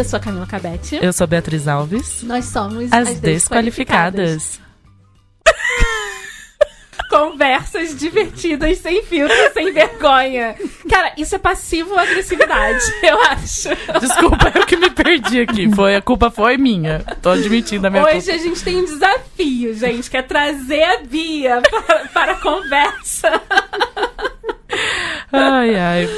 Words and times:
eu 0.00 0.04
sou 0.04 0.16
a 0.16 0.20
Camila 0.20 0.46
Cabete. 0.46 0.98
Eu 1.02 1.12
sou 1.12 1.26
Beatriz 1.26 1.68
Alves. 1.68 2.22
Nós 2.22 2.46
somos 2.46 2.90
As, 2.90 3.08
as, 3.08 3.20
desqualificadas. 3.20 4.58
Conversas 7.10 7.98
divertidas, 7.98 8.78
sem 8.78 9.02
filtro, 9.02 9.36
sem 9.52 9.72
vergonha. 9.72 10.56
Cara, 10.88 11.12
isso 11.18 11.34
é 11.34 11.38
passivo-agressividade, 11.38 12.82
eu 13.02 13.20
acho. 13.24 13.68
Desculpa, 14.00 14.50
eu 14.54 14.64
que 14.64 14.76
me 14.76 14.88
perdi 14.88 15.40
aqui. 15.40 15.70
Foi, 15.74 15.96
a 15.96 16.00
culpa 16.00 16.30
foi 16.30 16.56
minha. 16.56 17.00
Tô 17.20 17.30
admitindo 17.30 17.86
a 17.86 17.90
minha 17.90 18.02
Hoje 18.04 18.26
culpa. 18.26 18.32
a 18.32 18.38
gente 18.38 18.62
tem 18.64 18.76
um 18.76 18.84
desafio, 18.84 19.74
gente, 19.74 20.08
que 20.08 20.16
é 20.16 20.22
trazer 20.22 20.82
a 20.82 20.98
Bia 21.02 21.60
para, 21.68 22.08
para 22.08 22.32
a 22.32 22.40
conversa. 22.40 23.42
Ai, 25.30 25.74
ai. 25.74 26.08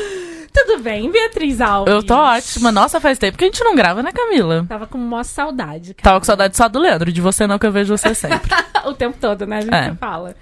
Tudo 0.53 0.83
bem, 0.83 1.11
Beatriz 1.11 1.61
Alves? 1.61 1.93
Eu 1.93 2.03
tô 2.03 2.15
ótima. 2.15 2.71
Nossa, 2.71 3.01
faz 3.01 3.19
tempo 3.19 3.39
que 3.39 3.45
a 3.45 3.47
gente 3.47 3.65
não 3.65 3.75
grava, 3.75 4.03
né, 4.03 4.13
Camila? 4.13 4.67
Tava 4.69 4.87
com 4.87 4.99
maior 4.99 5.25
saudade, 5.25 5.95
cara. 5.95 6.05
Tava 6.05 6.21
com 6.21 6.27
saudade 6.27 6.57
só 6.57 6.69
do 6.69 6.79
Leandro, 6.79 7.11
de 7.13 7.21
você 7.21 7.47
não, 7.47 7.59
que 7.59 7.67
eu 7.67 7.73
vejo 7.73 7.97
você 7.97 8.15
sempre. 8.15 8.51
o 8.85 8.93
tempo 8.93 9.17
todo, 9.21 9.47
né? 9.47 9.59
A 9.59 9.61
gente 9.63 9.75
É. 9.75 9.95
fala. 9.95 10.35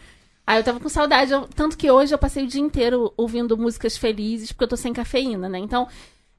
Aí 0.47 0.59
eu 0.59 0.65
tava 0.65 0.81
com 0.81 0.89
saudade, 0.89 1.31
eu- 1.33 1.49
tanto 1.55 1.77
que 1.79 1.89
hoje 1.91 2.13
eu 2.13 2.19
passei 2.19 2.43
o 2.45 2.47
dia 2.49 2.61
inteiro 2.61 3.13
ouvindo 3.17 3.57
músicas 3.57 3.97
felizes, 3.97 4.51
porque 4.51 4.65
eu 4.65 4.69
tô 4.69 4.77
sem 4.77 4.93
cafeína, 4.93 5.49
né? 5.49 5.59
Então, 5.61 5.87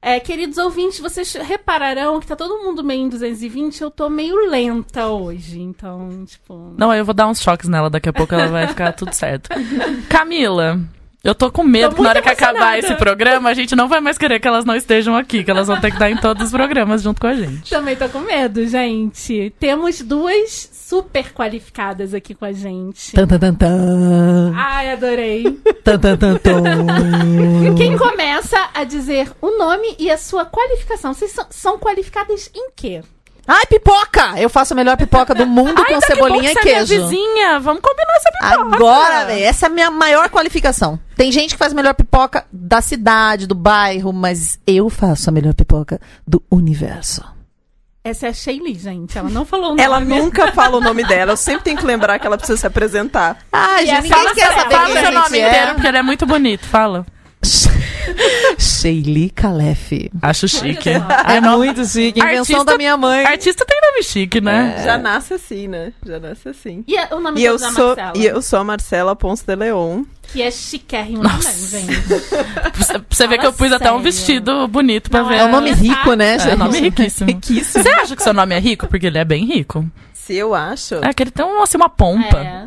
é, 0.02 0.20
queridos 0.20 0.58
ouvintes, 0.58 0.98
vocês 1.00 1.32
repararão 1.34 2.20
que 2.20 2.26
tá 2.26 2.36
todo 2.36 2.62
mundo 2.62 2.84
meio 2.84 3.02
em 3.04 3.08
220, 3.08 3.80
eu 3.80 3.90
tô 3.90 4.10
meio 4.10 4.36
lenta 4.50 5.06
hoje. 5.06 5.60
Então, 5.60 6.24
tipo. 6.26 6.74
Não, 6.76 6.92
eu 6.92 7.06
vou 7.06 7.14
dar 7.14 7.26
uns 7.26 7.40
choques 7.40 7.68
nela, 7.70 7.88
daqui 7.88 8.08
a 8.08 8.12
pouco 8.12 8.34
ela 8.34 8.48
vai 8.48 8.66
ficar 8.66 8.92
tudo 8.92 9.14
certo. 9.14 9.48
Camila, 10.10 10.78
eu 11.24 11.34
tô 11.34 11.50
com 11.50 11.62
medo 11.62 11.90
Tô 11.90 11.96
que 11.96 12.02
na 12.02 12.08
hora 12.08 12.22
que 12.22 12.28
acabar 12.28 12.72
emocionada. 12.72 12.78
esse 12.78 12.94
programa, 12.96 13.48
a 13.50 13.54
gente 13.54 13.76
não 13.76 13.88
vai 13.88 14.00
mais 14.00 14.18
querer 14.18 14.40
que 14.40 14.48
elas 14.48 14.64
não 14.64 14.74
estejam 14.74 15.16
aqui, 15.16 15.44
que 15.44 15.50
elas 15.50 15.68
vão 15.68 15.80
ter 15.80 15.88
que 15.90 15.96
estar 15.96 16.10
em 16.10 16.16
todos 16.16 16.46
os 16.46 16.50
programas 16.50 17.02
junto 17.02 17.20
com 17.20 17.26
a 17.28 17.34
gente. 17.34 17.70
Também 17.70 17.94
tô 17.94 18.08
com 18.08 18.20
medo, 18.20 18.66
gente. 18.66 19.52
Temos 19.58 20.00
duas 20.00 20.70
super 20.72 21.32
qualificadas 21.32 22.12
aqui 22.12 22.34
com 22.34 22.44
a 22.44 22.52
gente. 22.52 23.12
Tan, 23.12 23.26
tan, 23.26 23.38
tan, 23.38 23.54
tan. 23.54 24.52
Ai, 24.54 24.90
adorei. 24.92 25.44
Tan, 25.84 25.98
tan, 25.98 26.16
tan, 26.16 26.36
tan. 26.36 27.74
Quem 27.76 27.96
começa 27.96 28.70
a 28.74 28.84
dizer 28.84 29.30
o 29.40 29.56
nome 29.56 29.96
e 29.98 30.10
a 30.10 30.18
sua 30.18 30.44
qualificação? 30.44 31.14
Vocês 31.14 31.30
são, 31.32 31.46
são 31.50 31.78
qualificadas 31.78 32.50
em 32.54 32.70
quê? 32.76 33.00
Ai, 33.46 33.66
pipoca! 33.66 34.34
Eu 34.40 34.48
faço 34.48 34.72
a 34.72 34.76
melhor 34.76 34.96
pipoca 34.96 35.34
do 35.34 35.44
mundo 35.46 35.74
com 35.74 35.82
Ai, 35.82 35.92
daqui 36.00 36.04
a 36.04 36.14
cebolinha 36.14 36.42
pouco 36.42 36.46
e 36.50 36.52
você 36.52 36.58
é 36.60 36.64
minha 36.64 36.86
queijo. 36.86 37.02
vizinha, 37.08 37.58
vamos 37.60 37.82
combinar 37.82 38.14
essa 38.16 38.30
pipoca. 38.30 38.76
Agora, 38.76 39.24
velho, 39.26 39.44
essa 39.44 39.66
é 39.66 39.68
a 39.68 39.70
minha 39.70 39.90
maior 39.90 40.28
qualificação. 40.30 40.98
Tem 41.16 41.32
gente 41.32 41.50
que 41.54 41.58
faz 41.58 41.72
a 41.72 41.74
melhor 41.74 41.94
pipoca 41.94 42.44
da 42.52 42.80
cidade, 42.80 43.46
do 43.46 43.54
bairro, 43.54 44.12
mas 44.12 44.58
eu 44.66 44.88
faço 44.88 45.28
a 45.28 45.32
melhor 45.32 45.54
pipoca 45.54 46.00
do 46.26 46.42
universo. 46.50 47.22
Essa 48.04 48.26
é 48.26 48.30
a 48.30 48.32
Shaylee, 48.32 48.74
gente. 48.76 49.16
Ela 49.16 49.28
não 49.30 49.44
falou 49.44 49.66
o 49.66 49.68
nome. 49.70 49.82
Ela 49.82 50.00
nunca 50.00 50.50
fala 50.54 50.76
o 50.78 50.80
nome 50.80 51.04
dela. 51.04 51.32
Eu 51.32 51.36
sempre 51.36 51.62
tenho 51.62 51.78
que 51.78 51.84
lembrar 51.86 52.18
que 52.18 52.26
ela 52.26 52.36
precisa 52.36 52.58
se 52.58 52.66
apresentar. 52.66 53.38
Ai, 53.52 53.84
E 53.84 53.86
gente, 53.86 53.92
essa 53.92 54.02
ninguém 54.02 54.18
fala 54.18 54.34
quer 54.34 54.46
seu- 54.46 54.56
saber 54.60 54.74
Fala 54.74 54.86
quem 54.92 55.02
seu 55.02 55.12
nome 55.12 55.38
é. 55.38 55.48
inteiro, 55.48 55.74
porque 55.74 55.86
ele 55.86 55.98
é 55.98 56.02
muito 56.02 56.26
bonito. 56.26 56.66
Fala. 56.66 57.06
Sheili 58.58 59.30
Calef. 59.30 60.10
Acho 60.20 60.48
chique. 60.48 60.90
É 60.90 61.40
muito 61.40 61.84
chique. 61.84 62.20
Invenção 62.20 62.40
Artista- 62.56 62.64
da 62.64 62.76
minha 62.76 62.96
mãe. 62.96 63.24
Artista 63.24 63.64
tem 63.64 63.80
nome 63.80 64.02
chique, 64.02 64.40
né? 64.40 64.82
Já 64.84 64.98
nasce 64.98 65.34
assim, 65.34 65.68
né? 65.68 65.92
Já 66.04 66.18
nasce 66.18 66.48
assim. 66.48 66.84
E 66.86 66.96
a- 66.96 67.08
o 67.12 67.20
nome 67.20 67.40
E 67.40 67.44
eu, 67.44 67.58
da 67.58 67.70
sou, 67.72 67.88
Marcela? 67.96 68.12
e 68.16 68.26
eu 68.26 68.42
sou 68.42 68.58
a 68.58 68.64
Marcela 68.64 69.16
Ponce 69.16 69.44
de 69.46 69.54
Leon. 69.56 70.04
Que 70.32 70.40
é 70.42 70.50
chiquérrimo 70.50 71.22
Nossa. 71.22 71.50
também, 71.52 71.86
gente. 71.86 72.08
Você- 73.10 73.26
vê 73.26 73.36
que 73.38 73.46
eu 73.46 73.52
pus 73.52 73.70
até 73.72 73.84
um 73.92 73.96
sério. 73.96 74.02
vestido 74.02 74.68
bonito 74.68 75.10
pra 75.10 75.20
Não, 75.22 75.28
ver. 75.28 75.36
É 75.36 75.44
um 75.44 75.50
nome 75.50 75.70
É 75.70 75.74
rico, 75.74 76.14
né, 76.14 76.38
gente? 76.38 76.50
É 76.52 76.54
um 76.54 76.58
nome 76.58 76.80
riquíssimo. 76.80 77.28
Riquíssimo. 77.28 77.82
Você 77.84 77.90
acha 77.90 78.16
que 78.16 78.22
seu 78.22 78.32
nome 78.32 78.54
é 78.54 78.58
rico? 78.58 78.86
Porque 78.86 79.06
ele 79.06 79.18
é 79.18 79.24
bem 79.24 79.44
rico. 79.44 79.84
Se 80.14 80.34
eu 80.34 80.54
acho. 80.54 80.94
É 81.04 81.12
que 81.12 81.22
ele 81.22 81.30
tem 81.30 81.44
um, 81.44 81.62
assim, 81.62 81.76
uma 81.76 81.88
pompa. 81.88 82.38
É. 82.38 82.64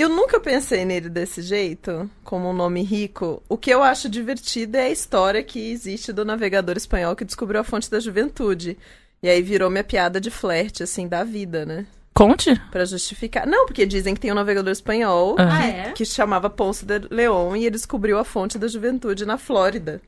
Eu 0.00 0.08
nunca 0.08 0.40
pensei 0.40 0.86
nele 0.86 1.10
desse 1.10 1.42
jeito, 1.42 2.10
como 2.24 2.48
um 2.48 2.54
nome 2.54 2.82
rico. 2.82 3.42
O 3.46 3.58
que 3.58 3.70
eu 3.70 3.82
acho 3.82 4.08
divertido 4.08 4.78
é 4.78 4.84
a 4.84 4.90
história 4.90 5.42
que 5.42 5.70
existe 5.70 6.10
do 6.10 6.24
navegador 6.24 6.74
espanhol 6.74 7.14
que 7.14 7.22
descobriu 7.22 7.60
a 7.60 7.64
fonte 7.64 7.90
da 7.90 8.00
juventude. 8.00 8.78
E 9.22 9.28
aí 9.28 9.42
virou 9.42 9.68
minha 9.68 9.84
piada 9.84 10.18
de 10.18 10.30
flerte, 10.30 10.82
assim, 10.82 11.06
da 11.06 11.22
vida, 11.22 11.66
né? 11.66 11.84
Conte. 12.14 12.58
Pra 12.70 12.86
justificar. 12.86 13.46
Não, 13.46 13.66
porque 13.66 13.84
dizem 13.84 14.14
que 14.14 14.20
tem 14.20 14.32
um 14.32 14.36
navegador 14.36 14.72
espanhol 14.72 15.36
Ah. 15.38 15.44
Ah, 15.44 15.60
que, 15.60 15.88
é? 15.88 15.92
que 15.92 16.04
se 16.06 16.14
chamava 16.14 16.48
Ponce 16.48 16.86
de 16.86 17.00
Leon 17.10 17.54
e 17.56 17.66
ele 17.66 17.70
descobriu 17.70 18.18
a 18.18 18.24
fonte 18.24 18.58
da 18.58 18.68
juventude 18.68 19.26
na 19.26 19.36
Flórida. 19.36 20.00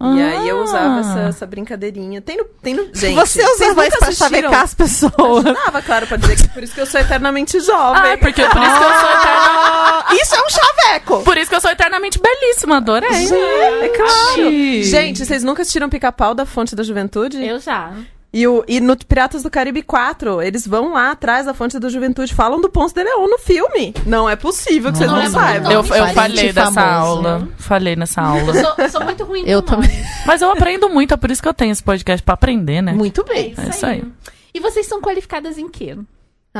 E 0.00 0.22
aí 0.22 0.48
eu 0.48 0.62
usava 0.62 1.00
essa, 1.00 1.20
essa 1.22 1.46
brincadeirinha. 1.46 2.20
Tem 2.20 2.36
no. 2.36 2.44
Tem 2.44 2.72
no 2.72 2.84
gente, 2.94 3.14
Você 3.16 3.42
vocês 3.42 3.70
usava 3.70 3.86
isso 3.86 3.96
nunca 3.96 3.98
pra 3.98 4.08
assistiram? 4.08 4.30
chavecar 4.42 4.62
as 4.62 4.74
pessoas. 4.74 5.44
Ajudava, 5.46 5.82
claro, 5.82 6.06
pra 6.06 6.16
dizer 6.16 6.36
que 6.36 6.48
por 6.48 6.62
isso 6.62 6.72
que 6.74 6.80
eu 6.80 6.86
sou 6.86 7.00
eternamente 7.00 7.58
jovem. 7.60 8.12
Ah, 8.12 8.18
porque 8.18 8.42
por 8.42 8.62
isso 8.62 8.78
que 8.78 8.84
eu 8.84 8.92
sou 9.00 9.10
eterna... 9.10 10.04
Isso 10.22 10.34
é 10.34 10.38
um 10.40 10.48
chaveco! 10.50 11.22
Por 11.24 11.36
isso 11.36 11.50
que 11.50 11.56
eu 11.56 11.60
sou 11.60 11.70
eternamente 11.70 12.18
belíssima, 12.20 12.76
adorei. 12.76 13.10
É 13.10 13.88
claro. 13.88 14.34
Gente. 14.50 14.84
Gente, 14.84 15.26
vocês 15.26 15.42
nunca 15.42 15.62
assistiram 15.62 15.88
Pica-Pau 15.88 16.32
da 16.34 16.46
Fonte 16.46 16.76
da 16.76 16.82
Juventude? 16.84 17.44
Eu 17.44 17.58
já. 17.58 17.92
E, 18.30 18.46
o, 18.46 18.62
e 18.68 18.78
no 18.78 18.94
Piratas 18.94 19.42
do 19.42 19.50
Caribe 19.50 19.80
4, 19.82 20.42
eles 20.42 20.66
vão 20.66 20.92
lá 20.92 21.12
atrás 21.12 21.46
da 21.46 21.54
Fonte 21.54 21.78
da 21.78 21.88
Juventude, 21.88 22.34
falam 22.34 22.60
do 22.60 22.68
Ponce 22.68 22.94
de 22.94 23.02
Leon 23.02 23.26
no 23.26 23.38
filme. 23.38 23.94
Não 24.04 24.28
é 24.28 24.36
possível 24.36 24.92
que 24.92 24.98
vocês 24.98 25.10
Não 25.10 25.16
não, 25.16 25.24
é 25.24 25.30
saibam. 25.30 25.72
Eu, 25.72 25.80
eu 25.80 26.06
falhei 26.08 26.52
dessa 26.52 26.70
famoso. 26.72 27.08
aula. 27.26 27.48
Falei 27.56 27.96
nessa 27.96 28.20
aula. 28.20 28.54
Eu 28.54 28.62
sou, 28.62 28.74
eu 28.84 28.88
sou 28.90 29.04
muito 29.04 29.24
ruim 29.24 29.44
Eu 29.46 29.62
nomes. 29.62 29.90
Mas 30.26 30.42
eu 30.42 30.50
aprendo 30.52 30.90
muito, 30.90 31.14
é 31.14 31.16
por 31.16 31.30
isso 31.30 31.40
que 31.42 31.48
eu 31.48 31.54
tenho 31.54 31.72
esse 31.72 31.82
podcast 31.82 32.22
pra 32.22 32.34
aprender, 32.34 32.82
né? 32.82 32.92
Muito 32.92 33.22
É 33.22 33.24
bem. 33.24 33.50
isso, 33.52 33.60
É 33.62 33.68
isso 33.70 33.86
aí. 33.86 33.92
aí. 34.02 34.04
E 34.52 34.60
vocês 34.60 34.86
são 34.86 35.00
qualificadas 35.00 35.56
em 35.56 35.68
quê? 35.68 35.96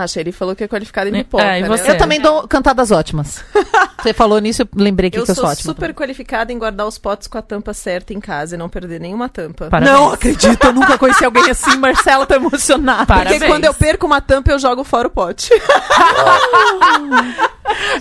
Ah, 0.05 0.21
ele 0.21 0.33
falou 0.33 0.55
que 0.55 0.63
é 0.65 0.69
qualificado 0.69 1.09
em 1.11 1.15
É, 1.19 1.23
pipoca, 1.25 1.59
e 1.59 1.63
né? 1.63 1.69
você? 1.69 1.91
Eu 1.91 1.99
também 1.99 2.21
dou 2.21 2.47
cantadas 2.47 2.91
ótimas. 2.91 3.45
Você 4.01 4.13
falou 4.13 4.39
nisso, 4.39 4.63
eu 4.63 4.69
lembrei 4.77 5.11
que, 5.11 5.19
Eu 5.19 5.25
que 5.25 5.31
eu 5.33 5.35
sou 5.35 5.43
sou 5.43 5.51
ótima. 5.53 5.73
super 5.75 5.93
qualificada 5.93 6.53
em 6.53 6.59
guardar 6.59 6.87
os 6.87 6.97
potes 6.99 7.27
com 7.27 7.37
a 7.37 7.43
tampa 7.43 7.75
certa 7.75 8.15
em 8.15 8.21
casa 8.21 8.55
e 8.55 8.59
não 8.59 8.69
perder 8.69 9.01
nenhuma 9.01 9.29
tampa. 9.29 9.67
Parabéns. 9.69 9.93
Não 9.93 10.13
acredito, 10.13 10.65
eu 10.65 10.73
nunca 10.73 10.97
conheci 10.97 11.25
alguém 11.25 11.51
assim. 11.51 11.75
Marcela 11.79 12.25
tá 12.25 12.37
emocionada. 12.37 13.05
Parabéns. 13.07 13.39
Porque 13.39 13.53
quando 13.53 13.65
eu 13.65 13.75
perco 13.75 14.07
uma 14.07 14.21
tampa, 14.21 14.53
eu 14.53 14.59
jogo 14.61 14.85
fora 14.85 15.09
o 15.09 15.11
pote. 15.11 15.51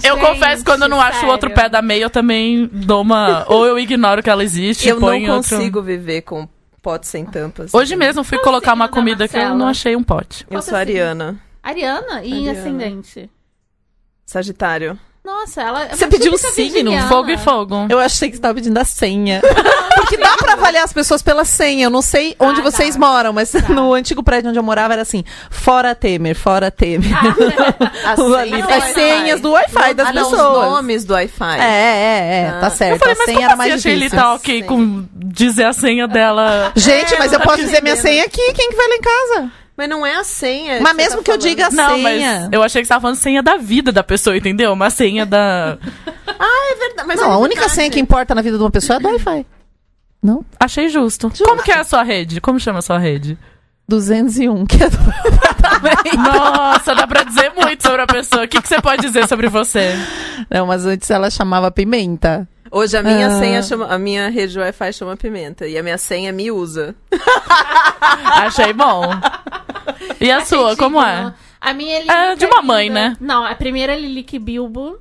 Eu 0.04 0.16
Gente, 0.16 0.26
confesso, 0.26 0.64
quando 0.64 0.84
eu 0.84 0.90
não 0.90 1.00
acho 1.02 1.18
o 1.18 1.20
sério. 1.22 1.30
outro 1.32 1.50
pé 1.54 1.68
da 1.68 1.82
meia, 1.82 2.04
eu 2.04 2.10
também 2.10 2.70
dou 2.72 3.02
uma. 3.02 3.44
Ou 3.48 3.66
eu 3.66 3.78
ignoro 3.78 4.24
que 4.24 4.30
ela 4.30 4.44
existe 4.44 4.88
eu 4.88 4.96
não 5.00 5.08
ponho 5.10 5.34
outro. 5.34 5.56
consigo 5.58 5.82
viver 5.82 6.22
com 6.22 6.48
potes 6.82 7.10
sem 7.10 7.26
tampas. 7.26 7.74
Hoje 7.74 7.96
mesmo 7.96 8.22
eu 8.22 8.24
fui 8.24 8.38
colocar 8.40 8.72
signo 8.72 8.76
uma 8.76 8.88
da 8.88 8.94
comida 8.94 9.28
que 9.28 9.36
eu 9.38 9.56
não 9.56 9.68
achei 9.68 9.96
um 9.96 10.04
pote. 10.04 10.46
Eu 10.50 10.62
sou 10.62 10.66
signo? 10.66 10.78
Ariana. 10.78 11.36
Ariana 11.68 12.24
e 12.24 12.34
Ariana. 12.34 12.60
ascendente. 12.60 13.30
Sagitário. 14.26 14.98
Nossa, 15.24 15.62
ela. 15.62 15.84
é 15.84 15.90
Você 15.90 16.08
pediu 16.08 16.34
um 16.34 16.38
signo, 16.38 16.54
virginiana. 16.56 17.10
Fogo 17.10 17.30
e 17.30 17.38
fogo. 17.38 17.86
Eu 17.90 18.00
achei 18.00 18.30
que 18.30 18.38
você 18.38 18.42
tava 18.42 18.54
pedindo 18.56 18.78
a 18.78 18.86
senha. 18.86 19.42
Porque 19.96 20.16
dá 20.16 20.38
pra 20.38 20.54
avaliar 20.54 20.86
as 20.86 20.94
pessoas 20.94 21.22
pela 21.22 21.44
senha. 21.44 21.84
Eu 21.86 21.90
não 21.90 22.02
sei 22.02 22.34
onde 22.40 22.62
Ah, 22.62 22.64
vocês 22.64 22.96
dá. 22.96 23.00
moram, 23.06 23.34
mas 23.34 23.52
Dá. 23.52 23.68
no 23.68 23.94
antigo 23.94 24.24
prédio 24.24 24.50
onde 24.50 24.58
eu 24.60 24.64
morava 24.64 24.94
era 24.94 25.02
assim: 25.02 25.26
fora 25.52 25.94
Temer, 25.94 26.34
fora 26.34 26.72
Temer. 26.72 27.12
Ah, 27.14 28.14
As 28.14 28.20
Ali, 28.22 28.52
senhas 28.52 28.62
do 28.62 28.72
as 28.72 28.84
Wi-Fi. 28.84 28.94
senhas 28.94 29.42
do 29.42 29.52
Wi-Fi 29.52 29.94
das 29.96 30.08
ah, 30.08 30.14
não, 30.14 30.30
pessoas. 30.30 30.66
os 30.68 30.72
nomes 30.72 31.04
do 31.06 31.14
Wi-Fi. 31.14 31.60
É, 31.60 31.64
é, 31.64 32.42
é, 32.46 32.50
Ah. 32.56 32.60
tá 32.62 32.68
Eu 32.68 32.72
certo. 32.72 33.00
falei, 33.00 33.14
a 33.14 33.18
senha 33.18 33.26
como 33.26 33.40
era 33.44 33.48
assim 33.50 33.58
mais 33.58 33.74
achei 33.74 33.92
ele 33.92 34.00
difícil. 34.06 34.20
tá 34.20 34.34
ok 34.34 34.64
com 34.64 35.06
dizer 35.14 35.64
a 35.66 35.74
senha 35.74 36.08
dela? 36.08 36.72
Gente, 36.74 37.18
mas 37.20 37.34
eu 37.34 37.40
tá 37.40 37.46
posso 37.46 37.58
dizer 37.60 37.84
minha 37.84 37.98
senha 37.98 38.24
aqui, 38.24 38.54
quem 38.54 38.70
que 38.70 38.76
vai 38.78 38.88
lá 38.88 38.96
em 38.96 39.02
casa? 39.02 39.52
Mas 39.78 39.88
não 39.88 40.04
é 40.06 40.16
a 40.16 40.24
senha. 40.24 40.80
Mas 40.82 40.92
você 40.92 40.98
mesmo 40.98 41.18
tá 41.18 41.24
que 41.24 41.32
eu 41.32 41.38
diga 41.38 41.68
a 41.68 41.70
Não, 41.70 41.96
senha. 41.96 42.40
mas 42.42 42.50
eu 42.52 42.64
achei 42.64 42.82
que 42.82 42.88
você 42.88 42.90
tava 42.90 43.02
falando 43.02 43.18
senha 43.18 43.44
da 43.44 43.58
vida 43.58 43.92
da 43.92 44.04
pessoa, 44.04 44.36
entendeu? 44.36 44.74
Uma 44.74 44.90
senha 44.90 45.26
da. 45.26 45.78
É 46.28 46.76
verdade, 46.76 47.08
mas 47.08 47.20
Não, 47.20 47.32
é 47.32 47.34
a 47.34 47.38
única 47.38 47.62
verdade. 47.62 47.76
senha 47.76 47.90
que 47.90 48.00
importa 48.00 48.36
na 48.36 48.42
vida 48.42 48.58
de 48.58 48.64
uma 48.64 48.70
pessoa 48.72 48.98
é 48.98 49.00
do 49.00 49.08
Wi-Fi. 49.08 49.46
Não? 50.22 50.44
Achei 50.60 50.90
justo. 50.90 51.32
Como 51.44 51.64
que 51.64 51.72
é 51.72 51.78
a 51.80 51.84
sua 51.84 52.04
rede? 52.04 52.42
Como 52.42 52.60
chama 52.60 52.80
a 52.80 52.82
sua 52.82 52.98
rede? 52.98 53.38
201, 53.88 54.66
que 54.66 54.84
é 54.84 54.90
do 54.90 54.98
apartamento. 54.98 56.18
Nossa, 56.18 56.94
dá 56.94 57.08
pra 57.08 57.24
dizer 57.24 57.54
muito 57.56 57.82
sobre 57.88 58.02
a 58.02 58.08
pessoa. 58.08 58.44
O 58.44 58.48
que, 58.48 58.62
que 58.62 58.68
você 58.68 58.82
pode 58.82 59.02
dizer 59.02 59.28
sobre 59.28 59.48
você? 59.48 59.94
Não, 60.50 60.66
mas 60.68 60.86
antes 60.86 61.10
ela 61.10 61.30
chamava 61.30 61.72
Pimenta. 61.72 62.48
Hoje 62.70 62.98
a 62.98 63.02
minha 63.04 63.28
Ah. 63.28 63.40
senha 63.40 63.64
chama. 63.64 63.88
A 63.88 63.98
minha 63.98 64.30
rede 64.30 64.60
Wi-Fi 64.60 64.92
chama 64.94 65.16
Pimenta. 65.16 65.66
E 65.68 65.78
a 65.78 65.84
minha 65.84 65.98
senha 65.98 66.34
me 66.34 66.52
usa. 66.52 66.94
Achei 68.44 68.74
bom. 68.74 69.04
E 70.22 70.32
a 70.32 70.44
sua, 70.46 70.76
como 70.76 71.02
é? 71.02 71.34
A 71.60 71.74
minha 71.74 71.96
é 71.96 71.98
É 71.98 72.02
Lilica 72.02 72.36
de 72.38 72.46
uma 72.46 72.62
mãe, 72.62 72.88
linda. 72.88 73.10
né? 73.10 73.18
Não, 73.20 73.46
a 73.46 73.56
primeira 73.56 73.94
é 73.94 74.00
Lilique 74.00 74.40
Bilbo. 74.40 75.00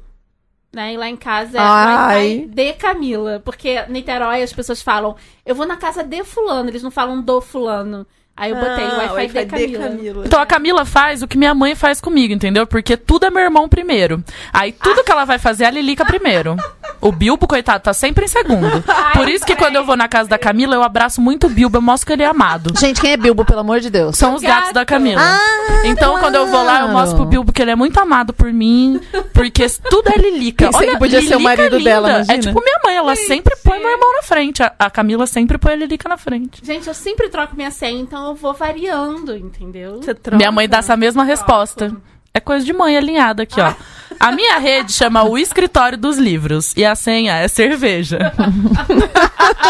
Né? 0.72 0.92
E 0.92 0.96
lá 0.98 1.08
em 1.08 1.16
casa 1.16 1.56
é 1.56 1.60
Ai. 1.60 2.26
Wi-Fi 2.38 2.46
de 2.48 2.72
Camila. 2.74 3.40
Porque 3.44 3.82
Niterói 3.88 4.42
as 4.42 4.52
pessoas 4.52 4.82
falam, 4.82 5.16
eu 5.44 5.54
vou 5.54 5.66
na 5.66 5.76
casa 5.76 6.02
de 6.04 6.22
fulano, 6.22 6.68
eles 6.68 6.82
não 6.82 6.90
falam 6.90 7.22
do 7.22 7.40
fulano. 7.40 8.06
Aí 8.36 8.50
eu 8.50 8.56
botei 8.56 8.84
Ah, 8.84 9.12
Wi-Fi, 9.14 9.44
de, 9.44 9.46
Camila. 9.78 10.26
Então 10.26 10.38
a 10.38 10.44
Camila 10.44 10.84
faz 10.84 11.22
o 11.22 11.28
que 11.28 11.38
minha 11.38 11.54
mãe 11.54 11.74
faz 11.74 12.02
comigo, 12.02 12.34
entendeu? 12.34 12.66
Porque 12.66 12.94
tudo 12.94 13.24
é 13.24 13.30
meu 13.30 13.42
irmão 13.42 13.66
primeiro. 13.66 14.22
Aí 14.52 14.72
tudo 14.72 15.02
que 15.02 15.10
ela 15.10 15.24
vai 15.24 15.38
fazer, 15.38 15.64
a 15.64 15.70
Lilica 15.70 16.04
primeiro. 16.04 16.54
O 17.06 17.12
Bilbo, 17.12 17.46
coitado, 17.46 17.84
tá 17.84 17.94
sempre 17.94 18.24
em 18.24 18.28
segundo. 18.28 18.82
Por 19.14 19.28
isso 19.28 19.46
que 19.46 19.54
quando 19.54 19.76
eu 19.76 19.84
vou 19.84 19.96
na 19.96 20.08
casa 20.08 20.28
da 20.28 20.36
Camila, 20.36 20.74
eu 20.74 20.82
abraço 20.82 21.20
muito 21.20 21.46
o 21.46 21.50
Bilbo, 21.50 21.76
eu 21.76 21.82
mostro 21.82 22.06
que 22.06 22.12
ele 22.12 22.22
é 22.22 22.26
amado. 22.26 22.72
Gente, 22.78 23.00
quem 23.00 23.12
é 23.12 23.16
Bilbo, 23.16 23.44
pelo 23.44 23.60
amor 23.60 23.78
de 23.80 23.90
Deus? 23.90 24.16
São 24.16 24.34
os 24.34 24.42
gatos 24.42 24.72
da 24.72 24.80
Gato. 24.80 24.88
Camila. 24.88 25.20
Ah, 25.22 25.86
então, 25.86 26.18
quando 26.18 26.34
eu 26.34 26.46
vou 26.46 26.64
lá, 26.64 26.80
eu 26.80 26.88
mostro 26.88 27.16
pro 27.16 27.26
Bilbo 27.26 27.52
que 27.52 27.62
ele 27.62 27.70
é 27.70 27.76
muito 27.76 27.96
amado 27.98 28.32
por 28.32 28.52
mim, 28.52 29.00
porque 29.32 29.66
tudo 29.88 30.08
é 30.08 30.18
Lilica. 30.18 30.66
Pensei 30.66 30.80
Olha, 30.80 30.92
que 30.92 30.98
podia 30.98 31.20
ser 31.20 31.36
o 31.36 31.38
Lilica 31.38 31.44
marido 31.44 31.76
linda. 31.78 31.90
dela, 31.90 32.08
imagina. 32.10 32.34
É 32.34 32.38
tipo 32.38 32.60
minha 32.60 32.80
mãe, 32.84 32.96
ela 32.96 33.14
sempre 33.14 33.54
põe 33.62 33.78
meu 33.78 33.90
irmão 33.90 34.14
na 34.14 34.22
frente. 34.22 34.62
A, 34.62 34.72
a 34.78 34.90
Camila 34.90 35.26
sempre 35.26 35.58
põe 35.58 35.72
a 35.72 35.76
Lilica 35.76 36.08
na 36.08 36.16
frente. 36.16 36.60
Gente, 36.64 36.88
eu 36.88 36.94
sempre 36.94 37.28
troco 37.28 37.54
minha 37.54 37.70
senha, 37.70 38.00
então 38.00 38.26
eu 38.28 38.34
vou 38.34 38.52
variando, 38.52 39.36
entendeu? 39.36 40.02
Você 40.02 40.14
troca. 40.14 40.36
Minha 40.36 40.50
mãe 40.50 40.68
dá 40.68 40.78
essa 40.78 40.96
mesma 40.96 41.22
resposta. 41.24 41.94
É 42.36 42.40
coisa 42.40 42.66
de 42.66 42.72
mãe 42.74 42.94
alinhada 42.94 43.44
aqui, 43.44 43.58
ó. 43.58 43.72
A 44.20 44.30
minha 44.30 44.58
rede 44.58 44.92
chama 44.92 45.24
o 45.24 45.38
escritório 45.38 45.96
dos 45.96 46.18
livros 46.18 46.74
e 46.76 46.84
a 46.84 46.94
senha 46.94 47.34
é 47.34 47.48
cerveja. 47.48 48.30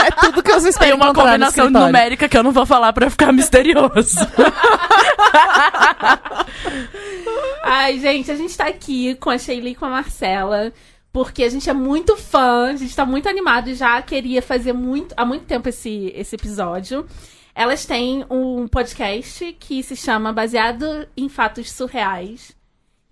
É 0.06 0.10
tudo 0.10 0.42
que 0.42 0.52
você 0.52 0.68
espera 0.68 0.86
Tem 0.86 0.94
uma 0.94 1.12
combinação 1.12 1.70
numérica 1.70 2.28
que 2.28 2.36
eu 2.36 2.42
não 2.42 2.52
vou 2.52 2.64
falar 2.64 2.92
pra 2.92 3.10
ficar 3.10 3.32
misterioso. 3.32 4.18
Ai, 7.62 7.98
gente, 7.98 8.30
a 8.30 8.36
gente 8.36 8.56
tá 8.56 8.66
aqui 8.66 9.14
com 9.16 9.30
a 9.30 9.38
Sheila 9.38 9.68
e 9.68 9.74
com 9.74 9.84
a 9.84 9.90
Marcela. 9.90 10.72
Porque 11.12 11.44
a 11.44 11.48
gente 11.48 11.68
é 11.68 11.72
muito 11.72 12.16
fã, 12.16 12.70
a 12.70 12.76
gente 12.76 12.94
tá 12.94 13.04
muito 13.04 13.28
animado 13.28 13.68
e 13.68 13.74
já 13.74 14.00
queria 14.02 14.40
fazer 14.40 14.72
muito, 14.72 15.14
há 15.16 15.24
muito 15.24 15.44
tempo 15.44 15.68
esse, 15.68 16.12
esse 16.14 16.36
episódio. 16.36 17.06
Elas 17.54 17.84
têm 17.84 18.24
um 18.30 18.68
podcast 18.68 19.56
que 19.58 19.82
se 19.82 19.96
chama 19.96 20.32
Baseado 20.32 21.06
em 21.16 21.28
Fatos 21.28 21.70
Surreais. 21.70 22.55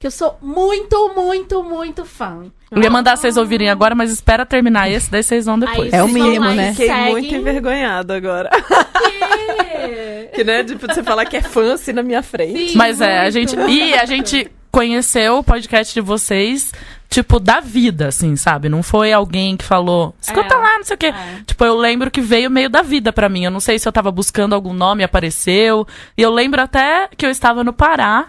Que 0.04 0.08
eu 0.08 0.10
sou 0.10 0.36
muito, 0.42 1.14
muito, 1.16 1.64
muito 1.64 2.04
fã. 2.04 2.44
Eu 2.70 2.82
ia 2.82 2.90
mandar 2.90 3.16
vocês 3.16 3.38
ouvirem 3.38 3.70
agora, 3.70 3.94
mas 3.94 4.10
espera 4.12 4.44
terminar 4.44 4.86
esse, 4.90 5.10
daí 5.10 5.22
vocês 5.22 5.46
vão 5.46 5.58
depois. 5.58 5.94
Aí 5.94 5.98
É 5.98 6.02
o 6.02 6.08
mínimo, 6.08 6.44
né? 6.50 6.72
Fiquei 6.72 6.88
seguem. 6.88 7.10
muito 7.12 7.34
envergonhada 7.34 8.14
agora. 8.14 8.50
quê? 8.50 10.28
que, 10.36 10.44
né, 10.44 10.62
tipo, 10.62 10.86
você 10.86 11.02
falar 11.02 11.24
que 11.24 11.38
é 11.38 11.40
fã 11.40 11.72
assim 11.72 11.94
na 11.94 12.02
minha 12.02 12.22
frente. 12.22 12.72
Sim, 12.72 12.76
Mas 12.76 13.00
é, 13.00 13.20
a 13.20 13.22
muito. 13.22 13.32
gente. 13.32 13.56
E 13.70 13.94
a 13.94 14.04
gente 14.04 14.52
conheceu 14.70 15.38
o 15.38 15.42
podcast 15.42 15.94
de 15.94 16.02
vocês, 16.02 16.70
tipo, 17.08 17.40
da 17.40 17.60
vida, 17.60 18.08
assim, 18.08 18.36
sabe? 18.36 18.68
Não 18.68 18.82
foi 18.82 19.10
alguém 19.10 19.56
que 19.56 19.64
falou, 19.64 20.14
escuta 20.20 20.54
É. 20.54 20.58
lá, 20.58 20.76
não 20.76 20.84
sei 20.84 20.96
o 20.96 20.98
quê. 20.98 21.06
É. 21.06 21.14
Tipo, 21.46 21.64
eu 21.64 21.78
lembro 21.78 22.10
que 22.10 22.20
veio 22.20 22.50
meio 22.50 22.68
da 22.68 22.82
vida 22.82 23.10
pra 23.10 23.30
mim. 23.30 23.46
Eu 23.46 23.50
não 23.50 23.60
sei 23.60 23.78
se 23.78 23.88
eu 23.88 23.92
tava 23.92 24.10
buscando 24.10 24.54
algum 24.54 24.74
nome, 24.74 25.02
apareceu. 25.02 25.86
E 26.14 26.20
eu 26.20 26.30
lembro 26.30 26.60
até 26.60 27.08
que 27.16 27.24
eu 27.24 27.30
estava 27.30 27.64
no 27.64 27.72
Pará. 27.72 28.26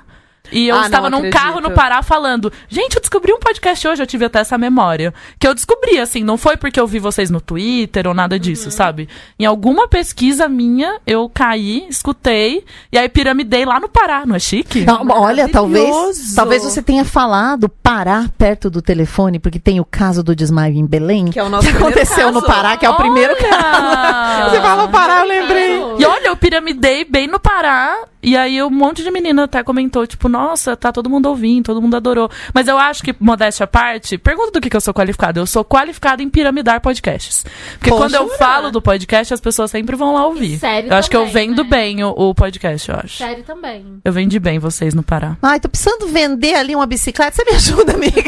E 0.51 0.67
eu 0.67 0.75
Ah, 0.75 0.79
não 0.79 0.85
estava 0.85 1.09
num 1.09 1.17
acredito. 1.17 1.39
carro 1.39 1.61
no 1.61 1.71
Pará 1.71 2.01
falando, 2.01 2.51
gente, 2.69 2.95
eu 2.95 3.01
descobri 3.01 3.33
um 3.33 3.39
podcast 3.39 3.87
hoje, 3.87 4.01
eu 4.01 4.07
tive 4.07 4.25
até 4.25 4.39
essa 4.39 4.57
memória. 4.57 5.13
Que 5.39 5.47
eu 5.47 5.53
descobri, 5.53 5.99
assim, 5.99 6.23
não 6.23 6.37
foi 6.37 6.57
porque 6.57 6.79
eu 6.79 6.87
vi 6.87 6.99
vocês 6.99 7.29
no 7.29 7.41
Twitter 7.41 8.07
ou 8.07 8.13
nada 8.13 8.39
disso, 8.39 8.69
sabe? 8.71 9.07
Em 9.39 9.45
alguma 9.45 9.87
pesquisa 9.87 10.47
minha, 10.47 10.99
eu 11.05 11.29
caí, 11.29 11.85
escutei, 11.89 12.63
e 12.91 12.97
aí 12.97 13.09
piramidei 13.09 13.65
lá 13.65 13.79
no 13.79 13.89
Pará, 13.89 14.25
não 14.25 14.35
é 14.35 14.39
chique? 14.39 14.81
Não, 14.85 15.05
olha, 15.09 15.47
talvez, 15.49 16.33
talvez 16.35 16.63
você 16.63 16.81
tenha 16.81 17.03
falado 17.05 17.67
parar 17.69 18.29
perto 18.37 18.69
do 18.69 18.81
telefone, 18.81 19.39
porque 19.39 19.59
tem 19.59 19.79
o 19.79 19.85
caso 19.85 20.23
do 20.23 20.35
desmaio 20.35 20.75
em 20.75 20.85
Belém. 20.85 21.25
Que 21.31 21.39
é 21.39 21.43
o 21.43 21.49
nosso 21.49 21.67
que 21.67 21.73
primeiro 21.73 21.97
aconteceu 21.99 22.31
no 22.31 22.41
caso. 22.41 22.53
Pará, 22.53 22.77
que 22.77 22.85
é 22.85 22.89
o 22.89 22.95
primeiro 22.95 23.33
Olha! 23.33 23.49
caso. 23.49 24.49
Você 24.55 24.61
falou 24.61 24.87
Pará, 24.89 25.19
eu 25.21 25.27
lembrei. 25.27 25.75
E 25.99 26.05
olha, 26.05 26.27
eu 26.27 26.35
piramidei 26.37 27.03
bem 27.05 27.27
no 27.27 27.39
Pará. 27.39 27.95
E 28.21 28.35
aí 28.35 28.61
um 28.63 28.69
monte 28.71 29.03
de 29.03 29.11
menina 29.11 29.43
até 29.43 29.61
comentou, 29.63 30.05
tipo, 30.07 30.27
nossa, 30.35 30.75
tá 30.75 30.91
todo 30.91 31.09
mundo 31.09 31.27
ouvindo, 31.27 31.65
todo 31.65 31.81
mundo 31.81 31.95
adorou. 31.95 32.29
Mas 32.53 32.67
eu 32.67 32.77
acho 32.77 33.01
que, 33.01 33.15
modéstia 33.19 33.63
à 33.63 33.67
parte, 33.67 34.17
pergunta 34.17 34.51
do 34.51 34.61
que, 34.61 34.69
que 34.69 34.75
eu 34.75 34.81
sou 34.81 34.93
qualificada. 34.93 35.39
Eu 35.39 35.45
sou 35.45 35.63
qualificada 35.63 36.21
em 36.21 36.29
piramidar 36.29 36.81
podcasts. 36.81 37.45
Porque 37.73 37.89
Poxa. 37.89 38.03
quando 38.03 38.15
eu 38.15 38.37
falo 38.37 38.69
do 38.69 38.81
podcast, 38.81 39.33
as 39.33 39.39
pessoas 39.39 39.71
sempre 39.71 39.95
vão 39.95 40.13
lá 40.13 40.25
ouvir. 40.25 40.59
Sério 40.59 40.89
eu 40.89 40.97
acho 40.97 41.09
que 41.09 41.15
eu 41.15 41.25
também, 41.25 41.47
vendo 41.47 41.63
né? 41.63 41.69
bem 41.69 42.03
o, 42.03 42.09
o 42.09 42.35
podcast, 42.35 42.89
eu 42.89 42.95
acho. 42.97 43.17
Sério 43.17 43.43
também. 43.43 44.01
Eu 44.03 44.11
vendi 44.11 44.37
bem 44.39 44.59
vocês 44.59 44.93
no 44.93 45.01
Pará. 45.01 45.37
Ai, 45.41 45.59
tô 45.59 45.69
precisando 45.69 46.07
vender 46.07 46.55
ali 46.55 46.75
uma 46.75 46.85
bicicleta. 46.85 47.35
Você 47.35 47.45
me 47.49 47.55
ajuda, 47.55 47.93
amiga? 47.93 48.15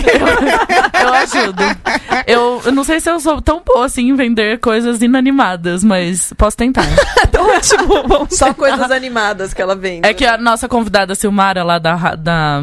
Eu 1.01 1.13
ajudo. 1.13 1.63
Eu, 2.25 2.61
eu 2.65 2.71
não 2.71 2.83
sei 2.83 2.99
se 2.99 3.09
eu 3.09 3.19
sou 3.19 3.41
tão 3.41 3.61
boa 3.65 3.85
assim 3.85 4.09
em 4.09 4.15
vender 4.15 4.59
coisas 4.59 5.01
inanimadas, 5.01 5.83
mas 5.83 6.33
posso 6.37 6.57
tentar. 6.57 6.85
Ótimo, 7.37 8.07
vamos 8.07 8.35
Só 8.35 8.53
coisas 8.53 8.91
animadas 8.91 9.53
que 9.53 9.61
ela 9.61 9.75
vende. 9.75 10.07
É 10.07 10.13
que 10.13 10.25
a 10.25 10.37
nossa 10.37 10.67
convidada 10.67 11.15
Silmara, 11.15 11.63
lá 11.63 11.79
da, 11.79 11.96
da, 12.17 12.61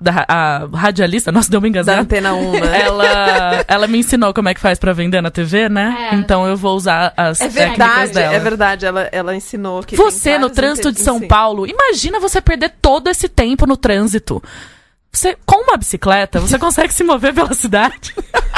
da 0.00 0.24
a 0.28 0.68
radialista, 0.74 1.32
nossa, 1.32 1.50
deu 1.50 1.58
uma 1.58 1.64
Da 1.64 1.68
engasgada. 1.68 2.00
Antena 2.02 2.34
1, 2.34 2.52
né? 2.52 2.80
Ela, 2.84 3.64
ela 3.66 3.86
me 3.86 3.98
ensinou 3.98 4.32
como 4.34 4.48
é 4.48 4.54
que 4.54 4.60
faz 4.60 4.78
pra 4.78 4.92
vender 4.92 5.20
na 5.20 5.30
TV, 5.30 5.68
né? 5.68 6.08
É. 6.12 6.14
Então 6.14 6.46
eu 6.46 6.56
vou 6.56 6.76
usar 6.76 7.12
as 7.16 7.40
É 7.40 7.48
técnicas 7.48 7.78
verdade, 7.78 8.12
dela. 8.14 8.34
é 8.34 8.38
verdade. 8.38 8.86
Ela, 8.86 9.08
ela 9.12 9.34
ensinou 9.36 9.82
que. 9.82 9.96
Você 9.96 10.30
tem 10.30 10.38
no 10.38 10.50
trânsito 10.50 10.92
de 10.92 11.00
São 11.00 11.16
inter- 11.16 11.28
Paulo, 11.28 11.66
imagina 11.66 12.20
você 12.20 12.40
perder 12.40 12.74
todo 12.80 13.08
esse 13.08 13.28
tempo 13.28 13.66
no 13.66 13.76
trânsito. 13.76 14.42
Você, 15.10 15.36
com 15.46 15.62
uma 15.64 15.76
bicicleta, 15.76 16.38
você 16.38 16.56
consegue 16.60 16.92
se 16.92 17.02
mover 17.02 17.32
pela 17.34 17.54
cidade. 17.54 18.14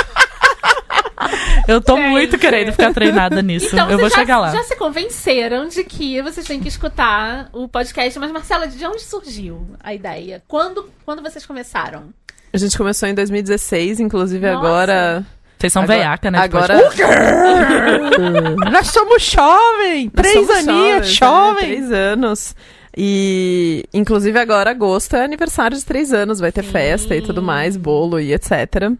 Eu 1.68 1.80
tô 1.80 1.96
Gente. 1.96 2.08
muito 2.08 2.38
querendo 2.38 2.72
ficar 2.72 2.92
treinada 2.92 3.42
nisso. 3.42 3.68
Então, 3.72 3.90
eu 3.90 3.98
vou 3.98 4.08
já, 4.08 4.16
chegar 4.16 4.38
lá. 4.38 4.50
já 4.50 4.62
se 4.62 4.76
convenceram 4.76 5.68
de 5.68 5.84
que 5.84 6.20
vocês 6.22 6.46
têm 6.46 6.60
que 6.60 6.68
escutar 6.68 7.48
o 7.52 7.68
podcast. 7.68 8.18
Mas, 8.18 8.32
Marcela, 8.32 8.66
de 8.66 8.84
onde 8.86 9.02
surgiu 9.02 9.66
a 9.82 9.94
ideia? 9.94 10.42
Quando, 10.48 10.90
quando 11.04 11.22
vocês 11.22 11.44
começaram? 11.46 12.12
A 12.52 12.58
gente 12.58 12.76
começou 12.76 13.08
em 13.08 13.14
2016, 13.14 14.00
inclusive 14.00 14.44
Nossa. 14.50 14.58
agora. 14.58 15.26
Vocês 15.58 15.72
são 15.72 15.82
agora, 15.82 15.98
veiaca, 15.98 16.30
né? 16.30 16.38
Agora. 16.38 16.74
Nós 18.72 18.88
somos 18.88 19.22
jovem, 19.22 20.10
Nós 20.14 20.26
três 20.26 20.46
somos 20.46 20.50
aninhos, 20.68 21.08
jovens, 21.08 21.16
jovem. 21.18 21.54
né? 21.54 21.76
Três 21.76 21.92
anos. 21.92 22.56
E, 22.96 23.84
inclusive, 23.94 24.38
agora, 24.38 24.70
agosto 24.70 25.14
é 25.16 25.24
aniversário 25.24 25.76
de 25.76 25.84
três 25.84 26.12
anos. 26.12 26.40
Vai 26.40 26.50
ter 26.50 26.64
Sim. 26.64 26.70
festa 26.70 27.14
e 27.14 27.22
tudo 27.22 27.42
mais, 27.42 27.76
bolo 27.76 28.18
e 28.18 28.32
etc. 28.32 28.90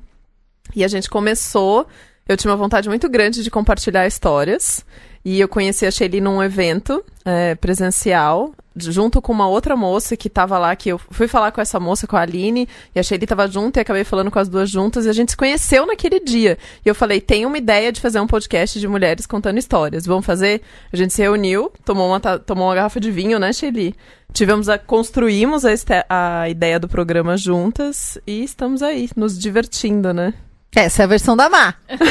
E 0.77 0.85
a 0.85 0.89
gente 0.89 1.09
começou. 1.11 1.87
Eu 2.29 2.37
tinha 2.37 2.51
uma 2.51 2.57
vontade 2.57 2.89
muito 2.89 3.09
grande 3.09 3.43
de 3.43 3.51
compartilhar 3.51 4.07
histórias. 4.07 4.85
E 5.25 5.39
eu 5.39 5.49
conheci 5.49 5.85
a 5.85 5.91
Shelly 5.91 6.21
num 6.21 6.43
evento 6.43 7.05
é, 7.27 7.55
presencial, 7.55 8.55
junto 8.75 9.21
com 9.21 9.33
uma 9.33 9.47
outra 9.47 9.77
moça 9.77 10.17
que 10.17 10.31
tava 10.31 10.59
lá, 10.59 10.75
que 10.75 10.89
eu 10.89 10.99
fui 10.99 11.29
falar 11.29 11.53
com 11.53 11.61
essa 11.61 11.79
moça, 11.79 12.07
com 12.07 12.17
a 12.17 12.23
Aline, 12.23 12.67
e 12.95 12.99
a 12.99 13.03
Shelly 13.03 13.27
tava 13.27 13.47
junto 13.47 13.77
e 13.77 13.81
acabei 13.81 14.03
falando 14.03 14.31
com 14.31 14.39
as 14.39 14.49
duas 14.49 14.71
juntas, 14.71 15.05
e 15.05 15.11
a 15.11 15.13
gente 15.13 15.33
se 15.33 15.37
conheceu 15.37 15.87
naquele 15.87 16.21
dia. 16.21 16.57
E 16.85 16.89
eu 16.89 16.95
falei, 16.95 17.21
tem 17.21 17.45
uma 17.45 17.59
ideia 17.59 17.93
de 17.93 18.01
fazer 18.01 18.19
um 18.19 18.27
podcast 18.27 18.81
de 18.81 18.89
mulheres 18.89 19.27
contando 19.27 19.59
histórias. 19.59 20.07
Vamos 20.07 20.25
fazer? 20.25 20.63
A 20.91 20.97
gente 20.97 21.13
se 21.13 21.21
reuniu, 21.21 21.71
tomou 21.85 22.09
uma, 22.09 22.21
tomou 22.21 22.69
uma 22.69 22.75
garrafa 22.75 22.99
de 22.99 23.11
vinho, 23.11 23.39
né, 23.39 23.53
Shelly? 23.53 23.95
Tivemos 24.33 24.71
a, 24.71 24.79
construímos 24.79 25.65
a, 25.67 25.75
a 26.09 26.49
ideia 26.49 26.81
do 26.81 26.89
programa 26.89 27.37
juntas 27.37 28.19
e 28.27 28.43
estamos 28.43 28.83
aí, 28.83 29.11
nos 29.15 29.39
divertindo, 29.39 30.15
né? 30.15 30.33
Essa 30.75 31.03
é 31.03 31.05
a 31.05 31.09
versão 31.09 31.37
da 31.37 31.51
Má. 31.51 31.75
Sabe 31.91 32.07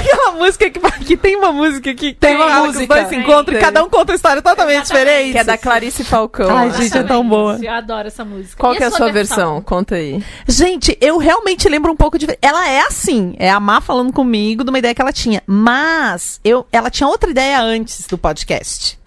aquela 0.00 0.32
música 0.32 0.70
que, 0.70 0.80
que 1.04 1.16
tem 1.18 1.36
uma 1.36 1.52
música 1.52 1.94
que 1.94 2.14
tem 2.14 2.34
uma 2.34 2.46
música. 2.46 2.66
música, 2.66 2.82
os 2.82 2.88
dois 2.88 3.08
se 3.08 3.16
encontram 3.16 3.58
e 3.58 3.60
cada 3.60 3.84
um 3.84 3.90
conta 3.90 4.12
uma 4.12 4.16
história 4.16 4.40
totalmente 4.40 4.86
diferente? 4.86 5.32
Que 5.32 5.38
é 5.38 5.44
da 5.44 5.58
Clarice 5.58 6.02
Falcão. 6.02 6.56
Ai, 6.56 6.72
gente, 6.72 6.96
é 6.96 7.02
tão 7.02 7.28
boa. 7.28 7.58
Eu 7.62 7.72
adoro 7.72 8.08
essa 8.08 8.24
música. 8.24 8.56
Qual 8.56 8.74
que 8.74 8.82
é 8.82 8.86
a 8.86 8.90
sua 8.90 9.12
versão? 9.12 9.60
Conta 9.60 9.96
aí. 9.96 10.24
Gente, 10.48 10.96
eu 11.00 11.18
realmente 11.18 11.68
lembro 11.68 11.92
um 11.92 11.96
pouco 11.96 12.18
de. 12.18 12.26
Ela 12.40 12.66
é 12.68 12.80
assim, 12.80 13.34
é 13.38 13.50
a 13.50 13.60
Má 13.60 13.82
falando 13.82 14.10
comigo 14.12 14.64
de 14.64 14.70
uma 14.70 14.78
ideia 14.78 14.94
que 14.94 15.02
ela 15.02 15.12
tinha. 15.12 15.42
Mas 15.46 16.40
eu, 16.42 16.66
ela 16.72 16.88
tinha 16.88 17.06
outra 17.06 17.30
ideia 17.30 17.60
antes 17.60 18.06
do 18.06 18.16
podcast. 18.16 18.98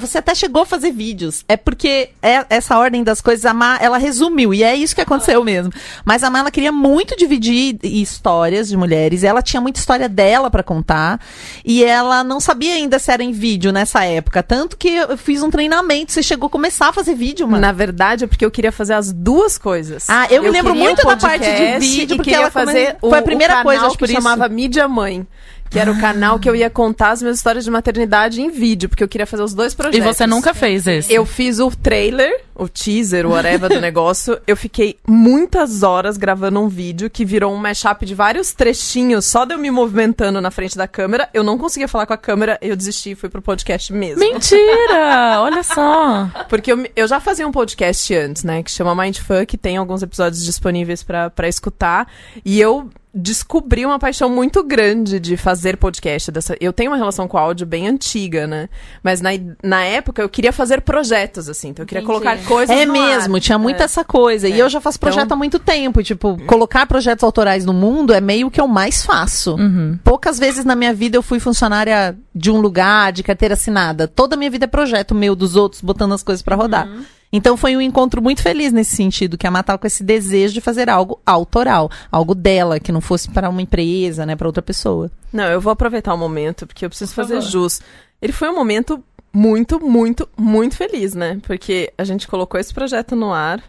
Você 0.00 0.18
até 0.18 0.34
chegou 0.34 0.62
a 0.62 0.66
fazer 0.66 0.90
vídeos. 0.92 1.44
É 1.46 1.56
porque 1.56 2.10
é- 2.22 2.44
essa 2.48 2.78
ordem 2.78 3.02
das 3.04 3.20
coisas, 3.20 3.44
a 3.44 3.52
Má, 3.52 3.78
ela 3.80 3.98
resumiu. 3.98 4.54
E 4.54 4.62
é 4.62 4.74
isso 4.74 4.94
que 4.94 5.00
aconteceu 5.00 5.44
mesmo. 5.44 5.72
Mas 6.04 6.22
a 6.24 6.30
Má, 6.30 6.38
ela 6.40 6.50
queria 6.50 6.72
muito 6.72 7.14
dividir 7.16 7.78
histórias 7.82 8.68
de 8.68 8.76
mulheres. 8.76 9.22
Ela 9.24 9.42
tinha 9.42 9.60
muita 9.60 9.78
história 9.78 10.08
dela 10.08 10.50
pra 10.50 10.62
contar. 10.62 11.20
E 11.64 11.84
ela 11.84 12.24
não 12.24 12.40
sabia 12.40 12.74
ainda 12.74 12.98
se 12.98 13.10
era 13.12 13.22
em 13.22 13.32
vídeo 13.32 13.72
nessa 13.72 14.04
época. 14.04 14.42
Tanto 14.42 14.76
que 14.76 14.88
eu 14.88 15.16
fiz 15.18 15.42
um 15.42 15.50
treinamento. 15.50 16.12
Você 16.12 16.22
chegou 16.22 16.46
a 16.46 16.50
começar 16.50 16.88
a 16.88 16.92
fazer 16.92 17.14
vídeo, 17.14 17.46
mano. 17.46 17.60
Na 17.60 17.72
verdade, 17.72 18.24
é 18.24 18.26
porque 18.26 18.44
eu 18.44 18.50
queria 18.50 18.72
fazer 18.72 18.94
as 18.94 19.12
duas 19.12 19.58
coisas. 19.58 20.08
Ah, 20.08 20.26
eu 20.30 20.42
me 20.42 20.50
lembro 20.50 20.74
muito 20.74 21.04
da 21.06 21.16
parte 21.16 21.44
de 21.44 21.78
vídeo, 21.78 22.16
porque 22.16 22.34
ela 22.34 22.50
come- 22.50 22.66
fazer 22.66 22.96
o, 23.02 23.10
foi 23.10 23.18
a 23.18 23.22
primeira 23.22 23.62
coisa, 23.62 23.86
acho 23.86 23.98
que 23.98 24.04
isso. 24.04 24.14
chamava 24.14 24.48
Mídia 24.48 24.88
Mãe. 24.88 25.26
Que 25.74 25.78
era 25.80 25.90
o 25.90 26.00
canal 26.00 26.38
que 26.38 26.48
eu 26.48 26.54
ia 26.54 26.70
contar 26.70 27.10
as 27.10 27.20
minhas 27.20 27.36
histórias 27.38 27.64
de 27.64 27.70
maternidade 27.70 28.40
em 28.40 28.48
vídeo, 28.48 28.88
porque 28.88 29.02
eu 29.02 29.08
queria 29.08 29.26
fazer 29.26 29.42
os 29.42 29.52
dois 29.52 29.72
E 29.72 29.76
projetos. 29.76 30.06
você 30.16 30.24
nunca 30.24 30.54
fez 30.54 30.86
esse. 30.86 31.12
Eu 31.12 31.26
fiz 31.26 31.58
o 31.58 31.68
trailer, 31.68 32.42
o 32.54 32.68
teaser, 32.68 33.26
o 33.26 33.30
whatever 33.30 33.68
do 33.68 33.80
negócio. 33.82 34.38
Eu 34.46 34.56
fiquei 34.56 34.96
muitas 35.04 35.82
horas 35.82 36.16
gravando 36.16 36.60
um 36.60 36.68
vídeo 36.68 37.10
que 37.10 37.24
virou 37.24 37.52
um 37.52 37.56
mashup 37.56 38.06
de 38.06 38.14
vários 38.14 38.52
trechinhos, 38.52 39.24
só 39.24 39.44
de 39.44 39.52
eu 39.52 39.58
me 39.58 39.68
movimentando 39.68 40.40
na 40.40 40.52
frente 40.52 40.78
da 40.78 40.86
câmera. 40.86 41.28
Eu 41.34 41.42
não 41.42 41.58
conseguia 41.58 41.88
falar 41.88 42.06
com 42.06 42.12
a 42.12 42.18
câmera, 42.18 42.56
eu 42.62 42.76
desisti 42.76 43.10
e 43.10 43.14
fui 43.16 43.28
pro 43.28 43.42
podcast 43.42 43.92
mesmo. 43.92 44.20
Mentira! 44.20 45.40
Olha 45.42 45.64
só. 45.64 46.30
Porque 46.48 46.70
eu, 46.70 46.86
eu 46.94 47.08
já 47.08 47.18
fazia 47.18 47.48
um 47.48 47.52
podcast 47.52 48.14
antes, 48.14 48.44
né? 48.44 48.62
Que 48.62 48.70
chama 48.70 48.94
Mindfuck, 48.94 49.56
tem 49.56 49.76
alguns 49.76 50.04
episódios 50.04 50.44
disponíveis 50.44 51.02
pra 51.02 51.32
escutar. 51.48 52.06
E 52.44 52.60
eu 52.60 52.88
descobri 53.14 53.86
uma 53.86 53.98
paixão 53.98 54.28
muito 54.28 54.62
grande 54.62 55.20
de 55.20 55.36
fazer 55.36 55.76
podcast. 55.76 56.32
Dessa... 56.32 56.56
Eu 56.60 56.72
tenho 56.72 56.90
uma 56.90 56.96
relação 56.96 57.28
com 57.28 57.36
o 57.36 57.40
áudio 57.40 57.66
bem 57.66 57.86
antiga, 57.86 58.46
né? 58.46 58.68
Mas 59.02 59.20
na, 59.20 59.30
na 59.62 59.84
época 59.84 60.20
eu 60.20 60.28
queria 60.28 60.52
fazer 60.52 60.80
projetos, 60.80 61.48
assim. 61.48 61.68
Então 61.68 61.84
eu 61.84 61.86
queria 61.86 62.02
Entendi. 62.02 62.12
colocar 62.20 62.36
coisas 62.44 62.76
É 62.76 62.84
no 62.84 62.92
mesmo, 62.92 63.36
ar. 63.36 63.40
tinha 63.40 63.58
muito 63.58 63.80
É. 63.80 63.84
essa 63.84 64.04
coisa. 64.04 64.48
E 64.48 64.54
É. 64.54 64.62
eu 64.62 64.68
já 64.68 64.80
faço 64.80 64.98
projeto 64.98 65.26
Então- 65.26 65.36
há 65.36 65.38
muito 65.38 65.58
tempo. 65.58 66.02
Tipo, 66.02 66.36
colocar 66.46 66.86
projetos 66.86 67.22
autorais 67.22 67.64
no 67.64 67.72
mundo 67.72 68.12
é 68.12 68.20
meio 68.20 68.50
que 68.50 68.60
eu 68.60 68.66
mais 68.66 69.04
faço. 69.04 69.54
Uhum. 69.54 69.98
Poucas 70.02 70.38
vezes 70.38 70.64
na 70.64 70.74
minha 70.74 70.92
vida 70.92 71.16
eu 71.16 71.22
fui 71.22 71.38
funcionária 71.38 72.16
de 72.34 72.50
um 72.50 72.60
lugar, 72.60 73.12
de 73.12 73.22
carteira 73.22 73.54
assinada. 73.54 74.08
Toda 74.08 74.34
a 74.34 74.38
minha 74.38 74.50
vida 74.50 74.64
é 74.64 74.68
projeto 74.68 75.14
meu, 75.14 75.36
dos 75.36 75.54
outros, 75.54 75.80
botando 75.80 76.12
as 76.14 76.22
coisas 76.22 76.42
pra 76.42 76.56
rodar. 76.56 76.88
Então 77.36 77.56
foi 77.56 77.76
um 77.76 77.80
encontro 77.80 78.22
muito 78.22 78.40
feliz 78.40 78.72
nesse 78.72 78.94
sentido, 78.94 79.36
que 79.36 79.44
a 79.44 79.50
Má 79.50 79.60
tava 79.60 79.76
com 79.76 79.88
esse 79.88 80.04
desejo 80.04 80.54
de 80.54 80.60
fazer 80.60 80.88
algo 80.88 81.20
autoral, 81.26 81.90
algo 82.08 82.32
dela, 82.32 82.78
que 82.78 82.92
não 82.92 83.00
fosse 83.00 83.28
para 83.28 83.48
uma 83.48 83.60
empresa, 83.60 84.24
né, 84.24 84.36
para 84.36 84.46
outra 84.46 84.62
pessoa. 84.62 85.10
Não, 85.32 85.42
eu 85.46 85.60
vou 85.60 85.72
aproveitar 85.72 86.14
o 86.14 86.16
momento, 86.16 86.64
porque 86.64 86.84
eu 86.84 86.88
preciso 86.88 87.12
fazer 87.12 87.40
jus. 87.40 87.80
Ele 88.22 88.32
foi 88.32 88.48
um 88.48 88.54
momento 88.54 89.02
muito, 89.32 89.84
muito, 89.84 90.28
muito 90.38 90.76
feliz, 90.76 91.12
né? 91.12 91.40
Porque 91.42 91.92
a 91.98 92.04
gente 92.04 92.28
colocou 92.28 92.60
esse 92.60 92.72
projeto 92.72 93.16
no 93.16 93.32
ar. 93.32 93.60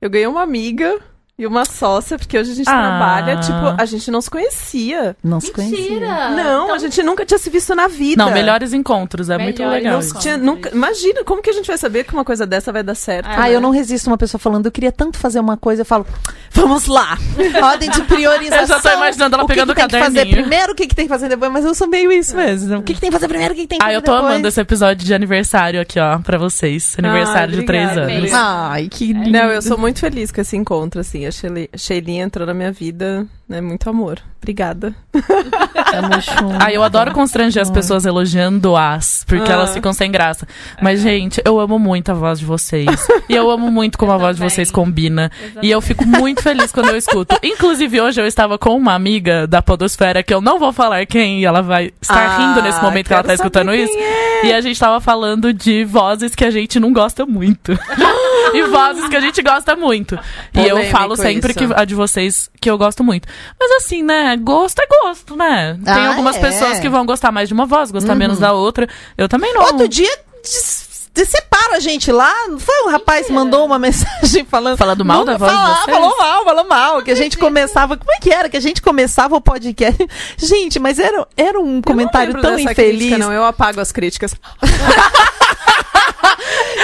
Eu 0.00 0.10
ganhei 0.10 0.26
uma 0.26 0.42
amiga 0.42 1.00
e 1.36 1.46
uma 1.46 1.64
sócia, 1.64 2.16
porque 2.16 2.38
hoje 2.38 2.52
a 2.52 2.54
gente 2.54 2.68
Ah. 2.68 2.72
trabalha, 2.72 3.36
tipo, 3.40 3.80
a 3.82 3.84
gente 3.84 4.08
não 4.10 4.20
se 4.20 4.30
conhecia. 4.30 5.16
Não 5.22 5.40
se 5.40 5.50
conhecia. 5.52 5.78
Mentira! 5.80 6.28
não, 6.30 6.64
Então, 6.64 6.74
a 6.74 6.78
gente 6.78 7.02
nunca 7.02 7.26
tinha 7.26 7.38
se 7.38 7.50
visto 7.50 7.74
na 7.74 7.88
vida. 7.88 8.22
Não, 8.24 8.30
melhores 8.32 8.72
encontros, 8.72 9.28
é 9.30 9.36
muito 9.36 9.58
Melhores 9.60 9.82
legal. 9.84 10.00
Isso. 10.00 10.14
se 10.14 10.20
tinha 10.20 10.36
nunca. 10.36 10.70
Imagina, 10.70 11.24
como 11.24 11.42
que 11.42 11.50
a 11.50 11.52
gente 11.52 11.66
vai 11.66 11.76
saber 11.76 12.04
que 12.04 12.12
uma 12.12 12.24
coisa 12.24 12.46
dessa 12.46 12.70
vai 12.72 12.82
dar 12.84 12.94
certo? 12.94 13.26
Ah, 13.26 13.34
Ah, 13.36 13.42
né? 13.42 13.54
eu 13.56 13.60
não 13.60 13.70
resisto 13.70 14.06
uma 14.06 14.16
pessoa 14.16 14.38
falando, 14.38 14.66
eu 14.66 14.72
queria 14.72 14.92
tanto 14.92 15.18
fazer 15.18 15.40
uma 15.40 15.56
coisa, 15.56 15.82
eu 15.82 15.86
falo, 15.86 16.06
vamos 16.52 16.86
lá. 16.86 17.18
Ordem 17.62 17.90
de 17.90 18.02
priorização. 18.02 18.54
Eu 18.64 18.66
já 18.68 18.80
tô 18.80 18.88
imaginando 18.90 19.34
ela 19.34 19.44
o 19.44 19.46
que 19.46 19.52
pegando 19.54 19.74
que 19.74 19.76
tem 19.76 19.84
o 19.86 19.88
que 19.88 19.98
fazer 19.98 20.26
primeiro, 20.30 20.72
o 20.72 20.74
que, 20.74 20.86
que 20.86 20.94
tem 20.94 21.04
que 21.06 21.08
fazer 21.08 21.28
depois, 21.28 21.50
mas 21.52 21.64
eu 21.64 21.74
sou 21.74 21.86
meio 21.88 22.10
isso 22.12 22.34
mesmo. 22.36 22.78
O 22.78 22.82
que, 22.82 22.94
que 22.94 23.00
tem 23.00 23.10
que 23.10 23.14
fazer 23.14 23.28
primeiro, 23.28 23.52
o 23.52 23.56
que, 23.56 23.62
que 23.62 23.68
tem 23.68 23.78
que 23.78 23.84
Ah, 23.84 23.88
fazer 23.88 23.96
eu 23.98 24.02
tô 24.02 24.12
depois. 24.12 24.30
amando 24.32 24.48
esse 24.48 24.60
episódio 24.60 25.04
de 25.04 25.12
aniversário 25.12 25.80
aqui, 25.80 25.98
ó, 25.98 26.18
pra 26.18 26.38
vocês. 26.38 26.94
Aniversário 26.98 27.54
Ah, 27.54 27.60
de 27.60 27.66
três 27.66 27.96
anos. 27.98 28.32
Ai, 28.32 28.88
que 28.88 29.12
lindo. 29.12 29.30
Não, 29.30 29.50
eu 29.50 29.60
sou 29.62 29.76
muito 29.76 29.98
feliz 30.00 30.30
com 30.30 30.40
esse 30.40 30.56
encontro, 30.56 31.00
assim. 31.00 31.23
A 31.26 31.32
Sheili- 31.32 31.70
Sheilinha 31.76 32.24
entrou 32.24 32.46
na 32.46 32.54
minha 32.54 32.70
vida, 32.72 33.26
né? 33.48 33.60
Muito 33.60 33.88
amor. 33.88 34.20
Obrigada. 34.42 34.94
Tamo 35.12 36.20
junto. 36.20 36.56
Ah, 36.62 36.70
eu 36.72 36.82
adoro 36.82 37.12
constranger 37.12 37.62
as 37.62 37.70
pessoas 37.70 38.04
elogiando-as, 38.04 39.24
porque 39.26 39.50
Ah. 39.50 39.54
elas 39.54 39.72
ficam 39.72 39.92
sem 39.92 40.10
graça. 40.10 40.46
Mas, 40.82 41.00
gente, 41.00 41.40
eu 41.44 41.58
amo 41.58 41.78
muito 41.78 42.10
a 42.10 42.14
voz 42.14 42.38
de 42.40 42.44
vocês. 42.44 42.86
e 43.28 43.34
eu 43.34 43.50
amo 43.50 43.70
muito 43.70 43.96
como 43.96 44.12
Eu 44.12 44.16
a 44.16 44.18
voz 44.18 44.36
de 44.36 44.42
vocês 44.42 44.70
combina. 44.70 45.30
E 45.62 45.70
eu 45.70 45.80
fico 45.80 46.04
muito 46.06 46.42
feliz 46.42 46.70
quando 46.72 46.90
eu 46.90 46.96
escuto. 46.96 47.36
Inclusive, 47.42 48.00
hoje 48.00 48.20
eu 48.20 48.26
estava 48.26 48.58
com 48.58 48.76
uma 48.76 48.92
amiga 48.94 49.46
da 49.46 49.62
Podosfera, 49.62 50.22
que 50.22 50.32
eu 50.34 50.40
não 50.42 50.58
vou 50.58 50.72
falar 50.72 51.06
quem, 51.06 51.40
e 51.40 51.44
ela 51.46 51.62
vai 51.62 51.90
estar 52.02 52.14
Ah, 52.14 52.36
rindo 52.38 52.62
nesse 52.62 52.82
momento 52.82 53.06
que 53.06 53.14
ela 53.14 53.22
tá 53.24 53.34
escutando 53.34 53.72
isso. 53.74 53.92
é. 53.96 54.46
E 54.46 54.52
a 54.52 54.60
gente 54.60 54.78
tava 54.78 55.00
falando 55.00 55.52
de 55.54 55.84
vozes 55.84 56.34
que 56.34 56.44
a 56.44 56.50
gente 56.50 56.78
não 56.78 56.92
gosta 56.92 57.24
muito. 57.24 57.72
e 58.52 58.62
vozes 58.64 59.08
que 59.08 59.16
a 59.16 59.20
gente 59.20 59.40
gosta 59.40 59.74
muito. 59.74 60.18
e 60.52 60.58
eu 60.60 60.70
Polêmico 60.76 60.92
falo 61.16 61.28
sempre 61.28 61.50
isso. 61.52 61.58
que 61.58 61.74
a 61.74 61.84
de 61.84 61.94
vocês 61.94 62.50
que 62.60 62.70
eu 62.70 62.76
gosto 62.78 63.02
muito. 63.04 63.28
Mas 63.58 63.70
assim, 63.72 64.02
né? 64.02 64.36
Gosto 64.36 64.80
é 64.80 64.86
gosto, 64.86 65.36
né? 65.36 65.78
Tem 65.84 65.92
Ah, 65.92 66.08
algumas 66.08 66.36
é. 66.36 66.40
pessoas 66.40 66.78
que 66.80 66.88
vão 66.88 67.04
gostar 67.06 67.30
mais 67.32 67.48
de 67.48 67.54
uma 67.54 67.66
voz, 67.66 67.90
gostar 67.90 68.14
menos 68.14 68.38
da 68.38 68.52
outra. 68.52 68.88
Eu 69.16 69.28
também 69.28 69.52
não. 69.54 69.62
Outro 69.62 69.88
dia, 69.88 70.10
separa 70.42 71.76
a 71.76 71.80
gente 71.80 72.10
lá. 72.10 72.32
Não 72.48 72.58
foi 72.58 72.82
um 72.84 72.90
rapaz 72.90 73.26
que 73.26 73.32
mandou 73.32 73.64
uma 73.64 73.78
mensagem 73.80 74.44
falando. 74.44 74.76
Falando 74.76 75.04
mal 75.04 75.24
da 75.24 75.36
voz 75.36 75.50
de 75.50 75.56
falar, 75.56 75.74
vocês? 75.76 75.96
Falou 75.96 76.18
mal, 76.18 76.44
falou 76.44 76.64
mal. 76.68 77.02
Que 77.02 77.10
a 77.10 77.14
gente 77.14 77.38
começava. 77.38 77.96
Como 77.96 78.12
é 78.12 78.18
que 78.18 78.32
era? 78.32 78.48
Que 78.48 78.56
a 78.56 78.60
gente 78.60 78.82
começava 78.82 79.36
o 79.36 79.40
podcast. 79.40 80.06
Gente, 80.36 80.78
mas 80.78 80.98
era, 80.98 81.26
era 81.36 81.58
um 81.60 81.80
comentário 81.80 82.30
Eu 82.30 82.34
não 82.34 82.42
tão 82.42 82.58
infeliz. 82.58 82.74
Crítica, 82.74 83.18
não, 83.18 83.32
eu 83.32 83.44
apago 83.44 83.80
as 83.80 83.92
críticas. 83.92 84.34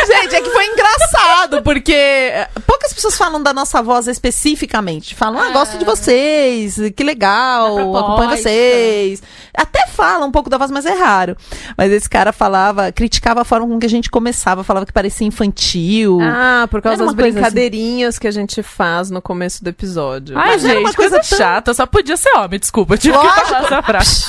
Gente, 0.07 0.35
é 0.35 0.41
que 0.41 0.51
foi 0.51 0.67
engraçado, 0.67 1.63
porque 1.63 1.93
eh, 1.93 2.49
pessoas 3.01 3.17
falam 3.17 3.43
da 3.43 3.53
nossa 3.55 3.83
voz 3.83 4.07
especificamente. 4.07 5.15
Falam, 5.15 5.41
ah, 5.41 5.51
gosto 5.51 5.79
de 5.79 5.85
vocês, 5.85 6.77
que 6.95 7.03
legal, 7.03 7.97
acompanho 7.97 8.31
vocês. 8.37 9.23
Até 9.57 9.87
fala 9.89 10.25
um 10.27 10.31
pouco 10.31 10.51
da 10.51 10.59
voz, 10.59 10.71
mas 10.71 10.85
é 10.87 10.93
raro. 10.93 11.37
Mas 11.77 11.91
esse 11.93 12.09
cara 12.09 12.33
falava, 12.33 12.93
criticava 12.93 13.41
a 13.41 13.45
forma 13.45 13.67
com 13.67 13.79
que 13.79 13.87
a 13.87 13.91
gente 13.91 14.11
começava, 14.11 14.63
falava 14.63 14.85
que 14.87 14.93
parecia 14.93 15.27
infantil. 15.27 16.19
Ah, 16.23 16.67
por 16.71 16.83
causa 16.83 17.05
das 17.05 17.15
coisa 17.15 17.33
brincadeirinhas 17.33 18.19
que 18.19 18.27
a 18.29 18.31
gente 18.31 18.63
faz 18.63 19.11
no 19.11 19.23
começo 19.23 19.65
do 19.65 19.69
episódio. 19.71 20.39
Ai, 20.39 20.51
Mas 20.53 20.63
gente, 20.63 20.77
uma 20.79 20.93
coisa, 20.95 21.17
coisa 21.19 21.29
tão- 21.29 21.39
chata. 21.39 21.75
Só 21.75 21.87
podia 21.87 22.17
ser 22.17 22.31
homem, 22.37 22.61
desculpa. 22.61 22.95
Eu 22.95 22.99
tive 22.99 23.17
que 23.19 23.25
Lógico. 23.25 23.47
falar 23.47 23.63
essa 23.65 23.83
frase. 23.83 24.27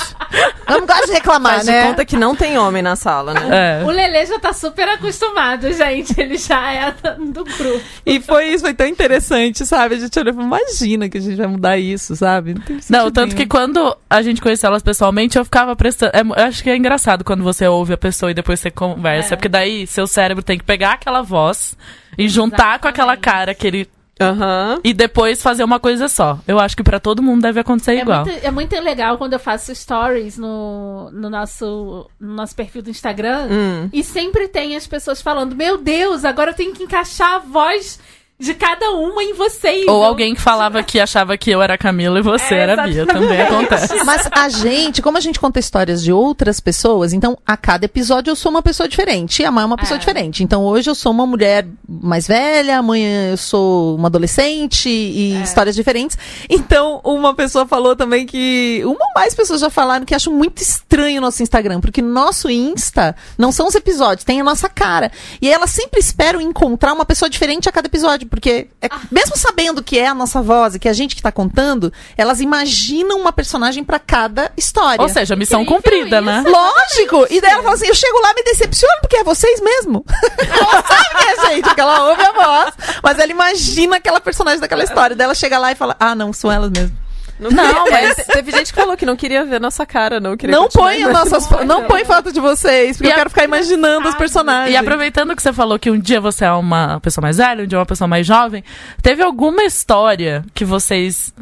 Eu 0.68 0.80
não 0.80 0.86
gosto 0.86 1.06
de 1.06 1.12
reclamar, 1.12 1.52
Faz 1.54 1.64
de 1.66 1.70
né? 1.72 1.86
conta 1.88 2.04
que 2.04 2.16
não 2.16 2.34
tem 2.34 2.56
homem 2.58 2.82
na 2.82 2.96
sala, 2.96 3.34
né? 3.34 3.80
É. 3.82 3.84
O 3.84 3.90
Lele 3.90 4.24
já 4.24 4.38
tá 4.38 4.52
super 4.52 4.88
acostumado, 4.88 5.70
gente. 5.72 6.18
Ele 6.18 6.38
já 6.38 6.72
é 6.72 6.90
do 7.18 7.44
grupo. 7.44 7.80
E 8.06 8.20
foi 8.20 8.46
isso, 8.48 8.61
foi 8.62 8.72
tão 8.72 8.86
interessante, 8.86 9.66
sabe? 9.66 9.96
A 9.96 9.98
gente 9.98 10.18
olhou 10.18 10.32
e 10.32 10.34
falou, 10.34 10.46
imagina 10.48 11.08
que 11.08 11.18
a 11.18 11.20
gente 11.20 11.36
vai 11.36 11.46
mudar 11.46 11.76
isso, 11.78 12.16
sabe? 12.16 12.54
tem 12.54 12.76
Não, 12.76 12.80
sentido 12.80 13.12
tanto 13.12 13.36
que 13.36 13.46
quando 13.46 13.94
a 14.08 14.22
gente 14.22 14.40
conheceu 14.40 14.68
elas 14.68 14.82
pessoalmente, 14.82 15.36
eu 15.36 15.44
ficava 15.44 15.76
prestando. 15.76 16.12
é 16.16 16.20
eu 16.22 16.46
acho 16.46 16.62
que 16.62 16.70
é 16.70 16.76
engraçado 16.76 17.22
quando 17.24 17.42
você 17.44 17.66
ouve 17.68 17.92
a 17.92 17.98
pessoa 17.98 18.30
e 18.30 18.34
depois 18.34 18.58
você 18.60 18.70
conversa. 18.70 19.34
É. 19.34 19.36
Porque 19.36 19.48
daí 19.48 19.86
seu 19.86 20.06
cérebro 20.06 20.42
tem 20.42 20.56
que 20.56 20.64
pegar 20.64 20.92
aquela 20.92 21.20
voz 21.20 21.76
e 22.16 22.28
juntar 22.28 22.78
com 22.78 22.88
aquela 22.88 23.12
Exatamente. 23.12 23.20
cara 23.38 23.54
que 23.54 23.66
ele. 23.66 23.88
Aham. 24.20 24.78
E 24.84 24.92
depois 24.92 25.42
fazer 25.42 25.64
uma 25.64 25.80
coisa 25.80 26.06
só. 26.06 26.38
Eu 26.46 26.60
acho 26.60 26.76
que 26.76 26.82
pra 26.82 27.00
todo 27.00 27.22
mundo 27.22 27.42
deve 27.42 27.58
acontecer 27.58 27.92
É 27.92 28.02
igual. 28.02 28.24
muito, 28.24 28.46
é 28.46 28.50
muito 28.52 28.80
legal 28.80 29.18
quando 29.18 29.32
eu 29.32 29.38
faço 29.40 29.74
stories 29.74 30.36
no, 30.38 31.10
no, 31.10 31.28
nosso, 31.28 32.08
no 32.20 32.34
nosso 32.34 32.54
perfil 32.54 32.82
do 32.82 32.90
Instagram. 32.90 33.48
Hum. 33.50 33.88
E 33.92 34.04
sempre 34.04 34.46
tem 34.46 34.76
as 34.76 34.86
pessoas 34.86 35.20
falando: 35.20 35.56
Meu 35.56 35.76
Deus, 35.78 36.24
agora 36.24 36.50
eu 36.50 36.54
tenho 36.54 36.72
que 36.72 36.84
encaixar 36.84 37.36
a 37.36 37.38
voz 37.40 37.98
de 38.42 38.54
cada 38.54 38.90
uma 38.92 39.22
em 39.22 39.32
vocês. 39.34 39.86
Ou 39.86 40.02
alguém 40.04 40.34
que 40.34 40.40
falava 40.40 40.82
que 40.82 40.98
achava 40.98 41.36
que 41.38 41.50
eu 41.50 41.62
era 41.62 41.74
a 41.74 41.78
Camila 41.78 42.18
e 42.18 42.22
você 42.22 42.54
É, 42.54 42.58
era 42.58 42.82
a 42.82 42.86
Bia. 42.86 43.06
Também 43.06 43.40
acontece. 43.42 44.04
Mas 44.04 44.28
a 44.32 44.48
gente, 44.48 45.00
como 45.00 45.16
a 45.16 45.20
gente 45.20 45.38
conta 45.38 45.58
histórias 45.60 46.02
de 46.02 46.12
outras 46.12 46.58
pessoas, 46.60 47.12
então 47.12 47.38
a 47.46 47.56
cada 47.56 47.84
episódio 47.84 48.30
eu 48.30 48.36
sou 48.36 48.50
uma 48.50 48.62
pessoa 48.62 48.88
diferente. 48.88 49.42
E 49.42 49.44
a 49.44 49.50
mãe 49.50 49.62
é 49.62 49.66
uma 49.66 49.76
pessoa 49.76 49.96
É. 49.96 49.98
diferente. 50.00 50.42
Então 50.42 50.64
hoje 50.64 50.90
eu 50.90 50.94
sou 50.94 51.12
uma 51.12 51.26
mulher 51.26 51.66
mais 51.88 52.26
velha, 52.26 52.78
amanhã 52.78 53.30
eu 53.30 53.36
sou 53.36 53.94
uma 53.96 54.08
adolescente 54.08 54.88
e 54.88 55.34
É. 55.36 55.42
histórias 55.42 55.74
diferentes. 55.76 56.18
Então 56.48 57.00
uma 57.04 57.34
pessoa 57.34 57.66
falou 57.66 57.94
também 57.94 58.26
que. 58.26 58.82
Uma 58.84 58.92
ou 59.06 59.12
mais 59.14 59.34
pessoas 59.34 59.60
já 59.60 59.70
falaram 59.70 60.04
que 60.04 60.14
acham 60.14 60.32
muito 60.32 60.60
estranho 60.62 61.18
o 61.18 61.20
nosso 61.20 61.42
Instagram, 61.42 61.80
porque 61.80 62.02
nosso 62.02 62.50
Insta 62.50 63.14
não 63.38 63.52
são 63.52 63.66
os 63.68 63.74
episódios, 63.74 64.24
tem 64.24 64.40
a 64.40 64.44
nossa 64.44 64.68
cara. 64.68 65.10
E 65.40 65.46
aí 65.48 65.52
elas 65.52 65.70
sempre 65.70 66.00
esperam 66.00 66.40
encontrar 66.40 66.92
uma 66.92 67.04
pessoa 67.04 67.28
diferente 67.30 67.68
a 67.68 67.72
cada 67.72 67.86
episódio, 67.86 68.26
porque 68.32 68.68
é- 68.80 68.88
mesmo 69.10 69.36
sabendo 69.36 69.82
que 69.82 69.98
é 69.98 70.06
a 70.08 70.14
nossa 70.14 70.40
voz 70.40 70.74
e 70.74 70.78
que 70.78 70.88
é 70.88 70.90
a 70.90 70.94
gente 70.94 71.14
que 71.14 71.20
tá 71.20 71.30
contando, 71.30 71.92
elas 72.16 72.40
imaginam 72.40 73.20
uma 73.20 73.30
personagem 73.30 73.84
pra 73.84 73.98
cada 73.98 74.50
história. 74.56 75.02
Ou 75.02 75.08
seja, 75.10 75.36
missão 75.36 75.60
Incrível 75.60 75.82
cumprida, 75.82 76.16
isso. 76.16 76.24
né? 76.24 76.42
Lógico! 76.46 77.26
E 77.28 77.42
daí 77.42 77.52
ela 77.52 77.62
fala 77.62 77.74
assim: 77.74 77.88
eu 77.88 77.94
chego 77.94 78.18
lá 78.22 78.30
e 78.30 78.34
me 78.36 78.42
decepciono 78.42 79.00
porque 79.02 79.16
é 79.16 79.22
vocês 79.22 79.60
mesmo. 79.60 80.02
ela 80.48 80.82
sabe 80.82 81.08
que 81.18 81.24
é 81.24 81.30
a 81.30 81.50
gente, 81.50 81.64
porque 81.64 81.80
ela 81.82 82.08
ouve 82.08 82.22
a 82.22 82.32
voz, 82.32 82.74
mas 83.02 83.18
ela 83.18 83.30
imagina 83.30 83.96
aquela 83.96 84.18
personagem 84.18 84.60
daquela 84.60 84.82
história. 84.82 85.14
Daí 85.14 85.26
ela 85.26 85.34
chega 85.34 85.58
lá 85.58 85.70
e 85.70 85.74
fala: 85.74 85.94
ah, 86.00 86.14
não, 86.14 86.32
são 86.32 86.50
elas 86.50 86.70
mesmo. 86.70 86.96
Não, 87.38 87.50
Não, 87.50 87.90
mas- 87.90 88.14
te- 88.16 88.26
teve 88.26 88.52
gente 88.52 88.72
que 88.72 88.80
falou 88.80 88.96
que 88.96 89.04
não 89.06 89.16
queria 89.16 89.44
ver 89.44 89.60
nossa 89.60 89.84
cara, 89.84 90.20
não 90.20 90.36
queria 90.36 90.54
Não 90.54 90.68
põe 90.68 91.02
as 91.02 91.12
nossas 91.12 91.46
fo- 91.46 91.64
não 91.64 91.84
põe 91.84 92.04
foto 92.04 92.32
de 92.32 92.38
vocês, 92.40 92.96
porque 92.96 93.08
E 93.08 93.12
eu 93.12 93.16
quero 93.16 93.30
ficar 93.30 93.44
imaginando 93.44 94.08
os 94.08 94.14
personagens. 94.14 94.72
E 94.72 94.76
aproveitando 94.76 95.34
que 95.34 95.42
você 95.42 95.52
falou 95.52 95.78
que 95.78 95.90
um 95.90 95.98
dia 95.98 96.20
você 96.20 96.44
é 96.44 96.52
uma 96.52 97.00
pessoa 97.00 97.22
mais 97.22 97.38
velha, 97.38 97.64
um 97.64 97.66
dia 97.66 97.76
é 97.76 97.80
uma 97.80 97.86
pessoa 97.86 98.06
mais 98.08 98.26
jovem, 98.26 98.62
teve 99.02 99.22
alguma 99.22 99.64
história 99.64 100.44
que 100.54 100.64
vocês 100.64 101.32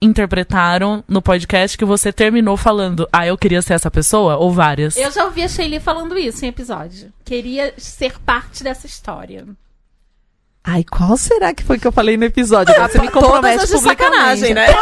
interpretaram 0.00 1.02
no 1.08 1.20
podcast 1.20 1.76
que 1.76 1.84
você 1.84 2.12
terminou 2.12 2.56
falando, 2.56 3.08
ah, 3.12 3.26
eu 3.26 3.36
queria 3.36 3.60
ser 3.62 3.74
essa 3.74 3.90
pessoa? 3.90 4.36
Ou 4.36 4.52
várias? 4.52 4.96
Eu 4.96 5.10
já 5.10 5.24
ouvi 5.24 5.42
a 5.42 5.48
Sheili 5.48 5.80
falando 5.80 6.16
isso 6.16 6.44
em 6.44 6.48
episódio. 6.48 7.12
Queria 7.24 7.74
ser 7.76 8.18
parte 8.20 8.62
dessa 8.62 8.86
história. 8.86 9.44
Ai, 10.70 10.84
qual 10.84 11.16
será 11.16 11.54
que 11.54 11.64
foi 11.64 11.78
que 11.78 11.86
eu 11.86 11.92
falei 11.92 12.16
no 12.18 12.24
episódio? 12.24 12.74
Agora 12.74 12.90
você 12.92 12.98
me 13.00 13.08
Todas 13.08 13.24
compromete 13.24 13.62
as 13.64 13.68
de 13.70 13.74
publicamente. 13.76 14.16
sacanagem, 14.16 14.54
né? 14.54 14.66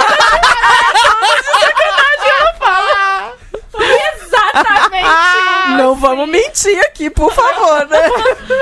Exatamente! 3.79 5.77
Não 5.79 5.95
vamos 5.95 6.29
mentir 6.29 6.79
aqui, 6.87 7.11
por 7.11 7.33
favor, 7.33 7.87
né? 7.89 7.99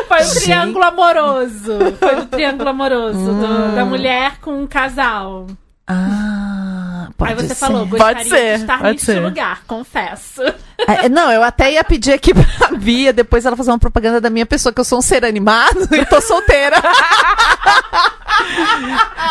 Foi 0.08 0.22
o 0.22 0.30
triângulo 0.34 0.84
amoroso. 0.84 1.78
Foi 1.98 2.16
o 2.20 2.26
triângulo 2.26 2.68
amoroso 2.70 3.32
do- 3.34 3.74
da 3.74 3.84
mulher 3.84 4.38
com 4.40 4.62
um 4.62 4.66
casal. 4.66 5.46
Ah, 5.86 6.43
pode 7.16 7.32
Aí 7.32 7.36
você 7.36 7.48
ser. 7.48 7.54
falou, 7.54 7.86
Pode 7.86 7.90
gostaria 7.90 8.24
ser, 8.24 8.56
de 8.56 8.60
estar 8.62 8.78
pode 8.78 8.90
neste 8.92 9.06
ser. 9.06 9.20
lugar, 9.20 9.62
confesso. 9.66 10.42
É, 10.86 11.08
não, 11.08 11.30
eu 11.30 11.42
até 11.42 11.72
ia 11.72 11.84
pedir 11.84 12.12
aqui 12.12 12.32
pra 12.34 12.68
Bia, 12.76 13.12
depois 13.12 13.44
ela 13.46 13.56
fazer 13.56 13.70
uma 13.70 13.78
propaganda 13.78 14.20
da 14.20 14.28
minha 14.30 14.44
pessoa, 14.46 14.72
que 14.72 14.80
eu 14.80 14.84
sou 14.84 14.98
um 14.98 15.02
ser 15.02 15.24
animado 15.24 15.88
e 15.94 16.04
tô 16.06 16.20
solteira. 16.20 16.76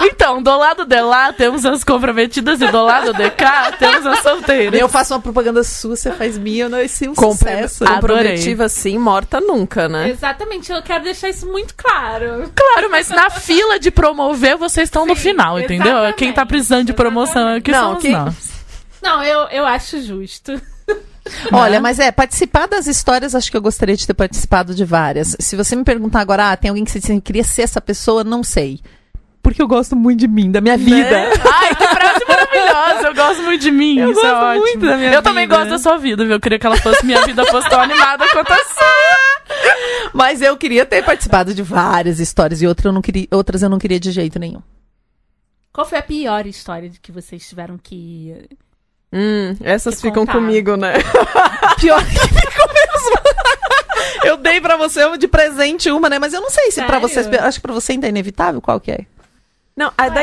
Então, 0.03 0.41
do 0.41 0.55
lado 0.57 0.85
de 0.85 0.99
lá 1.01 1.33
temos 1.33 1.65
as 1.65 1.83
comprometidas 1.83 2.61
e 2.61 2.67
do 2.67 2.83
lado 2.83 3.13
de 3.13 3.29
cá 3.31 3.71
temos 3.77 4.05
as 4.05 4.19
solteiras. 4.19 4.79
eu 4.79 4.87
faço 4.87 5.13
uma 5.13 5.19
propaganda 5.19 5.61
sua, 5.63 5.95
você 5.95 6.11
faz 6.11 6.37
minha, 6.37 6.65
eu 6.65 6.69
não 6.69 6.79
esse 6.79 7.07
um 7.07 7.13
Compre- 7.13 7.67
sucesso. 7.67 7.83
Assim, 8.63 8.97
morta 8.97 9.41
nunca, 9.41 9.89
né? 9.89 10.09
Exatamente, 10.09 10.71
eu 10.71 10.81
quero 10.81 11.03
deixar 11.03 11.29
isso 11.29 11.45
muito 11.47 11.73
claro. 11.75 12.49
Claro, 12.55 12.89
mas 12.89 13.09
na 13.09 13.29
fila 13.29 13.77
de 13.77 13.91
promover, 13.91 14.55
vocês 14.57 14.87
estão 14.87 15.05
no 15.05 15.15
Sim, 15.15 15.21
final, 15.21 15.59
entendeu? 15.59 15.87
exatamente, 15.91 16.15
Quem 16.17 16.31
tá 16.33 16.45
precisando 16.45 16.85
de 16.85 16.93
promoção 16.93 17.55
aqui 17.57 17.71
Não, 17.81 18.25
nós. 18.25 18.51
Não, 19.01 19.23
eu, 19.23 19.47
eu 19.49 19.65
acho 19.65 20.01
justo. 20.01 20.59
Olha, 21.51 21.79
mas 21.79 21.99
é, 21.99 22.11
participar 22.11 22.67
das 22.67 22.85
histórias, 22.87 23.33
acho 23.33 23.49
que 23.49 23.55
eu 23.55 23.61
gostaria 23.61 23.95
de 23.95 24.05
ter 24.05 24.13
participado 24.13 24.75
de 24.75 24.83
várias. 24.83 25.35
Se 25.39 25.55
você 25.55 25.75
me 25.75 25.83
perguntar 25.83 26.19
agora, 26.19 26.51
ah, 26.51 26.57
tem 26.57 26.69
alguém 26.69 26.83
que 26.83 26.91
você 26.91 26.99
disse, 26.99 27.21
queria 27.21 27.43
ser 27.43 27.61
essa 27.63 27.79
pessoa, 27.79 28.23
não 28.23 28.43
sei. 28.43 28.79
Porque 29.41 29.61
eu 29.61 29.67
gosto 29.67 29.95
muito 29.95 30.19
de 30.21 30.27
mim, 30.27 30.49
da 30.51 30.61
minha 30.61 30.77
vida. 30.77 31.17
Ai, 31.53 31.75
que 31.75 31.87
frase 31.87 32.25
maravilhosa! 32.27 33.07
Eu 33.07 33.13
gosto 33.15 33.43
muito 33.43 33.61
de 33.61 33.71
mim, 33.71 33.99
Eu 33.99 34.11
isso 34.11 34.19
é 34.21 34.23
gosto 34.23 34.43
ótimo. 34.43 34.61
muito 34.63 34.79
da 34.85 34.97
minha 34.97 35.13
Eu 35.13 35.21
também 35.21 35.43
vida. 35.45 35.57
gosto 35.57 35.69
da 35.69 35.79
sua 35.79 35.97
vida, 35.97 36.23
viu? 36.23 36.33
Eu 36.33 36.39
queria 36.39 36.57
que 36.59 36.65
ela 36.65 36.77
fosse, 36.77 37.05
minha 37.05 37.25
vida 37.25 37.45
fosse 37.45 37.69
tão 37.69 37.81
animada 37.81 38.25
quanto 38.29 38.51
a 38.53 38.57
sua. 38.57 38.83
Mas 40.13 40.41
eu 40.41 40.55
queria 40.55 40.85
ter 40.85 41.03
participado 41.03 41.53
de 41.53 41.61
várias 41.61 42.19
histórias 42.19 42.61
e 42.61 42.67
outras 42.67 42.85
eu 42.85 42.93
não 42.93 43.01
queria, 43.01 43.27
outras 43.31 43.61
eu 43.63 43.69
não 43.69 43.79
queria 43.79 43.99
de 43.99 44.11
jeito 44.11 44.39
nenhum. 44.39 44.61
Qual 45.73 45.87
foi 45.87 45.97
a 45.97 46.03
pior 46.03 46.45
história 46.45 46.87
de 46.89 46.99
que 46.99 47.11
vocês 47.11 47.47
tiveram 47.49 47.77
que. 47.81 48.47
Hum, 49.11 49.57
essas 49.61 49.95
Que 49.95 50.01
ficam 50.03 50.25
contar. 50.25 50.33
comigo, 50.39 50.75
né? 50.77 50.93
Pior 51.79 52.03
que 52.05 52.11
ficou 52.19 52.67
mesmo. 52.73 53.21
eu 54.25 54.37
dei 54.37 54.59
pra 54.61 54.77
você 54.77 55.17
de 55.17 55.27
presente 55.27 55.91
uma, 55.91 56.09
né? 56.09 56.17
Mas 56.19 56.33
eu 56.33 56.41
não 56.41 56.49
sei 56.49 56.71
se 56.71 56.81
pra 56.83 56.99
Sério? 57.01 57.09
vocês. 57.09 57.27
Acho 57.41 57.57
que 57.59 57.61
pra 57.63 57.73
você 57.73 57.91
ainda 57.93 58.07
é 58.07 58.09
inevitável. 58.09 58.61
Qual 58.61 58.79
que 58.79 58.91
é? 58.91 59.05
Não, 59.75 59.91
a 59.97 60.05
é 60.05 60.09
da 60.11 60.21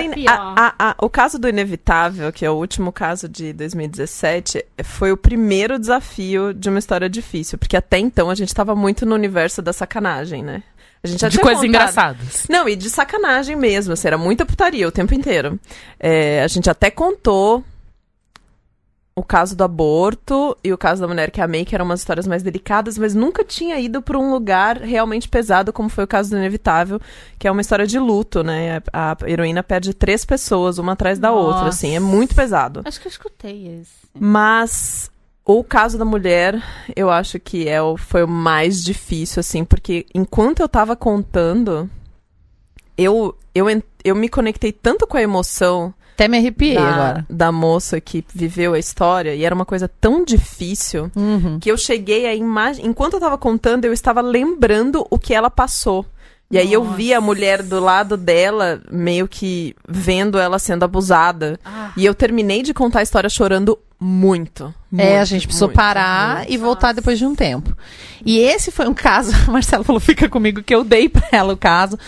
a 0.57 0.75
a- 0.79 0.95
o 1.03 1.11
caso 1.11 1.37
do 1.37 1.49
Inevitável, 1.49 2.33
que 2.33 2.45
é 2.47 2.51
o 2.51 2.55
último 2.55 2.93
caso 2.93 3.29
de 3.29 3.53
2017, 3.53 4.65
foi 4.85 5.11
o 5.11 5.17
primeiro 5.17 5.77
desafio 5.77 6.55
de 6.55 6.69
uma 6.69 6.79
história 6.79 7.11
difícil. 7.11 7.59
Porque 7.59 7.77
até 7.77 7.99
então 7.99 8.31
a 8.31 8.35
gente 8.37 8.55
tava 8.55 8.77
muito 8.77 9.05
no 9.05 9.13
universo 9.13 9.61
da 9.61 9.73
sacanagem, 9.73 10.45
né? 10.45 10.63
A 11.03 11.07
gente 11.09 11.21
já 11.21 11.29
De 11.29 11.39
coisas 11.39 11.57
contado- 11.63 11.67
engraçadas. 11.69 12.47
Não, 12.49 12.69
e 12.69 12.77
de 12.77 12.91
sacanagem 12.91 13.57
mesmo, 13.57 13.93
assim, 13.95 14.07
era 14.09 14.19
muita 14.19 14.45
putaria 14.45 14.87
o 14.87 14.93
tempo 14.93 15.15
inteiro. 15.15 15.59
É, 15.99 16.43
a 16.43 16.47
gente 16.49 16.69
até 16.69 16.91
contou 16.91 17.65
o 19.17 19.23
caso 19.23 19.55
do 19.57 19.65
aborto 19.65 20.57
e 20.63 20.73
o 20.73 20.79
caso 20.79 21.01
da 21.03 21.09
mulher 21.09 21.31
que 21.31 21.41
amei, 21.41 21.65
que 21.65 21.75
eram 21.75 21.85
umas 21.85 22.01
histórias 22.01 22.27
mais 22.27 22.43
delicadas, 22.43 22.97
mas 22.97 23.15
nunca 23.15 23.45
tinha 23.45 23.79
ido 23.79 24.01
pra 24.01 24.19
um 24.19 24.31
lugar 24.31 24.79
realmente 24.79 25.29
pesado, 25.29 25.73
como 25.73 25.89
foi 25.89 26.05
o 26.05 26.07
caso 26.07 26.31
do 26.31 26.37
Inevitável, 26.39 27.01
que 27.39 27.47
é 27.47 27.51
uma 27.51 27.61
história 27.61 27.87
de 27.87 27.99
luto, 27.99 28.43
né? 28.43 28.81
A, 28.93 29.13
a 29.13 29.17
heroína 29.31 29.63
perde 29.63 29.93
três 29.93 30.25
pessoas, 30.25 30.79
uma 30.79 30.93
atrás 30.93 31.19
da 31.19 31.33
outra, 31.33 31.65
Nossa. 31.65 31.69
assim, 31.71 31.97
é 31.97 32.01
muito 32.01 32.35
pesado. 32.35 32.83
Acho 32.85 33.01
que 33.01 33.09
eu 33.09 33.11
escutei 33.11 33.81
esse. 33.81 33.91
Mas 34.19 35.11
o 35.45 35.65
caso 35.65 35.99
da 35.99 36.05
mulher, 36.05 36.63
eu 36.95 37.11
acho 37.11 37.39
que 37.41 37.69
é 37.69 37.81
o, 37.83 37.97
foi 37.97 38.23
o 38.25 38.29
mais 38.29 38.83
difícil, 38.85 39.41
assim, 39.41 39.65
porque 39.65 40.07
enquanto 40.15 40.61
eu 40.61 40.69
tava 40.69 40.95
contando, 40.95 41.89
eu, 42.97 43.35
eu, 43.55 43.67
eu 44.05 44.15
me 44.15 44.29
conectei 44.29 44.73
tanto 44.73 45.07
com 45.07 45.17
a 45.17 45.23
emoção 45.23 45.93
Até 46.15 46.29
me 46.29 46.37
arrepiei 46.39 46.75
da, 46.75 46.89
agora. 46.95 47.27
da 47.29 47.51
moça 47.53 48.01
que 48.01 48.25
viveu 48.33 48.75
a 48.75 48.79
história, 48.79 49.35
e 49.35 49.45
era 49.45 49.55
uma 49.55 49.65
coisa 49.65 49.89
tão 50.01 50.25
difícil, 50.25 51.11
Uhum. 51.17 51.59
que 51.59 51.71
eu 51.71 51.77
cheguei 51.79 52.27
a 52.27 52.35
imagem. 52.35 52.87
Enquanto 52.87 53.15
eu 53.15 53.21
tava 53.21 53.39
contando, 53.39 53.85
eu 53.87 53.93
estava 53.93 54.21
lembrando 54.21 55.07
o 55.11 55.19
que 55.19 55.35
ela 55.35 55.51
passou. 55.51 56.05
E 56.53 56.59
aí 56.59 56.73
eu 56.73 56.83
vi 56.83 57.13
a 57.15 57.17
Nossa. 57.21 57.27
mulher 57.27 57.63
do 57.63 57.79
lado 57.81 58.17
dela, 58.17 58.83
meio 58.91 59.29
que 59.29 59.75
vendo 59.89 60.37
ela 60.37 60.59
sendo 60.59 60.85
abusada. 60.85 61.59
Ah, 61.65 61.93
E 61.97 62.05
eu 62.05 62.13
terminei 62.15 62.63
de 62.63 62.75
contar 62.75 62.99
a 62.99 63.03
história 63.05 63.31
chorando 63.31 63.79
muito. 64.01 64.75
É, 64.97 65.13
a 65.15 65.17
muito, 65.19 65.27
gente 65.29 65.47
precisou 65.47 65.69
muito, 65.69 65.77
parar 65.77 66.39
muito. 66.39 66.53
e 66.53 66.57
voltar 66.57 66.93
depois 66.93 67.19
de 67.19 67.27
um 67.27 67.35
tempo. 67.35 67.77
E 68.25 68.39
esse 68.39 68.71
foi 68.71 68.89
um 68.89 68.95
caso, 68.95 69.33
a 69.47 69.51
Marcela 69.53 69.85
falou, 69.85 70.01
fica 70.01 70.29
comigo, 70.29 70.63
que 70.63 70.75
eu 70.75 70.83
dei 70.83 71.09
pra 71.09 71.29
ela 71.33 71.53
o 71.53 71.57
caso. 71.57 71.99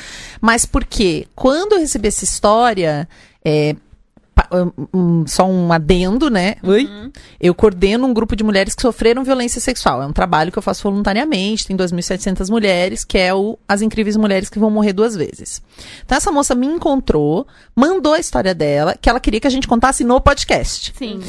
Mas 0.40 0.64
por 0.64 0.85
quê? 0.85 1.26
Quando 1.35 1.72
eu 1.74 1.81
recebi 1.81 2.09
essa 2.09 2.24
história, 2.24 3.09
é, 3.44 3.76
pa- 4.35 4.48
um, 4.52 4.87
um, 5.20 5.26
só 5.26 5.44
um 5.46 5.70
adendo, 5.72 6.28
né? 6.31 6.57
Oi? 6.62 6.88
Eu 7.40 7.55
coordeno 7.55 8.07
um 8.07 8.12
grupo 8.14 8.35
de 8.35 8.42
mulheres 8.42 8.74
que 8.74 8.83
sofreram 8.83 9.22
violência 9.22 9.61
sexual. 9.61 10.02
É 10.02 10.07
um 10.07 10.12
trabalho 10.12 10.50
que 10.50 10.59
eu 10.59 10.62
faço 10.62 10.83
voluntariamente, 10.83 11.66
tem 11.66 11.76
2.700 11.76 12.48
mulheres, 12.50 13.05
que 13.05 13.18
é 13.18 13.33
o 13.35 13.59
As 13.68 13.83
Incríveis 13.83 14.16
Mulheres 14.16 14.48
que 14.50 14.59
Vão 14.59 14.70
Morrer 14.70 14.92
Duas 14.92 15.14
Vezes. 15.14 15.62
Então 16.05 16.16
essa 16.18 16.33
moça 16.33 16.55
me 16.55 16.66
encontrou, 16.66 17.46
mandou 17.76 18.14
a 18.14 18.18
história 18.18 18.55
dela, 18.55 18.96
que 19.00 19.09
ela 19.09 19.20
queria 19.20 19.38
que 19.40 19.46
a 19.46 19.50
gente 19.50 19.68
contasse 19.68 20.02
no 20.05 20.20
podcast. 20.20 20.92
sim. 20.98 21.20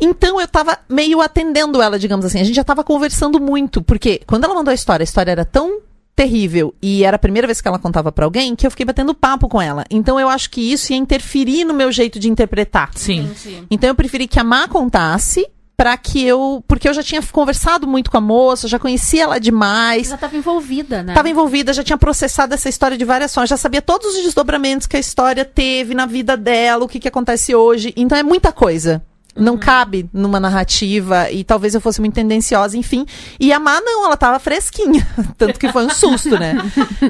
Então 0.00 0.40
eu 0.40 0.48
tava 0.48 0.78
meio 0.88 1.20
atendendo 1.20 1.82
ela, 1.82 1.98
digamos 1.98 2.24
assim. 2.24 2.40
A 2.40 2.44
gente 2.44 2.56
já 2.56 2.64
tava 2.64 2.84
conversando 2.84 3.40
muito, 3.40 3.82
porque 3.82 4.20
quando 4.26 4.44
ela 4.44 4.54
mandou 4.54 4.70
a 4.70 4.74
história, 4.74 5.02
a 5.02 5.04
história 5.04 5.32
era 5.32 5.44
tão 5.44 5.80
terrível 6.14 6.74
e 6.82 7.04
era 7.04 7.14
a 7.14 7.18
primeira 7.18 7.46
vez 7.46 7.60
que 7.60 7.68
ela 7.68 7.78
contava 7.78 8.10
pra 8.10 8.24
alguém 8.24 8.56
que 8.56 8.66
eu 8.66 8.70
fiquei 8.72 8.84
batendo 8.84 9.14
papo 9.14 9.48
com 9.48 9.62
ela. 9.62 9.84
Então 9.88 10.18
eu 10.18 10.28
acho 10.28 10.50
que 10.50 10.72
isso 10.72 10.92
ia 10.92 10.98
interferir 10.98 11.64
no 11.64 11.72
meu 11.72 11.92
jeito 11.92 12.18
de 12.18 12.28
interpretar. 12.28 12.90
Sim. 12.96 13.20
Entendi. 13.20 13.64
Então 13.70 13.88
eu 13.88 13.94
preferi 13.94 14.26
que 14.26 14.40
a 14.40 14.42
Má 14.42 14.66
contasse 14.66 15.46
pra 15.76 15.96
que 15.96 16.26
eu, 16.26 16.60
porque 16.66 16.88
eu 16.88 16.92
já 16.92 17.04
tinha 17.04 17.22
conversado 17.22 17.86
muito 17.86 18.10
com 18.10 18.16
a 18.16 18.20
moça, 18.20 18.66
já 18.66 18.80
conhecia 18.80 19.22
ela 19.22 19.38
demais. 19.38 20.08
Já 20.08 20.16
tava 20.16 20.36
envolvida, 20.36 21.04
né? 21.04 21.12
Estava 21.12 21.28
envolvida, 21.28 21.72
já 21.72 21.84
tinha 21.84 21.96
processado 21.96 22.52
essa 22.52 22.68
história 22.68 22.98
de 22.98 23.04
várias 23.04 23.32
formas, 23.32 23.48
já 23.48 23.56
sabia 23.56 23.80
todos 23.80 24.16
os 24.16 24.24
desdobramentos 24.24 24.88
que 24.88 24.96
a 24.96 25.00
história 25.00 25.44
teve 25.44 25.94
na 25.94 26.04
vida 26.04 26.36
dela, 26.36 26.84
o 26.84 26.88
que, 26.88 26.98
que 26.98 27.06
acontece 27.06 27.54
hoje. 27.54 27.94
Então 27.96 28.18
é 28.18 28.24
muita 28.24 28.50
coisa. 28.50 29.00
Não 29.38 29.56
cabe 29.56 30.08
numa 30.12 30.40
narrativa 30.40 31.30
e 31.30 31.44
talvez 31.44 31.74
eu 31.74 31.80
fosse 31.80 32.00
muito 32.00 32.14
tendenciosa, 32.14 32.76
enfim. 32.76 33.06
E 33.38 33.52
a 33.52 33.58
Má 33.60 33.80
não, 33.80 34.04
ela 34.04 34.16
tava 34.16 34.38
fresquinha. 34.38 35.06
Tanto 35.38 35.58
que 35.58 35.72
foi 35.72 35.86
um 35.86 35.90
susto, 35.90 36.38
né? 36.38 36.56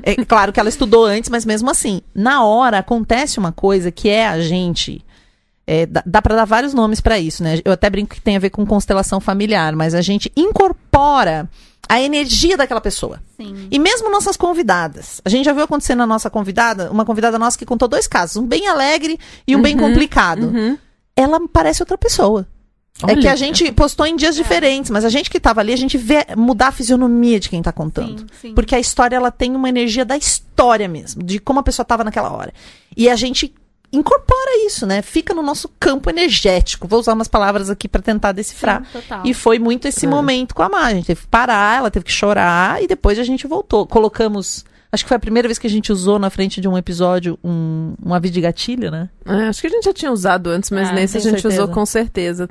É 0.03 0.14
claro 0.25 0.53
que 0.53 0.61
ela 0.61 0.69
estudou 0.69 1.05
antes, 1.05 1.31
mas 1.31 1.45
mesmo 1.45 1.71
assim, 1.71 2.03
na 2.14 2.45
hora 2.45 2.79
acontece 2.79 3.38
uma 3.38 3.53
coisa 3.53 3.91
que 3.91 4.09
é 4.09 4.29
a 4.29 4.41
gente. 4.41 5.05
é, 5.67 5.87
dá, 5.87 6.03
dá 6.07 6.23
para 6.23 6.35
dar 6.35 6.45
vários 6.45 6.73
nomes 6.73 7.01
pra 7.01 7.19
isso, 7.19 7.43
né? 7.43 7.61
Eu 7.64 7.73
até 7.73 7.91
brinco 7.91 8.14
que 8.14 8.21
tem 8.21 8.37
a 8.37 8.41
ver 8.41 8.51
com 8.51 8.64
constelação 8.64 9.21
familiar, 9.21 9.75
mas 9.77 9.95
a 9.95 10.01
gente 10.01 10.33
incorpora 10.35 11.49
a 11.88 12.01
energia 12.01 12.57
daquela 12.57 12.81
pessoa. 12.81 13.19
Sim. 13.37 13.67
E 13.71 13.79
mesmo 13.79 14.11
nossas 14.11 14.37
convidadas. 14.37 15.23
A 15.25 15.29
gente 15.29 15.47
já 15.47 15.53
viu 15.53 15.62
acontecer 15.64 15.95
na 15.95 16.07
nossa 16.07 16.29
convidada, 16.29 16.91
uma 16.91 17.05
convidada 17.05 17.38
nossa 17.38 17.57
que 17.57 17.64
contou 17.64 17.88
dois 17.88 18.07
casos, 18.07 18.37
um 18.37 18.47
bem 18.47 18.67
alegre 18.67 19.19
e 19.47 19.57
um 19.57 19.62
bem 19.62 19.77
complicado. 19.77 20.49
Uhum. 20.49 20.79
Ela 21.20 21.40
parece 21.52 21.83
outra 21.83 21.98
pessoa. 21.98 22.46
É 23.02 23.12
Olha. 23.12 23.20
que 23.20 23.28
a 23.28 23.35
gente 23.35 23.70
postou 23.72 24.07
em 24.07 24.14
dias 24.14 24.37
diferentes, 24.37 24.88
mas 24.90 25.04
a 25.04 25.09
gente 25.09 25.28
que 25.28 25.40
tava 25.40 25.61
ali, 25.61 25.72
a 25.72 25.76
gente 25.76 25.98
vê 25.98 26.26
mudar 26.37 26.68
a 26.68 26.72
fisionomia 26.72 27.40
de 27.40 27.48
quem 27.48 27.61
tá 27.61 27.72
contando. 27.72 28.20
Sim, 28.20 28.26
sim. 28.40 28.54
Porque 28.54 28.74
a 28.74 28.78
história, 28.78 29.16
ela 29.16 29.31
tem 29.31 29.54
uma 29.57 29.68
energia 29.68 30.04
da 30.04 30.16
história 30.16 30.87
mesmo, 30.87 31.22
de 31.22 31.40
como 31.40 31.59
a 31.59 31.62
pessoa 31.62 31.85
tava 31.85 32.04
naquela 32.04 32.33
hora. 32.33 32.52
E 32.96 33.09
a 33.09 33.16
gente 33.16 33.52
incorpora 33.92 34.66
isso, 34.66 34.87
né? 34.87 35.02
Fica 35.02 35.35
no 35.35 35.42
nosso 35.42 35.68
campo 35.81 36.09
energético. 36.09 36.87
Vou 36.87 37.00
usar 37.00 37.14
umas 37.14 37.28
palavras 37.28 37.68
aqui 37.68 37.88
pra 37.88 38.02
tentar 38.02 38.33
decifrar. 38.33 38.85
Sim. 38.92 39.00
E 39.24 39.35
foi 39.35 39.59
muito 39.59 39.88
esse 39.88 40.07
momento 40.07 40.54
com 40.54 40.62
a 40.62 40.68
Má. 40.68 40.85
A 40.85 40.94
gente 40.94 41.07
teve 41.07 41.22
que 41.22 41.26
parar, 41.26 41.78
ela 41.78 41.90
teve 41.90 42.04
que 42.04 42.12
chorar 42.12 42.83
e 42.83 42.87
depois 42.87 43.18
a 43.18 43.24
gente 43.24 43.46
voltou. 43.46 43.87
Colocamos. 43.87 44.64
Acho 44.90 45.05
que 45.05 45.09
foi 45.09 45.16
a 45.16 45.20
primeira 45.20 45.46
vez 45.46 45.59
que 45.59 45.66
a 45.66 45.70
gente 45.70 45.92
usou 45.92 46.18
na 46.18 46.31
frente 46.31 46.61
de 46.61 46.66
um 46.68 46.77
episódio 46.79 47.38
um, 47.44 47.94
um 48.05 48.14
aviso 48.14 48.33
de 48.35 48.40
gatilho, 48.40 48.90
né? 48.90 49.11
É, 49.27 49.48
acho 49.48 49.61
que 49.61 49.66
a 49.66 49.70
gente 49.70 49.85
já 49.85 49.92
tinha 49.92 50.11
usado 50.11 50.48
antes, 50.48 50.70
mas 50.70 50.88
Ah, 50.88 50.92
nesse 50.92 51.18
a 51.18 51.20
gente 51.20 51.42
certeza. 51.42 51.62
usou 51.64 51.74
com 51.74 51.85
certeza. 51.85 52.48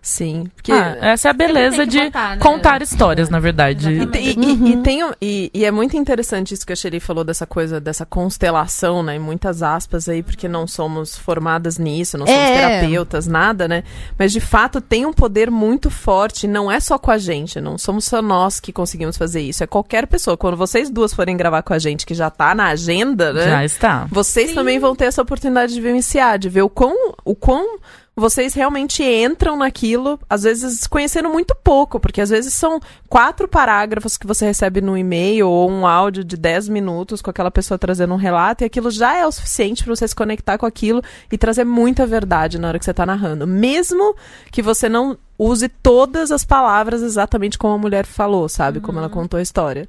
Sim. 0.00 0.50
Porque. 0.56 0.72
Ah, 0.72 0.96
essa 1.02 1.28
é 1.28 1.30
a 1.30 1.34
beleza 1.34 1.86
de 1.86 2.00
botar, 2.06 2.30
né? 2.36 2.42
contar 2.42 2.82
histórias, 2.82 3.28
na 3.28 3.38
verdade. 3.38 3.90
E, 3.90 4.18
e- 4.18 4.32
e- 4.32 4.36
Uhum. 4.38 4.66
e 4.68 4.76
tem, 4.82 5.00
e, 5.20 5.50
e 5.52 5.64
é 5.64 5.70
muito 5.70 5.96
interessante 5.96 6.54
isso 6.54 6.66
que 6.66 6.72
a 6.72 6.76
Shelly 6.76 6.98
falou 6.98 7.22
dessa 7.22 7.46
coisa, 7.46 7.78
dessa 7.78 8.06
constelação, 8.06 9.02
né? 9.02 9.16
Em 9.16 9.18
muitas 9.18 9.62
aspas 9.62 10.08
aí, 10.08 10.22
porque 10.22 10.48
não 10.48 10.66
somos 10.66 11.16
formadas 11.16 11.78
nisso, 11.78 12.16
não 12.16 12.26
somos 12.26 12.40
É. 12.40 12.54
terapeutas, 12.80 13.26
nada, 13.26 13.68
né? 13.68 13.84
Mas 14.18 14.32
de 14.32 14.40
fato 14.40 14.80
tem 14.80 15.04
um 15.04 15.12
poder 15.12 15.50
muito 15.50 15.90
forte, 15.90 16.46
não 16.48 16.70
é 16.72 16.80
só 16.80 16.98
com 16.98 17.10
a 17.10 17.18
gente, 17.18 17.60
não 17.60 17.76
somos 17.76 18.04
só 18.06 18.22
nós 18.22 18.58
que 18.60 18.72
conseguimos 18.72 19.16
fazer 19.16 19.40
isso, 19.42 19.62
é 19.62 19.66
qualquer 19.66 20.06
pessoa. 20.06 20.36
Quando 20.36 20.56
vocês 20.56 20.88
duas 20.90 21.12
forem 21.12 21.36
gravar 21.36 21.62
com 21.62 21.74
a 21.74 21.75
gente, 21.78 22.06
que 22.06 22.14
já 22.14 22.30
tá 22.30 22.54
na 22.54 22.68
agenda, 22.68 23.32
né? 23.32 23.44
Já 23.44 23.64
está. 23.64 24.06
Vocês 24.10 24.50
Sim. 24.50 24.54
também 24.54 24.78
vão 24.78 24.94
ter 24.94 25.06
essa 25.06 25.22
oportunidade 25.22 25.74
de 25.74 25.80
vivenciar, 25.80 26.38
de 26.38 26.48
ver 26.48 26.62
o 26.62 26.68
quão, 26.68 27.14
o 27.24 27.34
quão, 27.34 27.78
vocês 28.18 28.54
realmente 28.54 29.02
entram 29.02 29.58
naquilo, 29.58 30.18
às 30.28 30.44
vezes 30.44 30.86
conhecendo 30.86 31.28
muito 31.28 31.54
pouco, 31.62 32.00
porque 32.00 32.22
às 32.22 32.30
vezes 32.30 32.54
são 32.54 32.80
quatro 33.10 33.46
parágrafos 33.46 34.16
que 34.16 34.26
você 34.26 34.46
recebe 34.46 34.80
no 34.80 34.96
e-mail 34.96 35.46
ou 35.46 35.70
um 35.70 35.86
áudio 35.86 36.24
de 36.24 36.34
10 36.34 36.70
minutos 36.70 37.20
com 37.20 37.28
aquela 37.28 37.50
pessoa 37.50 37.76
trazendo 37.76 38.14
um 38.14 38.16
relato, 38.16 38.64
e 38.64 38.64
aquilo 38.64 38.90
já 38.90 39.14
é 39.14 39.26
o 39.26 39.30
suficiente 39.30 39.84
para 39.84 39.94
você 39.94 40.08
se 40.08 40.14
conectar 40.14 40.56
com 40.56 40.64
aquilo 40.64 41.02
e 41.30 41.36
trazer 41.36 41.64
muita 41.64 42.06
verdade 42.06 42.58
na 42.58 42.68
hora 42.68 42.78
que 42.78 42.86
você 42.86 42.94
tá 42.94 43.04
narrando. 43.04 43.46
Mesmo 43.46 44.16
que 44.50 44.62
você 44.62 44.88
não 44.88 45.18
use 45.38 45.68
todas 45.68 46.32
as 46.32 46.42
palavras 46.42 47.02
exatamente 47.02 47.58
como 47.58 47.74
a 47.74 47.78
mulher 47.78 48.06
falou, 48.06 48.48
sabe? 48.48 48.80
Como 48.80 48.98
ela 48.98 49.10
contou 49.10 49.36
a 49.38 49.42
história. 49.42 49.86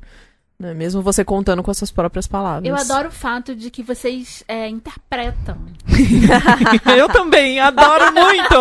Né? 0.59 0.73
Mesmo 0.73 1.03
você 1.03 1.23
contando 1.23 1.61
com 1.61 1.69
as 1.69 1.77
suas 1.77 1.91
próprias 1.91 2.25
palavras. 2.25 2.67
Eu 2.67 2.75
adoro 2.75 3.09
o 3.09 3.11
fato 3.11 3.53
de 3.53 3.69
que 3.69 3.83
vocês 3.83 4.43
é, 4.47 4.67
interpretam. 4.67 5.55
Eu 6.97 7.07
também, 7.09 7.59
adoro 7.59 8.11
muito. 8.11 8.55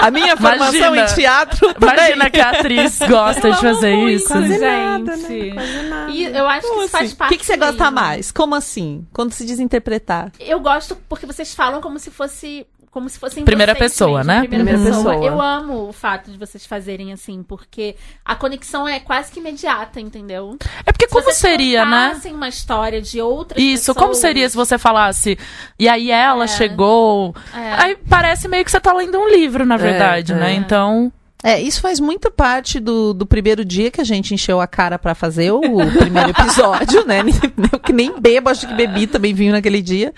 A 0.00 0.10
minha 0.10 0.38
formação 0.38 0.94
Imagina. 0.94 1.02
em 1.02 1.14
teatro 1.14 1.74
também. 1.74 1.94
Imagina 1.96 2.30
que 2.30 2.40
a 2.40 2.48
atriz 2.50 2.98
gosta 3.06 3.50
de 3.52 3.60
fazer 3.60 3.94
isso. 4.08 4.28
Quase 4.28 4.48
gente. 4.48 4.60
nada, 4.60 5.16
né? 5.16 5.50
Quase 5.52 5.82
nada. 5.82 6.10
E 6.12 6.24
eu 6.24 6.48
acho 6.48 6.62
que 6.62 6.68
Como 6.68 6.82
isso 6.82 6.90
faz 6.92 7.04
assim? 7.04 7.14
O 7.14 7.18
parte. 7.18 7.32
que, 7.32 7.38
que 7.38 7.46
você 7.46 7.56
gosta 7.58 7.84
mesmo. 7.84 7.94
mais? 7.94 8.32
Como 8.32 8.54
assim? 8.54 9.06
Quando 9.12 9.32
se 9.32 9.44
diz 9.44 9.60
interpretar? 9.60 10.32
Eu 10.40 10.60
gosto 10.60 10.96
porque 11.10 11.26
vocês 11.26 11.54
falam 11.54 11.82
como 11.82 11.98
se 11.98 12.10
fosse. 12.10 12.66
Como 12.94 13.08
se 13.08 13.18
fossem 13.18 13.44
Primeira 13.44 13.74
vocês 13.74 13.90
pessoa, 13.90 14.18
mesmo, 14.18 14.32
né? 14.32 14.38
Primeira, 14.46 14.64
Primeira 14.66 14.88
pessoa. 14.96 15.14
pessoa. 15.14 15.26
Eu 15.32 15.42
amo 15.42 15.88
o 15.88 15.92
fato 15.92 16.30
de 16.30 16.38
vocês 16.38 16.64
fazerem 16.64 17.12
assim, 17.12 17.42
porque 17.42 17.96
a 18.24 18.36
conexão 18.36 18.86
é 18.86 19.00
quase 19.00 19.32
que 19.32 19.40
imediata, 19.40 20.00
entendeu? 20.00 20.56
É 20.86 20.92
porque 20.92 21.08
Se 21.08 21.12
como 21.12 21.24
vocês 21.24 21.38
seria, 21.38 21.84
né? 21.84 22.10
contassem 22.10 22.32
uma 22.32 22.48
história 22.48 23.02
de 23.02 23.20
outras 23.20 23.60
Isso, 23.60 23.86
pessoas, 23.86 23.96
como 23.96 24.14
seria 24.14 24.48
se 24.48 24.54
você 24.54 24.78
falasse, 24.78 25.36
e 25.76 25.88
aí 25.88 26.12
ela 26.12 26.44
É. 26.44 26.46
chegou. 26.46 27.34
É. 27.52 27.72
Aí 27.82 27.96
parece 28.08 28.46
meio 28.46 28.64
que 28.64 28.70
você 28.70 28.78
tá 28.78 28.92
lendo 28.92 29.18
um 29.18 29.28
livro, 29.28 29.66
na 29.66 29.76
verdade, 29.76 30.32
é. 30.32 30.36
né? 30.36 30.54
Então. 30.54 31.12
É, 31.42 31.60
isso 31.60 31.80
faz 31.80 31.98
muito 31.98 32.30
parte 32.30 32.78
do, 32.78 33.12
do 33.12 33.26
primeiro 33.26 33.64
dia 33.64 33.90
que 33.90 34.00
a 34.00 34.04
gente 34.04 34.32
encheu 34.32 34.60
a 34.60 34.68
cara 34.68 35.00
pra 35.00 35.16
fazer 35.16 35.50
o 35.50 35.60
primeiro 35.98 36.30
episódio, 36.30 37.04
né? 37.04 37.22
Eu 37.72 37.80
que 37.80 37.92
nem 37.92 38.18
bebo, 38.20 38.48
acho 38.50 38.68
que 38.68 38.72
bebi 38.74 39.08
também 39.08 39.34
vinho 39.34 39.50
naquele 39.52 39.82
dia. 39.82 40.14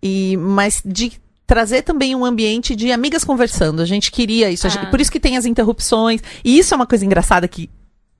E, 0.00 0.36
mas 0.38 0.80
de 0.84 1.20
trazer 1.48 1.80
também 1.82 2.14
um 2.14 2.24
ambiente 2.26 2.76
de 2.76 2.92
amigas 2.92 3.24
conversando. 3.24 3.80
A 3.82 3.86
gente 3.86 4.12
queria 4.12 4.50
isso. 4.50 4.66
a 4.66 4.70
gente- 4.70 4.84
Ah. 4.84 4.90
por 4.90 5.00
isso 5.00 5.10
que 5.10 5.18
tem 5.18 5.36
as 5.38 5.46
interrupções. 5.46 6.20
E 6.44 6.58
isso 6.58 6.74
é 6.74 6.76
uma 6.76 6.86
coisa 6.86 7.04
engraçada 7.06 7.48
que 7.48 7.68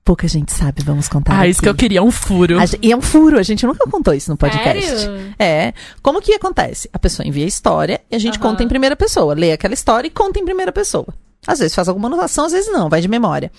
pouca 0.03 0.27
gente 0.27 0.51
sabe, 0.51 0.81
vamos 0.83 1.07
contar. 1.07 1.39
Ah, 1.39 1.47
isso 1.47 1.61
que 1.61 1.67
eu 1.67 1.73
aqui. 1.73 1.81
queria, 1.81 2.01
um 2.01 2.09
furo. 2.09 2.59
A 2.59 2.63
e 2.81 2.91
é 2.91 2.97
um 2.97 3.01
furo, 3.01 3.37
a 3.37 3.43
gente 3.43 3.63
nunca 3.67 3.87
contou 3.87 4.11
isso 4.15 4.31
no 4.31 4.35
podcast. 4.35 4.83
Sério? 4.83 5.35
É. 5.37 5.73
Como 6.01 6.19
que 6.21 6.33
acontece? 6.33 6.89
A 6.91 6.97
pessoa 6.97 7.25
envia 7.27 7.45
a 7.45 7.47
história 7.47 8.01
e 8.09 8.15
a 8.15 8.19
gente 8.19 8.39
Aham. 8.39 8.49
conta 8.49 8.63
em 8.63 8.67
primeira 8.67 8.95
pessoa. 8.95 9.35
Lê 9.35 9.51
aquela 9.51 9.75
história 9.75 10.07
e 10.07 10.11
conta 10.11 10.39
em 10.39 10.43
primeira 10.45 10.71
pessoa. 10.71 11.07
Às 11.45 11.59
vezes 11.59 11.75
faz 11.75 11.87
alguma 11.87 12.07
anotação, 12.07 12.45
às 12.45 12.51
vezes 12.51 12.71
não, 12.71 12.89
vai 12.89 12.99
de 12.99 13.07
memória. 13.07 13.51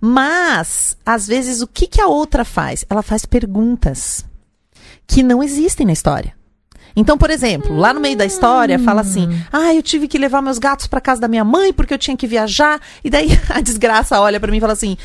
Mas, 0.00 0.96
às 1.04 1.26
vezes, 1.26 1.62
o 1.62 1.66
que, 1.66 1.86
que 1.86 2.00
a 2.00 2.06
outra 2.06 2.44
faz? 2.44 2.84
Ela 2.90 3.02
faz 3.02 3.24
perguntas 3.24 4.24
que 5.06 5.22
não 5.22 5.42
existem 5.42 5.86
na 5.86 5.92
história. 5.94 6.34
Então, 6.96 7.18
por 7.18 7.30
exemplo, 7.30 7.76
lá 7.76 7.92
no 7.92 8.00
meio 8.00 8.16
da 8.16 8.24
história 8.24 8.78
fala 8.78 9.00
assim: 9.00 9.28
"Ah, 9.52 9.74
eu 9.74 9.82
tive 9.82 10.06
que 10.06 10.18
levar 10.18 10.40
meus 10.40 10.58
gatos 10.58 10.86
para 10.86 11.00
casa 11.00 11.20
da 11.20 11.28
minha 11.28 11.44
mãe 11.44 11.72
porque 11.72 11.92
eu 11.94 11.98
tinha 11.98 12.16
que 12.16 12.26
viajar". 12.26 12.80
E 13.02 13.10
daí 13.10 13.28
a 13.50 13.60
desgraça 13.60 14.20
olha 14.20 14.38
para 14.38 14.50
mim 14.50 14.58
e 14.58 14.60
fala 14.60 14.72
assim: 14.74 14.96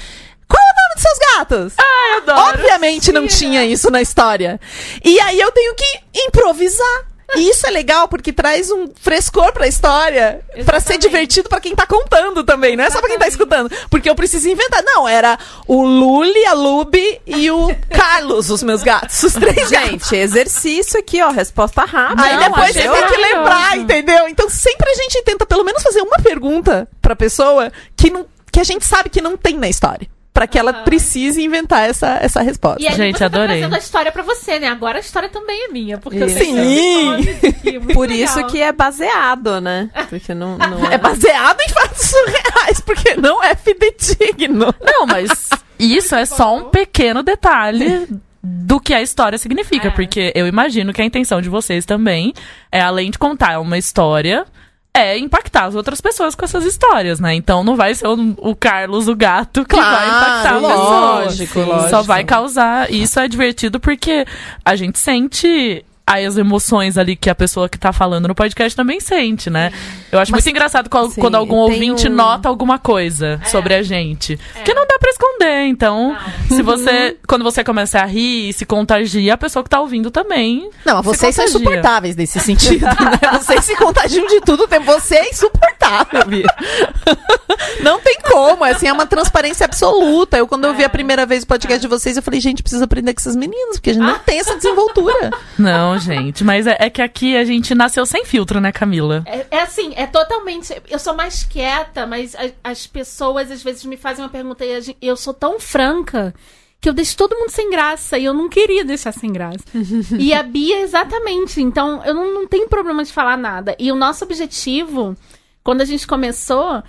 "Qual 0.47 0.61
é 0.61 0.71
o 0.71 0.75
nome 0.75 0.93
dos 0.95 1.03
seus 1.03 1.19
gatos?" 1.37 1.73
Ai, 1.77 2.17
adoro. 2.17 2.53
Obviamente 2.59 3.11
não 3.11 3.25
tinha 3.27 3.65
isso 3.65 3.89
na 3.89 4.01
história. 4.01 4.59
E 5.03 5.19
aí 5.19 5.39
eu 5.39 5.51
tenho 5.51 5.73
que 5.75 5.99
improvisar. 6.27 7.09
E 7.35 7.49
isso 7.49 7.65
é 7.67 7.69
legal 7.69 8.07
porque 8.07 8.33
traz 8.33 8.71
um 8.71 8.89
frescor 8.99 9.51
pra 9.53 9.67
história, 9.67 10.41
pra 10.65 10.79
ser 10.79 10.97
divertido 10.97 11.49
pra 11.49 11.59
quem 11.59 11.75
tá 11.75 11.85
contando 11.85 12.43
também, 12.43 12.75
não 12.75 12.83
é 12.83 12.89
só 12.89 12.99
pra 12.99 13.09
quem 13.09 13.19
tá 13.19 13.27
escutando, 13.27 13.69
porque 13.89 14.09
eu 14.09 14.15
preciso 14.15 14.49
inventar. 14.49 14.83
Não, 14.83 15.07
era 15.07 15.37
o 15.67 15.83
Luli, 15.83 16.45
a 16.45 16.53
Lube 16.53 17.21
e 17.25 17.51
o 17.51 17.75
Carlos, 17.89 18.49
os 18.49 18.63
meus 18.63 18.83
gatos, 18.83 19.21
os 19.23 19.33
três 19.33 19.69
gatos. 19.69 19.89
Gente, 19.89 20.15
exercício 20.15 20.99
aqui, 20.99 21.21
ó, 21.21 21.29
resposta 21.29 21.83
rápida. 21.83 22.23
Aí 22.23 22.35
Não, 22.35 22.43
depois 22.49 22.73
você 22.73 22.87
tem 22.89 23.07
que 23.07 23.17
lembrar, 23.17 23.77
entendeu? 23.77 24.27
Então 24.27 24.49
sempre 24.49 24.89
a 24.89 24.95
gente 24.95 25.21
tenta 25.23 25.45
pelo 25.45 25.63
menos 25.63 25.83
fazer 25.83 26.01
uma 26.01 26.17
pergunta 26.17 26.87
pra 27.01 27.15
pessoa 27.15 27.71
que, 27.95 28.09
não, 28.09 28.25
que 28.51 28.59
a 28.59 28.63
gente 28.63 28.85
sabe 28.85 29.09
que 29.09 29.21
não 29.21 29.37
tem 29.37 29.57
na 29.57 29.69
história. 29.69 30.07
Pra 30.39 30.47
que 30.47 30.57
ela 30.57 30.71
precise 30.71 31.43
inventar 31.43 31.89
essa, 31.89 32.17
essa 32.21 32.41
resposta. 32.41 32.81
E 32.81 32.87
aí 32.87 32.95
Gente, 32.95 33.17
você 33.17 33.25
adorei. 33.25 33.47
tá 33.47 33.53
trazendo 33.55 33.75
a 33.75 33.77
história 33.77 34.09
pra 34.09 34.23
você, 34.23 34.57
né? 34.57 34.69
Agora 34.69 34.95
a 34.97 35.01
história 35.01 35.27
também 35.27 35.65
é 35.65 35.67
minha. 35.67 35.97
Porque 35.97 36.17
eu 36.17 36.27
Isso. 36.27 36.39
Sim. 36.39 36.57
eu 36.57 37.23
fiz 37.23 37.43
aqui, 37.43 37.71
muito 37.73 37.93
Por 37.93 38.07
legal. 38.07 38.23
isso 38.25 38.47
que 38.47 38.61
é 38.61 38.71
baseado, 38.71 39.59
né? 39.59 39.89
Porque 40.09 40.33
não, 40.33 40.57
não 40.57 40.89
É 40.89 40.97
baseado 40.97 41.59
em 41.59 41.67
fatos 41.67 42.05
surreais, 42.05 42.79
porque 42.79 43.15
não 43.15 43.43
é 43.43 43.53
fidedigno. 43.53 44.73
Não, 44.81 45.05
mas 45.05 45.49
isso 45.77 46.15
é 46.15 46.25
só 46.25 46.55
um 46.55 46.69
pequeno 46.69 47.21
detalhe 47.21 48.07
do 48.41 48.79
que 48.79 48.93
a 48.93 49.01
história 49.01 49.37
significa. 49.37 49.89
É. 49.89 49.91
Porque 49.91 50.31
eu 50.33 50.47
imagino 50.47 50.93
que 50.93 51.01
a 51.01 51.05
intenção 51.05 51.41
de 51.41 51.49
vocês 51.49 51.83
também 51.85 52.33
é, 52.71 52.79
além 52.79 53.11
de 53.11 53.17
contar 53.19 53.59
uma 53.59 53.77
história, 53.77 54.45
é 54.93 55.17
impactar 55.17 55.65
as 55.65 55.75
outras 55.75 56.01
pessoas 56.01 56.35
com 56.35 56.43
essas 56.43 56.65
histórias, 56.65 57.19
né? 57.19 57.33
Então 57.35 57.63
não 57.63 57.75
vai 57.75 57.93
ser 57.93 58.07
o, 58.07 58.35
o 58.37 58.55
Carlos, 58.55 59.07
o 59.07 59.15
gato, 59.15 59.63
que 59.63 59.75
Claro, 59.75 59.95
vai 59.95 60.07
impactar 60.07 60.49
a 60.49 60.59
pessoa. 60.59 61.09
lógico, 61.23 61.53
Só 61.53 61.65
lógico. 61.65 62.03
vai 62.03 62.23
causar. 62.23 62.91
E 62.91 63.03
isso 63.03 63.19
é 63.19 63.27
divertido 63.27 63.79
porque 63.79 64.25
a 64.65 64.75
gente 64.75 64.97
sente 64.99 65.85
as 66.09 66.37
emoções 66.37 66.97
ali 66.97 67.15
que 67.15 67.29
a 67.29 67.35
pessoa 67.35 67.69
que 67.69 67.77
tá 67.77 67.91
falando 67.93 68.27
no 68.27 68.35
podcast 68.35 68.75
também 68.75 68.99
sente, 68.99 69.49
né? 69.49 69.71
Eu 70.11 70.19
acho 70.19 70.31
Mas- 70.31 70.43
muito 70.43 70.49
engraçado 70.55 70.89
qual- 70.89 71.09
Sim, 71.09 71.21
quando 71.21 71.35
algum 71.35 71.55
ouvinte 71.57 72.07
um- 72.07 72.11
nota 72.13 72.49
alguma 72.49 72.79
coisa 72.79 73.39
sobre 73.45 73.73
a 73.73 73.83
gente. 73.83 74.37
Porque 74.53 74.73
não 74.73 74.87
dá 74.87 74.97
pra 74.99 75.09
esconder, 75.11 75.65
então, 75.67 76.17
se 76.47 76.61
você, 76.61 77.17
quando 77.27 77.43
você 77.43 77.63
começa 77.63 77.99
a 77.99 78.05
rir 78.05 78.49
e 78.49 78.53
se 78.53 78.65
contagia, 78.65 79.33
a 79.33 79.37
pessoa 79.37 79.63
que 79.63 79.69
tá 79.69 79.79
ouvindo 79.79 80.09
também. 80.09 80.69
Não, 80.85 81.01
vocês 81.03 81.35
são 81.35 81.45
insuportáveis 81.45 82.15
nesse 82.15 82.39
sentido. 82.39 82.85
Né? 82.85 82.91
Vocês 83.39 83.63
se 83.65 83.75
contagiam 83.75 84.25
de 84.27 84.41
tudo 84.41 84.63
o 84.63 84.67
tempo. 84.67 84.85
Você 84.85 85.15
é 85.15 85.29
insuportável, 85.29 85.78
Não 87.81 87.99
tem 87.99 88.17
como, 88.21 88.63
assim, 88.63 88.87
é 88.87 88.93
uma 88.93 89.05
transparência 89.05 89.65
absoluta. 89.65 90.37
Eu, 90.37 90.47
quando 90.47 90.65
eu 90.65 90.73
vi 90.73 90.83
a 90.83 90.89
primeira 90.89 91.25
vez 91.25 91.43
o 91.43 91.47
podcast 91.47 91.79
de 91.81 91.87
vocês, 91.87 92.17
eu 92.17 92.23
falei, 92.23 92.39
gente, 92.39 92.61
preciso 92.61 92.83
aprender 92.83 93.13
com 93.13 93.19
essas 93.19 93.35
meninas, 93.35 93.77
porque 93.77 93.91
a 93.91 93.93
gente 93.93 94.05
não 94.05 94.19
tem 94.19 94.39
essa 94.39 94.55
desenvoltura. 94.55 95.31
Não, 95.57 95.97
gente, 95.97 96.43
mas 96.43 96.67
é, 96.67 96.77
é 96.79 96.89
que 96.89 97.01
aqui 97.01 97.35
a 97.35 97.43
gente 97.43 97.73
nasceu 97.75 98.05
sem 98.05 98.23
filtro, 98.25 98.59
né, 98.59 98.71
Camila? 98.71 99.23
É, 99.25 99.45
é 99.51 99.61
assim, 99.61 99.93
é 99.95 100.05
totalmente. 100.07 100.73
Eu 100.89 100.99
sou 100.99 101.13
mais 101.13 101.43
quieta, 101.43 102.05
mas 102.05 102.35
a- 102.35 102.51
as 102.63 102.87
pessoas 102.87 103.51
às 103.51 103.61
vezes 103.61 103.83
me 103.85 103.97
fazem 103.97 104.23
uma 104.23 104.29
pergunta 104.31 104.63
e 104.65 104.95
eu 105.01 105.15
sou 105.17 105.33
tão 105.33 105.59
franca 105.59 106.33
que 106.79 106.87
eu 106.87 106.93
deixo 106.93 107.17
todo 107.17 107.35
mundo 107.35 107.49
sem 107.49 107.69
graça 107.69 108.17
e 108.17 108.23
eu 108.25 108.33
não 108.33 108.47
queria 108.47 108.85
deixar 108.85 109.11
sem 109.11 109.31
graça. 109.31 109.59
e 110.17 110.33
a 110.33 110.41
Bia, 110.41 110.79
exatamente. 110.81 111.61
Então, 111.61 112.01
eu 112.05 112.13
não, 112.13 112.33
não 112.33 112.47
tenho 112.47 112.69
problema 112.69 113.03
de 113.03 113.11
falar 113.11 113.37
nada. 113.37 113.75
E 113.77 113.91
o 113.91 113.95
nosso 113.95 114.23
objetivo, 114.23 115.15
quando 115.63 115.81
a 115.81 115.85
gente 115.85 116.07
começou, 116.07 116.83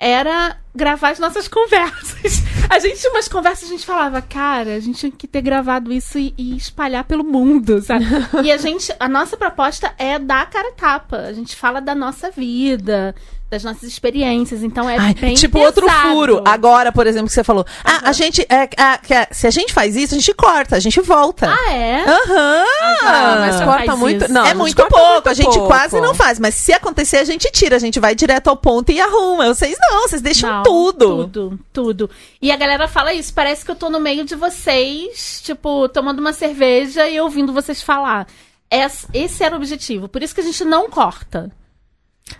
era 0.00 0.56
gravar 0.74 1.10
as 1.10 1.18
nossas 1.18 1.46
conversas. 1.48 2.42
A 2.68 2.78
gente 2.78 3.00
tinha 3.00 3.12
umas 3.12 3.28
conversas, 3.28 3.68
a 3.68 3.72
gente 3.72 3.86
falava, 3.86 4.20
cara, 4.20 4.74
a 4.74 4.80
gente 4.80 4.98
tinha 4.98 5.12
que 5.12 5.26
ter 5.26 5.42
gravado 5.42 5.92
isso 5.92 6.18
e, 6.18 6.34
e 6.36 6.56
espalhar 6.56 7.04
pelo 7.04 7.24
mundo, 7.24 7.80
sabe? 7.80 8.04
e 8.42 8.50
a 8.50 8.56
gente, 8.56 8.94
a 8.98 9.08
nossa 9.08 9.36
proposta 9.36 9.94
é 9.98 10.18
dar 10.18 10.42
a 10.42 10.46
cara 10.46 10.72
tapa. 10.72 11.18
A 11.18 11.32
gente 11.32 11.54
fala 11.54 11.80
da 11.80 11.94
nossa 11.94 12.30
vida, 12.30 13.14
das 13.54 13.62
nossas 13.62 13.84
experiências, 13.84 14.62
então 14.64 14.90
é 14.90 14.96
Ai, 14.98 15.14
bem 15.14 15.34
tipo 15.34 15.58
pesado. 15.58 15.80
outro 15.80 16.00
furo. 16.02 16.42
Agora, 16.44 16.90
por 16.90 17.06
exemplo, 17.06 17.28
que 17.28 17.32
você 17.32 17.44
falou. 17.44 17.64
Ah, 17.84 18.08
a 18.08 18.12
gente. 18.12 18.44
É, 18.48 18.66
que 18.66 19.14
é, 19.14 19.28
se 19.30 19.46
a 19.46 19.50
gente 19.50 19.72
faz 19.72 19.94
isso, 19.94 20.14
a 20.14 20.18
gente 20.18 20.34
corta, 20.34 20.76
a 20.76 20.80
gente 20.80 21.00
volta. 21.00 21.48
Ah, 21.48 21.72
é? 21.72 22.04
Aham. 22.04 22.64
Ah, 23.02 23.36
mas 23.38 23.56
corta 23.62 23.86
faz 23.86 23.98
muito. 23.98 24.24
isso. 24.24 24.32
Não, 24.32 24.42
a 24.42 24.48
é 24.48 24.54
muito 24.54 24.76
pouco, 24.86 25.12
muito 25.12 25.28
a 25.28 25.34
gente 25.34 25.52
pouco. 25.52 25.66
quase 25.68 26.00
não 26.00 26.14
faz. 26.14 26.38
Mas 26.40 26.56
se 26.56 26.72
acontecer, 26.72 27.18
a 27.18 27.24
gente 27.24 27.50
tira, 27.52 27.76
a 27.76 27.78
gente 27.78 28.00
vai 28.00 28.14
direto 28.14 28.48
ao 28.48 28.56
ponto 28.56 28.90
e 28.90 29.00
arruma. 29.00 29.46
Vocês 29.54 29.76
não, 29.80 30.08
vocês 30.08 30.20
deixam 30.20 30.50
Não, 30.50 30.62
tudo. 30.64 31.28
Tudo, 31.28 31.60
tudo. 31.72 32.10
E 32.42 32.50
a 32.50 32.56
galera 32.56 32.88
fala 32.88 33.14
isso, 33.14 33.32
parece 33.32 33.64
que 33.64 33.70
eu 33.70 33.76
tô 33.76 33.88
no 33.88 34.00
meio 34.00 34.24
de 34.24 34.34
vocês, 34.34 35.40
tipo, 35.44 35.88
tomando 35.88 36.18
uma 36.18 36.32
cerveja 36.32 37.08
e 37.08 37.20
ouvindo 37.20 37.52
vocês 37.52 37.80
falar. 37.82 38.26
Esse, 38.70 39.06
esse 39.14 39.44
era 39.44 39.54
o 39.54 39.58
objetivo. 39.58 40.08
Por 40.08 40.22
isso 40.22 40.34
que 40.34 40.40
a 40.40 40.44
gente 40.44 40.64
não 40.64 40.90
corta. 40.90 41.52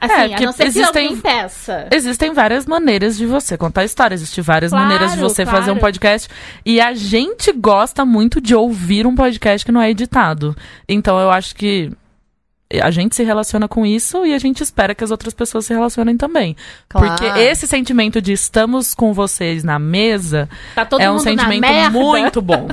Assim, 0.00 0.12
É, 0.14 0.34
a 0.36 0.40
não 0.40 0.52
ser 0.52 0.66
existem- 0.66 1.08
que 1.14 1.20
peça. 1.22 1.86
Existem 1.92 2.32
várias 2.32 2.64
maneiras 2.66 3.16
de 3.18 3.26
você 3.26 3.56
contar 3.56 3.84
história, 3.84 4.14
existem 4.14 4.42
várias 4.42 4.70
Claro, 4.70 4.84
maneiras 4.84 5.12
de 5.12 5.18
você 5.20 5.44
fazer 5.44 5.70
um 5.70 5.74
claro. 5.74 5.80
podcast. 5.80 6.28
E 6.64 6.80
a 6.80 6.94
gente 6.94 7.52
gosta 7.52 8.04
muito 8.04 8.40
de 8.40 8.54
ouvir 8.54 9.06
um 9.06 9.14
podcast 9.14 9.64
que 9.64 9.70
não 9.72 9.80
é 9.82 9.90
editado. 9.90 10.56
Então 10.88 11.18
eu 11.20 11.30
acho 11.30 11.54
que 11.54 11.92
a 12.82 12.90
gente 12.90 13.14
se 13.16 13.22
relaciona 13.22 13.66
com 13.68 13.84
isso 13.86 14.24
e 14.24 14.34
a 14.34 14.38
gente 14.38 14.62
espera 14.62 14.94
que 14.94 15.04
as 15.04 15.10
outras 15.10 15.34
pessoas 15.34 15.66
se 15.66 15.72
relacionem 15.74 16.16
também. 16.16 16.56
Claro. 16.88 17.08
Porque 17.08 17.26
esse 17.40 17.66
sentimento 17.66 18.20
de 18.20 18.32
estamos 18.32 18.94
com 18.94 19.12
vocês 19.12 19.62
na 19.64 19.78
mesa 19.78 20.48
Tá 20.74 20.84
todo 20.84 21.00
é 21.00 21.10
um 21.10 21.18
sentimento 21.18 21.66
muito 21.92 22.40
bom. 22.42 22.68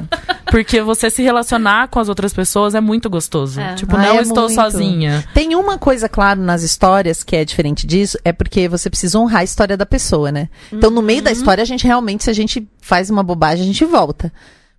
Porque 0.49 0.81
você 0.81 1.09
se 1.09 1.21
relacionar 1.23 1.87
com 1.87 1.99
as 1.99 2.09
outras 2.09 2.33
pessoas 2.33 2.75
é 2.75 2.81
muito 2.81 3.09
gostoso. 3.09 3.59
É. 3.61 3.75
Tipo, 3.75 3.95
Ah, 3.95 3.99
não 4.01 4.17
é 4.19 4.21
estou 4.21 4.43
muito. 4.47 4.55
sozinha. 4.55 5.23
Tem 5.33 5.55
uma 5.55 5.77
coisa, 5.77 6.09
claro, 6.09 6.41
nas 6.41 6.61
histórias 6.63 7.23
que 7.23 7.35
é 7.35 7.45
diferente 7.45 7.87
disso, 7.87 8.17
é 8.25 8.31
porque 8.33 8.67
você 8.67 8.89
precisa 8.89 9.17
honrar 9.19 9.41
a 9.41 9.43
história 9.43 9.77
da 9.77 9.85
pessoa, 9.85 10.31
né? 10.31 10.49
Então, 10.71 10.89
no 10.89 11.01
meio 11.01 11.19
Uhum. 11.19 11.23
da 11.25 11.31
história, 11.31 11.61
a 11.61 11.65
gente 11.65 11.85
realmente, 11.87 12.23
se 12.25 12.29
a 12.29 12.33
gente 12.33 12.67
faz 12.81 13.09
uma 13.09 13.23
bobagem, 13.23 13.63
a 13.63 13.67
gente 13.67 13.85
volta. 13.85 14.31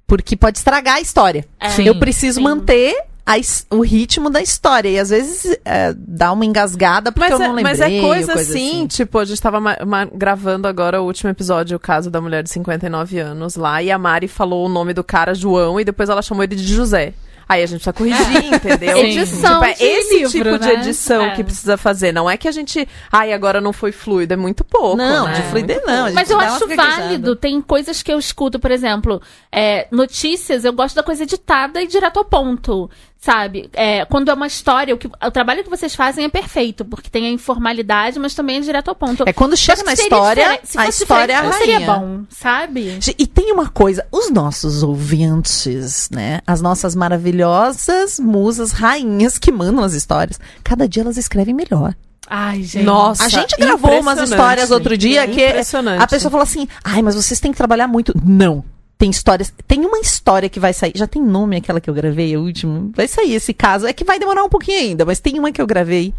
Porque 0.07 0.37
pode 0.37 0.59
estragar 0.59 0.97
a 0.97 1.01
história. 1.01 1.47
É. 1.59 1.71
Sim. 1.71 1.85
Eu 1.85 1.99
preciso 1.99 2.39
sim. 2.39 2.45
manter 2.45 2.95
a 3.25 3.37
o 3.71 3.81
ritmo 3.83 4.29
da 4.31 4.41
história. 4.43 4.89
E 4.89 4.99
às 4.99 5.11
vezes 5.11 5.57
é, 5.65 5.95
dá 5.97 6.33
uma 6.33 6.45
engasgada 6.45 7.11
porque 7.13 7.31
Mas, 7.31 7.39
eu 7.39 7.45
é, 7.45 7.49
não 7.49 7.55
lembrei. 7.55 7.77
mas 7.77 7.81
é 7.81 7.89
ou 8.01 8.09
coisa, 8.09 8.33
assim, 8.35 8.87
tipo, 8.87 9.19
a 9.19 9.25
gente 9.25 9.41
tava 9.41 9.61
ma- 9.61 9.79
ma- 9.87 10.05
gravando 10.13 10.67
agora 10.69 11.01
o 11.01 11.07
último 11.07 11.31
episódio, 11.31 11.77
o 11.77 11.81
caso 11.81 12.11
da 12.11 12.21
mulher 12.21 12.43
de 12.43 12.51
59 12.51 13.19
anos 13.19 13.57
lá, 13.57 13.83
e 13.83 13.91
a 13.91 13.99
Mari 13.99 14.29
falou 14.29 14.67
o 14.67 14.69
nome 14.69 14.93
do 14.93 15.05
cara 15.05 15.35
João 15.35 15.79
e 15.81 15.85
depois 15.85 16.09
ela 16.09 16.23
chamou 16.23 16.43
ele 16.45 16.57
de 16.57 16.67
José. 16.75 17.15
Aí 17.49 17.63
a 17.63 17.67
gente 17.67 17.83
precisa 17.85 17.93
corrigir, 17.93 18.45
entendeu? 18.55 18.97
Edição 18.99 19.61
Tipo, 19.61 19.65
é 19.65 19.73
de 19.75 19.85
esse 19.85 20.15
livro, 20.15 20.31
tipo 20.31 20.59
de 20.59 20.67
né? 20.69 20.75
edição 20.75 21.23
É. 21.27 21.31
que 21.35 21.45
precisa 21.45 21.77
fazer. 21.77 22.11
Não 22.13 22.31
é 22.31 22.37
que 22.37 22.49
a 22.49 22.53
gente. 22.53 22.89
Ai, 23.11 23.33
agora 23.33 23.61
não 23.61 23.73
foi 23.75 23.93
fluido. 23.93 24.33
É 24.33 24.37
muito 24.37 24.65
pouco. 24.65 24.97
Não, 24.97 25.27
né? 25.27 25.35
de 25.35 25.43
fluidez 25.51 25.79
Muito 25.85 25.91
não, 25.91 26.13
Mas 26.15 26.31
eu 26.31 26.41
acho 26.41 26.67
válido. 26.75 27.37
Tem 27.37 27.61
coisas 27.61 28.03
que 28.03 28.11
eu 28.11 28.19
escuto, 28.19 28.59
por 28.59 28.71
exemplo, 28.71 29.21
é, 29.51 29.87
notícias, 29.91 30.65
eu 30.65 30.73
gosto 30.73 30.95
da 30.95 31.03
coisa 31.03 31.25
editada 31.25 31.83
e 31.83 31.87
direto 31.87 32.19
ao 32.19 32.25
ponto. 32.25 32.89
Sabe? 33.23 33.71
É, 33.73 34.05
quando 34.05 34.33
é 34.33 34.35
uma 34.35 34.49
história, 34.49 34.93
o, 34.93 34.99
que, 34.99 35.07
o 35.07 35.31
trabalho 35.31 35.63
que 35.63 35.71
vocês 35.71 35.95
fazem 35.95 36.25
é 36.25 36.29
perfeito, 36.29 36.85
porque 36.85 37.09
tem 37.09 37.25
a 37.29 37.31
informalidade, 37.31 38.19
mas 38.19 38.35
também 38.35 38.57
é 38.57 38.61
direto 38.61 38.89
ao 38.89 38.97
ponto. 38.97 39.23
É 39.25 39.33
quando 39.33 39.57
chega 39.57 39.85
na 39.85 39.95
que 39.95 40.03
história, 40.03 40.61
a 40.77 40.89
história 40.89 41.33
é 41.35 41.53
seria 41.53 41.79
rainha. 41.79 41.87
bom, 41.87 42.23
sabe? 42.29 42.99
E 43.17 43.25
tem 43.25 43.53
uma 43.53 43.69
coisa, 43.69 44.05
os 44.11 44.29
nossos 44.29 44.83
ouvintes, 44.83 46.09
né? 46.11 46.41
As 46.45 46.61
nossas 46.61 46.97
maravilhosas 46.97 48.19
musas 48.19 48.73
rainhas 48.73 49.39
que 49.39 49.53
mandam 49.53 49.85
as 49.85 49.93
histórias, 49.93 50.41
cada 50.65 50.89
dia 50.89 51.05
elas 51.05 51.17
escrevem 51.17 51.55
melhor. 51.55 51.95
Ai, 52.29 52.65
gente. 52.65 52.85
Nossa, 52.85 53.25
a 53.25 53.29
gente 53.29 53.55
gravou 53.57 54.01
umas 54.01 54.19
histórias 54.19 54.73
outro 54.73 54.99
dia 54.99 55.29
que 55.29 55.47
Impressionante. 55.47 56.03
a 56.03 56.09
pessoa 56.09 56.29
falou 56.29 56.43
assim: 56.43 56.67
"Ai, 56.83 57.03
mas 57.03 57.15
vocês 57.15 57.39
têm 57.39 57.53
que 57.53 57.57
trabalhar 57.57 57.87
muito". 57.87 58.13
Não. 58.21 58.65
Tem 59.03 59.11
histórias, 59.11 59.53
tem 59.67 59.85
uma 59.85 59.99
história 59.99 60.49
que 60.49 60.61
vai 60.61 60.73
sair, 60.73 60.93
já 60.95 61.09
tem 61.09 61.21
nome 61.21 61.57
aquela 61.57 61.81
que 61.81 61.91
eu 61.91 61.95
gravei, 61.95 62.37
a 62.37 62.39
última. 62.39 62.89
Vai 62.95 63.09
sair 63.09 63.35
esse 63.35 63.53
caso, 63.53 63.85
é 63.85 63.93
que 63.93 64.05
vai 64.05 64.17
demorar 64.17 64.45
um 64.45 64.49
pouquinho 64.49 64.79
ainda, 64.79 65.05
mas 65.05 65.19
tem 65.19 65.41
uma 65.41 65.51
que 65.51 65.61
eu 65.61 65.67
gravei 65.67 66.15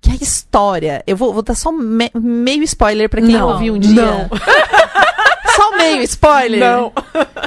que 0.00 0.10
é 0.10 0.14
a 0.14 0.16
história, 0.16 1.04
eu 1.06 1.16
vou, 1.16 1.32
vou 1.32 1.42
dar 1.42 1.54
só 1.54 1.70
me- 1.70 2.10
meio 2.14 2.64
spoiler 2.64 3.08
pra 3.08 3.20
quem 3.20 3.30
Não, 3.36 3.50
ouviu 3.52 3.74
um 3.74 3.78
dia. 3.78 3.92
não. 4.02 4.28
Só 5.54 5.76
meio 5.76 6.02
spoiler. 6.02 6.60
Não. 6.60 6.92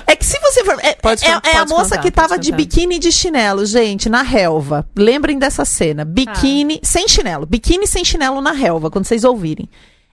É 0.08 0.16
que 0.18 0.26
se 0.26 0.38
você 0.40 0.64
for. 0.66 0.78
É, 0.82 0.94
Pode 0.96 1.24
é- 1.26 1.32
con- 1.34 1.42
é 1.48 1.52
a 1.52 1.60
pode 1.60 1.70
moça 1.70 1.90
contar, 1.92 2.02
que 2.02 2.12
tava 2.12 2.30
pode 2.30 2.44
de 2.44 2.52
biquíni 2.52 2.96
e 2.96 3.00
de 3.00 3.10
chinelo, 3.12 3.66
gente, 3.66 4.10
na 4.10 4.22
relva. 4.22 4.86
Lembrem 4.96 5.40
dessa 5.40 5.64
cena. 5.64 6.04
Biquíni 6.04 6.80
sem 6.84 7.08
chinelo. 7.08 7.46
Biquíni 7.46 7.88
sem 7.88 8.04
chinelo 8.04 8.42
na 8.42 8.52
relva, 8.52 8.90
quando 8.92 9.06
vocês 9.06 9.24
ouvirem. 9.24 9.70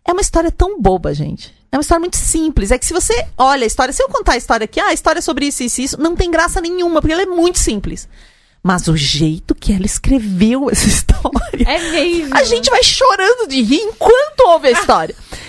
É 0.07 0.13
uma 0.13 0.21
história 0.21 0.51
tão 0.53 0.81
boba, 0.81 1.13
gente. 1.13 1.53
É 1.71 1.77
uma 1.77 1.83
história 1.83 2.01
muito 2.01 2.17
simples. 2.17 2.71
É 2.71 2.79
que 2.79 2.87
se 2.87 2.93
você 2.93 3.27
olha 3.37 3.65
a 3.65 3.67
história, 3.67 3.93
se 3.93 4.03
eu 4.03 4.09
contar 4.09 4.33
a 4.33 4.37
história 4.37 4.65
aqui, 4.65 4.81
ah, 4.81 4.87
a 4.87 4.93
história 4.93 5.19
é 5.19 5.23
sobre 5.23 5.47
isso, 5.47 5.63
isso, 5.63 5.81
isso, 5.81 6.01
não 6.01 6.17
tem 6.17 6.31
graça 6.31 6.61
nenhuma, 6.61 7.01
porque 7.01 7.13
ela 7.13 7.23
é 7.23 7.27
muito 7.27 7.59
simples. 7.59 8.09
Mas 8.63 8.89
o 8.89 8.97
jeito 8.97 9.55
que 9.55 9.73
ela 9.73 9.87
escreveu 9.87 10.69
essa 10.71 10.87
história. 10.89 11.65
É 11.67 11.79
mesmo. 11.91 12.35
A 12.35 12.43
gente 12.45 12.71
vai 12.71 12.83
chorando 12.83 13.49
de 13.49 13.63
rir 13.63 13.81
enquanto 13.81 14.41
ouve 14.47 14.69
a 14.69 14.73
história. 14.73 15.15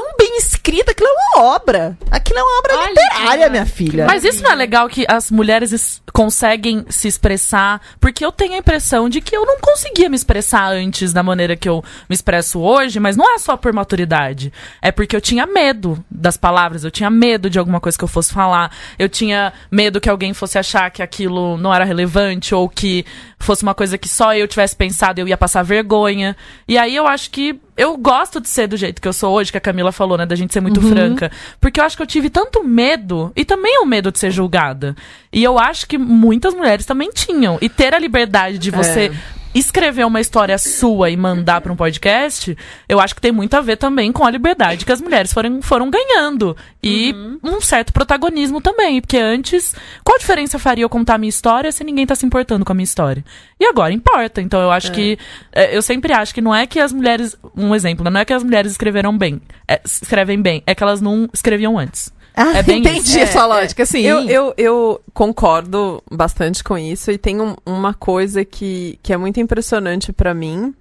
Tão 0.00 0.16
bem 0.16 0.38
escrita, 0.38 0.92
aquilo 0.92 1.08
é 1.10 1.12
uma 1.38 1.44
obra. 1.54 1.98
Aquilo 2.10 2.38
é 2.38 2.42
uma 2.42 2.58
obra 2.60 2.76
Olha, 2.78 2.88
literária, 2.88 3.50
minha 3.50 3.66
filha. 3.66 4.06
Mas 4.06 4.24
isso 4.24 4.42
não 4.42 4.50
é 4.50 4.54
legal 4.54 4.88
que 4.88 5.04
as 5.06 5.30
mulheres 5.30 5.72
es- 5.72 6.00
conseguem 6.10 6.86
se 6.88 7.06
expressar? 7.06 7.82
Porque 8.00 8.24
eu 8.24 8.32
tenho 8.32 8.54
a 8.54 8.58
impressão 8.58 9.08
de 9.10 9.20
que 9.20 9.36
eu 9.36 9.44
não 9.44 9.58
conseguia 9.60 10.08
me 10.08 10.16
expressar 10.16 10.68
antes 10.72 11.12
da 11.12 11.22
maneira 11.22 11.54
que 11.54 11.68
eu 11.68 11.84
me 12.08 12.14
expresso 12.14 12.60
hoje, 12.60 12.98
mas 12.98 13.14
não 13.14 13.34
é 13.34 13.38
só 13.38 13.58
por 13.58 13.74
maturidade. 13.74 14.50
É 14.80 14.90
porque 14.90 15.14
eu 15.14 15.20
tinha 15.20 15.46
medo 15.46 16.02
das 16.10 16.38
palavras, 16.38 16.82
eu 16.82 16.90
tinha 16.90 17.10
medo 17.10 17.50
de 17.50 17.58
alguma 17.58 17.78
coisa 17.80 17.98
que 17.98 18.04
eu 18.04 18.08
fosse 18.08 18.32
falar, 18.32 18.74
eu 18.98 19.08
tinha 19.08 19.52
medo 19.70 20.00
que 20.00 20.08
alguém 20.08 20.32
fosse 20.32 20.58
achar 20.58 20.90
que 20.90 21.02
aquilo 21.02 21.58
não 21.58 21.74
era 21.74 21.84
relevante 21.84 22.54
ou 22.54 22.70
que 22.70 23.04
fosse 23.38 23.62
uma 23.62 23.74
coisa 23.74 23.98
que 23.98 24.08
só 24.08 24.34
eu 24.34 24.48
tivesse 24.48 24.74
pensado 24.74 25.18
e 25.18 25.22
eu 25.22 25.28
ia 25.28 25.36
passar 25.36 25.62
vergonha. 25.62 26.34
E 26.66 26.78
aí 26.78 26.96
eu 26.96 27.06
acho 27.06 27.30
que 27.30 27.60
eu 27.80 27.96
gosto 27.96 28.42
de 28.42 28.48
ser 28.48 28.66
do 28.66 28.76
jeito 28.76 29.00
que 29.00 29.08
eu 29.08 29.12
sou 29.12 29.32
hoje, 29.32 29.50
que 29.50 29.56
a 29.56 29.60
Camila 29.60 29.90
falou, 29.90 30.18
né? 30.18 30.26
Da 30.26 30.36
gente 30.36 30.52
ser 30.52 30.60
muito 30.60 30.82
franca. 30.82 31.32
Porque 31.58 31.80
eu 31.80 31.84
acho 31.84 31.96
que 31.96 32.02
eu 32.02 32.06
tive 32.06 32.28
tanto 32.28 32.62
medo, 32.62 33.32
e 33.34 33.42
também 33.42 33.78
o 33.80 33.86
medo 33.86 34.12
de 34.12 34.18
ser 34.18 34.30
julgada. 34.30 34.94
E 35.32 35.42
eu 35.42 35.58
acho 35.58 35.86
que 35.86 35.96
muitas 35.96 36.52
mulheres 36.52 36.84
também 36.84 37.10
tinham. 37.10 37.56
E 37.58 37.70
ter 37.70 37.94
a 37.94 37.98
liberdade 37.98 38.58
de 38.58 38.70
você 38.70 39.10
escrever 39.54 40.06
uma 40.06 40.20
história 40.20 40.56
sua 40.58 41.10
e 41.10 41.16
mandar 41.16 41.60
para 41.60 41.72
um 41.72 41.76
podcast, 41.76 42.56
eu 42.88 43.00
acho 43.00 43.14
que 43.14 43.20
tem 43.20 43.32
muito 43.32 43.54
a 43.54 43.60
ver 43.60 43.76
também 43.76 44.12
com 44.12 44.24
a 44.24 44.30
liberdade 44.30 44.84
que 44.84 44.92
as 44.92 45.00
mulheres 45.00 45.32
foram, 45.32 45.60
foram 45.60 45.90
ganhando. 45.90 46.56
E 46.82 47.14
um 47.42 47.60
certo 47.60 47.92
protagonismo 47.92 48.60
também. 48.60 49.00
Porque 49.00 49.18
antes, 49.18 49.74
qual 50.04 50.18
diferença 50.18 50.58
faria 50.58 50.84
eu 50.84 50.88
contar 50.88 51.14
a 51.14 51.18
minha 51.18 51.28
história 51.28 51.70
se 51.72 51.84
ninguém 51.84 52.06
tá 52.06 52.14
se 52.14 52.24
importando 52.24 52.64
com 52.64 52.72
a 52.72 52.74
minha 52.74 52.84
história? 52.84 53.24
E 53.58 53.66
agora 53.66 53.92
importa. 53.92 54.40
Então 54.40 54.60
eu 54.60 54.70
acho 54.70 54.92
que. 54.92 55.18
é, 55.52 55.76
eu 55.76 55.82
sempre 55.82 56.12
acho 56.12 56.32
que 56.32 56.40
não 56.40 56.54
é 56.54 56.66
que 56.66 56.80
as 56.80 56.92
mulheres. 56.92 57.36
Um 57.56 57.74
exemplo, 57.74 58.04
né? 58.04 58.10
não 58.10 58.20
é 58.20 58.24
que 58.24 58.32
as 58.32 58.42
mulheres 58.42 58.72
escreveram 58.72 59.16
bem. 59.16 59.40
é, 59.68 59.80
escrevem 59.84 60.40
bem. 60.40 60.62
É 60.66 60.74
que 60.74 60.82
elas 60.82 61.00
não 61.00 61.28
escreviam 61.32 61.78
antes. 61.78 62.12
Ah, 62.40 62.58
É 62.58 62.62
bem 62.62 62.78
entendi 62.80 63.00
isso. 63.10 63.18
a 63.22 63.26
sua 63.26 63.46
lógica, 63.46 63.84
sim. 63.84 64.00
Eu, 64.00 64.20
eu, 64.28 64.54
eu 64.56 65.00
concordo 65.12 66.02
bastante 66.10 66.64
com 66.64 66.78
isso 66.78 67.10
e 67.10 67.18
tem 67.18 67.40
um- 67.40 67.54
uma 67.66 67.92
coisa 67.92 68.44
que, 68.44 68.98
que 69.02 69.12
é 69.12 69.16
muito 69.16 69.38
impressionante 69.40 70.12
pra 70.12 70.32
mim 70.32 70.74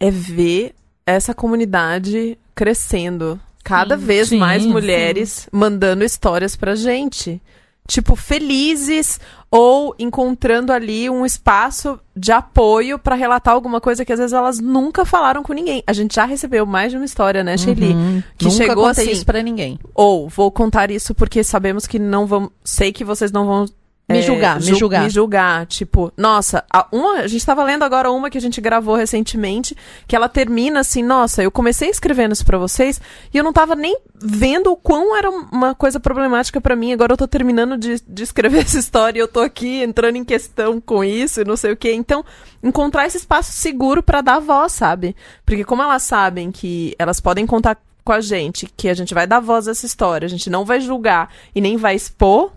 é 0.00 0.10
ver 0.10 0.74
essa 1.06 1.32
comunidade 1.32 2.36
crescendo. 2.54 3.40
Cada 3.62 3.96
Sim. 3.98 4.04
vez 4.04 4.28
Sim, 4.28 4.38
mais 4.38 4.62
sim. 4.62 4.68
mulheres 4.70 5.48
mandando 5.52 6.04
histórias 6.04 6.54
pra 6.56 6.74
gente. 6.74 7.40
Tipo, 7.86 8.16
felizes 8.16 9.20
ou 9.50 9.94
encontrando 9.98 10.72
ali 10.72 11.08
um 11.08 11.24
espaço 11.24 11.98
de 12.16 12.32
apoio 12.32 12.98
pra 12.98 13.14
relatar 13.14 13.54
alguma 13.54 13.80
coisa 13.80 14.04
que 14.04 14.12
às 14.12 14.18
vezes 14.18 14.32
elas 14.32 14.58
nunca 14.58 15.04
falaram 15.04 15.42
com 15.42 15.52
ninguém. 15.52 15.82
A 15.86 15.92
gente 15.92 16.14
já 16.16 16.24
recebeu 16.24 16.66
mais 16.66 16.90
de 16.90 16.96
uma 16.98 17.04
história, 17.04 17.44
né, 17.44 17.56
Shelly? 17.56 17.92
Uhum. 17.92 18.22
que 18.36 18.46
Nunca 18.46 18.56
chegou 18.56 18.84
contei 18.84 19.04
assim, 19.04 19.12
isso 19.12 19.24
pra 19.24 19.42
ninguém. 19.42 19.78
ou 19.94 20.28
vou 20.28 20.50
contar 20.50 20.90
isso 20.90 21.14
porque 21.14 21.44
sabemos 21.44 21.86
que 21.86 21.98
não 21.98 22.26
vão. 22.26 22.50
Sei 22.64 22.92
que 22.92 23.04
vocês 23.04 23.30
não 23.30 23.46
vão. 23.46 23.66
Me 24.08 24.18
é, 24.18 24.22
julgar, 24.22 24.56
me 24.60 24.62
ju- 24.66 24.76
julgar. 24.76 25.02
Me 25.02 25.10
julgar. 25.10 25.66
Tipo, 25.66 26.12
nossa, 26.16 26.64
a, 26.72 26.86
uma, 26.92 27.14
a 27.22 27.26
gente 27.26 27.44
tava 27.44 27.64
lendo 27.64 27.82
agora 27.82 28.08
uma 28.10 28.30
que 28.30 28.38
a 28.38 28.40
gente 28.40 28.60
gravou 28.60 28.94
recentemente, 28.94 29.76
que 30.06 30.14
ela 30.14 30.28
termina 30.28 30.78
assim, 30.78 31.02
nossa, 31.02 31.42
eu 31.42 31.50
comecei 31.50 31.90
escrevendo 31.90 32.30
isso 32.32 32.46
pra 32.46 32.56
vocês 32.56 33.00
e 33.34 33.36
eu 33.36 33.42
não 33.42 33.52
tava 33.52 33.74
nem 33.74 33.98
vendo 34.14 34.70
o 34.70 34.76
quão 34.76 35.16
era 35.16 35.28
uma 35.28 35.74
coisa 35.74 35.98
problemática 35.98 36.60
pra 36.60 36.76
mim. 36.76 36.92
Agora 36.92 37.14
eu 37.14 37.16
tô 37.16 37.26
terminando 37.26 37.76
de, 37.76 38.00
de 38.06 38.22
escrever 38.22 38.60
essa 38.62 38.78
história 38.78 39.18
e 39.18 39.22
eu 39.22 39.26
tô 39.26 39.40
aqui 39.40 39.82
entrando 39.82 40.14
em 40.14 40.24
questão 40.24 40.80
com 40.80 41.02
isso 41.02 41.40
e 41.40 41.44
não 41.44 41.56
sei 41.56 41.72
o 41.72 41.76
quê. 41.76 41.92
Então, 41.92 42.24
encontrar 42.62 43.06
esse 43.06 43.16
espaço 43.16 43.50
seguro 43.50 44.04
pra 44.04 44.20
dar 44.20 44.38
voz, 44.38 44.70
sabe? 44.70 45.16
Porque 45.44 45.64
como 45.64 45.82
elas 45.82 46.04
sabem 46.04 46.52
que 46.52 46.94
elas 46.96 47.18
podem 47.18 47.44
contar 47.44 47.76
com 48.04 48.12
a 48.12 48.20
gente, 48.20 48.68
que 48.76 48.88
a 48.88 48.94
gente 48.94 49.12
vai 49.12 49.26
dar 49.26 49.40
voz 49.40 49.66
a 49.66 49.72
essa 49.72 49.84
história, 49.84 50.26
a 50.26 50.28
gente 50.28 50.48
não 50.48 50.64
vai 50.64 50.80
julgar 50.80 51.28
e 51.52 51.60
nem 51.60 51.76
vai 51.76 51.96
expor, 51.96 52.52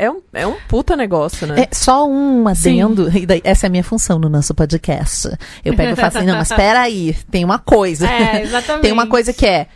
é 0.00 0.10
um, 0.10 0.22
é 0.32 0.46
um 0.46 0.56
puta 0.66 0.96
negócio, 0.96 1.46
né? 1.46 1.68
É 1.70 1.74
só 1.74 2.08
um 2.08 2.48
adendo. 2.48 3.14
e 3.14 3.26
daí, 3.26 3.42
essa 3.44 3.66
é 3.66 3.68
a 3.68 3.70
minha 3.70 3.84
função 3.84 4.18
no 4.18 4.30
nosso 4.30 4.54
podcast. 4.54 5.28
Eu 5.62 5.76
pego 5.76 5.92
e 5.92 5.96
falo 5.96 6.08
assim, 6.08 6.26
não, 6.26 6.36
mas 6.36 6.48
peraí, 6.48 7.14
tem 7.30 7.44
uma 7.44 7.58
coisa. 7.58 8.10
É, 8.10 8.42
exatamente. 8.42 8.80
tem 8.82 8.92
uma 8.92 9.06
coisa 9.06 9.30
que 9.34 9.46
é. 9.46 9.66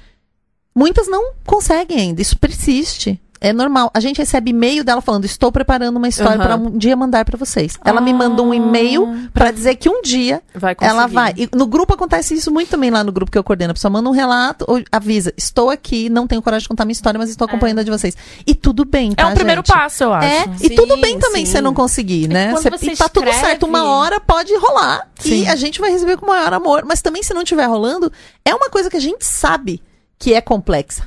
Muitas 0.75 1.09
não 1.09 1.35
conseguem 1.45 1.99
ainda, 1.99 2.23
isso 2.23 2.39
persiste. 2.39 3.21
É 3.45 3.53
normal. 3.53 3.91
A 3.93 4.01
gente 4.01 4.17
recebe 4.19 4.51
e-mail 4.51 4.83
dela 4.83 5.01
falando: 5.03 5.25
Estou 5.27 5.53
preparando 5.53 5.97
uma 5.97 6.09
história 6.09 6.37
Aham. 6.37 6.45
para 6.45 6.57
um 6.57 6.79
dia 6.79 6.97
mandar 6.97 7.25
para 7.27 7.37
vocês. 7.37 7.79
Ela 7.85 8.01
me 8.01 8.13
mandou 8.15 8.47
um 8.47 8.55
e-mail 8.55 9.29
para 9.35 9.51
dizer 9.51 9.77
que 9.77 9.89
um 9.89 10.01
dia 10.01 10.43
Vai 10.55 10.75
ela 10.81 11.07
vai. 11.07 11.35
E 11.37 11.49
no 11.55 11.67
grupo 11.67 11.93
acontece 11.93 12.35
isso 12.35 12.51
muito 12.51 12.71
também 12.71 12.91
lá 12.91 13.05
no 13.05 13.13
grupo 13.13 13.31
que 13.31 13.37
eu 13.37 13.45
coordeno. 13.45 13.73
A 13.73 13.75
pessoa 13.75 13.91
manda 13.91 14.09
um 14.09 14.13
relato 14.13 14.65
ou 14.67 14.83
avisa: 14.91 15.33
Estou 15.37 15.69
aqui, 15.69 16.09
não 16.09 16.27
tenho 16.27 16.41
coragem 16.41 16.63
de 16.65 16.69
contar 16.69 16.85
minha 16.87 16.93
história, 16.95 17.19
mas 17.19 17.29
estou 17.29 17.45
acompanhando 17.47 17.81
a 17.81 17.83
de 17.83 17.91
vocês. 17.91 18.17
E 18.47 18.55
tudo 18.55 18.85
bem, 18.85 19.13
É 19.13 19.15
tá? 19.17 19.29
um 19.29 19.35
primeiro 19.35 19.61
gente? 19.61 19.73
passo, 19.77 20.05
eu 20.05 20.13
acho. 20.15 20.27
É, 20.27 20.45
e 20.63 20.69
Sim, 20.69 20.75
tudo 20.75 20.97
bem 20.99 21.19
também 21.19 21.45
sim. 21.45 21.53
você 21.53 21.61
não 21.61 21.75
conseguir, 21.75 22.29
né? 22.29 22.53
quando 22.53 22.63
Você- 22.63 22.71
você 22.71 22.93
e 22.93 22.97
tá 22.97 23.09
tudo 23.11 23.31
certo, 23.33 23.67
uma 23.67 23.85
hora 23.85 24.19
pode 24.21 24.57
rolar. 24.57 25.07
Sim. 25.19 25.43
E 25.45 25.49
a 25.49 25.55
gente 25.57 25.81
vai 25.81 25.91
receber 25.91 26.17
com 26.17 26.25
o 26.25 26.29
maior 26.31 26.53
amor. 26.55 26.85
Mas 26.87 27.03
também, 27.03 27.23
se 27.23 27.35
não 27.35 27.43
estiver 27.43 27.67
rolando, 27.67 28.11
é 28.45 28.55
uma 28.55 28.71
coisa 28.71 28.89
que 28.89 28.97
a 28.97 29.01
gente 29.01 29.25
sabe 29.27 29.83
que 30.19 30.33
é 30.33 30.41
complexa. 30.41 31.05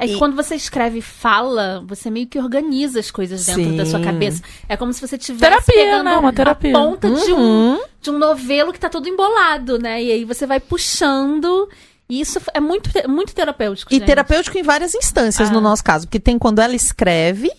É 0.00 0.06
que 0.06 0.14
E- 0.14 0.18
quando 0.18 0.36
você 0.36 0.54
escreve 0.54 1.00
fala, 1.00 1.82
você 1.86 2.08
meio 2.08 2.28
que 2.28 2.38
organiza 2.38 3.00
as 3.00 3.10
coisas 3.10 3.44
dentro 3.44 3.76
da 3.76 3.84
sua 3.84 3.98
Sim. 3.98 4.04
cabeça. 4.04 4.42
É 4.68 4.76
como 4.76 4.92
se 4.92 5.00
você 5.00 5.18
tivesse 5.18 5.40
Terapia, 5.50 5.74
pegando 5.74 6.04
né? 6.04 6.16
Uma 6.16 6.32
terapia. 6.32 6.70
a 6.70 6.72
ponta 6.80 7.10
de, 7.10 7.32
Uhum. 7.32 7.74
um, 7.74 7.80
de 8.00 8.10
um 8.10 8.16
novelo 8.18 8.72
que 8.72 8.78
tá 8.78 8.88
todo 8.88 9.08
embolado, 9.08 9.76
né? 9.78 10.00
E 10.02 10.12
aí 10.12 10.24
você 10.24 10.46
vai 10.46 10.60
puxando. 10.60 11.68
E 12.08 12.20
isso 12.20 12.40
é 12.54 12.60
muito, 12.60 12.88
muito 13.08 13.34
terapêutico. 13.34 13.92
E 13.92 13.96
gente. 13.98 14.06
terapêutico 14.06 14.56
em 14.56 14.62
várias 14.62 14.94
instâncias, 14.94 15.50
Ah. 15.50 15.52
no 15.52 15.60
nosso 15.60 15.82
caso. 15.82 16.06
Porque 16.06 16.20
tem 16.20 16.38
quando 16.38 16.60
ela 16.60 16.74
escreve, 16.76 17.50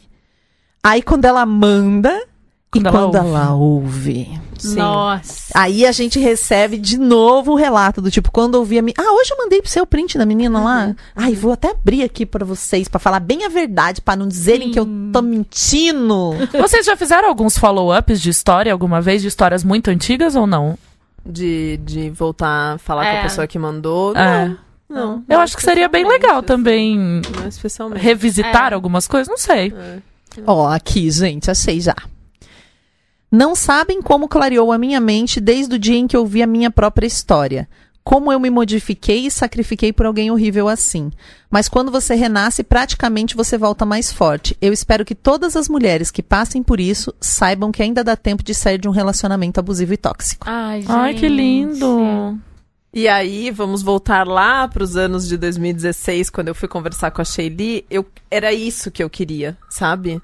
Aí 0.82 1.02
quando 1.02 1.25
ela 1.25 1.45
manda 1.45 2.25
Quando 2.71 2.86
e 2.86 2.88
ela 2.88 2.91
quando 2.99 3.15
ouve. 3.15 3.17
ela 3.29 3.53
ouve. 3.55 4.39
Nossa. 4.75 5.53
Aí 5.55 5.86
a 5.86 5.91
gente 5.91 6.19
recebe 6.19 6.77
de 6.77 6.97
novo 6.99 7.53
o 7.53 7.55
relato 7.55 8.01
do 8.01 8.12
tipo, 8.12 8.29
quando 8.32 8.55
eu 8.55 8.63
vi 8.65 8.77
a 8.77 8.82
minha. 8.82 8.93
Ah, 8.97 9.13
hoje 9.13 9.32
eu 9.32 9.38
mandei 9.38 9.62
pro 9.62 9.71
seu 9.71 9.86
print 9.88 10.17
da 10.17 10.25
menina 10.25 10.60
lá. 10.62 10.95
Ai, 11.15 11.34
vou 11.34 11.51
até 11.53 11.71
abrir 11.71 12.03
aqui 12.03 12.25
pra 12.25 12.45
vocês, 12.45 12.88
pra 12.88 12.99
falar 12.99 13.19
bem 13.21 13.45
a 13.45 13.49
verdade, 13.49 14.01
pra 14.01 14.15
não 14.15 14.27
dizerem 14.27 14.69
que 14.71 14.79
eu 14.79 14.88
tô 15.12 15.21
mentindo. 15.21 16.32
Vocês 16.60 16.86
já 16.86 16.95
fizeram 16.95 17.27
alguns 17.29 17.58
follow-ups 17.58 18.21
de 18.21 18.29
história 18.29 18.71
alguma 18.71 19.01
vez, 19.01 19.21
de 19.21 19.27
histórias 19.29 19.63
muito 19.63 19.89
antigas 19.89 20.36
ou 20.36 20.45
não? 20.45 20.77
De, 21.25 21.77
de 21.84 22.10
voltar 22.10 22.75
a 22.75 22.77
falar 22.77 23.03
com 23.03 23.10
É. 23.12 23.19
a 23.19 23.23
pessoa 23.23 23.47
que 23.47 23.58
mandou. 23.58 24.15
É. 24.15 24.55
Não. 24.89 25.23
Eu 25.29 25.38
não 25.38 25.41
acho 25.41 25.55
que 25.55 25.63
seria 25.63 25.88
bem 25.88 26.08
legal 26.08 26.41
também 26.43 27.21
assim. 27.23 27.34
Não 27.41 27.47
especialmente. 27.47 28.01
revisitar 28.01 28.71
É. 28.71 28.75
algumas 28.75 29.08
coisas, 29.08 29.27
não 29.27 29.38
sei. 29.38 29.73
É. 29.75 29.97
Ó, 30.45 30.67
aqui, 30.67 31.10
gente, 31.12 31.49
achei 31.49 31.79
já. 31.79 31.95
Não 33.31 33.53
sabem 33.53 34.01
como 34.01 34.27
clareou 34.27 34.71
a 34.71 34.77
minha 34.77 34.99
mente 34.99 35.39
desde 35.39 35.75
o 35.75 35.79
dia 35.79 35.97
em 35.97 36.07
que 36.07 36.17
eu 36.17 36.25
vi 36.25 36.41
a 36.41 36.47
minha 36.47 36.71
própria 36.71 37.05
história. 37.05 37.69
Como 38.03 38.31
eu 38.31 38.39
me 38.39 38.49
modifiquei 38.49 39.27
e 39.27 39.31
sacrifiquei 39.31 39.93
por 39.93 40.07
alguém 40.07 40.31
horrível 40.31 40.67
assim. 40.67 41.11
Mas 41.47 41.69
quando 41.69 41.91
você 41.91 42.15
renasce, 42.15 42.63
praticamente 42.63 43.35
você 43.35 43.55
volta 43.55 43.85
mais 43.85 44.11
forte. 44.11 44.57
Eu 44.59 44.73
espero 44.73 45.05
que 45.05 45.13
todas 45.13 45.55
as 45.55 45.69
mulheres 45.69 46.09
que 46.09 46.23
passem 46.23 46.63
por 46.63 46.79
isso 46.79 47.13
saibam 47.21 47.71
que 47.71 47.83
ainda 47.83 48.03
dá 48.03 48.15
tempo 48.15 48.43
de 48.43 48.55
sair 48.55 48.79
de 48.79 48.87
um 48.87 48.91
relacionamento 48.91 49.59
abusivo 49.59 49.93
e 49.93 49.97
tóxico. 49.97 50.47
Ai, 50.49 50.81
gente. 50.81 50.91
Ai, 50.91 51.13
que 51.13 51.27
lindo. 51.27 52.39
E 52.91 53.07
aí, 53.07 53.51
vamos 53.51 53.83
voltar 53.83 54.25
lá 54.25 54.67
para 54.67 54.83
os 54.83 54.95
anos 54.95 55.27
de 55.27 55.37
2016, 55.37 56.31
quando 56.31 56.47
eu 56.47 56.55
fui 56.55 56.67
conversar 56.67 57.11
com 57.11 57.21
a 57.21 57.25
Sheili. 57.25 57.85
Eu, 57.91 58.03
era 58.31 58.51
isso 58.51 58.89
que 58.89 59.03
eu 59.03 59.09
queria, 59.09 59.55
sabe? 59.69 60.19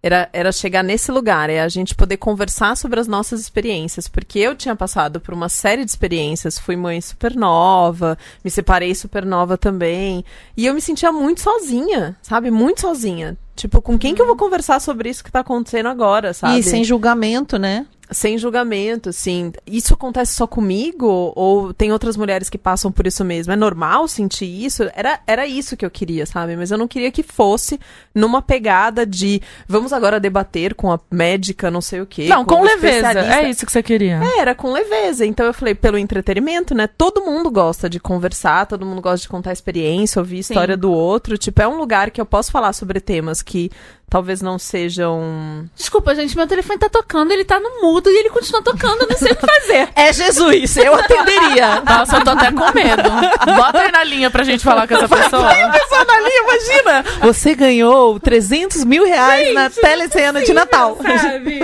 Era, 0.00 0.28
era 0.32 0.52
chegar 0.52 0.84
nesse 0.84 1.10
lugar, 1.10 1.50
é 1.50 1.60
a 1.60 1.68
gente 1.68 1.94
poder 1.94 2.18
conversar 2.18 2.76
sobre 2.76 3.00
as 3.00 3.08
nossas 3.08 3.40
experiências. 3.40 4.06
Porque 4.06 4.38
eu 4.38 4.54
tinha 4.54 4.76
passado 4.76 5.20
por 5.20 5.34
uma 5.34 5.48
série 5.48 5.84
de 5.84 5.90
experiências, 5.90 6.58
fui 6.58 6.76
mãe 6.76 7.00
super 7.00 7.34
nova, 7.34 8.16
me 8.44 8.50
separei 8.50 8.94
super 8.94 9.24
nova 9.24 9.58
também. 9.58 10.24
E 10.56 10.66
eu 10.66 10.74
me 10.74 10.80
sentia 10.80 11.10
muito 11.10 11.40
sozinha, 11.40 12.16
sabe? 12.22 12.50
Muito 12.50 12.80
sozinha. 12.80 13.36
Tipo, 13.56 13.82
com 13.82 13.98
quem 13.98 14.14
que 14.14 14.22
eu 14.22 14.26
vou 14.26 14.36
conversar 14.36 14.80
sobre 14.80 15.08
isso 15.10 15.24
que 15.24 15.32
tá 15.32 15.40
acontecendo 15.40 15.88
agora, 15.88 16.32
sabe? 16.32 16.60
E 16.60 16.62
sem 16.62 16.84
julgamento, 16.84 17.58
né? 17.58 17.86
Sem 18.10 18.38
julgamento, 18.38 19.10
assim. 19.10 19.52
Isso 19.66 19.94
acontece 19.94 20.34
só 20.34 20.46
comigo? 20.46 21.32
Ou 21.36 21.72
tem 21.74 21.92
outras 21.92 22.16
mulheres 22.16 22.48
que 22.48 22.58
passam 22.58 22.90
por 22.90 23.06
isso 23.06 23.24
mesmo? 23.24 23.52
É 23.52 23.56
normal 23.56 24.08
sentir 24.08 24.46
isso? 24.46 24.88
Era, 24.94 25.20
era 25.26 25.46
isso 25.46 25.76
que 25.76 25.84
eu 25.84 25.90
queria, 25.90 26.26
sabe? 26.26 26.56
Mas 26.56 26.70
eu 26.70 26.78
não 26.78 26.88
queria 26.88 27.10
que 27.10 27.22
fosse 27.22 27.78
numa 28.14 28.40
pegada 28.40 29.04
de 29.04 29.42
vamos 29.66 29.92
agora 29.92 30.18
debater 30.18 30.74
com 30.74 30.90
a 30.90 30.98
médica, 31.10 31.70
não 31.70 31.80
sei 31.80 32.00
o 32.00 32.06
quê. 32.06 32.26
Não, 32.28 32.44
com 32.44 32.60
o 32.60 32.64
leveza. 32.64 33.20
É 33.20 33.48
isso 33.48 33.66
que 33.66 33.72
você 33.72 33.82
queria. 33.82 34.20
É, 34.22 34.40
era 34.40 34.54
com 34.54 34.72
leveza. 34.72 35.26
Então 35.26 35.46
eu 35.46 35.54
falei, 35.54 35.74
pelo 35.74 35.98
entretenimento, 35.98 36.74
né? 36.74 36.86
Todo 36.86 37.24
mundo 37.24 37.50
gosta 37.50 37.88
de 37.88 38.00
conversar, 38.00 38.66
todo 38.66 38.86
mundo 38.86 39.02
gosta 39.02 39.22
de 39.22 39.28
contar 39.28 39.52
experiência, 39.52 40.20
ouvir 40.20 40.38
história 40.38 40.76
do 40.76 40.90
outro. 40.90 41.36
Tipo, 41.36 41.62
é 41.62 41.68
um 41.68 41.76
lugar 41.76 42.10
que 42.10 42.20
eu 42.20 42.26
posso 42.26 42.50
falar 42.50 42.72
sobre 42.72 43.00
temas 43.00 43.42
que 43.42 43.70
talvez 44.08 44.40
não 44.40 44.58
sejam. 44.58 45.68
Desculpa, 45.76 46.14
gente, 46.14 46.36
meu 46.36 46.46
telefone 46.46 46.78
tá 46.78 46.88
tocando, 46.88 47.32
ele 47.32 47.44
tá 47.44 47.60
no 47.60 47.80
mudo 47.82 48.10
e 48.10 48.16
ele 48.16 48.30
continua 48.30 48.62
tocando, 48.62 49.02
eu 49.02 49.08
não 49.08 49.16
sei 49.16 49.32
o 49.32 49.36
que 49.36 49.46
fazer. 49.46 49.88
É 49.98 50.12
Jesus, 50.12 50.76
eu 50.76 50.94
atenderia. 50.94 51.82
Nossa, 51.84 52.16
eu 52.16 52.24
tô 52.24 52.30
até 52.30 52.50
com 52.52 52.72
medo. 52.72 53.10
Bota 53.56 53.80
aí 53.80 53.92
na 53.92 54.04
linha 54.04 54.30
pra 54.30 54.44
gente 54.44 54.62
falar 54.62 54.86
com 54.86 54.94
essa 54.94 55.08
pessoa. 55.08 55.48
pessoa 55.72 56.04
na 56.04 56.20
linha, 56.20 56.42
imagina! 56.42 57.04
Você 57.22 57.54
ganhou 57.54 58.18
300 58.20 58.84
mil 58.84 59.04
reais 59.04 59.52
na 59.54 59.68
telecena 59.68 60.40
de 60.42 60.52
Natal. 60.52 60.96
Sabe? 60.96 61.60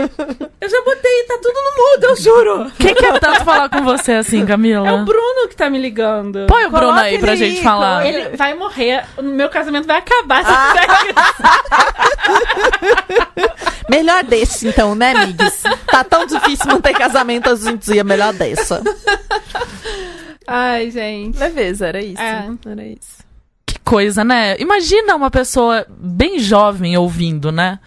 Eu 0.60 0.68
já 0.68 0.82
botei, 0.82 1.24
tá 1.28 1.38
tudo 1.40 1.54
no 1.54 1.70
mudo, 1.76 2.04
eu 2.04 2.16
juro. 2.16 2.72
Quem 2.78 2.94
quer 2.94 3.18
tanto 3.20 3.44
falar 3.44 3.68
com 3.68 3.82
você 3.82 4.12
assim, 4.12 4.44
Camila? 4.44 4.88
É 4.88 4.92
o 4.92 5.04
Bruno 5.04 5.48
que 5.48 5.56
tá 5.56 5.70
me 5.70 5.78
ligando. 5.78 6.46
Põe 6.46 6.64
o 6.66 6.70
Bruno 6.70 6.86
Coloca 6.86 7.02
aí 7.02 7.18
pra 7.18 7.36
gente 7.36 7.58
aí, 7.58 7.62
falar. 7.62 8.06
Ele 8.06 8.36
vai 8.36 8.54
morrer, 8.54 9.04
o 9.16 9.22
meu 9.22 9.48
casamento 9.48 9.86
vai 9.86 9.98
acabar. 9.98 10.44
Melhor 13.88 14.24
desse, 14.24 14.68
então, 14.68 14.94
né, 14.94 15.12
amigos? 15.12 15.62
Tá 15.86 16.02
tão 16.02 16.26
difícil 16.26 16.66
manter 16.66 16.94
casamento, 16.94 17.50
a 17.50 17.54
gente 17.54 17.78
dizia 17.78 18.02
melhor 18.04 18.32
dessa. 18.32 18.82
Ai, 20.46 20.90
gente. 20.90 21.38
Leveza, 21.38 21.86
era 21.86 22.02
isso. 22.02 22.20
É. 22.20 22.48
Era 22.66 22.84
isso. 22.86 23.24
Que 23.66 23.78
coisa, 23.80 24.24
né? 24.24 24.56
Imagina 24.58 25.14
uma 25.14 25.30
pessoa 25.30 25.86
bem 25.88 26.38
jovem 26.38 26.96
ouvindo, 26.96 27.50
né? 27.52 27.78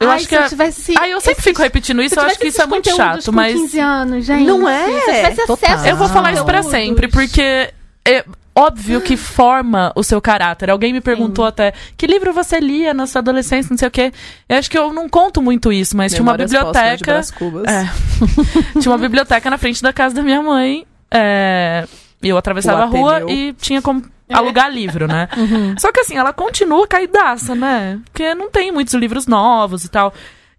Eu 0.00 0.08
Ai, 0.08 0.16
acho 0.16 0.24
se 0.24 0.28
que. 0.30 0.34
eu 0.34 0.40
é- 0.40 0.48
tivesse... 0.48 0.94
Aí 0.98 1.10
eu 1.10 1.20
sempre 1.20 1.42
fico 1.42 1.60
repetindo 1.60 2.00
isso, 2.02 2.14
eu 2.14 2.22
acho 2.22 2.38
tivesse 2.38 2.40
que 2.40 2.48
isso 2.48 2.62
é 2.62 2.66
muito 2.66 2.96
chato, 2.96 3.26
com 3.26 3.32
mas. 3.32 3.52
15 3.52 3.78
anos, 3.80 4.24
gente. 4.24 4.46
Não 4.46 4.68
é? 4.68 4.84
Se 4.86 4.90
eu 4.92 5.00
tivesse 5.14 5.46
Total. 5.46 5.70
acesso 5.74 5.86
Eu 5.88 5.96
vou 5.96 6.08
falar 6.08 6.32
isso 6.32 6.44
pra 6.44 6.62
sempre, 6.62 7.06
porque 7.08 7.70
é 8.06 8.24
óbvio 8.54 9.00
que 9.00 9.16
forma 9.16 9.92
o 9.94 10.02
seu 10.02 10.20
caráter. 10.20 10.70
Alguém 10.70 10.92
me 10.92 11.00
perguntou 11.00 11.44
até 11.44 11.72
que 11.96 12.06
livro 12.06 12.32
você 12.32 12.60
lia 12.60 12.92
na 12.92 13.06
sua 13.06 13.20
adolescência, 13.20 13.70
não 13.70 13.78
sei 13.78 13.88
o 13.88 13.90
quê. 13.90 14.12
Eu 14.48 14.58
acho 14.58 14.70
que 14.70 14.76
eu 14.76 14.92
não 14.92 15.08
conto 15.08 15.40
muito 15.40 15.72
isso, 15.72 15.96
mas 15.96 16.12
tinha 16.12 16.22
uma 16.22 16.36
de 16.36 16.44
biblioteca. 16.44 17.04
Brás 17.04 17.30
Cubas. 17.30 17.64
É. 17.66 17.90
tinha 18.80 18.92
uma 18.92 18.98
biblioteca 18.98 19.48
na 19.48 19.58
frente 19.58 19.82
da 19.82 19.92
casa 19.92 20.14
da 20.14 20.22
minha 20.22 20.42
mãe. 20.42 20.86
É, 21.10 21.86
eu 22.22 22.36
atravessava 22.36 22.82
a 22.82 22.86
rua 22.86 23.30
e 23.30 23.54
tinha 23.54 23.80
como 23.80 24.02
alugar 24.28 24.70
livro, 24.70 25.06
né? 25.08 25.28
Só 25.78 25.90
que 25.90 26.00
assim, 26.00 26.16
ela 26.16 26.32
continua 26.32 26.86
caidaça, 26.86 27.54
né? 27.54 27.98
Porque 28.04 28.34
não 28.34 28.50
tem 28.50 28.70
muitos 28.70 28.94
livros 28.94 29.26
novos 29.26 29.84
e 29.84 29.88
tal. 29.88 30.12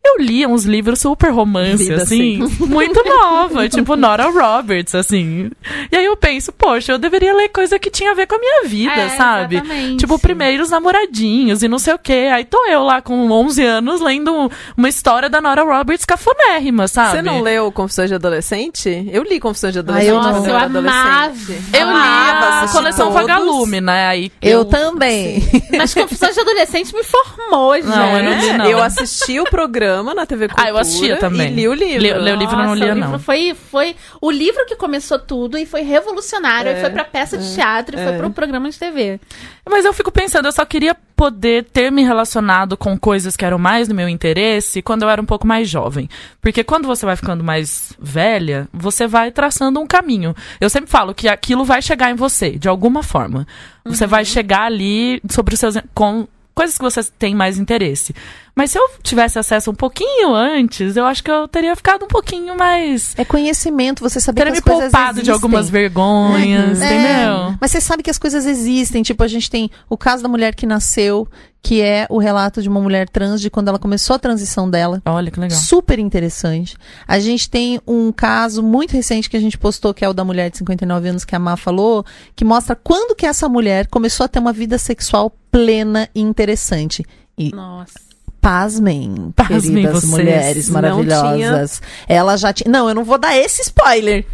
Eu 0.04 0.18
lia 0.18 0.50
uns 0.50 0.66
livros 0.66 1.00
super 1.00 1.30
romance, 1.32 1.78
Vida 1.84 2.02
assim, 2.02 2.40
muito 2.60 3.04
nova, 3.08 3.70
tipo 3.70 3.96
Nora 3.96 4.30
Roberts, 4.32 4.96
assim. 4.96 5.52
E 5.92 5.96
aí 5.96 6.06
eu 6.06 6.18
penso, 6.18 6.52
poxa, 6.52 6.92
eu 6.94 6.98
deveria 6.98 7.32
ler 7.36 7.50
coisa 7.50 7.78
que 7.78 7.92
tinha 7.92 8.10
a 8.10 8.14
ver 8.16 8.26
com 8.26 8.34
a 8.36 8.40
minha 8.40 8.64
vida, 8.66 8.92
É, 9.00 9.10
sabe? 9.10 9.58
exatamente. 9.58 9.98
Tipo, 9.98 10.18
primeiros 10.18 10.72
namoradinhos 10.72 11.62
e 11.62 11.68
não 11.68 11.78
sei 11.78 11.94
o 11.94 12.00
quê. 12.00 12.30
Aí 12.34 12.44
tô 12.46 12.66
eu 12.66 12.82
lá 12.84 13.00
com 13.00 13.30
11 13.30 13.64
anos 13.64 14.02
lendo 14.02 14.52
uma 14.76 14.90
história 14.90 15.30
da 15.30 15.40
Nora 15.40 15.62
Roberts 15.64 16.04
cafonérrima, 16.04 16.88
sabe? 16.88 17.18
Você 17.18 17.22
não 17.22 17.40
leu 17.42 17.72
Confissões 17.72 18.10
de 18.10 18.16
Adolescente? 18.16 19.08
Eu 19.12 19.22
li 19.22 19.40
Confissões 19.40 19.74
de 19.74 19.80
Adolescente 19.80 20.10
eu 20.10 20.20
quando 20.20 20.42
não. 20.42 20.50
eu 20.50 20.58
amava. 20.58 21.36
Eu 21.74 21.88
li 21.88 21.94
a 21.94 22.68
coleção 22.72 23.12
todos. 23.12 23.22
Vagalume, 23.22 23.80
né? 23.80 24.08
Aí 24.08 24.32
Eu 24.42 24.66
também. 24.66 25.44
Mas 25.78 25.94
Confissões 25.94 26.34
de 26.34 26.42
Adolescente 26.42 26.92
me 26.94 27.04
formou, 27.04 27.76
gente. 27.76 27.86
Não, 27.86 28.18
eu 28.18 28.24
não 28.24 28.40
li, 28.40 28.54
não. 28.58 28.66
Eu 28.66 28.82
assisti 28.82 29.40
o 29.40 29.44
programa 29.44 29.91
na 30.16 30.26
TV 30.26 30.48
Cultura 30.48 30.68
Ah, 30.68 30.72
eu 30.72 30.78
assistia 30.78 31.18
também. 31.18 31.52
e 31.52 31.56
li 31.56 31.68
o 31.68 31.74
livro. 31.74 32.02
Li- 32.02 32.14
li 32.14 32.32
o 32.32 32.36
livro, 32.36 32.56
não 32.56 32.66
Nossa, 32.66 32.76
lia, 32.84 32.92
o 32.92 32.96
livro 32.96 33.10
não. 33.12 33.20
Foi, 33.20 33.54
foi 33.54 33.96
o 34.20 34.32
livro 34.32 34.66
que 34.66 34.76
começou 34.76 35.20
tudo 35.20 35.58
e 35.58 35.66
foi 35.66 35.82
revolucionário. 35.82 36.70
É, 36.72 36.76
aí 36.76 36.82
foi 36.82 36.90
pra 36.90 37.04
peça 37.04 37.38
de 37.38 37.54
teatro 37.54 37.98
e 37.98 38.04
foi 38.04 38.14
é. 38.14 38.18
pro 38.18 38.30
programa 38.32 38.70
de 38.70 38.78
TV. 38.78 39.20
Mas 39.70 39.86
eu 39.86 39.94
fico 39.94 40.12
pensando, 40.12 40.46
eu 40.48 40.52
só 40.52 40.66
queria 40.66 40.96
poder 41.16 41.66
ter 41.66 41.92
me 41.92 42.04
relacionado 42.04 42.76
com 42.76 42.98
coisas 42.98 43.38
que 43.38 43.46
eram 43.46 43.60
mais 43.60 43.88
do 43.88 43.94
meu 43.94 44.10
interesse 44.10 44.82
quando 44.82 45.04
eu 45.04 45.10
era 45.10 45.22
um 45.22 45.26
pouco 45.26 45.46
mais 45.46 45.70
jovem. 45.70 46.10
Porque 46.42 46.64
quando 46.64 46.88
você 46.88 47.06
vai 47.06 47.16
ficando 47.16 47.44
mais 47.44 47.94
velha, 48.00 48.68
você 48.74 49.06
vai 49.06 49.32
traçando 49.32 49.80
um 49.80 49.86
caminho. 49.86 50.36
Eu 50.60 50.70
sempre 50.70 50.90
falo 50.90 51.14
que 51.14 51.28
aquilo 51.28 51.64
vai 51.64 51.82
chegar 51.82 52.10
em 52.10 52.16
você, 52.16 52.52
de 52.52 52.68
alguma 52.68 53.04
forma. 53.04 53.46
Você 53.86 54.08
vai 54.08 54.26
chegar 54.26 54.64
ali 54.64 55.22
sobre 55.30 55.54
os 55.54 55.60
seus. 55.60 55.76
com 55.94 56.28
coisas 56.54 56.78
que 56.78 56.84
você 56.84 57.04
tem 57.04 57.34
mais 57.36 57.58
interesse. 57.58 58.14
Mas 58.56 58.72
se 58.72 58.78
eu 58.78 58.90
tivesse 59.02 59.40
acesso 59.40 59.72
um 59.72 59.76
pouquinho 59.76 60.34
antes, 60.34 60.98
eu 60.98 61.06
acho 61.06 61.24
que 61.24 61.32
eu 61.32 61.48
teria 61.48 61.76
ficado 61.76 62.04
um 62.06 62.08
pouquinho 62.08 62.58
mais. 62.58 63.14
É 63.18 63.24
conhecimento, 63.24 64.02
você 64.02 64.20
saber 64.20 64.42
Teria 64.44 64.52
que 64.54 64.58
me 64.58 64.60
as 64.60 64.64
coisas 64.78 64.92
poupado 64.92 65.14
de 65.16 65.20
existem. 65.22 65.34
algumas 65.34 65.70
vergonhas, 65.70 66.82
É, 66.82 66.86
entendeu? 66.86 67.56
Mas 67.60 67.72
você 67.72 67.82
sabe 67.82 68.04
que 68.04 68.10
as 68.10 68.18
coisas 68.18 68.46
existem. 68.46 69.04
Tipo, 69.04 69.24
a 69.24 69.28
gente 69.28 69.50
tem 69.50 69.70
o 69.90 69.98
caso 69.98 70.22
da 70.22 70.30
mulher 70.30 70.54
que 70.54 70.66
nasceu, 70.66 71.28
que 71.64 71.82
é 71.82 72.08
o 72.10 72.18
relato 72.18 72.62
de 72.62 72.68
uma 72.68 72.82
mulher 72.82 73.08
trans 73.08 73.40
de 73.40 73.50
quando 73.50 73.70
ela 73.70 73.80
começou 73.80 74.16
a 74.16 74.20
transição 74.20 74.70
dela. 74.70 75.02
Olha 75.06 75.32
que 75.32 75.40
legal. 75.40 75.58
Super 75.58 75.98
interessante. 76.00 76.76
A 77.08 77.20
gente 77.20 77.50
tem 77.50 77.80
um 77.88 78.12
caso 78.12 78.62
muito 78.62 78.92
recente 78.92 79.30
que 79.30 79.38
a 79.38 79.42
gente 79.42 79.58
postou, 79.58 79.94
que 79.94 80.04
é 80.04 80.10
o 80.10 80.14
da 80.14 80.26
mulher 80.26 80.50
de 80.50 80.58
59 80.58 81.08
anos 81.10 81.24
que 81.26 81.36
a 81.36 81.40
Má 81.40 81.56
falou, 81.56 82.04
que 82.36 82.44
mostra 82.44 82.76
quando 82.76 83.16
que 83.16 83.26
essa 83.26 83.48
mulher 83.48 83.88
começou 83.88 84.26
a 84.26 84.28
ter 84.28 84.40
uma 84.40 84.52
vida 84.52 84.78
sexual 84.78 85.32
plena 85.52 86.10
e 86.14 86.20
interessante. 86.22 87.06
E 87.38 87.52
Nossa. 87.56 88.11
Pasmem, 88.42 89.32
Pasmem 89.36 89.62
queridas 89.62 89.94
vocês. 89.94 90.12
mulheres 90.12 90.70
maravilhosas. 90.70 91.82
Ela 92.08 92.36
já 92.38 92.52
tinha. 92.52 92.70
Não, 92.72 92.90
eu 92.90 92.96
não 92.96 93.04
vou 93.04 93.18
dar 93.18 93.38
esse 93.38 93.62
spoiler. 93.62 94.26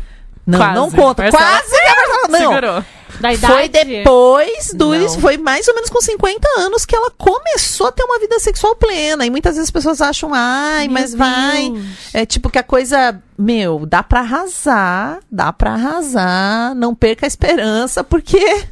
Não, 0.45 0.59
Quase. 0.59 0.75
não 0.75 0.89
conta. 0.91 1.23
Marcela- 1.23 1.43
Quase 1.43 1.69
que 1.71 1.75
a 1.75 1.95
Marcela- 1.95 2.27
Não. 2.29 2.49
Segurou. 2.53 2.85
Da 3.19 3.33
idade? 3.33 3.53
Foi 3.53 3.67
depois 3.69 4.71
do. 4.73 4.93
Não. 4.93 5.05
Isso 5.05 5.19
foi 5.19 5.37
mais 5.37 5.67
ou 5.67 5.73
menos 5.73 5.89
com 5.89 5.99
50 5.99 6.47
anos 6.59 6.85
que 6.85 6.95
ela 6.95 7.09
começou 7.17 7.87
a 7.87 7.91
ter 7.91 8.03
uma 8.03 8.19
vida 8.19 8.39
sexual 8.39 8.75
plena. 8.75 9.25
E 9.25 9.29
muitas 9.29 9.55
vezes 9.55 9.67
as 9.67 9.71
pessoas 9.71 10.01
acham, 10.01 10.29
ai, 10.33 10.87
Meu 10.87 10.93
mas 10.93 11.13
vai. 11.15 11.69
Deus. 11.69 11.85
É 12.13 12.25
tipo 12.25 12.49
que 12.49 12.59
a 12.59 12.63
coisa. 12.63 13.19
Meu, 13.37 13.85
dá 13.85 14.03
pra 14.03 14.19
arrasar. 14.21 15.19
Dá 15.31 15.51
pra 15.51 15.73
arrasar. 15.73 16.75
Não 16.75 16.93
perca 16.95 17.25
a 17.25 17.27
esperança, 17.27 18.03
porque. 18.03 18.65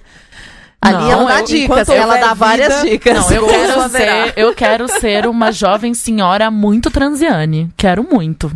Ali 0.86 1.03
Não, 1.03 1.11
ela 1.11 1.25
dá 1.33 1.39
eu- 1.39 1.45
dicas, 1.45 1.89
ela 1.89 2.17
dá 2.17 2.33
várias 2.33 2.73
vida- 2.81 2.89
dicas. 2.89 3.15
Não, 3.15 3.31
eu 3.31 3.47
quero 3.47 3.89
ser, 3.89 4.33
eu 4.36 4.53
quero 4.53 4.88
ser 4.88 5.25
uma 5.27 5.51
jovem 5.51 5.93
senhora 5.93 6.51
muito 6.51 6.91
transiane. 6.91 7.69
Quero 7.75 8.03
muito. 8.03 8.51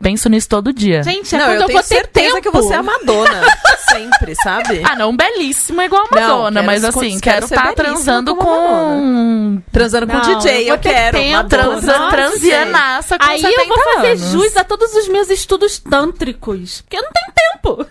Penso 0.00 0.28
nisso 0.28 0.48
todo 0.48 0.72
dia. 0.72 1.02
Gente, 1.02 1.34
é 1.34 1.38
não, 1.38 1.46
quando 1.46 1.54
eu 1.56 1.60
eu, 1.62 1.66
tenho 1.66 1.78
vou 1.80 1.88
ter 1.88 1.94
certeza 1.96 2.28
tempo. 2.30 2.42
que 2.42 2.48
eu 2.48 2.52
vou 2.52 2.62
ser 2.62 2.74
a 2.74 2.82
Madonna. 2.84 3.42
sempre, 3.90 4.34
sabe? 4.36 4.80
Ah, 4.84 4.94
não 4.94 5.16
belíssima 5.16 5.84
igual 5.84 6.02
a 6.02 6.14
Não, 6.14 6.20
Madonna, 6.20 6.60
quero 6.60 6.66
mas 6.66 6.84
assim, 6.84 7.18
quero 7.18 7.44
estar 7.46 7.74
belíssima 7.74 7.74
transando 7.74 8.36
com 8.36 9.60
Transando 9.72 10.06
com 10.06 10.12
Não, 10.12 10.22
DJ, 10.38 10.70
eu 10.70 10.74
eu, 10.74 10.78
quero. 10.78 11.18
tempo. 11.18 11.48
Transa, 11.48 12.08
transianaça 12.10 13.18
com 13.18 13.24
Aí 13.24 13.40
70 13.40 13.60
eu 13.60 13.66
vou 13.68 13.78
fazer 13.94 14.06
anos. 14.08 14.20
jus 14.30 14.56
a 14.56 14.62
todos 14.64 14.92
os 14.94 15.08
meus 15.08 15.30
estudos 15.30 15.78
tântricos. 15.78 16.82
Porque 16.82 16.96
eu 16.96 17.02
não 17.02 17.10
tenho 17.10 17.32
tempo. 17.34 17.86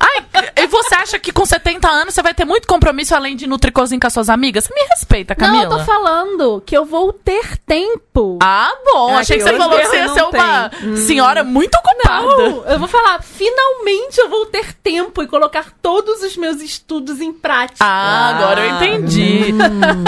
Ai, 0.00 0.24
e 0.56 0.66
você 0.66 0.94
acha 0.96 1.18
que 1.18 1.30
com 1.32 1.46
70 1.46 1.88
anos 1.88 2.14
você 2.14 2.22
vai 2.22 2.34
ter 2.34 2.44
muito 2.44 2.66
compromisso 2.66 3.14
além 3.14 3.36
de 3.36 3.46
nutricozinho 3.46 4.00
com 4.00 4.06
as 4.06 4.12
suas 4.12 4.28
amigas? 4.28 4.68
Me 4.68 4.80
respeita, 4.88 5.34
Camila. 5.34 5.64
Não, 5.64 5.72
eu 5.72 5.78
tô 5.78 5.84
falando 5.84 6.62
que 6.66 6.76
eu 6.76 6.84
vou 6.84 7.12
ter 7.12 7.56
tempo. 7.58 8.38
Ah, 8.42 8.72
bom. 8.84 9.14
Ah, 9.14 9.20
achei 9.20 9.38
que 9.38 9.44
que 9.44 9.50
você 9.50 9.56
falou 9.56 9.78
que 9.78 9.86
você 9.86 9.96
ia 9.96 10.08
ser 10.08 10.22
uma 10.22 10.68
tem. 10.70 10.96
senhora 10.96 11.44
muito 11.44 11.74
ocupada. 11.76 12.26
Não, 12.26 12.64
eu 12.64 12.78
vou 12.78 12.88
falar, 12.88 13.22
finalmente 13.22 14.18
eu 14.18 14.28
vou 14.28 14.46
ter 14.46 14.72
tempo 14.74 15.22
e 15.22 15.28
colocar 15.28 15.66
todos 15.80 16.22
os 16.22 16.36
meus 16.36 16.60
estudos 16.60 17.20
em 17.20 17.32
prática. 17.32 17.84
Ah, 17.84 18.30
agora 18.30 18.66
eu 18.66 18.74
entendi. 18.76 19.54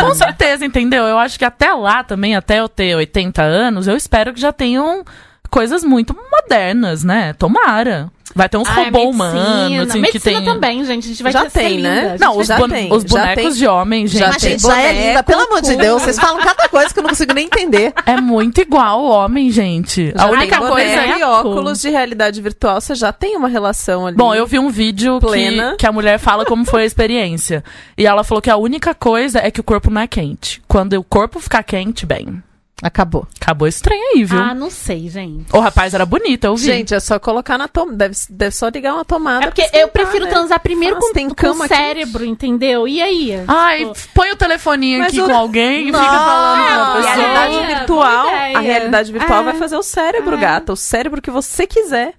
Com 0.00 0.14
certeza, 0.14 0.64
entendeu? 0.64 1.04
Eu 1.04 1.18
acho 1.18 1.38
que 1.38 1.44
até 1.44 1.72
lá 1.72 2.02
também, 2.02 2.34
até 2.34 2.58
eu 2.60 2.68
ter 2.68 2.96
80 2.96 3.42
anos, 3.42 3.86
eu 3.86 3.96
espero 3.96 4.32
que 4.32 4.40
já 4.40 4.52
tenham 4.52 5.04
coisas 5.52 5.84
muito 5.84 6.16
modernas, 6.32 7.04
né? 7.04 7.34
Tomara. 7.34 8.10
Vai 8.34 8.48
ter 8.48 8.56
uns 8.56 8.66
Ah, 8.66 8.80
é 8.80 8.84
robôs 8.84 9.14
humanos, 9.14 9.90
assim, 9.90 10.02
que 10.04 10.18
tem... 10.18 10.42
também, 10.42 10.82
gente. 10.86 11.04
A 11.04 11.08
gente 11.08 11.22
vai 11.22 11.32
Já 11.32 11.50
tem, 11.50 11.78
né? 11.80 12.16
Não, 12.18 12.42
já 12.42 12.66
tem, 12.66 12.90
os 12.90 13.04
bonecos 13.04 13.58
de 13.58 13.66
homem, 13.66 14.06
gente. 14.06 14.20
Já 14.20 14.30
tem 14.30 14.50
gente, 14.52 14.62
já 14.62 14.80
é 14.80 15.08
linda, 15.08 15.22
pelo 15.22 15.42
amor 15.42 15.60
de. 15.60 15.76
Deus. 15.76 16.00
Vocês 16.00 16.18
falam 16.18 16.40
cada 16.40 16.66
coisa 16.68 16.92
que 16.92 16.98
eu 16.98 17.02
não 17.02 17.10
consigo 17.10 17.34
nem 17.34 17.46
entender. 17.46 17.92
É 18.06 18.20
muito 18.20 18.60
igual 18.60 19.00
ao 19.00 19.04
homem, 19.04 19.50
gente. 19.50 20.12
Já 20.14 20.24
a 20.24 20.26
única 20.26 20.58
tem 20.58 20.68
coisa 20.68 20.86
é... 20.86 21.18
e 21.18 21.22
óculos 21.22 21.80
de 21.80 21.90
realidade 21.90 22.40
virtual, 22.40 22.80
você 22.80 22.94
já 22.94 23.12
tem 23.12 23.36
uma 23.36 23.48
relação 23.48 24.06
ali. 24.06 24.16
Bom, 24.16 24.34
eu 24.34 24.46
vi 24.46 24.58
um 24.58 24.70
vídeo 24.70 25.20
que, 25.20 25.26
Plena. 25.26 25.76
que 25.78 25.86
a 25.86 25.92
mulher 25.92 26.18
fala 26.18 26.44
como 26.44 26.64
foi 26.64 26.82
a 26.82 26.86
experiência. 26.86 27.62
E 27.96 28.06
ela 28.06 28.24
falou 28.24 28.40
que 28.40 28.50
a 28.50 28.56
única 28.56 28.94
coisa 28.94 29.38
é 29.38 29.50
que 29.50 29.60
o 29.60 29.64
corpo 29.64 29.90
não 29.90 30.00
é 30.00 30.06
quente. 30.06 30.62
Quando 30.66 30.94
o 30.94 31.04
corpo 31.04 31.38
ficar 31.38 31.62
quente, 31.62 32.04
bem, 32.06 32.42
Acabou. 32.82 33.26
acabou 33.40 33.68
esse 33.68 33.80
trem 33.80 34.00
aí, 34.14 34.24
viu? 34.24 34.40
Ah, 34.40 34.52
não 34.54 34.68
sei, 34.68 35.08
gente. 35.08 35.46
O 35.54 35.60
rapaz 35.60 35.94
era 35.94 36.04
bonito, 36.04 36.44
eu 36.44 36.56
vi. 36.56 36.64
Gente, 36.66 36.94
é 36.94 36.98
só 37.00 37.18
colocar 37.18 37.56
na 37.56 37.68
tomada. 37.68 37.96
Deve, 37.96 38.16
deve 38.28 38.50
só 38.56 38.68
ligar 38.68 38.94
uma 38.94 39.04
tomada. 39.04 39.44
É 39.44 39.48
porque 39.48 39.62
pra 39.62 39.78
eu 39.78 39.86
esquentar, 39.86 39.92
prefiro 39.92 40.24
né? 40.24 40.30
transar 40.30 40.60
primeiro 40.60 40.96
Nossa, 40.96 41.06
com, 41.08 41.14
tem 41.14 41.28
com 41.28 41.46
o 41.46 41.62
aqui. 41.62 41.68
cérebro, 41.68 42.24
entendeu? 42.24 42.88
E 42.88 43.00
aí? 43.00 43.32
Ai, 43.46 43.86
Tipo, 43.86 44.08
põe 44.14 44.30
o 44.32 44.36
telefoninho 44.36 44.98
Mas 44.98 45.08
aqui 45.08 45.20
o- 45.20 45.26
com 45.26 45.36
alguém 45.36 45.82
e 45.82 45.86
fica 45.86 45.98
falando 46.02 46.92
com 47.02 47.08
a 47.08 47.14
realidade 47.14 47.66
virtual, 47.78 48.26
a 48.28 48.60
realidade 48.60 49.12
virtual 49.12 49.40
É. 49.40 49.44
vai 49.44 49.54
fazer 49.54 49.76
o 49.76 49.82
cérebro, 49.82 50.36
É. 50.36 50.40
gata. 50.40 50.72
O 50.72 50.76
cérebro 50.76 51.22
que 51.22 51.30
você 51.30 51.66
quiser. 51.66 52.14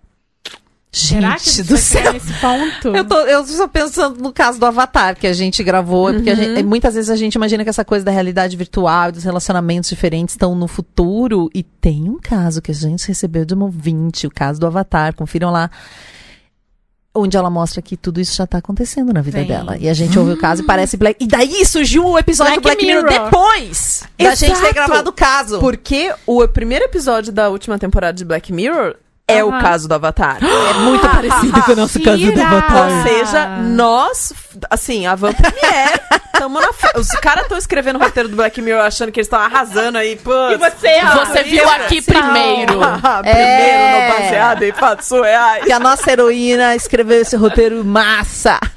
Será 0.94 1.36
que 1.38 1.50
Gente 1.50 1.50
a 1.50 1.64
gente 1.64 1.68
do 1.68 1.78
céu. 1.78 2.14
nesse 2.14 2.34
ponto? 2.34 2.88
Eu 2.96 3.04
tô, 3.04 3.16
eu 3.22 3.44
tô 3.46 3.68
pensando 3.68 4.22
no 4.22 4.32
caso 4.32 4.60
do 4.60 4.66
Avatar 4.66 5.18
que 5.18 5.26
a 5.28 5.34
gente 5.34 5.64
gravou, 5.64 6.14
porque 6.14 6.30
a 6.30 6.36
gente- 6.36 6.62
muitas 6.64 6.94
vezes 6.94 7.10
a 7.10 7.16
gente 7.16 7.34
imagina 7.34 7.64
que 7.64 7.70
essa 7.70 7.84
coisa 7.84 8.06
da 8.06 8.12
realidade 8.12 8.56
virtual 8.56 9.10
e 9.10 9.12
dos 9.14 9.24
relacionamentos 9.24 9.90
diferentes 9.90 10.36
estão 10.36 10.54
no 10.56 10.68
futuro. 10.68 11.50
E 11.54 11.64
tem 11.64 12.08
um 12.10 12.20
caso 12.20 12.62
que 12.62 12.72
a 12.72 12.76
gente 12.76 13.08
recebeu 13.08 13.44
de 13.44 13.54
uma 13.56 13.66
ouvinte, 13.66 14.28
o 14.28 14.32
caso 14.32 14.60
do 14.60 14.68
Avatar, 14.68 15.16
confiram 15.16 15.50
lá. 15.52 15.70
Onde 17.16 17.38
ela 17.38 17.50
mostra 17.50 17.80
que 17.80 17.96
tudo 17.96 18.20
isso 18.20 18.36
já 18.36 18.48
tá 18.48 18.58
acontecendo 18.58 19.14
na 19.14 19.22
vida 19.22 19.40
Sim. 19.42 19.46
dela. 19.48 19.78
E 19.78 19.88
a 19.88 19.94
gente 19.94 20.18
ouve 20.18 20.32
o 20.32 20.38
caso 20.38 20.64
e 20.64 20.66
parece 20.66 20.98
Black. 20.98 21.24
E 21.24 21.28
daí 21.28 21.64
surgiu 21.64 22.04
o 22.08 22.18
episódio 22.18 22.60
Black 22.60 22.80
do 22.84 22.84
Black 22.84 22.86
Mirror, 22.86 23.04
Mirror. 23.12 23.26
depois 23.26 24.04
da 24.18 24.34
gente 24.34 24.50
ter 24.50 24.56
Exato. 24.56 24.74
gravado 24.74 25.10
o 25.12 25.14
caso. 25.14 25.60
Porque 25.60 26.12
o 26.26 26.48
primeiro 26.48 26.86
episódio 26.86 27.32
da 27.32 27.50
última 27.50 27.78
temporada 27.78 28.14
de 28.18 28.26
Black 28.26 28.52
Mirror 28.52 28.96
é 29.28 29.44
o 29.44 29.52
caso 29.52 29.88
do 29.88 29.94
Avatar. 29.96 30.38
É 30.44 30.74
muito 30.80 31.08
parecido 31.10 31.62
com 31.64 31.72
o 31.72 31.76
nosso 31.76 32.00
caso 32.02 32.18
do 32.18 32.26
Mentira! 32.26 32.48
Avatar. 32.48 32.92
Ou 32.92 33.04
seja, 33.04 33.48
nós, 33.48 34.34
assim, 34.70 35.06
a 35.06 35.16
Van 35.16 35.34
Premiere, 35.34 36.00
tamo 36.38 36.60
na 36.60 36.74
fe... 36.74 36.88
Os 36.98 37.08
caras 37.10 37.44
estão 37.44 37.58
escrevendo 37.58 37.98
o 37.98 38.00
roteiro 38.04 38.30
do 38.30 38.36
Black 38.36 38.62
Mirror 38.62 38.84
achando 38.84 39.12
que 39.12 39.20
eles 39.20 39.28
estão 39.28 39.40
arrasando 39.40 39.98
aí. 39.98 40.16
Putz, 40.16 40.54
E 40.54 40.58
você, 40.58 41.02
ó, 41.06 41.26
Você 41.26 41.44
viu 41.44 41.68
aqui 41.70 42.02
primeiro. 42.02 42.80
primeiro 43.22 43.26
É. 43.26 44.10
no 44.10 44.18
baseado 44.24 44.64
em 44.64 44.72
fatos 44.72 45.08
surreais. 45.08 45.64
Que 45.66 45.72
a 45.72 45.80
nossa 45.80 46.12
heroína 46.12 46.76
escreveu 46.76 47.22
esse 47.22 47.36
roteiro 47.36 47.84
massa. 47.86 48.60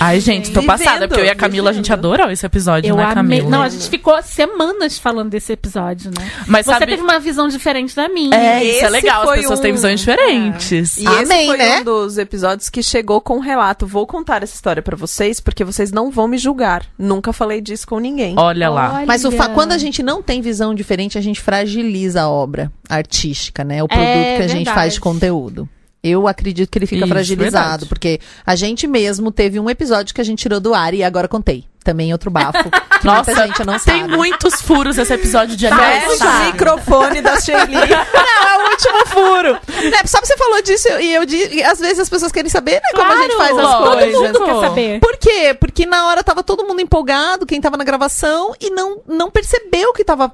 Ai, 0.00 0.20
gente, 0.20 0.50
tô 0.52 0.60
Vivendo, 0.60 0.66
passada, 0.78 1.08
porque 1.08 1.20
eu 1.20 1.24
e 1.26 1.30
a 1.30 1.34
Camila, 1.34 1.70
a 1.70 1.72
gente 1.72 1.84
vivendo. 1.90 1.98
adorou 2.12 2.30
esse 2.30 2.44
episódio, 2.44 2.88
Eu 2.90 2.96
né, 2.96 3.02
amei. 3.04 3.38
Camila? 3.40 3.50
Não, 3.50 3.62
a 3.62 3.68
gente 3.68 3.88
ficou 3.88 4.20
semanas 4.22 4.98
falando 4.98 5.30
desse 5.30 5.52
episódio, 5.52 6.10
né? 6.16 6.30
Mas 6.46 6.66
Você 6.66 6.72
sabe... 6.72 6.86
teve 6.86 7.02
uma 7.02 7.18
visão 7.18 7.48
diferente 7.48 7.94
da 7.96 8.08
minha. 8.08 8.36
É, 8.36 8.62
isso 8.64 8.74
é 8.74 8.82
Esse 8.84 8.88
legal, 8.90 9.28
as 9.30 9.40
pessoas 9.40 9.60
têm 9.60 9.72
um- 9.72 9.74
visões 9.74 10.00
diferentes. 10.00 10.96
E 10.98 11.06
Amém, 11.06 11.22
esse 11.22 11.46
foi 11.46 11.56
né? 11.56 11.80
um 11.80 11.84
dos 11.84 12.18
episódios 12.18 12.68
que 12.68 12.82
chegou 12.82 13.20
com 13.20 13.36
um 13.36 13.40
relato. 13.40 13.86
Vou 13.86 14.06
contar 14.06 14.42
essa 14.42 14.54
história 14.54 14.82
pra 14.82 14.96
vocês, 14.96 15.40
porque 15.40 15.64
vocês 15.64 15.90
não 15.92 16.10
vão 16.10 16.28
me 16.28 16.38
julgar. 16.38 16.84
Nunca 16.98 17.32
falei 17.32 17.60
disso 17.60 17.86
com 17.86 17.98
ninguém. 17.98 18.34
Olha 18.38 18.68
lá. 18.68 19.02
Mas 19.06 19.24
o 19.24 19.30
fa- 19.30 19.44
Olha. 19.44 19.54
quando 19.54 19.72
a 19.72 19.78
gente 19.78 20.02
não 20.02 20.22
tem 20.22 20.40
visão 20.40 20.74
diferente, 20.74 21.16
a 21.16 21.20
gente 21.20 21.40
fragiliza 21.40 22.22
a 22.22 22.28
obra 22.28 22.70
artística, 22.88 23.64
né? 23.64 23.82
O 23.82 23.88
produto 23.88 24.06
É 24.06 24.36
que 24.36 24.42
a 24.42 24.48
gente 24.48 24.56
verdade. 24.58 24.74
faz 24.74 24.94
de 24.94 25.00
conteúdo. 25.00 25.68
Eu 26.06 26.28
acredito 26.28 26.70
que 26.70 26.78
ele 26.78 26.86
fica 26.86 27.04
Isso, 27.04 27.08
fragilizado, 27.12 27.62
verdade. 27.68 27.86
porque 27.86 28.20
a 28.44 28.54
gente 28.54 28.86
mesmo 28.86 29.30
teve 29.32 29.58
um 29.58 29.68
episódio 29.68 30.14
que 30.14 30.20
a 30.20 30.24
gente 30.24 30.38
tirou 30.40 30.60
do 30.60 30.74
ar 30.74 30.94
e 30.94 31.02
agora 31.02 31.26
contei. 31.28 31.64
Também 31.82 32.12
outro 32.12 32.30
bafo. 32.32 32.68
Que 33.00 33.06
Nossa, 33.06 33.30
muita 33.32 33.46
gente 33.46 33.64
não 33.64 33.78
tem 33.78 34.00
sabe. 34.02 34.16
muitos 34.16 34.60
furos 34.60 34.98
esse 34.98 35.12
episódio 35.14 35.54
de 35.56 35.68
Fecha 35.68 35.80
aniversário. 35.84 36.40
o 36.48 36.52
microfone 36.52 37.20
da 37.20 37.40
Shelly. 37.40 37.74
Não, 37.74 37.80
é 37.86 38.58
o 38.58 38.70
último 38.70 39.06
furo. 39.06 39.58
É, 39.94 40.04
só 40.06 40.20
que 40.20 40.26
você 40.26 40.36
falou 40.36 40.60
disso 40.62 40.88
e 41.00 41.14
eu 41.14 41.24
disse, 41.24 41.62
às 41.62 41.78
vezes 41.78 42.00
as 42.00 42.08
pessoas 42.08 42.32
querem 42.32 42.50
saber, 42.50 42.74
né, 42.82 42.88
como 42.92 43.12
a 43.12 43.16
gente 43.22 43.36
faz 43.36 43.50
as 43.56 43.56
Claro, 43.56 43.84
Todo 43.84 43.98
coisas. 43.98 44.20
mundo 44.20 44.44
quer 44.44 44.60
saber. 44.68 45.00
Por 45.00 45.16
quê? 45.16 45.54
Porque 45.60 45.86
na 45.86 46.08
hora 46.08 46.24
tava 46.24 46.42
todo 46.42 46.64
mundo 46.66 46.80
empolgado, 46.80 47.46
quem 47.46 47.60
tava 47.60 47.76
na 47.76 47.84
gravação, 47.84 48.52
e 48.60 48.68
não, 48.70 49.00
não 49.06 49.30
percebeu 49.30 49.92
que 49.92 50.02
tava 50.02 50.32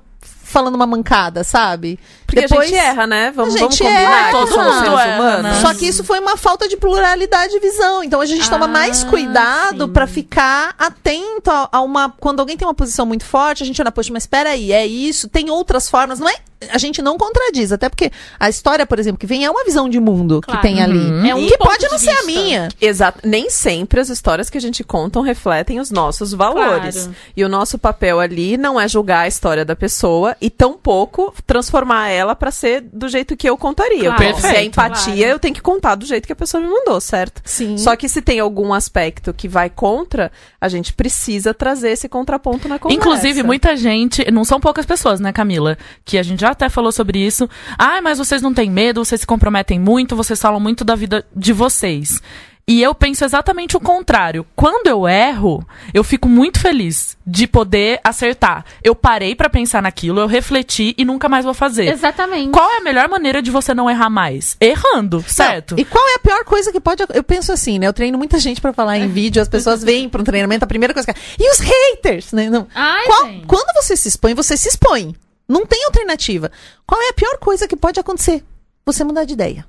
falando 0.53 0.74
uma 0.76 0.86
mancada, 0.86 1.42
sabe? 1.42 1.98
Porque 2.26 2.44
a 2.44 2.46
gente 2.46 2.74
erra, 2.74 3.07
né? 3.07 3.32
Vamos, 3.34 3.57
A 3.57 3.59
vamos 3.59 3.74
gente 3.76 3.82
combinar 3.88 4.00
erra, 4.00 4.24
que 4.26 4.32
todo 4.32 4.48
somos 4.48 4.74
seres 4.76 5.16
humanos. 5.16 5.57
Só 5.59 5.74
que 5.74 5.86
isso 5.86 6.05
foi 6.05 6.20
uma 6.20 6.36
falta 6.36 6.68
de 6.68 6.76
pluralidade 6.76 7.53
de 7.53 7.59
visão. 7.59 8.05
Então 8.05 8.20
a 8.20 8.26
gente 8.26 8.48
toma 8.48 8.66
Ah, 8.66 8.68
mais 8.68 9.03
cuidado 9.05 9.88
pra 9.88 10.07
ficar 10.07 10.74
atento 10.78 11.50
a, 11.50 11.68
a 11.72 11.80
uma. 11.80 12.11
Quando 12.20 12.40
alguém 12.40 12.57
tem 12.57 12.66
uma 12.66 12.74
posição 12.74 13.05
muito 13.05 13.24
forte, 13.24 13.62
a 13.62 13.66
gente 13.66 13.80
olha, 13.80 13.90
poxa, 13.90 14.12
mas 14.12 14.26
peraí, 14.26 14.72
é 14.72 14.86
isso, 14.86 15.28
tem 15.28 15.50
outras 15.50 15.88
formas. 15.88 16.20
Não 16.20 16.28
é. 16.28 16.34
A 16.70 16.78
gente 16.78 17.00
não 17.02 17.16
contradiz, 17.18 17.72
até 17.72 17.88
porque 17.88 18.10
a 18.38 18.48
história, 18.48 18.86
por 18.86 18.98
exemplo, 18.98 19.18
que 19.18 19.26
vem 19.26 19.44
é 19.44 19.50
uma 19.50 19.64
visão 19.64 19.88
de 19.88 19.98
mundo 20.00 20.40
Claro. 20.42 20.60
que 20.60 20.66
tem 20.66 20.82
ali. 20.82 20.98
Uhum. 20.98 21.26
É 21.26 21.34
um 21.34 21.46
que 21.46 21.56
pode 21.58 21.78
de 21.84 21.88
não 21.90 21.98
ser 21.98 22.10
a 22.10 22.22
minha. 22.24 22.68
Exato. 22.80 23.20
Nem 23.24 23.50
sempre 23.50 24.00
as 24.00 24.08
histórias 24.08 24.48
que 24.50 24.58
a 24.58 24.60
gente 24.60 24.82
conta 24.84 25.22
refletem 25.22 25.80
os 25.80 25.90
nossos 25.90 26.32
valores. 26.32 26.94
Claro. 26.96 27.14
E 27.36 27.44
o 27.44 27.48
nosso 27.48 27.78
papel 27.78 28.20
ali 28.20 28.56
não 28.56 28.80
é 28.80 28.88
julgar 28.88 29.20
a 29.20 29.28
história 29.28 29.64
da 29.64 29.74
pessoa 29.76 30.36
e 30.40 30.48
tampouco 30.50 31.34
transformar 31.46 32.08
ela 32.08 32.34
pra 32.34 32.50
ser 32.50 32.80
do 32.92 33.08
jeito 33.08 33.36
que 33.36 33.48
eu 33.48 33.56
contaria. 33.56 34.04
Claro. 34.14 34.16
Porque 34.16 34.40
se 34.40 34.46
é 34.56 34.64
empatia, 34.64 35.14
Claro. 35.14 35.30
eu 35.32 35.38
tenho 35.38 35.54
que 35.54 35.60
contar 35.60 35.94
do 35.94 36.06
jeito 36.06 36.26
que 36.26 36.32
a 36.32 36.36
pessoa 36.36 36.62
me 36.62 36.68
mandou, 36.68 37.00
certo? 37.00 37.42
Sim. 37.44 37.76
Só 37.76 37.94
que 37.96 38.08
se 38.08 38.22
tem 38.22 38.40
algum 38.40 38.72
aspecto 38.72 39.32
que 39.34 39.48
vai 39.48 39.68
contra, 39.70 40.30
a 40.60 40.68
gente 40.68 40.92
precisa 40.92 41.52
trazer 41.52 41.90
esse 41.90 42.08
contraponto 42.08 42.68
na 42.68 42.78
conversa. 42.78 42.98
Inclusive, 43.00 43.42
muita 43.42 43.76
gente, 43.76 44.30
não 44.30 44.44
são 44.44 44.58
poucas 44.60 44.86
pessoas, 44.86 45.20
né, 45.20 45.32
Camila? 45.32 45.76
Que 46.04 46.18
a 46.18 46.22
gente 46.22 46.40
já 46.40 46.51
até 46.53 46.68
falou 46.68 46.92
sobre 46.92 47.18
isso. 47.18 47.48
Ai, 47.78 48.00
mas 48.00 48.18
vocês 48.18 48.40
não 48.40 48.55
têm 48.55 48.70
medo, 48.70 49.05
vocês 49.05 49.20
se 49.22 49.26
comprometem 49.26 49.78
muito, 49.78 50.14
vocês 50.16 50.40
falam 50.40 50.61
muito 50.61 50.84
da 50.84 50.94
vida 50.94 51.24
de 51.34 51.53
vocês. 51.53 52.20
E 52.64 52.80
eu 52.80 52.94
penso 52.94 53.24
exatamente 53.24 53.76
o 53.76 53.80
contrário. 53.80 54.46
Quando 54.55 54.86
eu 54.86 55.09
erro, 55.09 55.66
eu 55.92 56.05
fico 56.05 56.28
muito 56.28 56.61
feliz 56.61 57.16
de 57.26 57.44
poder 57.48 57.98
acertar. 58.05 58.64
Eu 58.84 58.94
parei 58.94 59.34
pra 59.34 59.50
pensar 59.50 59.82
naquilo, 59.82 60.20
eu 60.20 60.28
refleti 60.28 60.94
e 60.96 61.05
nunca 61.05 61.28
mais 61.28 61.44
vou 61.44 61.55
fazer. 61.55 61.88
Exatamente. 61.88 62.53
Qual 62.53 62.70
é 62.70 62.76
a 62.76 62.80
melhor 62.80 63.09
maneira 63.09 63.42
de 63.42 63.50
você 63.50 63.74
não 63.74 63.90
errar 63.90 64.09
mais? 64.09 64.57
Errando, 64.61 65.24
certo? 65.26 65.72
Não, 65.72 65.80
E 65.80 65.84
qual 65.84 66.07
é 66.11 66.14
a 66.14 66.18
pior 66.20 66.44
coisa 66.44 66.70
que 66.70 66.78
pode. 66.80 67.03
Eu 67.12 67.24
penso 67.24 67.50
assim, 67.50 67.80
né? 67.80 67.88
Eu 67.88 67.92
treino 67.92 68.16
muita 68.16 68.38
gente 68.38 68.61
pra 68.61 68.72
falar 68.72 68.96
em 68.96 69.09
vídeo, 69.09 69.42
as 69.42 69.48
pessoas 69.48 69.82
vêm 69.84 70.09
pra 70.09 70.20
um 70.20 70.24
treinamento, 70.24 70.64
a 70.64 70.68
primeira 70.68 70.94
coisa 70.94 71.12
que. 71.12 71.20
E 71.42 71.50
os 71.50 71.59
haters, 71.59 72.30
né? 72.32 72.48
Não. 72.48 72.68
Ai, 72.72 73.07
Qual- 73.07 73.28
quando 73.48 73.74
você 73.82 73.96
se 73.96 74.07
expõe, 74.09 74.34
você 74.34 74.57
se 74.57 74.68
expõe. 74.68 75.16
Não 75.49 75.66
tem 75.66 75.84
alternativa. 75.84 76.51
Qual 76.86 77.01
é 77.01 77.09
a 77.09 77.14
pior 77.14 77.38
coisa 77.38 77.68
que 77.68 77.76
pode 77.76 77.99
acontecer? 77.99 78.45
Você 78.86 79.05
mudar 79.05 79.24
de 79.24 79.34
ideia. 79.34 79.66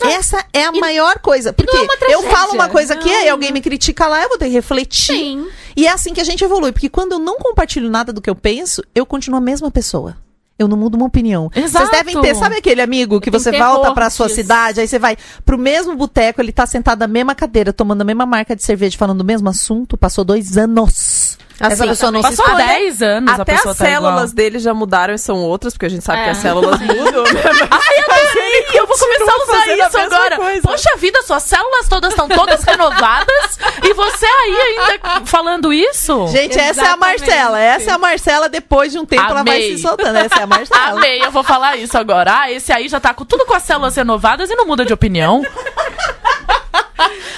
Essa 0.00 0.44
é 0.52 0.64
a 0.64 0.72
maior 0.72 1.18
coisa. 1.20 1.52
Porque 1.52 1.74
não 1.76 1.84
é 1.84 2.14
eu 2.14 2.22
falo 2.24 2.52
uma 2.52 2.68
coisa 2.68 2.94
aqui, 2.94 3.08
Não. 3.08 3.16
aí 3.16 3.28
alguém 3.28 3.50
me 3.50 3.60
critica 3.60 4.06
lá, 4.06 4.22
eu 4.22 4.28
vou 4.28 4.38
ter 4.38 4.46
que 4.46 4.52
refletir. 4.52 5.16
Sim. 5.16 5.48
E 5.74 5.86
é 5.86 5.90
assim 5.90 6.12
que 6.12 6.20
a 6.20 6.24
gente 6.24 6.44
evolui. 6.44 6.72
Porque 6.72 6.88
quando 6.88 7.12
eu 7.12 7.18
não 7.18 7.38
compartilho 7.38 7.88
nada 7.88 8.12
do 8.12 8.20
que 8.20 8.28
eu 8.28 8.34
penso, 8.34 8.82
eu 8.94 9.06
continuo 9.06 9.38
a 9.38 9.40
mesma 9.40 9.70
pessoa. 9.70 10.16
Eu 10.58 10.68
não 10.68 10.76
mudo 10.76 10.94
uma 10.94 11.06
opinião. 11.06 11.50
Exato. 11.54 11.86
Vocês 11.86 11.90
devem 11.90 12.20
ter, 12.22 12.34
sabe 12.34 12.56
aquele 12.56 12.80
amigo 12.80 13.20
que 13.20 13.28
Eu 13.28 13.32
você 13.32 13.52
volta 13.52 13.92
pra 13.92 14.08
sua 14.08 14.28
cidade, 14.28 14.80
aí 14.80 14.88
você 14.88 14.98
vai 14.98 15.16
pro 15.44 15.58
mesmo 15.58 15.94
boteco, 15.94 16.40
ele 16.40 16.50
tá 16.50 16.64
sentado 16.64 17.00
na 17.00 17.06
mesma 17.06 17.34
cadeira, 17.34 17.74
tomando 17.74 18.00
a 18.00 18.04
mesma 18.04 18.24
marca 18.24 18.56
de 18.56 18.62
cerveja, 18.62 18.96
falando 18.96 19.20
o 19.20 19.24
mesmo 19.24 19.48
assunto, 19.50 19.98
passou 19.98 20.24
dois 20.24 20.56
anos. 20.56 21.25
Essa 21.58 21.72
Assim, 21.74 21.88
pessoa 21.88 22.12
não 22.12 22.22
se 22.22 22.28
Passou 22.36 22.44
escolhe. 22.44 22.66
10 22.66 23.02
anos 23.02 23.30
a 23.30 23.42
Até 23.42 23.54
pessoa 23.54 23.72
as 23.72 23.78
tá 23.78 23.84
igual. 23.88 24.02
células 24.02 24.32
dele 24.32 24.58
já 24.58 24.74
mudaram 24.74 25.14
e 25.14 25.18
são 25.18 25.36
outras, 25.38 25.72
porque 25.72 25.86
a 25.86 25.88
gente 25.88 26.04
sabe 26.04 26.20
É. 26.20 26.24
que 26.24 26.30
as 26.30 26.36
células 26.38 26.78
mudam. 26.80 27.22
né? 27.22 27.42
Ai, 27.70 27.98
adorei! 27.98 28.66
Eu 28.74 28.86
vou 28.86 28.96
começar 28.98 29.32
a 29.32 29.42
usar 29.42 29.52
a 29.54 29.66
isso 29.76 29.98
mesma 29.98 30.02
agora. 30.16 30.36
coisa. 30.36 30.60
Poxa 30.62 30.96
vida, 30.98 31.22
suas 31.22 31.42
células 31.44 31.88
todas 31.88 32.10
estão 32.10 32.28
todas 32.28 32.62
renovadas 32.64 33.58
e 33.82 33.94
você 33.94 34.26
aí 34.26 34.56
ainda 34.56 35.26
falando 35.26 35.72
isso? 35.72 36.26
Gente, 36.28 36.58
essa 36.58 36.82
é 36.82 36.84
a 36.84 36.88
Exatamente. 36.88 37.20
Marcela. 37.20 37.60
Essa 37.60 37.90
é 37.90 37.94
a 37.94 37.98
Marcela, 37.98 38.48
depois 38.50 38.92
de 38.92 38.98
um 38.98 39.06
tempo 39.06 39.22
ela 39.22 39.42
vai 39.42 39.56
Amei. 39.56 39.76
se 39.76 39.82
soltando. 39.82 40.16
Essa 40.16 40.40
é 40.40 40.42
a 40.42 40.46
Marcela. 40.48 40.90
Amei, 40.90 41.24
eu 41.24 41.30
vou 41.30 41.42
falar 41.42 41.76
isso 41.76 41.96
agora. 41.96 42.40
Ah, 42.40 42.50
esse 42.52 42.70
aí 42.70 42.86
já 42.88 43.00
tá 43.00 43.14
com 43.14 43.24
tudo 43.24 43.46
com 43.46 43.54
as 43.54 43.62
células 43.62 43.96
renovadas 43.96 44.50
e 44.50 44.54
não 44.54 44.66
muda 44.66 44.84
de 44.84 44.92
opinião. 44.92 45.42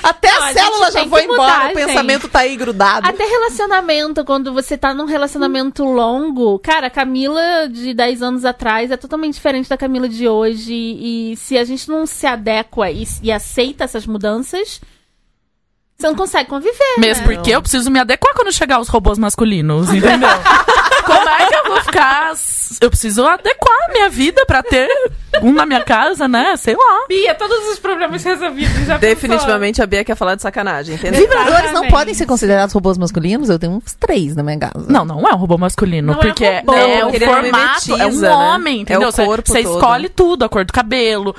Até 0.03 0.29
a 0.29 0.53
célula 0.53 0.91
já 0.91 1.07
foi 1.07 1.25
embora, 1.25 1.55
mudar, 1.59 1.71
o 1.71 1.75
pensamento 1.75 2.29
tá 2.29 2.41
aí 2.41 2.57
grudado. 2.57 3.07
Até 3.07 3.25
relacionamento, 3.25 4.25
quando 4.25 4.53
você 4.53 4.77
tá 4.77 4.95
num 4.95 5.05
relacionamento 5.05 5.85
longo. 5.85 6.59
Cara, 6.61 6.87
a 6.87 6.91
Camila 6.91 7.69
de 7.69 7.93
10 7.93 8.23
anos 8.23 8.45
atrás 8.45 8.91
é 8.91 8.97
totalmente 8.97 9.35
diferente 9.35 9.69
da 9.69 9.77
Camila 9.77 10.09
de 10.09 10.29
hoje. 10.29 10.73
E 10.75 11.37
se 11.37 11.59
a 11.59 11.65
gente 11.65 11.89
não 11.89 12.07
se 12.07 12.27
adequa 12.27 12.91
e, 12.91 13.05
e 13.23 13.33
aceita 13.33 13.85
essas 13.85 14.07
mudanças, 14.07 14.81
você 15.99 16.07
não 16.07 16.15
consegue 16.15 16.49
conviver. 16.49 16.99
Mesmo 16.99 17.27
né? 17.27 17.35
porque 17.35 17.51
eu 17.51 17.61
preciso 17.61 17.91
me 17.91 17.99
adequar 17.99 18.33
quando 18.35 18.53
chegar 18.53 18.81
os 18.81 18.89
robôs 18.89 19.19
masculinos, 19.19 19.93
entendeu? 19.93 20.29
Como 21.09 21.29
é 21.29 21.47
que 21.47 21.55
eu 21.55 21.65
vou 21.65 21.81
ficar. 21.83 22.33
Eu 22.81 22.91
preciso 22.91 23.27
adequar 23.27 23.77
a 23.89 23.93
minha 23.93 24.09
vida 24.09 24.45
pra 24.47 24.63
ter 24.63 24.89
um 25.43 25.53
na 25.53 25.65
minha 25.67 25.83
casa, 25.83 26.29
né? 26.29 26.57
Sei 26.57 26.77
lá. 26.77 27.07
Bia, 27.09 27.35
todos 27.35 27.69
os 27.71 27.79
problemas 27.79 28.23
resolvidos. 28.23 28.87
Já 28.87 28.99
Definitivamente 28.99 29.83
a 29.83 29.87
Bia 29.87 30.05
quer 30.05 30.15
falar 30.15 30.35
de 30.35 30.43
sacanagem, 30.43 30.95
entendeu? 30.95 31.21
Vibradores 31.21 31.73
não 31.73 31.89
podem 31.89 32.13
ser 32.15 32.27
considerados 32.27 32.73
robôs 32.75 32.99
masculinos? 32.99 33.49
Eu 33.49 33.59
tenho 33.59 33.73
uns 33.73 33.95
três 33.95 34.37
na 34.37 34.43
minha 34.43 34.59
casa. 34.59 34.85
Não, 34.89 35.05
não 35.05 35.27
é 35.27 35.33
um 35.35 35.37
robô 35.39 35.57
masculino, 35.59 36.13
Não 36.13 36.21
é 36.21 36.23
porque 36.27 36.45
é, 36.45 36.59
robô, 36.61 36.75
é 36.75 36.97
o 36.99 37.01
porque 37.11 37.17
ele 37.17 37.25
formato, 37.27 37.97
é 37.97 38.07
um 38.07 38.17
né? 38.21 38.31
homem, 38.31 38.81
entendeu? 38.83 39.03
É 39.03 39.09
o 39.09 39.13
Você- 39.13 39.25
corpo 39.25 39.51
Você 39.51 39.63
todo. 39.63 39.75
escolhe 39.75 40.09
tudo, 40.09 40.45
a 40.45 40.49
cor 40.49 40.65
do 40.65 40.73
cabelo, 40.73 41.35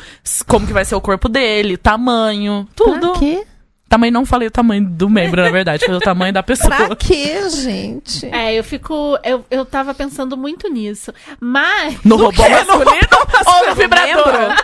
como 0.47 0.65
que 0.67 0.73
vai 0.73 0.83
ser 0.83 0.95
o 0.95 1.01
corpo 1.01 1.29
dele, 1.29 1.77
tamanho, 1.77 2.67
tudo. 2.75 3.11
Pra 3.11 3.19
quê? 3.19 3.43
Tamanho 3.89 4.13
não 4.13 4.25
falei 4.25 4.47
o 4.47 4.51
tamanho 4.51 4.85
do 4.87 5.09
membro, 5.09 5.41
na 5.41 5.49
verdade, 5.49 5.83
falei 5.83 5.97
o 5.97 6.01
tamanho 6.03 6.31
da 6.31 6.43
pessoa. 6.43 6.69
Pra 6.75 6.95
quê, 6.95 7.49
gente? 7.49 8.27
É, 8.27 8.53
eu 8.53 8.63
fico. 8.63 9.17
Eu, 9.23 9.43
eu 9.49 9.65
tava 9.65 9.93
pensando 9.95 10.37
muito 10.37 10.69
nisso. 10.69 11.11
Mas. 11.39 11.97
No 12.05 12.15
robô 12.21 12.47
masculino 12.47 13.07
ou 13.47 13.69
no 13.69 13.75
vibrador? 13.75 14.55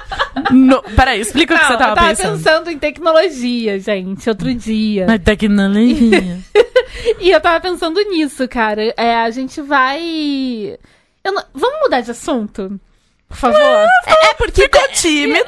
No, 0.51 0.83
peraí, 0.95 1.19
explica 1.19 1.55
o 1.55 1.57
que 1.57 1.63
Não, 1.63 1.71
você 1.71 1.77
tava, 1.77 1.91
eu 1.91 1.95
tava 1.95 2.07
pensando. 2.09 2.37
pensando 2.37 2.69
em 2.69 2.77
tecnologia, 2.77 3.79
gente, 3.79 4.29
outro 4.29 4.53
dia. 4.53 5.05
Na 5.07 5.17
tecnologia. 5.19 6.39
E 7.19 7.29
eu 7.29 7.41
tava 7.41 7.59
pensando 7.59 7.99
nisso, 8.09 8.47
cara. 8.47 8.93
É, 8.97 9.15
a 9.17 9.29
gente 9.29 9.61
vai. 9.61 10.77
Eu 11.23 11.33
não- 11.33 11.43
Vamos 11.53 11.79
mudar 11.81 12.01
de 12.01 12.11
assunto? 12.11 12.79
Por 13.27 13.37
favor? 13.37 13.87
É 14.07 14.33
porque 14.35 14.61
Ficou 14.63 14.87
tímida. 14.93 15.43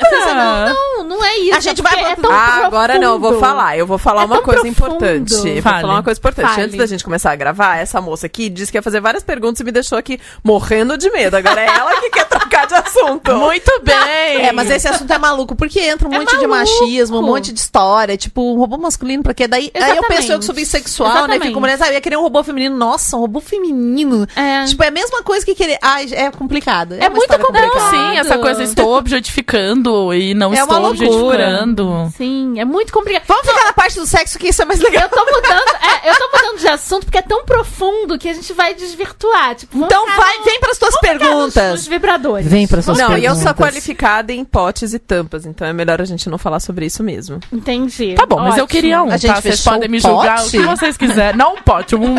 Não, 0.73 1.03
não 1.03 1.23
é 1.23 1.37
isso. 1.37 1.55
A 1.57 1.59
gente 1.59 1.79
é 1.79 1.83
porque 1.83 2.01
vai 2.01 2.11
é 2.11 2.17
Ah, 2.29 2.65
agora 2.65 2.97
não, 2.99 3.13
eu 3.13 3.19
vou 3.19 3.39
falar. 3.39 3.77
Eu 3.77 3.85
vou 3.87 3.97
falar 3.97 4.23
É 4.23 4.25
uma 4.25 4.41
coisa 4.41 4.61
profundo. 4.61 4.95
importante. 4.95 5.33
Vou 5.53 5.61
falar 5.61 5.93
uma 5.93 6.03
coisa 6.03 6.19
importante. 6.19 6.49
Fale. 6.49 6.61
Antes 6.63 6.77
da 6.77 6.85
gente 6.85 7.03
começar 7.03 7.31
a 7.31 7.35
gravar, 7.35 7.77
essa 7.77 8.01
moça 8.01 8.25
aqui 8.25 8.49
disse 8.49 8.71
que 8.71 8.77
ia 8.77 8.81
fazer 8.81 8.99
várias 8.99 9.23
perguntas 9.23 9.59
e 9.59 9.63
me 9.63 9.71
deixou 9.71 9.97
aqui 9.97 10.19
morrendo 10.43 10.97
de 10.97 11.09
medo. 11.11 11.35
Agora 11.37 11.61
é 11.61 11.65
ela 11.67 11.99
que 12.01 12.09
quer 12.09 12.25
trocar 12.25 12.67
de 12.67 12.73
assunto. 12.73 13.33
Muito 13.37 13.71
bem. 13.83 14.47
É, 14.47 14.51
mas 14.51 14.69
esse 14.69 14.87
assunto 14.87 15.11
é 15.13 15.17
maluco, 15.17 15.55
porque 15.55 15.79
entra 15.79 16.07
um 16.09 16.13
É 16.13 16.19
monte 16.19 16.37
de 16.37 16.47
machismo, 16.47 17.19
um 17.19 17.23
monte 17.23 17.53
de 17.53 17.59
história, 17.59 18.17
tipo, 18.17 18.41
um 18.41 18.57
robô 18.57 18.77
masculino, 18.77 19.23
porque 19.23 19.47
daí 19.47 19.71
aí 19.73 19.95
eu 19.97 20.03
penso 20.03 20.31
eu 20.31 20.39
que 20.39 20.45
sou 20.45 20.55
bissexual, 20.55 21.09
né? 21.09 21.17
Exatamente. 21.19 21.47
Fico 21.47 21.59
mulher, 21.59 21.77
sabe, 21.77 21.91
eu 21.91 21.95
ia 21.95 22.01
querer 22.01 22.17
um 22.17 22.21
robô 22.21 22.43
feminino. 22.43 22.75
Nossa, 22.75 23.15
um 23.15 23.21
robô 23.21 23.39
feminino. 23.39 24.27
É. 24.35 24.65
Tipo, 24.65 24.83
é 24.83 24.87
a 24.87 24.91
mesma 24.91 25.23
coisa 25.23 25.45
que 25.45 25.55
querer. 25.55 25.77
Ai, 25.81 26.07
é 26.11 26.31
complicado. 26.31 26.95
É 26.99 27.09
muito 27.09 27.27
complicado. 27.37 27.76
Não, 27.77 27.89
sim, 27.91 28.17
essa 28.17 28.37
coisa 28.37 28.63
estou 28.63 28.97
objetificando 28.97 30.13
e 30.13 30.33
não 30.33 30.53
É 30.53 30.63
uma 30.63 30.75
estou 30.75 30.79
loucura. 30.79 31.07
objetificando. 31.47 32.11
Sim, 32.17 32.59
é 32.59 32.65
muito 32.65 32.91
complicado. 32.93 33.23
Vamos 33.27 33.47
ficar 33.47 33.65
na 33.65 33.73
parte 33.73 33.99
do 33.99 34.05
sexo 34.05 34.37
que 34.39 34.47
isso 34.49 34.61
é 34.61 34.65
mais 34.65 34.79
legal. 34.79 35.03
Eu 35.03 35.09
tô 35.09 35.25
mudando, 35.25 35.75
é, 36.03 36.09
eu 36.09 36.15
tô 36.15 36.29
mudando 36.37 36.59
de 36.59 36.67
assunto 36.67 37.05
porque 37.05 37.17
é 37.17 37.21
tão 37.21 37.45
profundo 37.45 38.17
que 38.17 38.27
a 38.29 38.33
gente 38.33 38.51
vai 38.53 38.73
desvirtuar. 38.73 39.55
Tipo, 39.55 39.77
Então 39.85 40.05
vai, 40.15 40.37
no- 40.39 40.43
vem 40.45 40.59
pras 40.59 40.77
tuas 40.77 40.93
vamos 40.93 41.07
ficar 41.09 41.13
nos- 41.13 41.27
perguntas. 41.53 41.71
Nos 41.71 41.87
vibradores. 41.87 42.47
Vem 42.47 42.67
pras 42.67 42.85
suas 42.85 42.97
Não, 42.97 43.09
e 43.11 43.25
eu 43.25 43.33
perguntas. 43.33 43.43
sou 43.43 43.53
qualificada 43.53 44.33
em 44.33 44.43
potes 44.43 44.93
e 44.93 44.99
tampas, 44.99 45.45
então 45.45 45.67
é 45.67 45.73
melhor 45.73 46.01
a 46.01 46.05
gente 46.05 46.29
não 46.29 46.37
falar 46.37 46.59
sobre 46.59 46.85
isso 46.85 47.03
mesmo. 47.03 47.39
Entendi. 47.51 48.15
Tá 48.15 48.25
bom, 48.25 48.37
mas 48.37 48.57
eu 48.57 48.63
Ótimo. 48.63 48.67
queria 48.67 49.03
um, 49.03 49.09
A 49.11 49.17
gente 49.17 49.33
tá? 49.33 49.41
Vocês 49.41 49.61
podem 49.63 49.89
me 49.89 49.99
julgar 49.99 50.37
pote? 50.41 50.57
o 50.57 50.61
que 50.61 50.67
vocês 50.67 50.97
quiserem. 50.97 51.37
Não 51.37 51.53
um 51.55 51.61
pote, 51.61 51.95
um... 51.95 52.15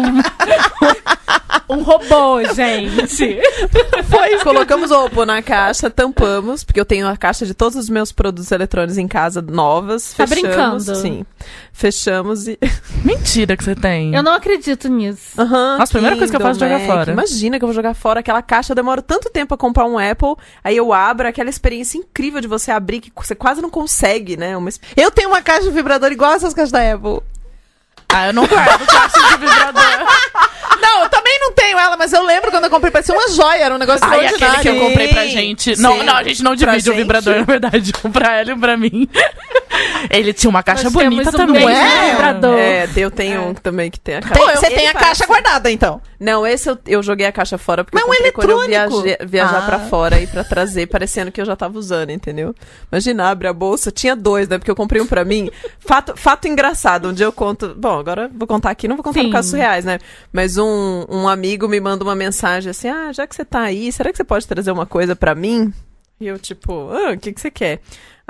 Um 1.71 1.83
robô, 1.83 2.43
gente. 2.55 3.39
Foi, 4.09 4.39
colocamos 4.39 4.91
o 4.91 5.01
robô 5.03 5.27
na 5.27 5.38
caixa, 5.43 5.91
tampamos, 5.91 6.65
porque 6.65 6.81
eu 6.81 6.85
tenho 6.85 7.07
a 7.09 7.17
caixa 7.17 7.47
de 7.47 7.55
todos 7.55 7.77
os 7.77 7.89
meus 7.89 8.13
produtos 8.13 8.51
eletrônicos 8.51 8.99
em 8.99 9.09
casa 9.09 9.43
novas. 9.43 10.15
Tá 10.15 10.27
fechamos, 10.27 10.55
brincando? 10.55 10.97
Sim. 10.97 11.27
Fechamos 11.73 12.49
e. 12.49 12.59
Mentira 13.05 13.57
que 13.57 13.65
você 13.65 13.75
tem. 13.75 14.15
Eu 14.15 14.23
não 14.23 14.33
acredito 14.33 14.89
nisso. 14.89 15.41
Aham, 15.41 15.79
Nossa, 15.79 15.85
a 15.85 15.95
primeira 15.95 16.17
coisa 16.17 16.31
que 16.31 16.37
eu 16.37 16.41
faço 16.41 16.65
é 16.65 16.69
jogar 16.69 16.87
fora. 16.87 17.13
Imagina 17.13 17.59
que 17.59 17.65
eu 17.65 17.69
vou 17.69 17.75
jogar 17.75 17.95
fora 17.95 18.21
aquela 18.21 18.43
caixa. 18.43 18.73
Eu 18.73 18.77
demoro 18.77 19.03
tanto 19.03 19.31
tempo 19.31 19.55
a 19.55 19.59
comprar 19.59 19.87
um 19.87 19.99
Apple, 19.99 20.37
aí 20.63 20.77
eu 20.77 20.93
abro 20.93 21.29
aquela 21.29 21.51
experiência 21.51 21.99
incrível 21.99 22.41
de 22.41 22.49
você 22.49 22.71
abrir 22.71 23.01
que 23.01 23.13
você 23.15 23.35
quase 23.35 23.61
não 23.61 23.71
consegue, 23.71 24.37
né? 24.37 24.57
Uma... 24.57 24.71
Eu 24.97 25.11
tenho 25.11 25.29
uma 25.29 25.43
caixa 25.43 25.65
de 25.65 25.71
vibrador 25.71 26.13
igual 26.13 26.33
essas 26.33 26.55
caixas 26.55 26.73
da 26.73 26.93
Apple. 26.93 27.21
Ah, 28.09 28.29
eu 28.29 28.33
não 28.33 28.47
guardo 28.47 28.87
caixa 28.87 29.21
de 29.21 29.37
vibrador. 29.37 30.09
Não, 30.81 31.03
eu 31.03 31.09
também 31.11 31.28
não 31.49 31.53
tenho 31.55 31.79
ela, 31.79 31.97
mas 31.97 32.13
eu 32.13 32.23
lembro 32.25 32.51
quando 32.51 32.65
eu 32.65 32.71
comprei, 32.71 32.91
parecia 32.91 33.15
uma 33.15 33.29
joia, 33.31 33.63
era 33.65 33.75
um 33.75 33.79
negócio 33.79 34.05
Ai, 34.07 34.27
aquele 34.27 34.59
que 34.59 34.69
eu 34.69 34.79
comprei 34.81 35.09
pra 35.09 35.27
gente. 35.27 35.79
Não, 35.81 35.99
sim. 35.99 36.05
não, 36.05 36.15
a 36.17 36.23
gente 36.23 36.43
não 36.43 36.57
Pra 36.57 36.73
divide 36.73 36.91
o 36.91 36.93
gente. 36.93 37.03
vibrador, 37.03 37.37
na 37.37 37.43
verdade. 37.43 37.93
Um 38.05 38.11
pra 38.13 38.37
ela 38.37 38.51
e 38.51 38.55
um 38.55 38.61
pra 38.61 38.77
mim. 38.77 39.09
Ele 40.11 40.33
tinha 40.33 40.49
uma 40.49 40.63
caixa 40.63 40.85
Nós 40.85 40.93
bonita 40.93 41.29
um 41.31 41.33
também. 41.33 41.69
é? 41.69 42.11
vibrador. 42.13 42.59
É, 42.59 42.89
eu 42.97 43.11
tenho 43.11 43.43
um 43.49 43.55
também 43.55 43.91
que 43.91 43.99
tem 44.01 44.17
a 44.17 44.21
caixa. 44.23 44.35
Tem- 44.47 44.57
você 44.57 44.67
ele 44.67 44.75
tem 44.75 44.89
a 44.89 44.93
parece- 44.93 45.09
caixa 45.11 45.27
guardada, 45.27 45.71
então. 45.71 46.01
Não, 46.19 46.47
esse 46.47 46.69
eu, 46.69 46.79
eu 46.87 47.03
joguei 47.03 47.27
a 47.27 47.33
caixa 47.33 47.59
fora 47.59 47.85
porque 47.85 47.97
Mas 47.97 48.05
eu 48.05 48.11
um 48.11 48.15
comprei 48.15 48.33
quando 48.33 48.51
eu 48.51 48.63
eletrônico. 48.65 49.03
viaje- 49.03 49.19
viajar 49.27 49.59
Ah. 49.59 49.67
pra 49.67 49.79
fora 49.81 50.21
e 50.21 50.27
pra 50.27 50.43
trazer, 50.43 50.87
parecendo 50.87 51.31
que 51.31 51.41
eu 51.41 51.45
já 51.45 51.55
tava 51.55 51.79
usando, 51.79 52.11
entendeu? 52.11 52.55
Imagina, 52.91 53.29
abre 53.31 53.47
a 53.47 53.53
bolsa, 53.53 53.91
tinha 53.91 54.17
dois, 54.17 54.49
né? 54.49 54.59
Porque 54.59 54.71
eu 54.71 54.77
comprei 54.77 55.01
um 55.01 55.07
pra 55.07 55.25
mim. 55.25 55.51
Fato, 55.79 56.15
fato 56.17 56.49
engraçado, 56.49 57.09
um 57.09 57.13
dia 57.13 57.27
eu 57.27 57.33
conto. 57.33 57.75
Bom, 57.77 57.99
agora 57.99 58.31
vou 58.35 58.49
contar 58.49 58.71
aqui, 58.71 58.89
não 58.89 58.97
vou 58.97 59.05
contar 59.05 59.21
Sim. 59.21 59.27
no 59.27 59.33
casos 59.33 59.53
reais, 59.53 59.85
né? 59.85 59.99
Mas 60.33 60.57
um, 60.59 61.05
um 61.09 61.29
amigo 61.29 61.38
me 61.69 61.81
manda 61.81 62.05
uma 62.05 62.15
mensagem 62.15 62.71
assim: 62.71 62.89
ah, 62.89 63.13
já 63.13 63.27
que 63.27 63.35
você 63.35 63.45
tá 63.45 63.61
aí, 63.63 63.91
será 63.93 64.11
que 64.11 64.17
você 64.17 64.25
pode 64.25 64.47
trazer 64.47 64.71
uma 64.71 64.87
coisa 64.87 65.17
pra 65.17 65.35
mim? 65.35 65.73
E 66.21 66.27
eu, 66.27 66.39
tipo, 66.39 66.91
ah, 66.91 67.13
o 67.13 67.19
que, 67.19 67.33
que 67.33 67.41
você 67.41 67.51
quer? 67.51 67.81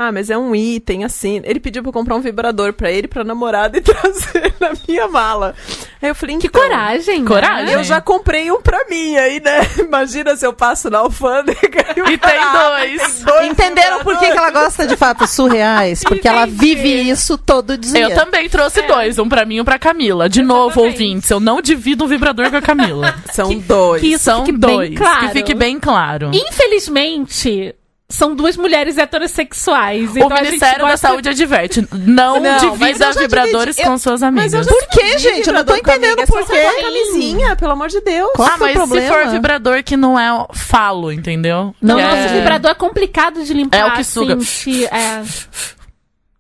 Ah, 0.01 0.12
mas 0.12 0.30
é 0.30 0.38
um 0.38 0.55
item, 0.55 1.03
assim. 1.03 1.40
Ele 1.44 1.59
pediu 1.59 1.82
pra 1.82 1.88
eu 1.88 1.92
comprar 1.92 2.14
um 2.14 2.20
vibrador 2.20 2.72
pra 2.72 2.88
ele, 2.88 3.09
pra 3.09 3.24
namorada 3.24 3.76
e 3.78 3.80
trazer 3.82 4.55
na 4.61 4.70
minha 4.86 5.09
mala. 5.09 5.57
Aí 6.01 6.09
eu 6.09 6.14
falei, 6.14 6.36
Que 6.38 6.46
então, 6.46 6.62
coragem. 6.62 7.18
né? 7.22 7.26
Coragem. 7.26 7.74
eu 7.74 7.82
já 7.82 8.01
comprei 8.01 8.49
um 8.53 8.62
pra 8.62 8.84
mim 8.88 9.16
aí, 9.16 9.40
né? 9.40 9.59
Imagina 9.84 10.36
se 10.36 10.46
eu 10.46 10.53
passo 10.53 10.88
na 10.88 10.99
alfândega 10.99 11.84
e, 11.96 12.01
o 12.01 12.09
E 12.09 12.16
tem 12.16 12.53
dois. 12.53 13.14
tem 13.16 13.24
dois 13.24 13.42
Entenderam 13.51 14.05
por 14.05 14.16
que, 14.20 14.26
que 14.30 14.38
ela 14.38 14.51
gosta 14.53 14.86
de 14.86 14.96
fatos 14.96 15.30
surreais? 15.30 16.05
Porque 16.05 16.28
ela 16.28 16.46
vive 16.46 16.88
isso 17.11 17.36
todo 17.36 17.76
dia. 17.76 17.99
Eu 17.99 18.14
também 18.14 18.49
trouxe 18.49 18.80
dois, 18.82 19.18
um 19.18 19.28
pra 19.28 19.44
mim 19.44 19.57
e 19.57 19.61
um 19.61 19.64
pra 19.64 19.80
Camila. 19.80 20.28
De 20.28 20.42
novo, 20.42 20.80
ouvintes, 20.80 21.28
eu 21.28 21.40
não 21.40 21.61
divido 21.61 22.05
um 22.05 22.07
vibrador 22.07 22.49
com 22.51 22.57
a 22.57 22.62
Camila. 22.62 23.16
São 23.32 23.53
dois. 23.59 24.01
que 24.01 24.16
São 24.16 24.44
dois. 24.44 24.96
claro. 24.96 25.26
Que 25.26 25.32
fique 25.32 25.55
bem 25.55 25.80
claro. 25.80 26.30
Infelizmente, 26.32 27.74
são 28.11 28.34
duas 28.34 28.56
mulheres 28.56 28.96
heterossexuais. 28.96 30.14
o 30.14 30.18
então 30.18 30.30
Ministério 30.30 30.86
da 30.86 30.96
Saúde 30.96 31.28
adverte. 31.28 31.86
Não, 31.92 32.40
Não, 32.40 32.40
mas 32.40 32.62
divida 32.62 33.12
vibradores 33.12 33.76
dividi. 33.76 33.90
com 33.90 33.98
suas 33.98 34.22
Mas 34.22 34.52
eu 34.54 34.61
amigas. 34.61 34.66
já 34.66 34.72
Por 34.72 34.86
quê, 34.88 35.02
dividi 35.04 35.22
gente? 35.22 35.46
Eu 35.48 35.52
não 35.54 35.64
tô 35.64 35.76
entendendo 35.76 36.20
é 36.20 36.26
por 36.26 36.42
você 36.42 36.52
quê. 36.52 36.66
a 36.66 36.80
camisinha, 36.82 37.56
pelo 37.56 37.72
amor 37.72 37.88
de 37.88 38.00
Deus. 38.00 38.30
Qual 38.34 38.48
ah, 38.48 38.52
que 38.52 38.56
é 38.56 38.56
o 38.56 38.61
mas 38.61 38.70
se 38.72 38.76
problema? 38.78 39.14
for 39.14 39.30
vibrador 39.30 39.82
que 39.84 39.96
não 39.96 40.18
é 40.18 40.46
falo, 40.54 41.12
entendeu? 41.12 41.74
Não, 41.82 41.96
Que 41.96 42.02
nosso 42.02 42.16
é... 42.16 42.28
vibrador 42.28 42.70
é 42.70 42.74
complicado 42.74 43.44
de 43.44 43.52
limpar. 43.52 43.76
É 43.78 43.84
o 43.86 43.92
que 43.92 44.04
suga. 44.04 44.34
assim, 44.36 44.84
é. 44.86 45.22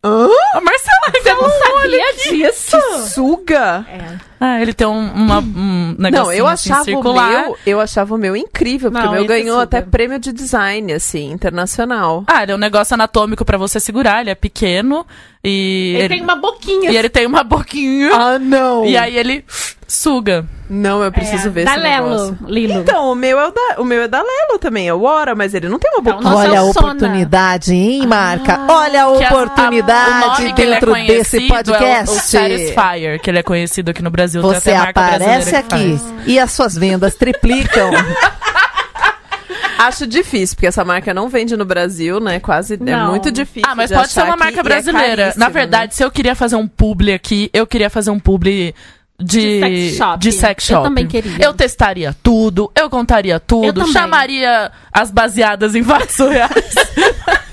A 0.02 0.60
Marcela 0.62 1.12
Você 1.22 1.34
não 1.34 1.50
sabia 1.50 2.14
disso? 2.30 3.08
Suga? 3.14 3.84
É. 3.90 4.27
Ah, 4.40 4.60
ele 4.62 4.72
tem 4.72 4.86
um, 4.86 5.12
uma, 5.12 5.38
um 5.40 5.96
negocinho 5.98 6.10
Não, 6.26 6.32
eu 6.32 6.46
assim, 6.46 6.70
achava 6.70 6.82
o 6.82 6.84
circular. 6.84 7.30
meu, 7.30 7.58
eu 7.66 7.80
achava 7.80 8.14
o 8.14 8.18
meu 8.18 8.36
incrível, 8.36 8.90
porque 8.90 9.04
Não, 9.04 9.12
o 9.12 9.16
meu 9.16 9.26
ganhou 9.26 9.58
até 9.60 9.78
super. 9.78 9.90
prêmio 9.90 10.18
de 10.18 10.32
design, 10.32 10.92
assim, 10.92 11.30
internacional. 11.32 12.24
Ah, 12.26 12.42
ele 12.42 12.52
é 12.52 12.54
um 12.54 12.58
negócio 12.58 12.94
anatômico 12.94 13.44
pra 13.44 13.58
você 13.58 13.80
segurar, 13.80 14.20
ele 14.20 14.30
é 14.30 14.34
pequeno 14.34 15.04
e 15.44 15.94
Ele, 15.98 16.08
tem 16.08 16.22
uma 16.22 16.36
boquinha. 16.36 16.90
e 16.90 16.96
ele 16.96 17.08
tem 17.08 17.26
uma 17.26 17.44
boquinha 17.44 18.10
Ah, 18.12 18.38
não! 18.38 18.84
e 18.84 18.96
aí 18.96 19.16
ele 19.16 19.44
suga. 19.86 20.44
Não, 20.70 21.02
eu 21.02 21.10
preciso 21.10 21.48
É, 21.48 21.50
ver 21.50 21.64
da 21.64 21.72
esse 21.72 21.80
Lelo, 21.80 22.10
negócio. 22.10 22.38
Lilo. 22.46 22.80
Então, 22.80 23.10
o 23.10 23.14
meu, 23.14 23.40
é 23.40 23.48
o, 23.48 23.50
da, 23.50 23.76
o 23.80 23.84
meu 23.84 24.02
é 24.02 24.08
da 24.08 24.18
Lelo 24.22 24.58
também, 24.60 24.86
é 24.86 24.92
o 24.92 25.02
Ora, 25.02 25.34
mas 25.34 25.54
ele 25.54 25.66
não 25.66 25.78
tem 25.78 25.90
uma 25.92 26.00
Então, 26.00 26.12
boquinha. 26.12 26.30
Nossa, 26.30 26.46
Olha 26.46 26.54
é 26.56 26.58
a 26.58 26.62
oportunidade, 26.64 27.72
hein, 27.72 28.06
Marca? 28.06 28.60
Olha 28.68 29.00
a 29.00 29.04
a- 29.04 29.06
a- 29.06 29.10
o 29.10 29.16
oportunidade 29.18 30.52
que 30.52 30.60
ele 30.60 30.72
é 30.72 30.74
dentro 30.74 30.92
desse 30.92 31.38
conhecido 31.38 31.48
podcast. 31.48 32.10
É 32.10 32.12
o, 32.12 32.16
o 32.16 32.20
Satisfyer, 32.20 33.20
que 33.22 33.30
ele 33.30 33.38
é 33.38 33.42
conhecido 33.42 33.90
aqui 33.90 34.02
no 34.02 34.10
Brasil. 34.10 34.42
Você 34.42 34.72
aparece 34.72 35.56
aqui 35.56 35.98
e 36.26 36.38
as 36.38 36.52
suas 36.52 36.74
vendas 36.76 37.14
triplicam. 37.14 37.90
Acho 39.78 40.06
difícil, 40.06 40.56
porque 40.56 40.66
essa 40.66 40.84
marca 40.84 41.14
não 41.14 41.28
vende 41.28 41.56
no 41.56 41.64
Brasil, 41.64 42.18
né? 42.20 42.40
Quase, 42.40 42.74
é 42.74 42.76
Não. 42.78 43.10
muito 43.10 43.30
difícil 43.30 43.62
Ah, 43.70 43.74
mas 43.74 43.88
de 43.90 43.96
pode 43.96 44.08
ser 44.10 44.22
uma 44.24 44.36
marca 44.36 44.60
é 44.60 44.62
brasileira. 44.62 45.16
caríssimo, 45.16 45.44
Na 45.44 45.48
verdade, 45.48 45.94
se 45.94 46.02
eu 46.04 46.10
queria 46.10 46.34
fazer 46.34 46.56
um 46.56 46.66
publi 46.66 47.12
aqui, 47.12 47.48
eu 47.52 47.66
queria 47.66 47.88
fazer 47.88 48.10
um 48.10 48.18
publi 48.18 48.74
de, 49.20 49.60
De 49.60 49.60
sex 49.60 49.96
shop. 49.96 50.18
de 50.20 50.32
sex 50.32 50.68
Eu 50.70 50.76
shop. 50.76 50.88
também 50.88 51.06
queria. 51.06 51.44
Eu 51.44 51.52
testaria 51.54 52.14
tudo, 52.22 52.70
eu 52.76 52.88
contaria 52.90 53.38
tudo, 53.40 53.80
Eu 53.82 53.86
chamaria 53.88 54.70
as 54.92 55.10
baseadas 55.10 55.74
em 55.74 55.82
fatos 55.82 56.14
surreais. 56.14 56.74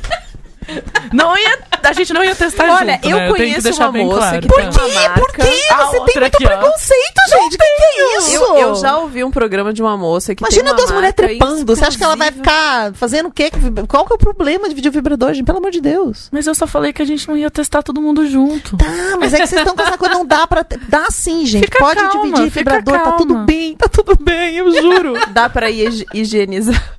não 1.13 1.37
ia, 1.37 1.59
a 1.83 1.93
gente 1.93 2.13
não 2.13 2.23
ia 2.23 2.35
testar 2.35 2.69
Olha, 2.69 2.93
junto, 2.95 3.07
eu 3.09 3.17
né? 3.17 3.27
conheço 3.29 3.61
deixar 3.63 3.89
uma 3.89 4.03
moça 4.03 4.17
claro. 4.19 4.41
que 4.41 4.47
Por 4.47 4.55
tem 4.61 4.69
quê? 4.69 4.79
uma 4.79 4.93
marca. 4.93 5.19
Por 5.19 5.31
que 5.33 5.41
A 5.41 5.77
você 5.85 5.91
tem 5.91 5.99
muito 6.01 6.23
aqui, 6.23 6.45
ó. 6.45 6.47
preconceito, 6.47 7.21
gente? 7.29 7.55
O 7.55 7.57
que, 7.57 7.57
que 7.57 7.83
é 7.83 8.17
isso? 8.17 8.31
Eu, 8.43 8.57
eu 8.57 8.75
já 8.75 8.97
ouvi 8.97 9.23
um 9.23 9.31
programa 9.31 9.73
de 9.73 9.81
uma 9.81 9.95
moça 9.97 10.33
que 10.35 10.43
Imagina 10.43 10.73
duas 10.73 10.91
mulheres 10.91 11.15
trepando. 11.15 11.65
Você 11.65 11.85
acha 11.85 11.97
que 11.97 12.03
ela 12.03 12.15
vai 12.15 12.31
ficar 12.31 12.93
fazendo 12.93 13.27
o 13.27 13.31
quê? 13.31 13.51
Qual 13.87 14.05
que 14.05 14.13
é 14.13 14.15
o 14.15 14.19
problema 14.19 14.67
de 14.69 14.75
vídeo 14.75 14.91
vibrador, 14.91 15.33
gente? 15.33 15.45
Pelo 15.45 15.57
amor 15.59 15.71
de 15.71 15.81
Deus. 15.81 16.29
Mas 16.31 16.47
eu 16.47 16.55
só 16.55 16.65
falei 16.67 16.91
que 16.93 17.01
a 17.01 17.05
gente 17.05 17.27
não 17.27 17.37
ia 17.37 17.49
testar 17.51 17.83
todo 17.83 18.01
mundo 18.01 18.27
junto. 18.27 18.77
Tá, 18.77 18.85
mas 19.19 19.33
é 19.33 19.39
que 19.39 19.47
vocês 19.47 19.61
estão 19.61 19.75
com 19.75 19.81
essa 19.83 19.97
coisa, 19.97 20.13
não 20.15 20.25
dá 20.25 20.45
pra. 20.47 20.65
Dá 20.87 21.07
sim, 21.11 21.45
gente. 21.45 21.65
Fica 21.65 21.79
Pode 21.79 21.99
calma, 21.99 22.23
dividir 22.23 22.49
vibrador, 22.49 22.93
tá 22.97 23.03
calma. 23.03 23.17
tudo 23.17 23.35
bem, 23.45 23.75
tá 23.75 23.87
tudo 23.87 24.17
bem, 24.19 24.55
eu 24.57 24.71
juro. 24.81 25.13
Dá 25.29 25.49
pra 25.49 25.69
higi- 25.69 26.05
higienizar. 26.13 26.94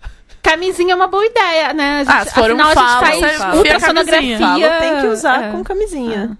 Camisinha 0.50 0.92
é 0.92 0.96
uma 0.96 1.06
boa 1.08 1.24
ideia, 1.26 1.72
né? 1.72 2.00
A 2.00 2.04
gente, 2.04 2.12
Ah, 2.16 2.24
se 2.24 2.34
for 2.34 2.50
um 2.50 2.60
afinal, 2.62 2.72
falo, 2.74 3.04
a 3.06 3.10
gente 3.12 3.20
faz 3.38 3.56
ultrassonografia. 3.56 4.78
tem 4.80 5.00
que 5.00 5.06
usar 5.08 5.42
É. 5.44 5.50
com 5.52 5.64
camisinha. 5.64 6.38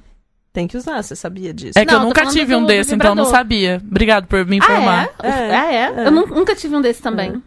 Tem 0.53 0.67
que 0.67 0.77
usar, 0.77 1.03
você 1.03 1.15
sabia 1.15 1.53
disso? 1.53 1.79
É 1.79 1.85
que 1.85 1.93
Não, 1.93 2.01
eu 2.01 2.07
nunca 2.07 2.25
tive 2.27 2.55
um 2.57 2.65
desse, 2.65 2.95
então 2.95 3.11
eu 3.11 3.15
não 3.15 3.27
sabia. 3.27 3.83
Obrigado 3.87 4.27
por 4.27 4.45
me 4.47 4.57
Ah, 4.57 4.59
informar. 4.59 5.09
é? 5.23 5.31
Ah, 5.55 5.73
é? 5.73 6.07
Eu 6.07 6.11
nu- 6.11 6.27
nunca 6.29 6.55
tive 6.55 6.75
um 6.77 6.81
desse 6.81 7.03
também. 7.03 7.43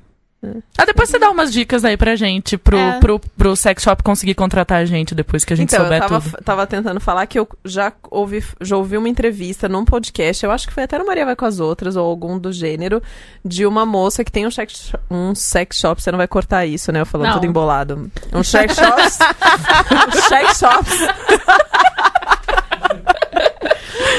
Ah, 0.77 0.85
depois 0.85 1.09
você 1.09 1.19
dá 1.19 1.29
umas 1.29 1.51
dicas 1.51 1.83
aí 1.83 1.97
pra 1.97 2.15
gente, 2.15 2.57
pro, 2.57 2.77
É. 2.77 2.97
pro, 2.99 3.19
pro 3.19 3.55
sex 3.57 3.83
shop 3.83 4.01
conseguir 4.01 4.35
contratar 4.35 4.77
a 4.81 4.85
gente 4.85 5.13
depois 5.13 5.43
que 5.43 5.51
a 5.51 5.55
gente 5.57 5.73
então, 5.73 5.83
souber 5.83 6.01
eu 6.01 6.07
tava, 6.07 6.21
tudo. 6.21 6.43
tava 6.45 6.65
tentando 6.65 6.99
falar 7.01 7.25
que 7.27 7.37
eu 7.37 7.45
já 7.65 7.91
ouvi, 8.09 8.41
já 8.61 8.77
ouvi 8.77 8.95
uma 8.95 9.09
entrevista 9.09 9.67
num 9.67 9.83
podcast, 9.83 10.45
eu 10.45 10.51
acho 10.51 10.65
que 10.65 10.73
foi 10.73 10.83
até 10.83 10.97
no 10.97 11.05
Maria 11.05 11.25
Vai 11.25 11.35
com 11.35 11.43
as 11.43 11.59
Outras, 11.59 11.97
ou 11.97 12.05
algum 12.09 12.39
do 12.39 12.53
gênero, 12.53 13.03
de 13.43 13.65
uma 13.65 13.85
moça 13.85 14.23
que 14.23 14.31
tem 14.31 14.47
um 14.47 14.51
sex, 14.51 14.93
um 15.11 15.35
sex 15.35 15.77
shop, 15.77 16.01
você 16.01 16.09
não 16.09 16.17
vai 16.17 16.27
cortar 16.27 16.65
isso, 16.65 16.89
né? 16.91 17.01
Eu 17.01 17.05
falando 17.05 17.27
Não. 17.27 17.33
tudo 17.35 17.45
embolado. 17.45 18.09
Um 18.33 18.41
sex 18.43 18.75
shop. 18.75 19.01
um 20.07 20.21
sex 20.21 20.57
shop. 20.57 20.89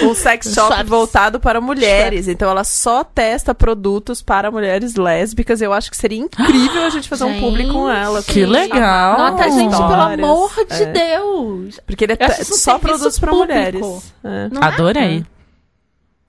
Um 0.02 0.14
sex 0.14 0.52
shop 0.54 0.74
Shops. 0.74 0.88
voltado 0.88 1.40
para 1.40 1.60
mulheres. 1.60 2.28
Então 2.28 2.50
ela 2.50 2.64
só 2.64 3.02
testa 3.04 3.54
produtos 3.54 4.22
para 4.22 4.50
mulheres 4.50 4.94
lésbicas. 4.96 5.60
Eu 5.60 5.72
acho 5.72 5.90
que 5.90 5.96
seria 5.96 6.18
incrível 6.18 6.84
a 6.84 6.90
gente 6.90 7.08
fazer 7.08 7.24
um 7.24 7.40
público 7.40 7.72
com 7.72 7.90
ela. 7.90 8.22
Que 8.22 8.44
com- 8.44 8.50
legal. 8.50 9.18
Nota, 9.18 9.50
gente, 9.50 9.76
pelo 9.76 9.92
amor 9.92 10.50
de 10.68 10.82
É. 10.82 10.86
Deus. 10.86 11.80
Porque 11.86 12.04
ele 12.04 12.16
é 12.18 12.44
só 12.44 12.78
produtos 12.78 13.18
para 13.18 13.32
mulheres. 13.32 13.80
É. 14.24 14.48
Não 14.50 14.60
é? 14.62 14.64
Adorei. 14.64 15.24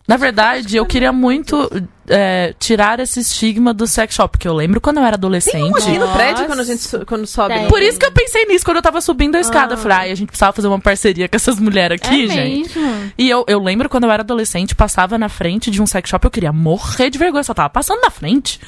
Na 0.07 0.17
verdade, 0.17 0.75
eu 0.75 0.85
queria 0.85 1.11
muito 1.13 1.69
é, 2.07 2.53
tirar 2.59 2.99
esse 2.99 3.19
estigma 3.19 3.73
do 3.73 3.85
sex 3.85 4.15
shop, 4.15 4.31
porque 4.31 4.47
eu 4.47 4.53
lembro 4.53 4.81
quando 4.81 4.97
eu 4.97 5.03
era 5.03 5.15
adolescente. 5.15 5.77
Aqui 5.77 5.97
no 5.97 6.07
prédio, 6.09 6.45
quando 6.47 6.59
a 6.59 6.63
gente 6.63 6.81
su- 6.81 7.05
quando 7.05 7.25
sobe 7.27 7.53
Tem. 7.53 7.63
no... 7.63 7.69
Por 7.69 7.81
isso 7.81 7.99
que 7.99 8.05
eu 8.05 8.11
pensei 8.11 8.45
nisso 8.45 8.65
quando 8.65 8.77
eu 8.77 8.81
tava 8.83 8.99
subindo 8.99 9.35
a 9.35 9.39
escada. 9.39 9.73
Ah. 9.73 9.75
Eu 9.75 9.77
falei, 9.77 9.97
ai, 9.97 10.11
a 10.11 10.15
gente 10.15 10.27
precisava 10.27 10.51
fazer 10.53 10.67
uma 10.67 10.79
parceria 10.79 11.29
com 11.29 11.35
essas 11.35 11.59
mulheres 11.59 12.01
aqui, 12.01 12.25
é 12.25 12.27
gente. 12.27 12.77
mesmo. 12.79 13.11
E 13.17 13.29
eu, 13.29 13.45
eu 13.47 13.59
lembro 13.61 13.87
quando 13.87 14.05
eu 14.05 14.11
era 14.11 14.23
adolescente, 14.23 14.75
passava 14.75 15.17
na 15.17 15.29
frente 15.29 15.69
de 15.69 15.81
um 15.81 15.85
sex 15.85 16.09
shop, 16.09 16.25
eu 16.25 16.31
queria 16.31 16.51
morrer 16.51 17.09
de 17.11 17.19
vergonha, 17.19 17.43
só 17.43 17.53
tava 17.53 17.69
passando 17.69 18.01
na 18.01 18.09
frente. 18.09 18.59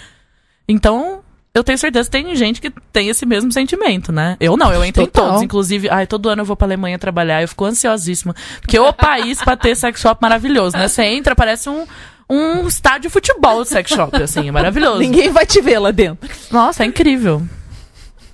Então, 0.67 1.22
eu 1.55 1.63
tenho 1.63 1.77
certeza 1.77 2.09
que 2.09 2.11
tem 2.11 2.35
gente 2.35 2.59
que 2.59 2.71
tem 2.91 3.09
esse 3.09 3.27
mesmo 3.27 3.51
sentimento, 3.51 4.11
né? 4.11 4.35
Eu 4.39 4.57
não, 4.57 4.73
eu 4.73 4.83
entro 4.83 5.05
Total. 5.05 5.25
em 5.25 5.27
todos. 5.29 5.43
Inclusive, 5.43 5.87
ai, 5.87 6.07
todo 6.07 6.27
ano 6.27 6.41
eu 6.41 6.45
vou 6.45 6.55
pra 6.55 6.65
Alemanha 6.65 6.97
trabalhar, 6.97 7.43
eu 7.43 7.47
fico 7.47 7.63
ansiosíssima. 7.65 8.35
Porque 8.59 8.79
o 8.79 8.91
país 8.91 9.39
pra 9.39 9.55
ter 9.55 9.75
sex 9.75 9.99
shop 10.01 10.19
maravilhoso, 10.19 10.75
né? 10.75 10.87
Você 10.87 11.03
entra, 11.03 11.35
parece 11.35 11.69
um, 11.69 11.85
um 12.27 12.67
estádio 12.67 13.01
de 13.01 13.09
futebol 13.09 13.61
de 13.61 13.69
sex 13.69 13.87
shop, 13.91 14.15
assim, 14.21 14.47
é 14.47 14.51
maravilhoso. 14.51 14.97
Ninguém 14.97 15.29
vai 15.29 15.45
te 15.45 15.61
ver 15.61 15.77
lá 15.77 15.91
dentro. 15.91 16.27
Nossa, 16.49 16.81
é 16.83 16.87
incrível. 16.87 17.43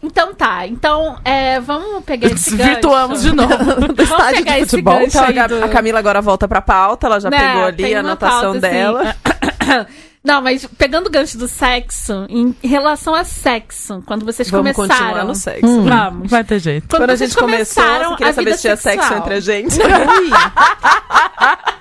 Então 0.02 0.34
tá, 0.34 0.66
então 0.66 1.20
é, 1.26 1.60
vamos 1.60 2.06
pegar 2.06 2.28
esse 2.32 2.56
Desvirtuamos 2.56 3.22
de 3.22 3.36
novo. 3.36 3.50
Vamos 3.68 4.00
estádio 4.00 4.38
de 4.38 4.44
pegar 4.46 4.60
esse 4.60 4.70
futebol. 4.70 5.02
Então, 5.02 5.26
a, 5.26 5.48
do- 5.48 5.66
a 5.66 5.68
Camila 5.68 6.00
agora 6.00 6.22
volta 6.22 6.48
pra 6.48 6.62
pauta, 6.62 7.08
ela 7.08 7.20
já 7.20 7.30
Né, 7.30 7.38
pegou 7.38 7.66
ali 7.66 7.94
a 7.96 8.00
anotação 8.00 8.54
pauta, 8.54 8.68
assim. 8.70 9.90
Não, 10.30 10.44
mas 10.44 10.64
pegando 10.78 11.08
o 11.08 11.10
gancho 11.10 11.40
do 11.40 11.48
sexo, 11.48 12.28
em 12.30 12.56
relação 12.62 13.16
a 13.16 13.24
sexo, 13.24 14.04
quando 14.06 14.24
vocês 14.24 14.48
Vamos 14.48 14.76
começaram. 14.76 15.02
continuar 15.04 15.26
no 15.26 15.34
sexo. 15.34 15.66
Hum. 15.66 15.86
Vamos. 15.86 16.30
Vai 16.30 16.44
ter 16.44 16.60
jeito. 16.60 16.88
Quando, 16.88 17.02
Quando 17.02 17.10
a 17.10 17.18
vocês 17.18 17.32
gente 17.32 17.40
começou, 17.40 17.84
começaram 17.84 18.10
você 18.12 18.18
queria 18.18 18.30
a 18.30 18.34
saber 18.34 18.46
vida 18.46 18.58
se 18.58 18.62
tinha 18.62 18.76
sexo 18.76 19.08
sexual. 19.08 19.20
entre 19.20 19.34
a 19.34 19.40
gente. 19.40 19.76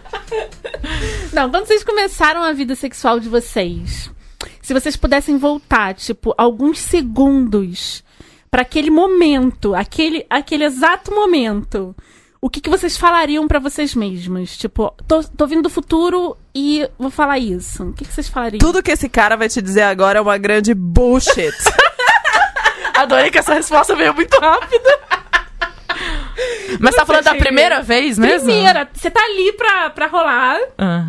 Não, 1.32 1.50
quando 1.50 1.66
vocês 1.66 1.82
começaram 1.84 2.42
a 2.42 2.52
vida 2.52 2.74
sexual 2.74 3.20
de 3.20 3.28
vocês, 3.28 4.10
se 4.62 4.72
vocês 4.72 4.96
pudessem 4.96 5.36
voltar, 5.36 5.92
tipo, 5.94 6.34
alguns 6.38 6.78
segundos 6.78 8.02
pra 8.50 8.62
aquele 8.62 8.90
momento, 8.90 9.74
aquele, 9.74 10.24
aquele 10.30 10.64
exato 10.64 11.14
momento, 11.14 11.94
o 12.40 12.48
que, 12.48 12.60
que 12.60 12.70
vocês 12.70 12.96
falariam 12.96 13.46
pra 13.48 13.58
vocês 13.58 13.94
mesmos? 13.94 14.56
Tipo, 14.56 14.94
tô, 15.06 15.22
tô 15.24 15.46
vindo 15.46 15.62
do 15.62 15.70
futuro 15.70 16.36
e 16.54 16.88
vou 16.98 17.10
falar 17.10 17.38
isso. 17.38 17.84
O 17.84 17.92
que, 17.92 18.04
que 18.04 18.12
vocês 18.12 18.28
falariam? 18.28 18.58
Tudo 18.60 18.82
que 18.82 18.90
esse 18.92 19.08
cara 19.08 19.36
vai 19.36 19.48
te 19.48 19.60
dizer 19.60 19.82
agora 19.82 20.18
é 20.18 20.22
uma 20.22 20.38
grande 20.38 20.72
bullshit. 20.74 21.52
Adorei 22.94 23.30
que 23.30 23.38
essa 23.38 23.54
resposta 23.54 23.94
veio 23.94 24.14
muito 24.14 24.38
rápida. 24.38 24.98
Mas 26.80 26.94
tá 26.94 27.04
falando 27.04 27.24
da 27.24 27.34
primeira 27.34 27.82
vez 27.82 28.18
mesmo? 28.18 28.46
Primeira, 28.48 28.88
você 28.92 29.10
tá 29.10 29.20
ali 29.22 29.52
pra, 29.54 29.90
pra 29.90 30.06
rolar 30.06 30.58
Ah. 30.76 31.06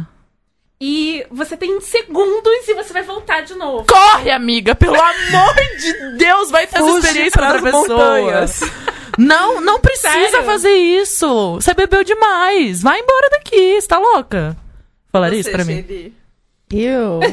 e 0.82 1.26
você 1.30 1.56
tem 1.58 1.80
segundos 1.82 2.68
e 2.68 2.74
você 2.74 2.92
vai 2.94 3.04
voltar 3.04 3.42
de 3.42 3.54
novo. 3.56 3.86
Corre, 3.86 4.32
amiga, 4.32 4.74
pelo 4.74 4.96
amor 5.00 5.56
de 5.80 6.18
Deus, 6.18 6.50
vai 6.50 6.66
Fuge 6.66 6.98
experiência 7.08 7.32
pras 7.40 7.62
pessoa. 7.62 7.82
montanhas. 7.88 8.62
Não, 9.20 9.60
não 9.62 9.80
precisa 9.80 10.12
Sério? 10.14 10.44
fazer 10.44 10.72
isso. 10.74 11.56
Você 11.56 11.74
bebeu 11.74 12.04
demais. 12.04 12.82
Vai 12.82 13.00
embora 13.00 13.30
daqui, 13.32 13.80
você 13.80 13.88
tá 13.88 14.00
louca? 14.00 14.56
Falaria 15.12 15.40
isso 15.40 15.52
pra 15.52 15.66
mim? 15.66 16.14
Eu. 16.74 17.20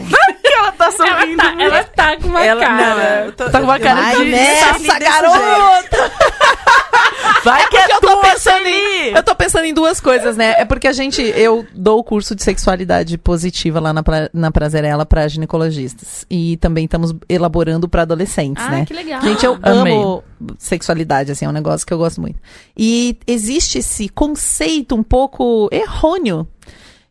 Ela 0.56 0.72
tá 0.72 0.84
Ela 0.86 0.92
sorrindo. 0.92 1.36
tá, 1.36 1.54
ela 1.62 1.84
tá 1.84 2.16
com 2.16 2.28
uma 2.28 2.42
Ela, 2.44 2.60
cara. 2.60 2.94
não, 2.94 3.24
eu 3.26 3.32
tô- 3.32 3.50
Tá 3.50 3.58
com 3.60 3.66
uma 3.66 3.78
cara 3.78 4.00
Vai 4.00 4.16
de... 4.24 4.30
desse 4.30 4.98
garota! 4.98 6.12
Vai 7.44 7.68
que 7.68 7.76
é 7.76 7.84
eu 7.94 8.00
tô 8.00 8.16
pensando 8.20 8.62
Sueli. 8.62 9.12
Eu 9.14 9.22
tô 9.22 9.34
pensando 9.34 9.64
em 9.66 9.74
duas 9.74 10.00
coisas, 10.00 10.36
né? 10.36 10.54
É 10.58 10.64
porque 10.64 10.88
a 10.88 10.92
gente, 10.92 11.20
eu 11.22 11.64
dou 11.74 11.98
o 11.98 12.04
curso 12.04 12.34
de 12.34 12.42
sexualidade 12.42 13.16
positiva 13.18 13.78
lá 13.80 13.92
na, 13.92 14.02
pra, 14.02 14.30
na 14.32 14.50
Prazerela 14.50 15.04
pra 15.06 15.28
ginecologistas. 15.28 16.24
E 16.30 16.56
também 16.56 16.86
estamos 16.86 17.14
elaborando 17.28 17.88
pra 17.88 18.02
adolescentes, 18.02 18.64
Ah, 18.64 18.70
né? 18.70 18.84
que 18.86 18.94
legal. 18.94 19.20
Gente, 19.22 19.44
eu 19.44 19.58
Amei. 19.62 19.92
amo 19.94 20.24
sexualidade, 20.58 21.30
assim, 21.32 21.44
é 21.44 21.48
um 21.48 21.52
negócio 21.52 21.86
que 21.86 21.92
eu 21.92 21.98
gosto 21.98 22.20
muito. 22.20 22.38
E 22.76 23.16
existe 23.26 23.78
esse 23.78 24.08
conceito 24.08 24.94
um 24.94 25.02
pouco 25.02 25.68
errôneo 25.70 26.48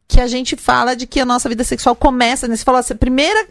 que 0.07 0.21
a 0.21 0.27
gente 0.27 0.55
fala 0.55 0.95
de 0.95 1.07
que 1.07 1.19
a 1.19 1.25
nossa 1.25 1.49
vida 1.49 1.63
sexual 1.63 1.95
começa, 1.95 2.47
né? 2.47 2.55
Você 2.55 2.63
falou 2.63 2.79
assim, 2.79 2.95
primeira 2.95 3.47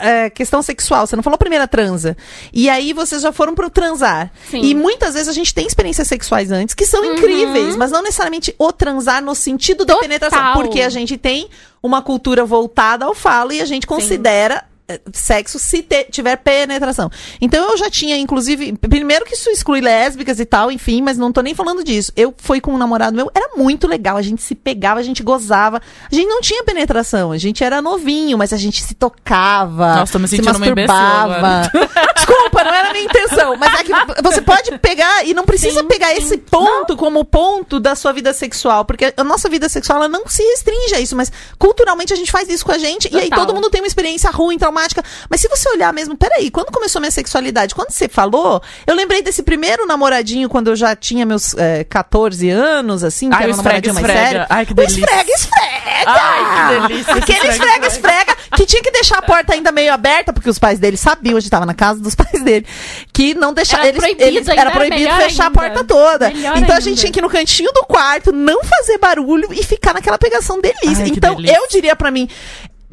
é, 0.00 0.28
questão 0.30 0.60
sexual, 0.60 1.06
você 1.06 1.14
não 1.14 1.22
falou 1.22 1.38
primeira 1.38 1.68
transa. 1.68 2.16
E 2.52 2.68
aí 2.68 2.92
vocês 2.92 3.22
já 3.22 3.30
foram 3.32 3.54
pro 3.54 3.70
transar. 3.70 4.32
Sim. 4.50 4.60
E 4.62 4.74
muitas 4.74 5.14
vezes 5.14 5.28
a 5.28 5.32
gente 5.32 5.54
tem 5.54 5.64
experiências 5.66 6.08
sexuais 6.08 6.50
antes 6.50 6.74
que 6.74 6.84
são 6.84 7.02
Uhum. 7.02 7.14
incríveis, 7.14 7.76
mas 7.76 7.90
não 7.92 8.02
necessariamente 8.02 8.54
o 8.58 8.72
transar 8.72 9.22
no 9.22 9.34
sentido 9.34 9.84
da 9.84 9.94
Total. 9.94 10.08
penetração. 10.08 10.52
Porque 10.54 10.80
a 10.80 10.88
gente 10.88 11.16
tem 11.16 11.48
uma 11.82 12.02
cultura 12.02 12.44
voltada 12.44 13.04
ao 13.04 13.14
falo 13.14 13.52
e 13.52 13.60
a 13.60 13.64
gente 13.64 13.86
considera 13.86 14.56
eh, 14.56 14.71
sexo 15.12 15.58
se 15.58 15.82
te- 15.82 16.04
tiver 16.10 16.36
penetração. 16.36 17.10
Então 17.40 17.70
eu 17.70 17.76
já 17.76 17.90
tinha, 17.90 18.16
inclusive, 18.16 18.72
primeiro 18.78 19.24
que 19.24 19.34
isso 19.34 19.50
exclui 19.50 19.80
lésbicas 19.80 20.40
e 20.40 20.44
tal, 20.44 20.70
enfim, 20.70 21.02
mas 21.02 21.16
não 21.18 21.32
tô 21.32 21.40
nem 21.40 21.54
falando 21.54 21.82
disso. 21.84 22.12
Eu 22.16 22.34
fui 22.36 22.60
com 22.60 22.72
um 22.74 22.78
namorado 22.78 23.16
meu, 23.16 23.30
era 23.34 23.50
muito 23.56 23.86
legal, 23.86 24.16
a 24.16 24.22
gente 24.22 24.42
se 24.42 24.54
pegava, 24.54 25.00
a 25.00 25.02
gente 25.02 25.22
gozava. 25.22 25.80
A 26.10 26.14
gente 26.14 26.26
não 26.28 26.40
tinha 26.40 26.62
penetração, 26.64 27.32
a 27.32 27.38
gente 27.38 27.62
era 27.64 27.80
novinho, 27.82 28.36
mas 28.38 28.52
a 28.52 28.56
gente 28.56 28.82
se 28.82 28.94
tocava, 28.94 29.96
Nossa, 29.96 30.18
me 30.18 30.28
se 30.28 30.40
masturbava. 30.42 31.70
Desculpa, 32.16 32.64
não 32.64 32.72
era 32.74 32.90
a 32.90 32.92
minha 32.92 33.04
intenção, 33.04 33.56
mas 33.56 33.80
é 33.80 33.84
que 33.84 33.92
você 34.22 34.40
pode 34.40 34.78
pegar 34.78 35.26
e 35.26 35.34
não 35.34 35.44
precisa 35.44 35.80
Sim, 35.80 35.88
pegar 35.88 36.08
sim. 36.08 36.18
esse 36.18 36.38
ponto 36.38 36.96
como 36.96 37.24
ponto 37.24 37.80
da 37.80 37.94
sua 37.94 38.12
vida 38.12 38.32
sexual, 38.32 38.84
porque 38.84 39.12
a 39.16 39.24
nossa 39.24 39.48
vida 39.48 39.68
sexual 39.68 39.98
ela 39.98 40.08
não 40.08 40.26
se 40.26 40.42
restringe 40.42 40.94
a 40.94 41.00
isso, 41.00 41.16
mas 41.16 41.32
culturalmente 41.58 42.12
a 42.12 42.16
gente 42.16 42.30
faz 42.30 42.48
isso 42.48 42.64
com 42.64 42.72
a 42.72 42.78
gente 42.78 43.08
e 43.12 43.16
aí 43.18 43.28
Total. 43.28 43.46
todo 43.46 43.54
mundo 43.54 43.70
tem 43.70 43.80
uma 43.80 43.86
experiência 43.86 44.30
ruim, 44.30 44.58
traumática. 44.58 44.81
Mas 45.28 45.40
se 45.40 45.48
você 45.48 45.68
olhar 45.70 45.92
mesmo, 45.92 46.16
peraí, 46.16 46.50
quando 46.50 46.70
começou 46.72 47.00
minha 47.00 47.10
sexualidade? 47.10 47.74
Quando 47.74 47.90
você 47.90 48.08
falou, 48.08 48.62
eu 48.86 48.94
lembrei 48.94 49.22
desse 49.22 49.42
primeiro 49.42 49.86
namoradinho 49.86 50.48
quando 50.48 50.68
eu 50.68 50.76
já 50.76 50.94
tinha 50.96 51.24
meus 51.26 51.54
eh, 51.56 51.84
14 51.84 52.48
anos, 52.50 53.04
assim, 53.04 53.28
que 53.30 53.36
Ai, 53.36 53.42
era 53.44 53.50
o 53.50 53.54
um 53.54 53.56
namoradinho 53.58 53.94
mais 53.94 54.06
esfrega. 54.06 54.28
sério. 54.28 54.46
Ai, 54.48 54.66
que 54.66 54.72
O 54.72 54.74
delícia. 54.74 55.00
esfrega, 55.00 55.30
esfrega! 55.32 56.04
Ai, 56.06 56.42
que 56.82 56.88
delícia, 56.88 57.14
Aquele 57.14 57.38
esfrega, 57.48 57.52
esfrega, 57.52 57.86
esfrega, 57.86 58.36
que 58.56 58.66
tinha 58.66 58.82
que 58.82 58.90
deixar 58.90 59.18
a 59.18 59.22
porta 59.22 59.52
ainda 59.54 59.70
meio 59.72 59.92
aberta, 59.92 60.32
porque 60.32 60.50
os 60.50 60.58
pais 60.58 60.78
dele 60.78 60.96
sabiam, 60.96 61.36
a 61.36 61.40
gente 61.40 61.50
tava 61.50 61.64
na 61.66 61.74
casa 61.74 62.00
dos 62.00 62.14
pais 62.16 62.42
dele, 62.42 62.66
que 63.12 63.34
não 63.34 63.52
deixava. 63.54 63.82
Era 63.86 63.90
Eles, 63.90 64.00
proibido, 64.00 64.24
eles- 64.28 64.48
era 64.48 64.70
proibido 64.70 65.10
fechar 65.16 65.46
ainda. 65.46 65.60
a 65.60 65.62
porta 65.62 65.84
toda. 65.84 66.28
Melhor 66.30 66.56
então 66.56 66.74
a 66.74 66.78
ainda. 66.78 66.80
gente 66.80 66.98
tinha 67.00 67.12
que 67.12 67.20
ir 67.20 67.22
no 67.22 67.30
cantinho 67.30 67.72
do 67.72 67.82
quarto, 67.84 68.32
não 68.32 68.62
fazer 68.64 68.98
barulho 68.98 69.48
e 69.52 69.62
ficar 69.62 69.94
naquela 69.94 70.18
pegação 70.18 70.60
delícia. 70.60 71.04
Ai, 71.04 71.08
então 71.10 71.34
delícia. 71.36 71.56
eu 71.56 71.68
diria 71.68 71.94
pra 71.96 72.10
mim. 72.10 72.28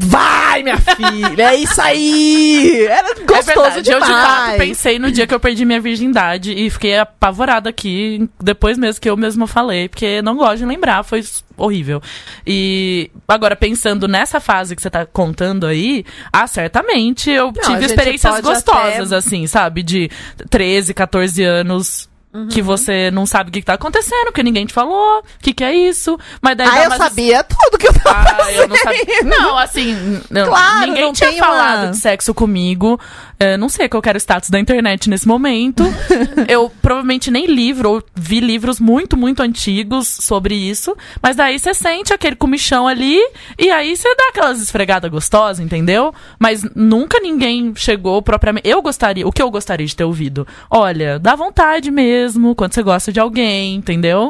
Vai, 0.02 0.64
minha 0.64 0.78
filha, 0.78 1.52
é 1.52 1.56
isso 1.56 1.82
aí! 1.82 2.86
Era 2.88 3.12
É 3.12 3.16
gostoso 3.16 3.46
verdade, 3.46 3.82
demais. 3.84 4.02
eu 4.10 4.16
de 4.16 4.22
fato 4.28 4.58
pensei 4.58 4.98
no 5.00 5.12
dia 5.12 5.28
que 5.28 5.34
eu 5.34 5.40
perdi 5.40 5.66
minha 5.66 5.82
virgindade 5.82 6.54
e 6.54 6.70
fiquei 6.70 6.98
apavorada 6.98 7.70
aqui, 7.70 8.30
depois 8.42 8.78
mesmo 8.78 9.02
que 9.02 9.10
eu 9.10 9.18
mesma 9.18 9.46
falei, 9.46 9.90
porque 9.90 10.22
não 10.22 10.36
gosto 10.38 10.60
de 10.60 10.66
lembrar, 10.66 11.04
foi 11.04 11.24
horrível. 11.58 12.02
E 12.48 13.12
agora, 13.28 13.56
pensando 13.56 14.08
nessa 14.08 14.40
fase 14.40 14.76
que 14.76 14.82
você 14.82 14.90
tá 14.90 15.06
contando 15.06 15.66
aí, 15.68 16.06
ah, 16.32 16.48
certamente 16.48 17.30
eu 17.30 17.50
a 17.50 17.62
tive 17.68 17.86
experiências 17.86 18.40
gostosas, 18.40 19.12
até- 19.12 19.16
assim, 19.18 19.46
sabe? 19.48 19.84
De 19.84 20.10
13, 20.50 20.94
14 20.94 21.44
anos. 21.44 22.09
Uhum. 22.40 22.48
Que 22.48 22.62
você 22.62 23.12
não 23.12 23.26
sabe 23.26 23.50
o 23.50 23.52
que, 23.52 23.60
que 23.60 23.66
tá 23.66 23.74
acontecendo, 23.74 24.26
porque 24.26 24.44
ninguém 24.44 24.66
te 24.66 24.74
falou, 24.74 25.20
o 25.20 25.24
que, 25.42 25.54
que 25.54 25.64
é 25.64 25.74
isso. 25.74 26.18
Mas 26.42 26.56
daí 26.56 26.68
Ah, 26.68 26.84
eu 26.86 26.92
sabia 26.92 27.44
tudo 27.44 27.78
que 27.78 27.88
eu 27.88 27.94
tava 27.94 28.44
ah, 28.44 28.52
eu 28.54 28.68
não 28.68 28.76
sabia. 28.78 29.24
Não, 29.24 29.58
assim, 29.58 30.22
Claro, 30.32 30.86
ninguém 30.88 31.12
tinha 31.14 31.30
tem 31.30 31.40
uma- 31.42 31.48
falado 31.48 31.92
de 31.92 31.98
sexo 31.98 32.34
comigo. 32.34 33.00
É, 33.42 33.56
não 33.56 33.70
sei 33.70 33.88
qual 33.88 34.02
que 34.02 34.10
era 34.10 34.18
o 34.18 34.20
status 34.20 34.50
da 34.50 34.60
internet 34.60 35.10
nesse 35.10 35.26
momento. 35.26 35.84
eu 36.50 36.70
provavelmente 36.82 37.32
nem 37.32 37.46
livro, 37.46 37.90
ou 37.90 38.04
vi 38.14 38.42
livros 38.42 38.82
muito, 38.82 39.16
muito 39.16 39.42
antigos 39.42 40.08
sobre 40.08 40.56
isso. 40.56 40.94
Mas 41.24 41.38
daí 41.38 41.58
você 41.58 41.74
sente 41.74 42.14
aquele 42.14 42.36
comichão 42.36 42.86
ali, 42.86 43.18
e 43.58 43.72
aí 43.72 43.96
você 43.96 44.14
dá 44.14 44.28
aquelas 44.28 44.62
esfregadas 44.62 45.10
gostosas, 45.10 45.62
entendeu? 45.62 46.14
Mas 46.38 46.66
nunca 46.76 47.22
ninguém 47.22 47.74
chegou 47.76 48.22
propriamente. 48.22 48.68
Eu 48.68 48.82
gostaria, 48.82 49.26
o 49.26 49.32
que 49.32 49.42
eu 49.42 49.50
gostaria 49.50 49.88
de 49.88 49.96
ter 49.96 50.04
ouvido? 50.04 50.46
Olha, 50.70 51.18
dá 51.18 51.34
vontade 51.34 51.90
mesmo, 51.90 52.54
quando 52.54 52.74
você 52.74 52.84
gosta 52.84 53.10
de 53.10 53.22
alguém, 53.22 53.76
entendeu? 53.76 54.30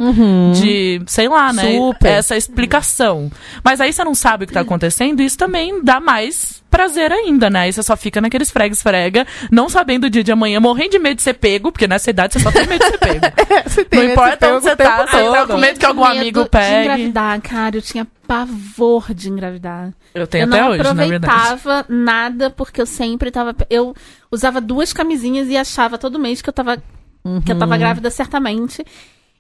De, 0.53 1.01
sei 1.07 1.27
lá, 1.27 1.51
né? 1.51 1.75
Super. 1.75 2.11
Essa 2.11 2.37
explicação. 2.37 3.31
Mas 3.63 3.81
aí 3.81 3.91
você 3.91 4.03
não 4.03 4.13
sabe 4.13 4.43
o 4.43 4.47
que 4.47 4.53
tá 4.53 4.61
acontecendo, 4.61 5.21
e 5.21 5.25
isso 5.25 5.37
também 5.37 5.83
dá 5.83 5.99
mais 5.99 6.58
prazer 6.69 7.11
ainda, 7.11 7.49
né? 7.49 7.61
Aí 7.61 7.73
você 7.73 7.81
só 7.83 7.97
fica 7.97 8.21
naquele 8.21 8.43
esfrega-esfrega, 8.43 9.25
não 9.51 9.67
sabendo 9.69 10.05
o 10.05 10.09
dia 10.09 10.23
de 10.23 10.31
amanhã, 10.31 10.59
morrendo 10.59 10.91
de 10.91 10.99
medo 10.99 11.15
de 11.17 11.23
ser 11.23 11.33
pego, 11.33 11.71
porque 11.71 11.87
nessa 11.87 12.09
idade 12.09 12.33
você 12.33 12.39
só 12.39 12.51
tem 12.51 12.67
medo 12.67 12.83
de 12.83 12.89
ser 12.91 12.97
pego. 12.97 13.19
Você 13.69 13.87
não 13.91 14.03
importa 14.03 14.47
onde 14.53 14.63
você 14.63 14.75
tá, 14.75 15.05
você 15.05 15.31
tá 15.31 15.47
com 15.47 15.57
medo 15.57 15.79
que 15.79 15.85
algum 15.85 16.01
Medo 16.07 16.17
amigo 16.19 16.43
De 16.43 16.49
pegue. 16.49 16.79
engravidar, 16.81 17.41
cara, 17.41 17.77
eu 17.77 17.81
tinha 17.81 18.07
pavor 18.27 19.13
de 19.13 19.29
engravidar. 19.29 19.91
Eu 20.13 20.25
tenho 20.27 20.43
eu 20.45 20.47
até 20.49 20.61
não 20.61 20.69
hoje, 20.69 20.83
na 20.83 20.93
verdade. 21.05 21.33
aproveitava 21.33 21.85
nada 21.89 22.49
porque 22.49 22.81
eu 22.81 22.85
sempre 22.85 23.29
tava. 23.31 23.55
Eu 23.69 23.95
usava 24.31 24.59
duas 24.61 24.93
camisinhas 24.93 25.47
e 25.49 25.57
achava 25.57 25.97
todo 25.97 26.17
mês 26.19 26.41
que 26.41 26.49
eu 26.49 26.53
tava, 26.53 26.77
que 27.45 27.51
eu 27.51 27.57
tava 27.57 27.73
Uhum. 27.73 27.79
grávida 27.79 28.09
certamente. 28.09 28.83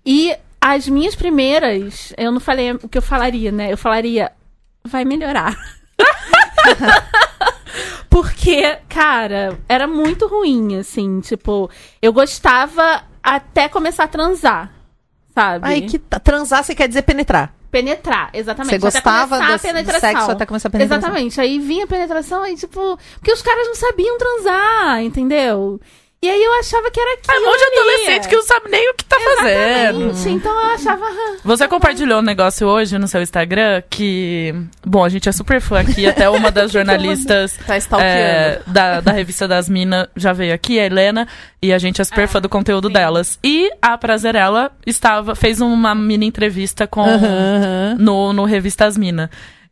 E 0.05 0.35
as 0.61 0.87
minhas 0.87 1.15
primeiras, 1.15 2.13
eu 2.17 2.31
não 2.31 2.39
falei 2.39 2.71
o 2.73 2.89
que 2.89 2.97
eu 2.97 3.01
falaria, 3.01 3.51
né? 3.51 3.71
Eu 3.71 3.77
falaria, 3.77 4.31
vai 4.85 5.05
melhorar. 5.05 5.55
Porque, 8.21 8.77
cara, 8.89 9.57
era 9.67 9.87
muito 9.87 10.27
ruim, 10.27 10.75
assim. 10.77 11.19
Tipo, 11.21 11.69
eu 12.01 12.11
gostava 12.11 13.03
até 13.23 13.69
começar 13.69 14.03
a 14.03 14.07
transar, 14.07 14.71
sabe? 15.33 15.65
Ai, 15.67 15.81
que 15.81 15.97
transar 15.99 16.63
você 16.63 16.75
quer 16.75 16.87
dizer 16.87 17.03
penetrar. 17.03 17.53
Penetrar, 17.71 18.29
exatamente. 18.33 18.79
Você 18.79 18.97
Até 18.97 18.99
gostava 18.99 19.35
começar 19.37 19.45
a 19.45 19.51
desse- 19.53 19.67
do 19.67 19.71
penetração. 19.73 20.09
sexo 20.09 20.31
até 20.31 20.45
começar 20.45 20.67
a 20.67 20.71
penetração. 20.71 20.97
Exatamente. 21.09 21.39
Aí 21.39 21.59
vinha 21.59 21.83
a 21.83 21.87
penetração 21.87 22.45
e, 22.47 22.55
tipo... 22.55 22.97
Porque 23.15 23.31
os 23.31 23.41
caras 23.43 23.67
não 23.67 23.75
sabiam 23.75 24.17
transar, 24.17 25.01
entendeu? 25.03 25.79
E 26.21 26.29
aí 26.29 26.43
eu 26.43 26.53
achava 26.59 26.91
que 26.91 26.99
era 26.99 27.13
aquilo 27.13 27.33
É 27.33 27.39
um 27.39 27.45
monte 27.45 27.59
de 27.59 27.79
adolescente 27.79 28.27
que 28.27 28.35
não 28.35 28.43
sabe 28.43 28.69
nem 28.69 28.89
o 28.89 28.93
que 28.93 29.05
tá 29.05 29.15
fazendo. 29.21 30.09
Exatamente. 30.09 30.29
Então 30.29 30.51
eu 30.51 30.73
achava... 30.73 31.05
ah, 31.05 31.35
Você 31.45 31.67
compartilhou 31.69 32.19
um 32.19 32.21
negócio 32.21 32.67
hoje 32.67 32.97
no 32.97 33.07
seu 33.07 33.21
Instagram 33.21 33.81
que. 33.89 34.53
Bom, 34.85 35.01
a 35.05 35.07
gente 35.07 35.29
é 35.29 35.31
super 35.31 35.61
fã 35.61 35.79
aqui, 35.79 36.05
até 36.05 36.29
uma 36.29 36.51
das 36.51 36.71
jornalistas 36.73 37.57
Tá 37.65 37.77
stalkeando. 37.77 38.13
é, 38.13 38.61
da, 38.67 38.99
da 38.99 39.11
revista 39.13 39.47
das 39.47 39.69
Minas 39.69 40.07
já 40.13 40.33
veio 40.33 40.53
aqui, 40.53 40.77
a 40.77 40.85
Helena, 40.85 41.25
e 41.61 41.71
a 41.71 41.77
gente 41.77 42.01
é 42.01 42.03
super 42.03 42.27
fã 42.27 42.41
do 42.41 42.49
conteúdo 42.49 42.89
delas. 42.89 43.39
E 43.41 43.71
a 43.81 43.97
Prazerela 43.97 44.73
estava, 44.85 45.35
fez 45.35 45.61
uma 45.61 45.95
mini 45.95 46.25
entrevista 46.25 46.85
com 46.85 47.05
no, 47.97 48.33
no 48.33 48.43
Revista 48.43 48.85
As 48.85 48.97
Minas. 48.97 49.29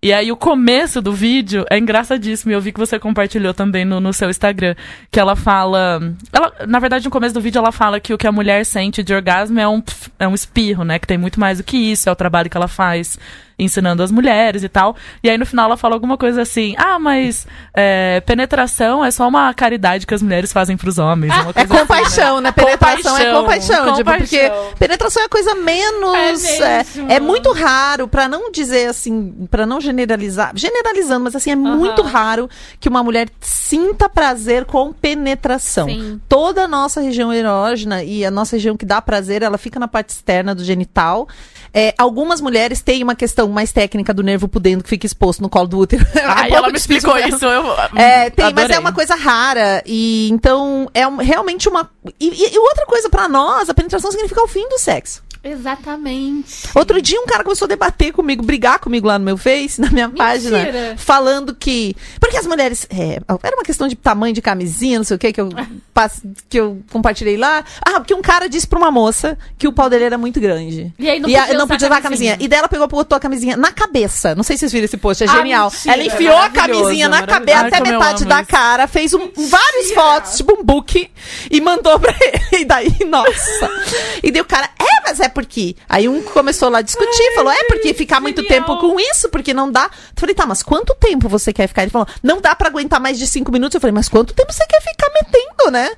E 0.07 0.13
aí 0.13 0.31
o 0.31 0.37
começo 0.37 1.01
do 1.01 1.11
vídeo 1.11 1.65
é 1.69 1.77
engraçadíssimo, 1.77 2.49
eu 2.53 2.61
vi 2.61 2.71
que 2.71 2.79
você 2.79 2.97
compartilhou 2.97 3.53
também 3.53 3.83
no, 3.83 3.99
no 3.99 4.13
seu 4.13 4.29
Instagram, 4.29 4.73
que 5.11 5.19
ela 5.19 5.35
fala... 5.35 5.99
Ela, 6.31 6.65
na 6.65 6.79
verdade, 6.79 7.03
no 7.03 7.11
começo 7.11 7.33
do 7.33 7.41
vídeo 7.41 7.59
ela 7.59 7.73
fala 7.73 7.99
que 7.99 8.13
o 8.13 8.17
que 8.17 8.25
a 8.25 8.31
mulher 8.31 8.65
sente 8.65 9.03
de 9.03 9.13
orgasmo 9.13 9.59
é 9.59 9.67
um, 9.67 9.83
é 10.17 10.25
um 10.25 10.33
espirro, 10.33 10.85
né? 10.85 10.97
Que 10.97 11.05
tem 11.05 11.17
muito 11.17 11.41
mais 11.41 11.57
do 11.57 11.63
que 11.65 11.75
isso, 11.75 12.07
é 12.07 12.11
o 12.13 12.15
trabalho 12.15 12.49
que 12.49 12.55
ela 12.55 12.69
faz 12.69 13.19
ensinando 13.59 14.03
as 14.03 14.11
mulheres 14.11 14.63
e 14.63 14.69
tal. 14.69 14.95
E 15.23 15.29
aí 15.29 15.37
no 15.37 15.45
final 15.45 15.65
ela 15.65 15.77
fala 15.77 15.95
alguma 15.95 16.17
coisa 16.17 16.41
assim, 16.41 16.75
ah, 16.77 16.99
mas 16.99 17.47
é, 17.73 18.21
penetração 18.21 19.03
é 19.03 19.11
só 19.11 19.27
uma 19.27 19.53
caridade 19.53 20.05
que 20.05 20.13
as 20.13 20.21
mulheres 20.21 20.53
fazem 20.53 20.77
pros 20.77 20.97
homens. 20.97 21.33
É 21.33 21.43
coisa 21.43 21.59
assim, 21.59 21.67
compaixão, 21.67 22.41
né? 22.41 22.51
Penetração 22.51 23.17
é 23.17 23.31
Compaixão, 23.31 23.85
compaixão. 23.85 23.95
Tipo, 23.95 24.11
porque 24.17 24.49
compaixão. 24.49 24.77
penetração 24.77 25.23
é 25.23 25.27
coisa 25.27 25.55
menos. 25.55 26.15
É 26.15 26.27
É, 27.09 27.15
é 27.15 27.19
muito 27.19 27.51
raro, 27.51 28.07
pra 28.07 28.27
não 28.27 28.51
dizer 28.51 28.89
assim, 28.89 29.47
pra 29.49 29.65
não 29.65 29.81
generalizar. 29.81 30.51
Generalizando, 30.55 31.23
mas 31.23 31.35
assim, 31.35 31.51
é 31.51 31.55
muito 31.55 32.01
raro 32.01 32.49
que 32.79 32.89
uma 32.89 33.03
mulher 33.03 33.29
sinta 33.39 34.09
prazer 34.09 34.65
com 34.65 34.93
penetração. 34.93 35.87
Sim. 35.87 36.21
Toda 36.29 36.63
a 36.63 36.67
nossa 36.67 37.01
região 37.01 37.33
erógena 37.33 38.03
e 38.03 38.25
a 38.25 38.31
nossa 38.31 38.55
região 38.55 38.77
que 38.77 38.85
dá 38.85 39.01
prazer, 39.01 39.41
ela 39.41 39.57
fica 39.57 39.79
na 39.79 39.87
parte 39.87 40.09
externa 40.09 40.53
do 40.53 40.63
genital. 40.63 41.27
É, 41.73 41.93
algumas 41.97 42.41
mulheres 42.41 42.81
têm 42.81 43.03
uma 43.03 43.15
questão 43.15 43.46
mais 43.49 43.71
técnica 43.71 44.13
do 44.13 44.23
nervo 44.23 44.47
pudendo 44.47 44.83
que 44.83 44.89
fica 44.89 45.05
exposto 45.05 45.41
no 45.41 45.49
colo 45.49 45.67
do 45.67 45.77
útero. 45.79 46.05
É 46.17 46.21
Ai, 46.25 46.35
pouco 46.49 46.55
ela 46.57 46.69
me 46.71 46.77
explicou 46.77 47.11
pra- 47.13 47.27
isso, 47.27 47.45
eu 47.45 47.63
é, 47.95 48.29
tem, 48.29 48.53
mas 48.53 48.69
é 48.69 48.79
uma 48.79 48.91
coisa 48.91 49.15
rara. 49.15 49.81
E 49.85 50.29
então 50.31 50.89
é 50.93 51.07
um- 51.07 51.17
realmente 51.17 51.67
uma. 51.69 51.89
E, 52.19 52.27
e- 52.27 52.53
e 52.55 52.59
outra 52.59 52.85
coisa 52.85 53.09
pra 53.09 53.27
nós, 53.27 53.69
a 53.69 53.73
penetração 53.73 54.11
significa 54.11 54.41
o 54.43 54.47
fim 54.47 54.67
do 54.69 54.77
sexo. 54.79 55.23
Exatamente. 55.43 56.67
Outro 56.75 57.01
dia 57.01 57.19
um 57.19 57.25
cara 57.25 57.43
começou 57.43 57.65
a 57.65 57.69
debater 57.69 58.11
comigo, 58.11 58.43
brigar 58.43 58.79
comigo 58.79 59.07
lá 59.07 59.17
no 59.19 59.25
meu 59.25 59.37
Face, 59.37 59.79
na 59.81 59.89
minha 59.89 60.09
página, 60.09 60.59
falando 60.97 61.55
que. 61.55 61.95
Porque 62.19 62.37
as 62.37 62.45
mulheres. 62.47 62.85
é, 62.89 63.19
era 63.43 63.55
uma 63.55 63.63
questão 63.63 63.87
de 63.87 63.95
tamanho 63.95 64.33
de 64.33 64.41
camisinha, 64.41 64.97
não 64.99 65.03
sei 65.05 65.15
o 65.15 65.19
que, 65.19 65.31
que 65.33 65.41
eu, 65.41 65.49
passe- 65.93 66.21
que 66.49 66.59
eu 66.59 66.81
compartilhei 66.91 67.37
lá. 67.37 67.63
Ah, 67.85 67.99
porque 67.99 68.13
um 68.13 68.21
cara 68.21 68.47
disse 68.49 68.67
pra 68.67 68.77
uma 68.79 68.91
moça 68.91 69.37
que 69.57 69.67
o 69.67 69.73
pau 69.73 69.89
dele 69.89 70.03
era 70.05 70.17
muito 70.17 70.39
grande. 70.39 70.93
E 70.97 71.09
aí 71.09 71.19
não 71.19 71.29
e 71.29 71.35
a- 71.35 71.41
podia 71.41 71.57
não 71.57 71.65
usar 71.65 71.73
podia 71.75 71.87
usar 71.87 71.97
a 71.97 72.01
camisinha. 72.01 72.31
camisinha. 72.31 72.45
E 72.45 72.47
daí 72.49 72.59
ela 72.59 72.67
pegou, 72.67 72.87
botou 72.87 73.15
a 73.15 73.19
camisinha 73.19 73.57
na 73.57 73.71
cabeça. 73.71 74.35
Não 74.35 74.43
sei 74.43 74.55
se 74.57 74.61
vocês 74.61 74.71
viram 74.71 74.85
esse 74.85 74.97
post, 74.97 75.23
é 75.23 75.27
Ah, 75.27 75.31
genial. 75.37 75.69
mentira, 75.71 75.93
ela 75.93 76.03
enfiou 76.03 76.35
a 76.37 76.49
maravilhoso, 76.49 76.81
camisinha 76.83 77.09
na 77.09 77.25
cabeça 77.25 77.59
até 77.67 77.79
metade 77.81 78.25
da 78.25 78.41
isso. 78.41 78.49
cara, 78.49 78.87
fez 78.87 79.13
um, 79.13 79.29
várias 79.35 79.91
fotos, 79.93 80.37
tipo 80.37 80.53
um 80.59 80.63
book, 80.63 81.09
e 81.51 81.61
mandou 81.61 81.99
pra 81.99 82.13
ele. 82.21 82.61
E 82.61 82.65
daí, 82.65 82.95
nossa. 83.07 83.69
E 84.23 84.31
daí 84.31 84.41
o 84.41 84.45
cara, 84.45 84.69
é, 84.79 85.01
mas 85.07 85.19
é 85.19 85.26
porque. 85.29 85.75
Aí 85.87 86.07
um 86.07 86.21
começou 86.21 86.69
lá 86.69 86.79
a 86.79 86.81
discutir, 86.81 87.35
falou, 87.35 87.51
é 87.51 87.63
porque 87.65 87.93
ficar 87.93 88.19
muito 88.19 88.43
tempo 88.47 88.77
com 88.77 88.99
isso, 88.99 89.29
porque 89.29 89.53
não 89.53 89.71
dá. 89.71 89.85
Eu 89.85 90.19
falei, 90.19 90.35
tá, 90.35 90.45
mas 90.45 90.63
quanto 90.63 90.95
tempo 90.95 91.27
você 91.29 91.53
quer 91.53 91.67
ficar? 91.67 91.83
Ele 91.83 91.91
falou, 91.91 92.07
não 92.21 92.41
dá 92.41 92.55
pra 92.55 92.67
aguentar 92.69 92.99
mais 92.99 93.17
de 93.17 93.27
cinco 93.27 93.51
minutos. 93.51 93.75
Eu 93.75 93.81
falei, 93.81 93.93
mas 93.93 94.09
quanto 94.09 94.33
tempo 94.33 94.51
você 94.51 94.65
quer 94.65 94.81
ficar 94.81 95.11
metendo, 95.13 95.71
né? 95.71 95.89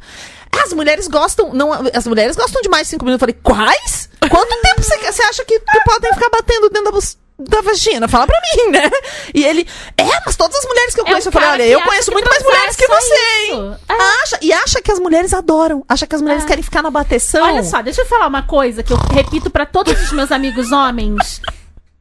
As 0.64 0.74
mulheres 0.74 1.08
gostam, 1.08 1.54
não, 1.54 1.72
as 1.94 2.08
mulheres 2.08 2.36
gostam 2.36 2.62
de 2.62 2.70
mais 2.70 2.88
de 2.88 2.92
cinco 2.92 3.06
minutos. 3.06 3.22
Eu 3.22 3.34
falei, 3.34 3.40
quais? 3.42 4.10
Quanto 4.30 4.62
tempo 4.62 4.82
você, 4.82 4.98
você 4.98 5.22
acha 5.24 5.46
que, 5.46 5.60
que 5.60 5.84
podem 5.86 6.14
ficar 6.14 6.30
batendo 6.30 6.70
dentro 6.70 6.92
da 6.92 6.92
da 7.40 7.62
vagina? 7.62 8.08
Fala 8.08 8.28
pra 8.28 8.40
mim, 8.56 8.72
né? 8.72 8.90
E 9.34 9.44
ele, 9.46 9.66
é, 9.98 10.04
mas 10.26 10.36
todas 10.36 10.58
as 10.58 10.66
mulheres 10.66 10.94
que 10.94 11.00
eu 11.02 11.06
É 11.06 11.08
um 11.08 11.12
conheço, 11.12 11.28
eu 11.30 11.32
falei, 11.32 11.50
olha, 11.50 11.68
eu 11.68 11.82
conheço 11.82 12.12
muito 12.12 12.30
mais 12.30 12.44
mulheres 12.44 12.76
é 12.76 12.78
que 12.78 12.86
só 12.88 12.94
você, 13.00 13.14
isso. 13.14 13.54
hein? 13.54 13.76
É. 13.88 13.94
Acha, 14.24 14.40
e 14.42 14.54
acha 14.54 14.82
que 14.82 14.92
as 14.92 15.00
mulheres 15.00 15.34
adoram, 15.34 15.84
acha 15.88 16.06
que 16.06 16.16
as 16.16 16.22
mulheres 16.22 16.44
É. 16.44 16.48
querem 16.48 16.64
ficar 16.64 16.82
na 16.82 16.92
bateção. 16.92 17.44
Olha 17.44 17.64
só, 17.64 17.82
deixa 17.82 18.02
eu 18.02 18.06
falar 18.06 18.28
uma 18.28 18.44
coisa 18.44 18.84
que 18.84 18.92
eu 18.92 18.98
repito 19.14 19.50
pra 19.50 19.66
todos 19.66 19.94
os 20.02 20.12
meus 20.12 20.32
amigos 20.32 20.72
homens. 20.72 21.42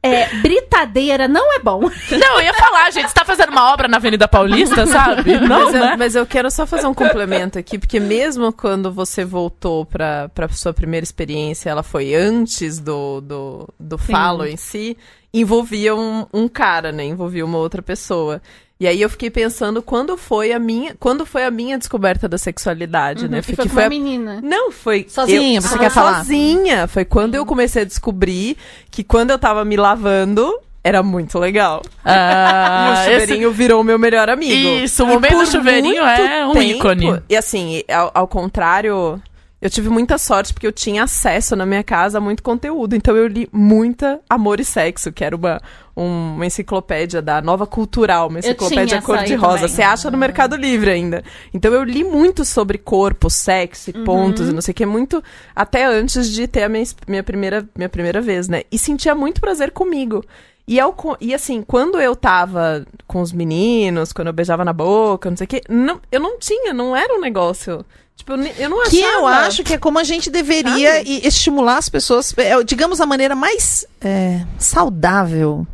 É, 0.01 0.27
britadeira 0.37 1.27
não 1.27 1.53
é 1.55 1.59
bom. 1.59 1.81
Não, 2.11 2.35
eu 2.37 2.43
ia 2.43 2.55
falar, 2.55 2.89
gente, 2.93 3.09
você 3.09 3.15
tá 3.15 3.25
fazendo 3.25 3.51
uma 3.51 3.73
obra 3.73 3.89
na 3.89 3.97
Avenida 3.97 4.29
Paulista, 4.29 4.87
sabe? 4.87 5.35
Não, 5.41 5.65
mas, 5.65 5.75
eu, 5.75 5.81
né? 5.81 5.97
mas 5.99 6.15
eu 6.15 6.25
quero 6.25 6.49
só 6.53 6.65
fazer 6.65 6.87
um 6.87 6.95
complemento 6.95 7.59
aqui, 7.59 7.77
porque 7.79 7.99
mesmo 7.99 8.53
quando 8.53 8.93
você 8.93 9.25
voltou 9.25 9.85
pra, 9.85 10.29
pra 10.33 10.49
sua 10.51 10.73
primeira 10.73 11.03
experiência, 11.03 11.69
ela 11.69 11.83
foi 11.83 12.15
antes 12.15 12.79
do, 12.79 13.21
do, 13.21 13.69
do 13.79 13.99
falo 13.99 14.47
em 14.47 14.57
si, 14.57 14.97
envolvia 15.33 15.95
um, 15.95 16.27
um 16.33 16.49
cara, 16.49 16.91
né? 16.93 17.05
Envolvia 17.05 17.45
uma 17.45 17.59
outra 17.59 17.83
pessoa. 17.83 18.41
E 18.81 18.87
aí 18.87 19.03
eu 19.03 19.11
fiquei 19.11 19.29
pensando 19.29 19.83
quando 19.83 20.17
foi 20.17 20.53
a 20.53 20.59
minha, 20.59 20.95
quando 21.01 21.27
foi 21.27 21.45
a 21.45 21.51
minha 21.51 21.77
descoberta 21.77 22.29
da 22.29 22.39
sexualidade, 22.39 23.27
né? 23.29 23.41
Que 23.41 23.47
Porque 23.57 23.57
foi 23.57 23.69
com 23.69 23.75
uma 23.81 23.87
a- 23.87 23.89
menina. 23.89 24.41
Não, 24.43 24.71
foi. 24.71 25.05
Sozinha, 25.09 25.59
eu- 25.59 25.63
você 25.63 25.75
Ah, 25.75 25.79
quer 25.79 25.91
falar? 25.91 26.19
Sozinha. 26.19 26.87
Foi 26.87 27.05
quando 27.05 27.35
eu 27.35 27.45
comecei 27.45 27.83
a 27.83 27.85
descobrir 27.85 28.57
que 28.91 29.03
quando 29.03 29.31
eu 29.31 29.39
tava 29.39 29.65
me 29.65 29.77
lavando, 29.77 30.49
era 30.85 31.03
muito 31.03 31.41
legal. 31.41 31.83
Ah, 32.05 32.95
o 33.09 33.11
esse- 33.11 33.21
chuveirinho 33.23 33.51
virou 33.53 33.81
o 33.81 33.85
meu 33.85 33.99
melhor 33.99 34.31
amigo. 34.31 34.55
Isso, 34.85 35.03
o 35.03 35.07
momento 35.09 35.39
do 35.39 35.47
chuveirinho 35.47 36.05
é 36.05 36.47
um 36.47 36.53
tempo- 36.53 36.63
ícone. 36.63 37.21
E 37.29 37.37
assim, 37.37 37.83
ao, 37.93 38.13
ao 38.15 38.29
contrário, 38.29 39.21
eu 39.61 39.69
tive 39.69 39.89
muita 39.89 40.19
sorte 40.19 40.53
porque 40.53 40.67
eu 40.67 40.73
tinha 40.73 41.03
acesso 41.03 41.57
na 41.57 41.67
minha 41.67 41.83
casa 41.83 42.19
a 42.19 42.21
muito 42.21 42.43
conteúdo. 42.43 42.95
Então 42.95 43.17
eu 43.17 43.27
li 43.27 43.49
muita 43.53 44.21
Amor 44.31 44.61
e 44.61 44.65
Sexo, 44.65 45.11
que 45.13 45.25
era 45.25 45.35
uma, 45.35 45.61
um- 45.97 46.35
uma 46.35 46.47
enciclopédia 46.47 47.21
da 47.21 47.43
Nova 47.43 47.67
Cultural, 47.67 48.29
uma 48.29 48.39
enciclopédia 48.39 49.03
cor-de-rosa. 49.03 49.69
Você 49.69 49.83
acha 49.83 50.11
no 50.11 50.17
Mercado 50.19 50.55
Livre 50.57 50.91
ainda. 50.91 51.25
Então 51.53 51.73
eu 51.73 51.83
li 51.83 52.05
muito 52.05 52.45
sobre 52.45 52.79
corpo, 52.79 53.29
sexo, 53.29 53.91
e 53.91 53.93
pontos 54.05 54.43
Uhum. 54.47 54.51
e 54.51 54.55
não 54.55 54.63
sei 54.63 54.73
o 54.73 54.75
que, 54.75 54.87
muito 54.87 55.23
até 55.57 55.85
antes 55.87 56.31
de 56.31 56.47
ter 56.47 56.63
a 56.63 56.69
minha, 56.69 56.85
minha, 57.09 57.23
primeira, 57.25 57.69
minha 57.77 57.89
primeira 57.89 58.21
vez, 58.21 58.49
né? 58.49 58.63
E 58.71 58.79
sentia 58.79 59.15
muito 59.15 59.41
prazer 59.41 59.73
comigo. 59.73 60.25
E, 60.69 60.79
ao 60.79 60.93
co- 60.93 61.17
e 61.21 61.33
assim, 61.35 61.63
quando 61.63 61.99
eu 62.01 62.15
tava 62.15 62.87
com 63.07 63.23
os 63.23 63.33
meninos, 63.33 64.13
quando 64.13 64.29
eu 64.29 64.33
beijava 64.35 64.65
na 64.65 64.73
boca, 64.73 65.31
não 65.31 65.37
sei 65.37 65.47
o 65.47 65.49
quê, 65.49 65.63
não, 65.69 65.99
eu 66.13 66.21
não 66.21 66.39
tinha, 66.39 66.73
não 66.75 66.95
era 66.95 67.15
um 67.15 67.21
negócio. 67.21 67.85
Tipo, 68.15 68.33
eu, 68.33 68.39
eu 68.59 68.69
não 68.69 68.83
achava. 68.83 68.93
Que 68.97 69.03
eu 69.03 69.27
acho 69.27 69.65
que 69.65 69.75
é 69.75 69.79
como 69.79 69.99
a 69.99 70.05
gente 70.05 70.29
deveria 70.29 71.01
e 71.09 71.27
estimular 71.27 71.79
as 71.79 71.89
pessoas. 71.89 72.35
é, 72.37 72.63
digamos, 72.63 73.01
a 73.01 73.07
maneira 73.07 73.35
mais 73.35 73.87
é, 74.01 74.45
saudável 74.59 75.67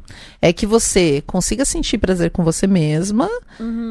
é 0.46 0.52
que 0.52 0.66
você 0.66 1.22
consiga 1.26 1.64
sentir 1.64 1.96
prazer 1.96 2.30
com 2.30 2.44
você 2.44 2.66
mesma, 2.66 3.30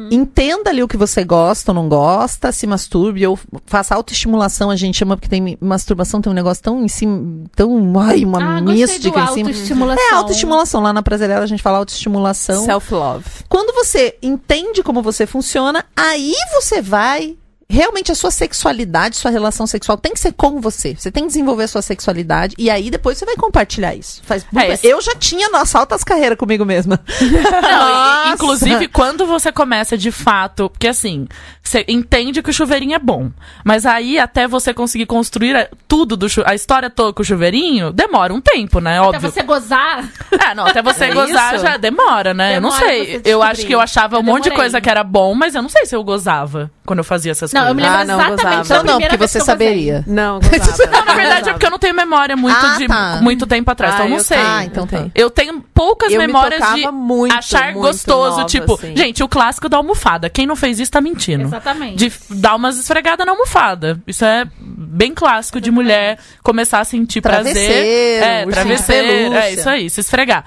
entenda 0.08 0.70
ali 0.70 0.84
o 0.84 0.86
que 0.88 0.96
você 0.96 1.24
gosta 1.24 1.72
ou 1.72 1.74
não 1.74 1.88
gosta, 1.88 2.52
se 2.52 2.64
masturbe 2.64 3.26
ou 3.26 3.36
faça 3.66 3.92
autoestimulação, 3.92 4.70
a 4.70 4.76
gente 4.76 4.96
chama, 4.96 5.16
porque 5.16 5.28
tem 5.28 5.58
masturbação, 5.60 6.20
tem 6.22 6.30
um 6.30 6.34
negócio 6.34 6.62
tão 6.62 6.84
em 6.84 6.86
cima, 6.86 7.44
tão, 7.56 7.92
ai, 7.98 8.24
uma 8.24 8.58
Ah, 8.58 8.60
mística 8.60 9.08
em 9.08 9.26
cima. 9.26 9.48
autoestimulação. 9.48 10.04
É, 10.10 10.14
autoestimulação. 10.14 10.80
Lá 10.80 10.92
na 10.92 11.02
Prazerela 11.02 11.42
a 11.42 11.46
gente 11.46 11.60
fala 11.62 11.78
autoestimulação. 11.78 12.64
Self-love. 12.64 13.24
Quando 13.48 13.74
você 13.74 14.16
entende 14.22 14.80
como 14.82 15.02
você 15.02 15.26
funciona, 15.26 15.84
aí 15.96 16.34
você 16.52 16.80
vai. 16.80 17.36
Realmente 17.68 18.12
a 18.12 18.14
sua 18.14 18.30
sexualidade, 18.30 19.16
sua 19.16 19.30
relação 19.30 19.66
sexual 19.66 19.96
tem 19.98 20.12
que 20.12 20.20
ser 20.20 20.32
com 20.32 20.60
você. 20.60 20.94
Você 20.94 21.10
tem 21.10 21.24
que 21.24 21.28
desenvolver 21.28 21.64
a 21.64 21.68
sua 21.68 21.82
sexualidade 21.82 22.54
e 22.58 22.68
aí 22.70 22.90
depois 22.90 23.16
você 23.18 23.24
vai 23.24 23.36
compartilhar 23.36 23.94
isso. 23.94 24.22
Faz 24.24 24.44
É, 24.56 24.72
esse- 24.72 24.86
Eu 24.86 25.00
já 25.00 25.14
tinha 25.14 25.48
nossa 25.48 25.78
altas 25.78 26.04
carreiras 26.04 26.36
comigo 26.38 26.64
mesma. 26.64 27.00
Não, 27.62 28.30
e- 28.30 28.34
inclusive, 28.34 28.88
quando 28.88 29.26
você 29.26 29.50
começa 29.52 29.96
de 29.96 30.10
fato, 30.10 30.68
porque 30.70 30.88
assim, 30.88 31.26
você 31.62 31.84
entende 31.88 32.42
que 32.42 32.50
o 32.50 32.52
chuveirinho 32.52 32.94
é 32.94 32.98
bom, 32.98 33.30
mas 33.64 33.86
aí 33.86 34.18
até 34.18 34.46
você 34.46 34.72
conseguir 34.74 35.06
construir 35.06 35.56
a- 35.56 35.68
tudo 35.88 36.16
do 36.16 36.28
chu- 36.28 36.42
a 36.46 36.54
história 36.54 36.90
toda 36.90 37.12
com 37.12 37.22
o 37.22 37.24
chuveirinho, 37.24 37.92
demora 37.92 38.32
um 38.32 38.40
tempo, 38.40 38.80
né? 38.80 38.98
Até 38.98 39.08
Óbvio. 39.16 39.30
você 39.30 39.42
gozar. 39.42 40.08
É, 40.32 40.54
não, 40.54 40.66
até 40.66 40.82
você 40.82 41.04
É 41.06 41.14
gozar 41.14 41.54
isso? 41.54 41.64
já 41.64 41.76
demora, 41.76 42.32
né? 42.34 42.56
eu 42.56 42.60
não 42.60 42.70
Demora 42.70 42.86
sei. 42.86 43.20
Eu 43.24 43.42
acho 43.42 43.66
que 43.66 43.74
eu 43.74 43.80
achava 43.80 44.16
um 44.16 44.20
Eu 44.20 44.24
monte 44.24 44.44
de 44.44 44.50
coisa 44.50 44.80
que 44.80 44.88
era 44.90 45.02
bom, 45.04 45.34
mas 45.34 45.54
eu 45.54 45.62
não 45.62 45.68
sei 45.68 45.86
se 45.86 45.94
eu 45.94 46.02
gozava 46.04 46.70
quando 46.86 46.98
eu 46.98 47.04
fazia 47.04 47.32
essas 47.32 47.52
Não, 47.52 47.63
eu 47.68 47.74
coisas. 47.74 47.76
me 47.76 47.82
lembro 47.82 47.98
Ah, 48.00 48.04
não, 48.04 48.14
exatamente 48.20 48.38
gozava. 48.40 48.56
da 48.56 48.62
Então 48.64 48.76
não, 48.78 48.84
primeira 48.94 49.08
porque 49.18 49.28
você 49.28 49.38
eu 49.40 49.44
saberia. 49.44 50.04
Não, 50.06 50.40
gozava. 50.40 50.90
Não, 50.90 51.04
na 51.04 51.14
verdade 51.14 51.48
é 51.48 51.52
porque 51.52 51.66
eu 51.66 51.70
não 51.70 51.78
tenho 51.78 51.94
memória 51.94 52.36
muito 52.36 52.56
Ah, 52.56 52.76
de 52.78 52.86
tá. 52.88 53.18
muito 53.22 53.46
tempo 53.46 53.70
atrás, 53.70 53.94
então 53.94 54.04
Ah, 54.04 54.08
eu 54.08 54.10
não 54.10 54.18
eu 54.18 54.24
sei. 54.24 54.36
tenho, 54.36 54.48
Ah, 54.48 54.64
então 54.64 54.82
eu 54.84 54.88
tá. 54.88 54.96
tenho. 54.98 55.12
Eu 55.14 55.30
tenho 55.30 55.64
poucas 55.74 56.12
Eu 56.12 56.20
me 56.20 56.26
memórias 56.26 56.62
de 56.74 56.86
muito, 56.90 57.34
achar 57.34 57.72
muito 57.72 57.80
gostoso, 57.80 58.36
nova, 58.36 58.44
tipo, 58.48 58.74
assim. 58.74 58.96
gente, 58.96 59.22
o 59.22 59.28
clássico 59.28 59.68
da 59.68 59.76
almofada. 59.76 60.28
Quem 60.30 60.46
não 60.46 60.56
fez 60.56 60.78
isso 60.80 60.90
tá 60.90 61.00
mentindo. 61.00 61.44
Exatamente. 61.44 61.96
De 61.96 62.12
dar 62.30 62.54
umas 62.56 62.78
esfregadas 62.78 63.24
na 63.26 63.32
almofada. 63.32 64.00
Isso 64.06 64.24
é 64.24 64.46
bem 64.60 65.14
clássico 65.14 65.60
de 65.60 65.70
mulher 65.70 66.18
começar 66.42 66.80
a 66.80 66.84
sentir 66.84 67.20
prazer. 67.20 67.56
É, 67.56 68.46
travesseiro. 68.46 69.08
pelúcia. 69.08 69.38
É 69.40 69.52
isso 69.52 69.68
aí, 69.68 69.90
se 69.90 70.00
esfregar. 70.00 70.44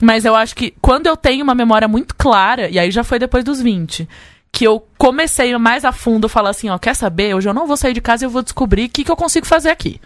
Mas 0.00 0.24
eu 0.26 0.34
acho 0.36 0.54
que 0.54 0.74
quando 0.80 1.06
eu 1.06 1.16
tenho 1.16 1.42
uma 1.42 1.54
memória 1.54 1.88
muito 1.88 2.14
clara, 2.16 2.68
e 2.68 2.78
aí 2.78 2.90
já 2.90 3.02
foi 3.02 3.18
depois 3.18 3.42
dos 3.42 3.62
20, 3.62 4.06
que 4.52 4.66
eu 4.66 4.86
comecei 4.96 5.56
mais 5.58 5.84
a 5.84 5.92
fundo 5.92 6.28
falar 6.28 6.50
assim, 6.50 6.68
ó, 6.70 6.78
quer 6.78 6.94
saber? 6.94 7.34
Hoje 7.34 7.48
eu 7.48 7.54
não 7.54 7.66
vou 7.66 7.76
sair 7.76 7.92
de 7.92 8.00
casa 8.00 8.24
e 8.24 8.26
eu 8.26 8.30
vou 8.30 8.42
descobrir 8.42 8.86
o 8.86 8.88
que, 8.88 9.04
que 9.04 9.10
eu 9.10 9.16
consigo 9.16 9.46
fazer 9.46 9.70
aqui. 9.70 10.00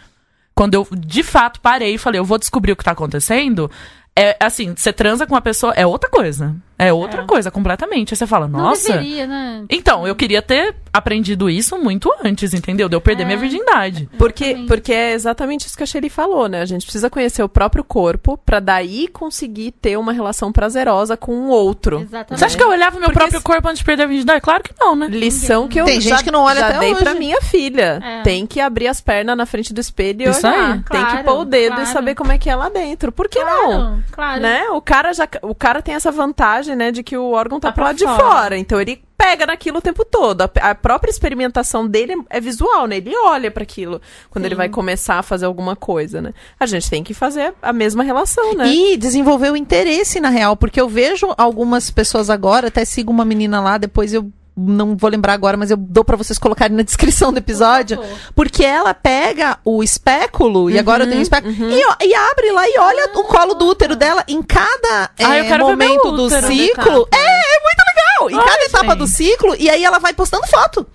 Quando 0.54 0.74
eu 0.74 0.86
de 0.90 1.22
fato 1.22 1.60
parei 1.60 1.94
e 1.94 1.98
falei, 1.98 2.18
eu 2.18 2.24
vou 2.24 2.38
descobrir 2.38 2.72
o 2.72 2.76
que 2.76 2.84
tá 2.84 2.90
acontecendo, 2.90 3.70
é 4.16 4.36
assim, 4.40 4.74
você 4.76 4.92
transa 4.92 5.26
com 5.26 5.34
uma 5.34 5.40
pessoa, 5.40 5.72
é 5.76 5.86
outra 5.86 6.10
coisa. 6.10 6.54
É 6.78 6.90
outra 6.94 7.20
É. 7.22 7.26
coisa, 7.26 7.50
completamente. 7.50 8.14
Aí 8.14 8.16
você 8.16 8.26
fala, 8.26 8.48
Não 8.48 8.58
nossa. 8.58 8.94
deveria, 8.94 9.26
né? 9.26 9.64
Então, 9.68 10.06
eu 10.06 10.14
queria 10.16 10.40
ter 10.40 10.74
aprendido 10.90 11.50
isso 11.50 11.76
muito 11.76 12.10
antes, 12.24 12.54
entendeu? 12.54 12.88
De 12.88 12.96
eu 12.96 13.02
perder 13.02 13.24
É. 13.24 13.26
minha 13.26 13.36
virgindade. 13.36 14.08
Porque, 14.16 14.44
Exatamente. 14.44 14.66
porque 14.68 14.92
é 14.94 15.12
exatamente 15.12 15.66
isso 15.66 15.76
que 15.76 15.82
a 15.82 15.86
Shelly 15.86 16.08
falou, 16.08 16.48
né? 16.48 16.62
A 16.62 16.64
gente 16.64 16.84
precisa 16.84 17.10
conhecer 17.10 17.42
o 17.42 17.50
próprio 17.50 17.84
corpo 17.84 18.38
pra 18.46 18.60
daí 18.60 19.08
conseguir 19.08 19.72
ter 19.72 19.98
uma 19.98 20.10
relação 20.10 20.50
prazerosa 20.50 21.18
com 21.18 21.32
o 21.32 21.48
outro. 21.48 22.00
Exatamente. 22.00 22.38
Você 22.38 22.44
acha 22.46 22.56
que 22.56 22.62
eu 22.64 22.70
olhava 22.70 22.92
meu 22.98 23.08
Porque 23.08 23.18
próprio 23.18 23.38
se- 23.40 23.44
corpo 23.44 23.68
antes 23.68 23.80
de 23.80 23.84
perder 23.84 24.04
a 24.04 24.06
virgindade? 24.06 24.40
Claro 24.40 24.62
que 24.62 24.72
não, 24.80 24.96
né? 24.96 25.06
Lição 25.08 25.68
que 25.68 25.78
eu 25.78 25.84
Tem 25.84 26.00
já, 26.00 26.16
gente 26.16 26.24
que 26.24 26.30
não 26.30 26.44
olha 26.44 26.60
já 26.60 26.68
até 26.70 26.78
dei 26.78 26.92
hoje. 26.94 27.02
pra 27.04 27.14
minha 27.14 27.42
filha. 27.42 28.00
É. 28.02 28.22
Tem 28.22 28.46
que 28.46 28.58
abrir 28.58 28.88
as 28.88 29.02
pernas 29.02 29.36
na 29.36 29.44
frente 29.44 29.74
do 29.74 29.82
espelho 29.82 30.22
e 30.22 30.30
Isso 30.30 30.46
olhar. 30.46 30.56
aí. 30.64 30.72
Tem 30.72 31.04
que 31.04 31.10
Claro, 31.10 31.24
pôr 31.24 31.40
o 31.40 31.44
dedo 31.44 31.74
claro. 31.74 31.82
e 31.82 31.92
saber 31.92 32.14
como 32.14 32.32
é 32.32 32.38
que 32.38 32.48
é 32.48 32.56
lá 32.56 32.70
dentro. 32.70 33.12
Por 33.12 33.28
que 33.28 33.44
não? 33.44 33.99
Claro, 34.10 34.40
claro. 34.40 34.40
Né? 34.40 34.68
O 34.70 34.80
cara 34.80 35.12
já 35.12 35.28
o 35.42 35.54
cara 35.54 35.82
tem 35.82 35.94
essa 35.94 36.10
vantagem, 36.10 36.76
né, 36.76 36.90
de 36.90 37.02
que 37.02 37.16
o 37.16 37.30
órgão 37.32 37.58
tá, 37.58 37.68
Tá 37.68 37.72
pro 37.72 37.84
lado 37.84 37.96
de 37.96 38.04
fora. 38.04 38.56
Então 38.56 38.80
ele 38.80 39.02
pega 39.16 39.46
naquilo 39.46 39.78
o 39.78 39.82
tempo 39.82 40.04
todo. 40.04 40.42
A, 40.42 40.50
a 40.70 40.74
própria 40.74 41.10
experimentação 41.10 41.86
dele 41.86 42.14
é 42.30 42.40
visual, 42.40 42.86
né? 42.86 42.96
Ele 42.96 43.14
olha 43.16 43.50
para 43.50 43.62
aquilo 43.62 44.00
quando 44.30 44.46
ele 44.46 44.54
vai 44.54 44.68
começar 44.68 45.18
a 45.18 45.22
fazer 45.22 45.44
alguma 45.44 45.76
coisa, 45.76 46.22
né? 46.22 46.32
A 46.58 46.64
gente 46.64 46.88
tem 46.88 47.04
que 47.04 47.12
fazer 47.12 47.52
a 47.60 47.72
mesma 47.72 48.02
relação, 48.02 48.54
né? 48.54 48.66
E 48.66 48.96
desenvolver 48.96 49.50
o 49.50 49.56
interesse 49.56 50.20
na 50.20 50.30
real, 50.30 50.56
porque 50.56 50.80
eu 50.80 50.88
vejo 50.88 51.34
algumas 51.36 51.90
pessoas 51.90 52.30
agora, 52.30 52.68
até 52.68 52.84
sigo 52.84 53.12
uma 53.12 53.24
menina 53.24 53.60
lá, 53.60 53.76
depois 53.76 54.14
eu 54.14 54.32
não 54.56 54.96
vou 54.96 55.10
lembrar 55.10 55.32
agora, 55.32 55.56
mas 55.56 55.70
eu 55.70 55.76
dou 55.76 56.04
pra 56.04 56.16
vocês 56.16 56.38
colocarem 56.38 56.76
na 56.76 56.82
descrição 56.82 57.32
do 57.32 57.38
episódio, 57.38 57.96
favor. 57.96 58.18
porque 58.34 58.64
ela 58.64 58.92
pega 58.94 59.58
o 59.64 59.82
espéculo, 59.82 60.70
e 60.70 60.78
agora 60.78 61.04
eu 61.04 61.08
tenho 61.08 61.20
um 61.20 61.22
espéculo, 61.22 61.52
uhum. 61.52 61.70
e, 61.70 62.06
e 62.06 62.14
abre 62.14 62.52
lá 62.52 62.68
e 62.68 62.78
olha 62.78 63.10
o 63.14 63.24
colo 63.24 63.54
do 63.54 63.66
útero 63.66 63.96
dela 63.96 64.24
em 64.28 64.42
cada 64.42 65.10
Ah, 65.18 65.36
é, 65.36 65.58
momento 65.58 66.12
do 66.12 66.24
útero. 66.24 66.46
ciclo. 66.46 67.08
É, 67.12 67.16
é 67.16 67.60
muito 67.60 67.82
legal! 67.88 68.09
Em 68.28 68.36
Ai, 68.36 68.44
cada 68.44 68.64
etapa 68.64 68.86
gente. 68.88 68.98
do 68.98 69.06
ciclo, 69.06 69.56
e 69.58 69.70
aí 69.70 69.84
ela 69.84 69.98
vai 69.98 70.12
postando 70.12 70.46
foto. 70.46 70.86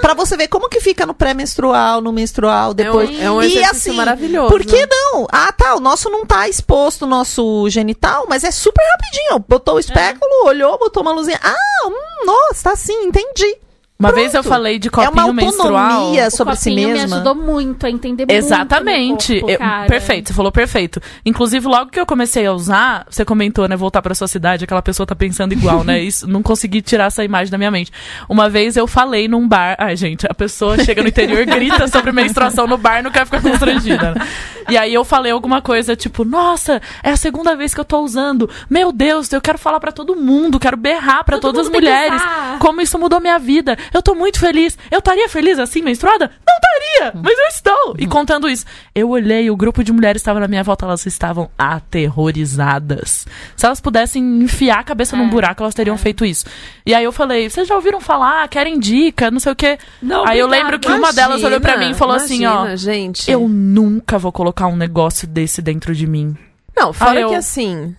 Pra 0.00 0.14
você 0.14 0.36
ver 0.36 0.48
como 0.48 0.68
que 0.68 0.80
fica 0.80 1.06
no 1.06 1.14
pré-menstrual, 1.14 2.00
no 2.00 2.12
menstrual, 2.12 2.74
depois. 2.74 3.08
É 3.10 3.30
um, 3.30 3.40
é 3.40 3.46
um 3.46 3.48
e 3.48 3.64
assim, 3.64 3.92
maravilhoso. 3.92 4.48
por 4.48 4.64
que 4.64 4.86
não? 4.86 5.26
Ah, 5.30 5.50
tá, 5.52 5.74
o 5.76 5.80
nosso 5.80 6.10
não 6.10 6.26
tá 6.26 6.48
exposto, 6.48 7.02
o 7.02 7.08
nosso 7.08 7.68
genital, 7.70 8.26
mas 8.28 8.44
é 8.44 8.50
super 8.50 8.82
rapidinho. 8.92 9.44
Botou 9.48 9.76
o 9.76 9.80
espéculo, 9.80 10.30
olhou, 10.44 10.78
botou 10.78 11.02
uma 11.02 11.12
luzinha. 11.12 11.40
Ah, 11.42 11.86
hum, 11.86 12.26
nossa, 12.26 12.64
tá 12.64 12.72
assim, 12.72 13.04
entendi. 13.04 13.56
Uma 14.02 14.08
Pronto. 14.08 14.20
vez 14.20 14.34
eu 14.34 14.42
falei 14.42 14.78
de 14.80 14.88
é 14.88 14.90
uma 15.08 15.10
copinho 15.10 15.32
menstrual. 15.32 15.76
autonomia 15.92 16.26
O 16.26 16.30
sobre 16.32 16.56
si 16.56 16.70
copinho 16.70 16.88
me 16.88 16.94
mesma. 16.94 17.16
ajudou 17.16 17.34
muito 17.36 17.86
a 17.86 17.90
entender 17.90 18.26
Exatamente. 18.28 19.32
muito. 19.34 19.46
meu 19.46 19.54
Eu- 19.54 19.58
corpo, 19.58 19.72
cara. 19.72 19.86
perfeito, 19.86 20.28
você 20.28 20.34
falou 20.34 20.50
perfeito. 20.52 21.00
Inclusive, 21.24 21.66
logo 21.68 21.90
que 21.90 22.00
eu 22.00 22.06
comecei 22.06 22.44
a 22.46 22.52
usar, 22.52 23.06
você 23.08 23.24
comentou, 23.24 23.68
né, 23.68 23.76
voltar 23.76 24.02
pra 24.02 24.14
sua 24.14 24.26
cidade, 24.26 24.64
aquela 24.64 24.82
pessoa 24.82 25.06
tá 25.06 25.14
pensando 25.14 25.52
igual, 25.52 25.84
né? 25.84 26.00
Isso, 26.02 26.26
não 26.28 26.42
consegui 26.42 26.82
tirar 26.82 27.04
essa 27.04 27.22
imagem 27.24 27.50
da 27.50 27.58
minha 27.58 27.70
mente. 27.70 27.92
Uma 28.28 28.48
vez 28.50 28.76
eu 28.76 28.86
falei 28.86 29.28
num 29.28 29.46
bar, 29.46 29.76
ai, 29.78 29.94
gente, 29.96 30.26
a 30.28 30.34
pessoa 30.34 30.82
chega 30.82 31.00
no 31.02 31.08
interior, 31.08 31.44
grita 31.46 31.86
sobre 31.86 32.10
menstruação 32.10 32.66
no 32.66 32.76
bar, 32.76 33.02
não 33.04 33.10
quer 33.12 33.24
ficar 33.24 33.40
constrangida. 33.40 34.14
né? 34.14 34.26
E 34.70 34.76
aí 34.76 34.92
eu 34.94 35.04
falei 35.04 35.30
alguma 35.32 35.60
coisa 35.60 35.94
tipo, 35.96 36.24
nossa, 36.24 36.80
é 37.02 37.10
a 37.10 37.16
segunda 37.16 37.54
vez 37.56 37.72
que 37.74 37.80
eu 37.80 37.84
tô 37.84 38.00
usando. 38.00 38.48
Meu 38.68 38.90
Deus, 38.92 39.32
eu 39.32 39.40
quero 39.40 39.58
falar 39.58 39.78
pra 39.80 39.92
todo 39.92 40.16
mundo, 40.16 40.58
quero 40.58 40.76
berrar 40.76 41.24
pra 41.24 41.38
Todo 41.38 41.52
todas 41.52 41.66
as 41.66 41.72
mulheres 41.72 42.22
como 42.58 42.80
isso 42.80 42.98
mudou 42.98 43.20
minha 43.20 43.38
vida. 43.38 43.76
Eu 43.92 44.02
tô 44.02 44.14
muito 44.14 44.38
feliz. 44.40 44.76
Eu 44.90 44.98
estaria 44.98 45.28
feliz 45.28 45.58
assim, 45.58 45.82
menstruada? 45.82 46.26
Não 46.46 46.54
estaria! 46.54 46.72
estaria, 46.92 47.12
mas 47.22 47.38
eu 47.38 47.46
estou. 47.46 47.94
E 47.98 48.06
contando 48.06 48.48
isso, 48.48 48.64
eu 48.94 49.08
olhei, 49.10 49.50
o 49.50 49.56
grupo 49.56 49.82
de 49.84 49.92
mulheres 49.92 50.20
estava 50.20 50.40
na 50.40 50.48
minha 50.48 50.62
volta, 50.62 50.84
elas 50.84 51.04
estavam 51.06 51.50
aterrorizadas. 51.56 53.26
Se 53.56 53.66
elas 53.66 53.80
pudessem 53.80 54.42
enfiar 54.42 54.80
a 54.80 54.84
cabeça 54.84 55.16
num 55.16 55.26
É, 55.26 55.30
buraco, 55.30 55.62
elas 55.62 55.74
teriam 55.74 55.94
é. 55.94 55.98
feito 55.98 56.24
isso. 56.24 56.44
E 56.84 56.94
aí 56.94 57.04
eu 57.04 57.12
falei, 57.12 57.48
vocês 57.48 57.66
já 57.68 57.74
ouviram 57.74 58.00
falar? 58.00 58.46
Querem 58.48 58.78
dica? 58.78 59.30
Não 59.30 59.40
sei 59.40 59.52
o 59.52 59.56
quê. 59.56 59.78
Não, 60.02 60.26
aí 60.26 60.38
eu 60.38 60.46
lembro 60.46 60.78
que 60.78 60.90
uma 60.90 61.12
delas 61.12 61.42
olhou 61.42 61.60
pra 61.60 61.76
mim 61.78 61.90
e 61.90 61.94
falou 61.94 62.16
assim, 62.16 62.44
ó. 62.46 62.52
Imagina, 62.66 62.76
gente. 62.76 63.30
Eu 63.30 63.48
nunca 63.48 64.18
vou 64.18 64.32
colocar 64.32 64.66
um 64.66 64.76
negócio 64.76 65.26
desse 65.26 65.60
dentro 65.62 65.94
de 65.94 66.06
mim. 66.06 66.36
Não, 66.76 66.92
fora 66.92 67.20
eu- 67.20 67.28
que 67.28 67.34
assim. 67.34 67.94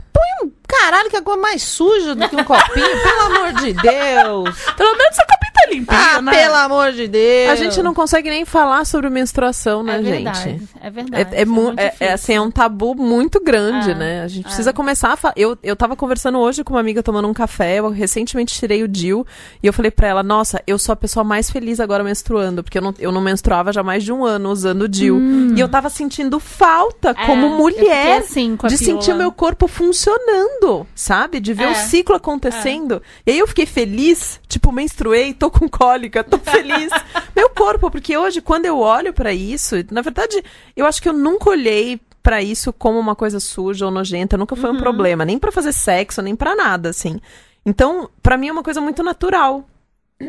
Caralho, 0.79 1.09
que 1.09 1.15
água 1.17 1.37
mais 1.37 1.61
suja 1.63 2.15
do 2.15 2.27
que 2.29 2.35
um 2.35 2.43
copinho, 2.43 3.01
pelo 3.03 3.21
amor 3.21 3.53
de 3.53 3.73
Deus. 3.73 4.63
Pelo 4.75 4.91
menos 4.97 5.11
essa 5.11 5.25
copinha 5.25 5.51
tá 5.53 5.65
limpinha, 5.69 5.99
Ah, 6.17 6.21
né? 6.21 6.31
pelo 6.31 6.55
amor 6.55 6.91
de 6.91 7.07
Deus. 7.07 7.51
A 7.51 7.55
gente 7.55 7.81
não 7.83 7.93
consegue 7.93 8.29
nem 8.29 8.43
falar 8.43 8.85
sobre 8.85 9.09
menstruação, 9.09 9.83
né, 9.83 9.99
É 9.99 10.03
gente? 10.03 10.11
verdade, 10.23 10.61
é 10.81 10.89
verdade. 10.89 11.35
É, 11.35 11.41
é, 11.41 11.45
mu- 11.45 11.61
muito 11.63 11.79
é- 11.79 11.93
é, 11.99 12.13
assim, 12.13 12.33
é 12.33 12.41
um 12.41 12.49
tabu 12.51 12.95
muito 12.95 13.39
grande, 13.39 13.91
É, 13.91 13.95
né? 13.95 14.21
A 14.23 14.27
gente 14.27 14.41
é. 14.45 14.47
precisa 14.47 14.73
começar 14.73 15.09
a 15.13 15.15
falar. 15.15 15.33
Eu, 15.37 15.57
eu 15.63 15.75
tava 15.75 15.95
conversando 15.95 16.39
hoje 16.39 16.63
com 16.63 16.73
uma 16.73 16.79
amiga 16.79 17.03
tomando 17.03 17.27
um 17.27 17.33
café, 17.33 17.79
eu 17.79 17.89
recentemente 17.89 18.53
tirei 18.55 18.83
o 18.83 18.87
DIL, 18.87 19.25
e 19.61 19.67
eu 19.67 19.73
falei 19.73 19.91
pra 19.91 20.07
ela, 20.07 20.23
nossa, 20.23 20.61
eu 20.65 20.77
sou 20.79 20.91
a 20.93 20.95
pessoa 20.95 21.23
mais 21.23 21.49
feliz 21.51 21.79
agora 21.79 22.03
menstruando, 22.03 22.63
porque 22.63 22.77
eu 22.77 22.81
não, 22.81 22.93
eu 22.99 23.11
não 23.11 23.21
menstruava 23.21 23.71
já 23.71 23.83
mais 23.83 24.03
de 24.03 24.11
um 24.11 24.25
ano 24.25 24.49
usando 24.49 24.81
o 24.83 24.87
DIL. 24.89 25.19
E 25.55 25.59
eu 25.59 25.69
tava 25.69 25.89
sentindo 25.89 26.39
falta, 26.39 27.11
É, 27.11 27.25
como 27.25 27.67
fiquei 27.67 27.79
mulher, 27.83 28.17
assim 28.19 28.57
de 28.67 28.77
sentir 28.77 29.11
o 29.11 29.15
meu 29.15 29.31
corpo 29.31 29.67
funcionando, 29.67 30.62
sabe? 30.95 31.39
De 31.39 31.53
ver 31.53 31.63
É. 31.65 31.71
o 31.71 31.75
ciclo 31.75 32.15
acontecendo. 32.15 33.01
E 33.25 33.31
aí 33.31 33.39
eu 33.39 33.47
fiquei 33.47 33.65
feliz, 33.65 34.39
tipo, 34.47 34.71
menstruei, 34.71 35.33
tô 35.33 35.49
com 35.51 35.67
cólica, 35.69 36.23
tô 36.23 36.37
feliz. 36.43 36.91
meu 37.35 37.49
corpo, 37.49 37.89
porque 37.91 38.17
hoje, 38.17 38.41
quando 38.41 38.65
eu 38.65 38.79
olho 38.79 39.13
pra 39.13 39.33
isso, 39.33 39.75
na 39.91 40.01
verdade, 40.01 40.43
eu 40.75 40.85
acho 40.85 41.01
que 41.01 41.09
eu 41.09 41.13
nunca 41.13 41.49
olhei 41.49 41.99
pra 42.21 42.41
isso 42.41 42.71
como 42.71 42.97
uma 42.99 43.15
coisa 43.15 43.39
suja 43.39 43.85
ou 43.85 43.91
nojenta, 43.91 44.37
nunca 44.37 44.55
foi 44.55 44.71
um 44.71 44.77
problema, 44.77 45.25
nem 45.25 45.37
pra 45.37 45.51
fazer 45.51 45.73
sexo, 45.73 46.21
nem 46.21 46.35
pra 46.35 46.55
nada, 46.55 46.89
assim. 46.89 47.19
Então, 47.65 48.09
pra 48.21 48.37
mim 48.37 48.47
é 48.47 48.51
uma 48.51 48.63
coisa 48.63 48.79
muito 48.81 49.01
natural. 49.03 49.65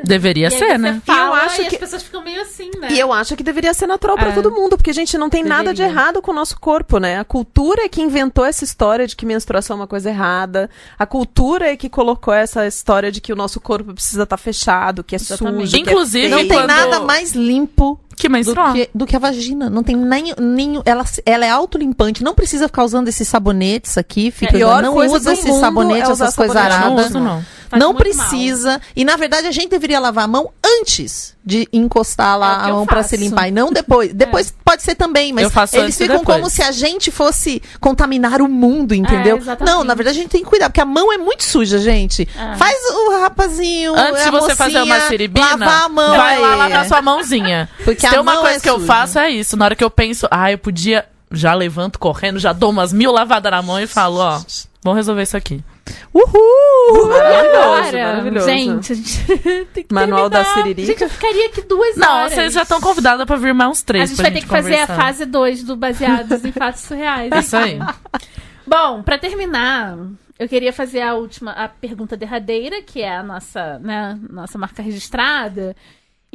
Deveria 0.03 0.49
E 0.49 0.53
aí 0.53 0.59
ser, 0.59 0.67
você 0.73 0.79
né? 0.79 1.01
Fala, 1.05 1.21
E 1.21 1.29
eu 1.29 1.35
acho 1.35 1.63
e 1.63 1.65
que- 1.67 1.75
as 1.77 1.81
pessoas 1.81 2.03
ficam 2.03 2.23
meio 2.25 2.41
assim, 2.43 2.69
né? 2.81 2.89
E 2.91 2.99
eu 2.99 3.13
acho 3.13 3.37
que 3.37 3.43
deveria 3.45 3.73
ser 3.73 3.87
natural 3.87 4.17
pra 4.17 4.31
É. 4.31 4.33
todo 4.33 4.51
mundo, 4.51 4.77
porque 4.77 4.91
a 4.91 4.95
gente 4.95 5.17
não 5.17 5.31
tem 5.31 5.45
nada 5.45 5.73
de 5.73 5.83
Deveria. 5.83 6.01
errado 6.01 6.21
com 6.23 6.33
o 6.33 6.35
nosso 6.35 6.59
corpo, 6.59 6.99
né? 6.99 7.19
A 7.21 7.25
cultura 7.25 7.85
é 7.85 7.89
que 7.89 8.03
inventou 8.03 8.45
essa 8.45 8.65
história 8.65 9.07
de 9.07 9.15
que 9.15 9.25
menstruação 9.25 9.77
é 9.77 9.81
uma 9.81 9.87
coisa 9.87 10.09
errada. 10.11 10.69
A 10.99 11.07
cultura 11.07 11.71
é 11.71 11.77
que 11.77 11.89
colocou 11.89 12.35
essa 12.35 12.67
história 12.67 13.13
de 13.13 13.21
que 13.21 13.33
o 13.33 13.37
nosso 13.37 13.61
corpo 13.61 13.95
precisa 13.95 14.25
estar 14.25 14.37
fechado, 14.37 15.05
que 15.05 15.15
é 15.15 15.19
Exatamente. 15.21 15.71
sujo, 15.71 15.83
Inclusive, 15.83 16.27
que 16.29 16.33
é 16.33 16.37
Não 16.37 16.49
tem 16.49 16.59
quando- 16.59 16.67
nada 16.67 17.01
mais 17.01 17.33
limpo 17.33 18.01
Que 18.17 18.29
do 18.29 18.73
que, 18.73 18.91
do 18.95 19.07
que 19.07 19.17
a 19.17 19.19
vagina. 19.19 19.69
Não 19.69 19.83
tem 19.83 19.97
nem. 19.97 20.35
nem 20.39 20.81
ela, 20.85 21.05
ela 21.27 21.45
é 21.45 21.51
autolimpante. 21.51 22.23
Não 22.23 22.35
precisa 22.35 22.69
ficar 22.69 22.85
usando 22.85 23.09
esses 23.09 23.27
sabonetes 23.27 23.99
aqui. 23.99 24.31
Fica, 24.31 24.53
pior 24.53 24.83
não 24.83 24.95
coisa 24.95 25.17
usa 25.17 25.31
do 25.31 25.33
esses 25.33 25.47
mundo 25.47 25.61
sabonetes, 25.61 26.09
é 26.11 26.13
essas 26.13 26.37
coisas 26.37 26.55
sabonete. 26.57 26.81
Não 26.81 26.87
aradas. 26.93 27.07
uso, 27.07 27.21
não. 27.21 27.45
Faz 27.69 27.81
não 27.83 27.93
muito 27.93 28.17
mal. 28.17 28.27
precisa. 28.29 28.81
E 28.95 29.05
na 29.05 29.17
verdade 29.17 29.47
a 29.47 29.51
gente 29.53 29.71
deveria 29.71 29.99
lavar 29.99 30.25
a 30.25 30.29
mão 30.29 30.51
antes 30.81 31.35
de 31.45 31.69
encostar 31.73 32.35
É 32.35 32.37
lá 32.37 32.63
que 32.65 32.71
a 32.71 32.73
mão 32.75 32.87
pra 32.87 32.97
faço. 32.99 33.11
se 33.11 33.17
limpar. 33.17 33.49
E 33.49 33.51
não 33.51 33.71
depois. 33.73 34.13
Depois 34.15 34.55
pode 34.65 34.83
ser 34.83 34.95
também, 34.95 35.33
mas 35.33 35.45
Eu 35.45 35.51
faço 35.51 35.77
eles 35.77 35.97
ficam 35.97 36.19
depois. 36.19 36.37
como 36.39 36.49
se 36.51 36.63
a 36.63 36.71
gente 36.71 37.11
fosse 37.11 37.61
contaminar 37.81 38.41
o 38.41 38.49
mundo, 38.49 38.95
entendeu? 38.95 39.37
É, 39.37 39.41
exatamente. 39.41 39.75
não, 39.75 39.85
na 39.85 39.95
verdade 39.95 40.19
a 40.19 40.23
gente 40.23 40.31
tem 40.31 40.43
que 40.43 40.49
cuidar, 40.49 40.69
porque 40.71 40.81
a 40.81 40.85
mão 40.87 41.13
é 41.13 41.19
muito 41.19 41.43
suja, 41.45 41.79
gente. 41.79 42.29
É. 42.37 42.57
Faz 42.57 42.77
o 42.93 43.21
rapazinho. 43.21 43.95
Antes 43.95 44.25
de 44.25 44.31
você 44.31 44.55
fazer 44.55 44.77
uma 44.79 44.87
mocinha, 44.87 45.09
siribina, 45.09 45.47
lavar 45.51 45.83
a 45.85 45.89
mão. 45.89 46.17
vai 46.17 46.39
lá 46.41 46.55
lavar 46.55 46.87
sua 46.89 47.03
mãozinha. 47.03 47.69
Porque 47.85 48.04
Se 48.05 48.09
a 48.09 48.11
tem 48.11 48.21
uma 48.21 48.33
mão 48.35 48.43
coisa 48.43 48.57
é 48.59 48.61
que 48.61 48.71
eu 48.71 48.75
suja. 48.77 48.87
faço 48.87 49.19
é 49.19 49.31
isso. 49.31 49.57
Na 49.57 49.65
hora 49.67 49.77
que 49.77 49.85
eu 49.85 49.91
penso, 49.91 50.27
ah, 50.31 50.51
eu 50.53 50.59
podia. 50.59 51.07
Já 51.31 51.53
levanto 51.53 51.99
correndo, 51.99 52.39
já 52.39 52.53
dou 52.53 52.71
umas 52.71 52.93
mil 52.93 53.11
lavadas 53.11 53.51
na 53.51 53.61
mão 53.61 53.81
e 53.81 53.87
falo, 53.89 54.19
ó, 54.19 54.41
vamos 54.85 54.97
resolver 54.99 55.23
isso 55.23 55.37
aqui. 55.37 55.65
Uhul! 56.13 57.09
Maravilhoso, 57.09 57.59
Agora, 57.59 58.07
maravilhoso. 58.07 58.47
gente, 58.47 58.93
a 58.93 58.95
gente 58.97 59.67
tem 59.75 59.85
que 59.85 59.93
Manual 59.95 60.29
da 60.29 60.45
terminar. 60.45 60.63
Siririca. 60.63 60.87
Gente, 60.93 61.03
eu 61.03 61.09
ficaria 61.11 61.47
aqui 61.47 61.63
duas 61.63 61.97
Não, 61.97 62.09
horas. 62.19 62.33
vocês 62.35 62.53
já 62.53 62.63
estão 62.63 62.81
convidadas 62.81 63.27
pra 63.27 63.37
vir 63.37 63.53
mais 63.53 63.71
uns 63.71 63.83
A 63.83 63.85
três 63.87 64.11
gente 64.11 64.17
pra 64.17 64.23
vai 64.25 64.33
ter 64.33 64.41
que 64.43 64.47
fazer 64.47 64.75
a 64.77 64.87
conversar. 64.87 65.03
fase 65.03 65.27
2 65.27 65.65
do 65.65 65.77
Baseados 65.77 66.45
em 66.45 66.53
Fatos 66.53 66.83
Surreais. 66.83 67.33
Isso 67.45 67.57
aí. 67.57 67.79
Bom, 68.67 69.03
pra 69.03 69.19
terminar, 69.19 69.97
eu 70.39 70.49
queria 70.49 70.73
fazer 70.73 71.03
a 71.03 71.15
última, 71.15 71.51
a 71.53 71.69
pergunta 71.69 72.17
derradeira, 72.17 72.81
que 72.83 73.03
é 73.03 73.17
a 73.17 73.23
nossa, 73.23 73.79
né, 73.81 74.19
nossa 74.31 74.57
marca 74.57 74.83
registrada. 74.83 75.75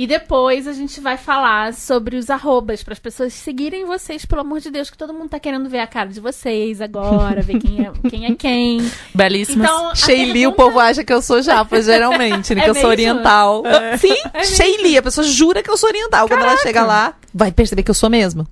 E 0.01 0.07
depois 0.07 0.65
a 0.65 0.71
gente 0.71 1.01
vai 1.01 1.17
falar 1.17 1.73
sobre 1.73 2.15
os 2.15 2.29
arrobas, 2.29 2.81
para 2.81 2.93
as 2.93 2.99
pessoas 2.99 3.33
seguirem 3.33 3.83
vocês, 3.83 4.23
pelo 4.23 4.39
amor 4.39 4.61
de 4.61 4.71
Deus, 4.71 4.89
que 4.89 4.97
todo 4.97 5.13
mundo 5.13 5.27
tá 5.27 5.37
querendo 5.41 5.67
ver 5.69 5.79
a 5.81 5.87
cara 5.87 6.07
de 6.07 6.21
vocês 6.21 6.79
agora, 6.79 7.41
ver 7.41 7.59
quem 7.59 7.85
é 7.85 7.91
quem. 8.09 8.25
É 8.25 8.33
quem. 8.35 8.91
Belíssimas. 9.13 9.67
Então, 9.69 9.93
Sheili, 9.93 10.47
o 10.47 10.51
pergunta- 10.53 10.55
povo 10.55 10.79
acha 10.79 11.03
que 11.03 11.11
eu 11.11 11.21
sou 11.21 11.41
japa, 11.41 11.81
geralmente, 11.83 12.55
né? 12.55 12.61
É 12.61 12.63
que 12.63 12.69
eu 12.69 12.75
sou 12.75 12.89
mesmo? 12.91 12.91
oriental. 12.91 13.63
Sim, 13.99 14.15
É? 14.33 14.43
Sheili, 14.45 14.97
a 14.97 15.03
pessoa 15.03 15.27
jura 15.27 15.61
que 15.61 15.69
eu 15.69 15.75
sou 15.75 15.89
oriental. 15.89 16.29
Quando 16.29 16.43
ela 16.43 16.55
chega 16.59 16.81
lá, 16.85 17.15
vai 17.33 17.51
perceber 17.51 17.83
que 17.83 17.91
eu 17.91 17.95
sou 17.95 18.09
mesmo. 18.09 18.47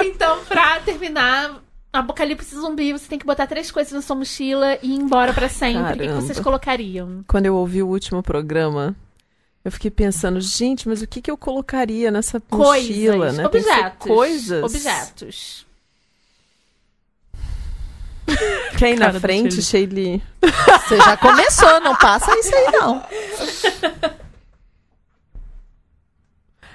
Então, 0.00 0.38
pra 0.48 0.80
terminar, 0.80 1.62
Apocalipse 1.92 2.54
Zumbi, 2.54 2.92
você 2.92 3.08
tem 3.08 3.18
que 3.18 3.24
botar 3.26 3.46
três 3.46 3.70
coisas 3.70 3.92
na 3.92 4.02
sua 4.02 4.14
mochila 4.16 4.78
e 4.82 4.88
ir 4.90 4.94
embora 4.94 5.32
pra 5.32 5.48
sempre. 5.48 6.06
O 6.08 6.16
que 6.16 6.22
vocês 6.22 6.38
colocariam? 6.40 7.24
Quando 7.26 7.46
eu 7.46 7.54
ouvi 7.56 7.82
o 7.82 7.88
último 7.88 8.22
programa, 8.22 8.94
eu 9.64 9.72
fiquei 9.72 9.90
pensando, 9.90 10.40
gente, 10.40 10.86
mas 10.88 11.00
o 11.02 11.06
que, 11.06 11.20
que 11.22 11.30
eu 11.30 11.36
colocaria 11.36 12.10
nessa 12.10 12.40
Coisas. 12.40 12.88
mochila, 12.90 13.32
né? 13.32 13.48
Pensei, 13.48 13.72
Objetos. 13.72 14.06
coisas. 14.06 14.64
Objetos. 14.64 15.66
Quem 18.78 18.94
na 18.96 19.06
Cara 19.06 19.20
frente. 19.20 19.62
Sheili? 19.62 20.22
Você 20.42 20.98
já 20.98 21.16
começou, 21.16 21.80
não 21.80 21.96
passa 21.96 22.36
isso 22.38 22.54
aí, 22.54 22.70
não. 22.72 23.02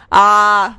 Ah, 0.10 0.76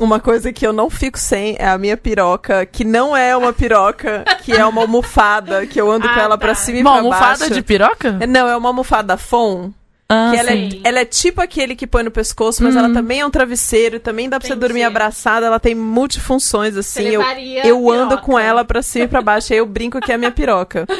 uma 0.00 0.18
coisa 0.20 0.52
que 0.52 0.66
eu 0.66 0.72
não 0.72 0.90
fico 0.90 1.18
sem 1.18 1.56
é 1.58 1.66
a 1.68 1.78
minha 1.78 1.96
piroca, 1.96 2.66
que 2.66 2.84
não 2.84 3.16
é 3.16 3.36
uma 3.36 3.52
piroca, 3.52 4.24
que 4.42 4.52
é 4.52 4.64
uma 4.66 4.82
almofada, 4.82 5.66
que 5.66 5.80
eu 5.80 5.90
ando 5.90 6.08
com 6.08 6.14
Ah, 6.14 6.22
ela 6.22 6.38
tá. 6.38 6.38
pra 6.38 6.54
cima 6.54 6.78
e 6.78 6.80
Uma 6.82 6.90
pra 6.92 7.00
almofada 7.00 7.38
baixo. 7.38 7.54
de 7.54 7.62
piroca? 7.62 8.12
Não, 8.26 8.48
é 8.48 8.56
uma 8.56 8.68
almofada 8.68 9.16
Fon. 9.16 9.70
Ah, 10.08 10.30
que 10.32 10.36
ela 10.38 10.50
é, 10.50 10.68
ela 10.84 10.98
é 11.00 11.04
tipo 11.06 11.40
aquele 11.40 11.74
que 11.74 11.86
põe 11.86 12.02
no 12.02 12.10
pescoço, 12.10 12.62
mas 12.62 12.76
ela 12.76 12.92
também 12.92 13.20
é 13.20 13.26
um 13.26 13.30
travesseiro, 13.30 13.98
também 13.98 14.28
dá 14.28 14.38
pra 14.38 14.46
você 14.46 14.52
Entendi. 14.52 14.66
dormir 14.68 14.82
abraçada, 14.82 15.46
ela 15.46 15.58
tem 15.58 15.74
multifunções, 15.74 16.76
assim. 16.76 17.04
Eu, 17.08 17.22
eu 17.64 17.90
ando 17.90 18.18
com 18.18 18.38
ela 18.38 18.64
pra 18.66 18.82
cima 18.82 19.06
e 19.06 19.08
pra 19.08 19.22
baixo, 19.22 19.52
aí 19.52 19.58
eu 19.60 19.66
brinco 19.66 19.98
que 20.00 20.12
é 20.12 20.14
a 20.16 20.18
minha 20.18 20.30
piroca. 20.32 20.86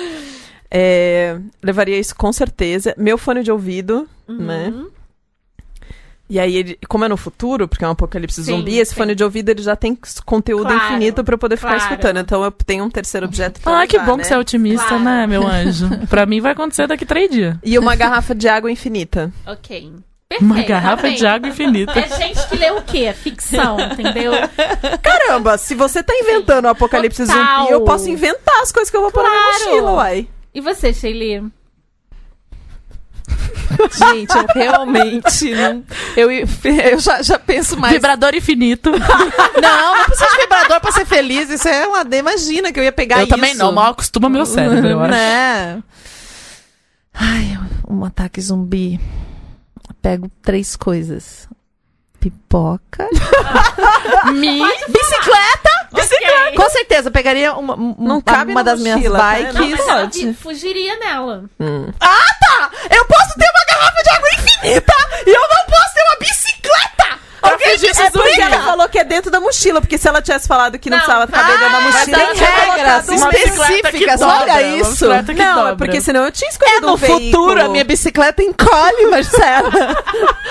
É, 0.77 1.39
levaria 1.63 1.97
isso 2.01 2.17
com 2.17 2.33
certeza. 2.33 2.95
Meu 2.99 3.17
fone 3.17 3.45
de 3.45 3.53
ouvido, 3.53 4.09
né? 4.27 4.75
E 6.29 6.41
aí, 6.41 6.57
ele- 6.57 6.79
como 6.89 7.05
é 7.05 7.09
no 7.09 7.17
futuro, 7.19 7.69
porque 7.69 7.85
é 7.85 7.89
um 7.89 7.91
apocalipse 7.91 8.43
Sim, 8.43 8.57
zumbi, 8.57 8.79
esse 8.79 8.93
sim. 8.93 8.97
fone 8.97 9.15
de 9.15 9.23
ouvido 9.23 9.51
ele 9.51 9.63
já 9.63 9.77
tem 9.77 9.97
conteúdo 10.25 10.69
Claro, 10.69 10.85
infinito 10.85 11.23
pra 11.23 11.35
eu 11.35 11.39
poder 11.39 11.57
ficar 11.57 11.77
claro. 11.77 11.85
escutando. 11.85 12.19
Então 12.19 12.43
eu 12.43 12.51
tenho 12.51 12.83
um 12.85 12.89
terceiro 12.91 13.27
objeto 13.27 13.61
pra 13.61 13.83
Ah, 13.83 13.87
que 13.87 13.99
levar, 13.99 14.11
bom 14.11 14.17
né? 14.17 14.23
que 14.23 14.29
você 14.29 14.35
é 14.35 14.39
otimista, 14.39 14.87
Claro. 14.89 15.05
né, 15.05 15.27
meu 15.27 15.47
anjo? 15.47 15.87
pra 16.09 16.25
mim 16.25 16.41
vai 16.41 16.53
acontecer 16.53 16.87
daqui 16.87 17.05
três 17.05 17.31
dias. 17.31 17.57
E 17.63 17.79
uma 17.79 17.95
garrafa 17.95 18.35
de 18.35 18.49
água 18.49 18.71
infinita. 18.73 19.31
Ok. 19.47 19.93
Perfeito, 20.27 20.51
Uma 20.53 20.63
garrafa 20.63 21.03
tá 21.03 21.09
de 21.11 21.27
água 21.27 21.49
infinita. 21.51 21.93
É 22.01 22.09
gente 22.09 22.49
que 22.49 22.57
lê 22.57 22.71
o 22.71 22.81
quê? 22.83 23.13
Ficção, 23.13 23.79
entendeu? 23.79 24.33
Caramba, 25.03 25.59
se 25.59 25.75
você 25.75 26.03
tá 26.03 26.13
inventando 26.15 26.65
o 26.65 26.69
apocalipse 26.69 27.27
Total. 27.27 27.59
zumbi, 27.61 27.73
eu 27.73 27.83
posso 27.83 28.09
inventar 28.09 28.63
as 28.63 28.73
coisas 28.73 28.91
que 28.91 28.97
eu 28.97 29.03
vou 29.03 29.13
pôr 29.13 29.23
na 29.23 29.29
minha 29.31 29.43
Claro. 29.43 29.65
mochila, 29.71 29.93
uai. 29.93 30.29
E 30.55 30.61
você, 30.61 30.93
Sheili? 30.93 31.45
Gente, 33.93 34.37
eu 34.37 34.47
realmente 34.55 35.55
não. 35.55 35.85
Eu, 36.17 36.31
eu 36.31 36.99
já, 36.99 37.23
já 37.23 37.39
penso 37.39 37.77
mais. 37.77 37.95
Vibrador 37.95 38.35
infinito. 38.35 38.91
Não, 39.61 39.97
não 39.97 40.05
precisa 40.05 40.31
de 40.31 40.37
vibrador 40.43 40.81
pra 40.81 40.93
ser 40.93 41.07
feliz. 41.07 41.49
Isso 41.49 41.67
é 41.67 41.87
uma. 41.87 42.03
Imagina 42.15 42.73
que 42.73 42.79
eu 42.79 42.85
ia 42.85 42.93
pegar 42.93 43.17
eu 43.17 43.23
isso. 43.23 43.31
também 43.35 43.55
não, 43.55 43.73
mal 43.73 43.93
acostuma 43.93 44.29
meu 44.29 44.45
cérebro, 44.45 44.87
eu 44.87 45.01
acho. 45.01 45.11
Né? 45.11 45.83
Ai, 47.15 47.59
um 47.89 48.05
ataque 48.05 48.41
zumbi. 48.41 49.01
Pego 50.03 50.31
três 50.43 50.77
coisas: 50.77 51.49
pipoca. 52.21 53.09
Me... 54.35 54.61
Bicicleta! 54.89 55.84
Com 56.57 56.71
certeza, 56.71 57.09
eu 57.09 57.13
pegaria 57.13 57.53
uma, 57.55 57.75
um- 57.75 57.95
Não 57.99 58.15
uma, 58.17 58.23
cabe 58.23 58.51
uma 58.53 58.65
das 58.65 58.81
minhas 58.81 58.97
mochila, 58.97 59.19
tá? 59.19 59.31
bikes. 59.35 59.55
Não, 59.87 59.87
mas 59.95 60.17
vi- 60.17 60.35
fugiria 60.35 60.97
nela. 60.99 61.45
Eu 61.59 63.05
posso 63.07 63.35
ter 63.39 63.51
uma 63.51 63.65
garrafa 63.69 64.03
de 64.03 64.11
água 64.11 64.29
infinita 64.35 64.95
e 65.27 65.31
eu 65.31 65.41
não 65.41 65.65
posso 65.67 65.95
ter 65.95 66.03
uma 66.03 66.17
bicicleta! 66.21 67.25
Alguém 67.43 67.77
disse 67.77 68.01
É 68.01 68.11
porque 68.11 68.41
ela 68.41 68.63
falou 68.63 68.89
que 68.89 68.99
é 68.99 69.05
dentro 69.05 69.31
da 69.31 69.39
mochila, 69.39 69.79
porque 69.81 69.99
se 69.99 70.09
ela 70.09 70.23
tivesse 70.23 70.49
falado 70.49 70.79
que 70.79 70.89
não, 70.89 70.97
Não, 70.97 71.05
precisava 71.05 71.31
caber 71.31 71.59
dentro 71.59 71.73
da 71.73 71.77
Ah, 71.77 71.81
mochila, 71.83 72.05
tem 72.19 72.27
eu 72.29 72.35
regras 72.35 73.09
específicas, 73.09 74.23
olha 74.23 74.63
isso. 74.79 75.07
Não, 75.37 75.69
é 75.69 75.75
porque 75.77 76.01
senão 76.01 76.25
eu 76.25 76.33
tinha 76.33 76.49
É 76.49 76.53
escolhido 76.53 76.87
no 76.87 76.95
um 76.95 76.97
veículo. 76.97 77.21
futuro, 77.27 77.63
a 77.65 77.69
minha 77.69 77.85
bicicleta 77.85 78.43
encolhe, 78.43 79.07
Marcela. 79.11 79.71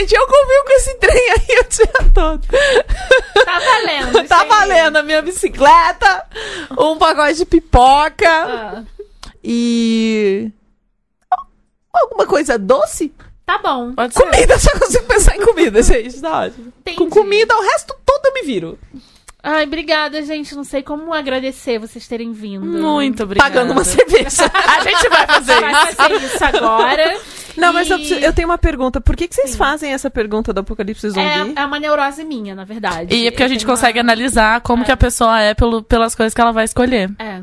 gente, 0.00 0.14
eu 0.14 0.26
convivo 0.26 0.64
com 0.64 0.72
esse 0.72 0.94
trem 0.94 1.30
aí 1.30 1.58
o 1.58 1.68
dia 1.68 2.10
todo. 2.14 2.46
Tá 3.44 3.58
valendo. 3.58 4.24
tá 4.28 4.44
valendo 4.44 4.96
aí. 4.96 5.02
a 5.02 5.04
minha 5.04 5.22
bicicleta, 5.22 6.26
um 6.78 6.96
pacote 6.96 7.34
de 7.34 7.44
pipoca 7.44 8.28
ah. 8.28 8.84
e. 9.42 10.50
Alguma 11.92 12.26
coisa 12.26 12.58
doce? 12.58 13.12
Tá 13.44 13.58
bom. 13.58 13.92
Pode 13.94 14.14
comida, 14.14 14.58
só 14.58 14.70
consigo 14.78 15.06
pensar 15.06 15.36
em 15.36 15.44
comida, 15.44 15.82
gente. 15.82 16.20
Tá 16.20 16.42
ótimo. 16.42 16.72
Entendi. 16.78 16.98
Com 16.98 17.10
comida, 17.10 17.56
o 17.56 17.62
resto 17.62 17.94
todo 18.06 18.26
eu 18.26 18.34
me 18.34 18.42
viro. 18.42 18.78
Ai, 19.42 19.64
obrigada, 19.64 20.22
gente. 20.22 20.54
Não 20.54 20.64
sei 20.64 20.82
como 20.82 21.12
agradecer 21.14 21.78
vocês 21.78 22.06
terem 22.06 22.32
vindo. 22.32 22.66
Muito 22.66 23.22
obrigada. 23.22 23.50
Pagando 23.50 23.72
uma 23.72 23.84
cerveja. 23.84 24.44
A 24.52 24.82
gente 24.82 25.08
vai 25.08 25.26
fazer 25.26 25.60
Vai 25.60 25.84
isso. 25.84 25.96
fazer 25.96 26.14
isso 26.16 26.44
agora. 26.44 27.18
Não, 27.56 27.72
mas 27.72 27.90
eu, 27.90 27.96
E- 27.96 28.00
preciso- 28.00 28.20
eu 28.20 28.32
tenho 28.32 28.48
uma 28.48 28.58
pergunta. 28.58 29.00
Por 29.00 29.16
que, 29.16 29.26
que 29.26 29.34
vocês 29.34 29.56
fazem 29.56 29.92
essa 29.92 30.10
pergunta 30.10 30.52
do 30.52 30.60
apocalipse 30.60 31.08
zumbi? 31.10 31.20
É, 31.56 31.62
é 31.62 31.64
uma 31.66 31.80
neurose 31.80 32.22
minha, 32.24 32.54
na 32.54 32.64
verdade. 32.64 33.14
E 33.14 33.26
é 33.26 33.30
porque 33.30 33.42
a 33.42 33.46
Eu 33.46 33.50
gente 33.50 33.60
tenho 33.60 33.70
uma- 33.70 33.76
consegue 33.76 33.98
analisar 33.98 34.60
como 34.60 34.84
que 34.84 34.92
a 34.92 34.96
pessoa 34.96 35.40
é 35.40 35.54
pelo, 35.54 35.82
pelas 35.82 36.14
coisas 36.14 36.32
que 36.34 36.40
ela 36.40 36.52
vai 36.52 36.64
escolher. 36.64 37.10
É. 37.18 37.42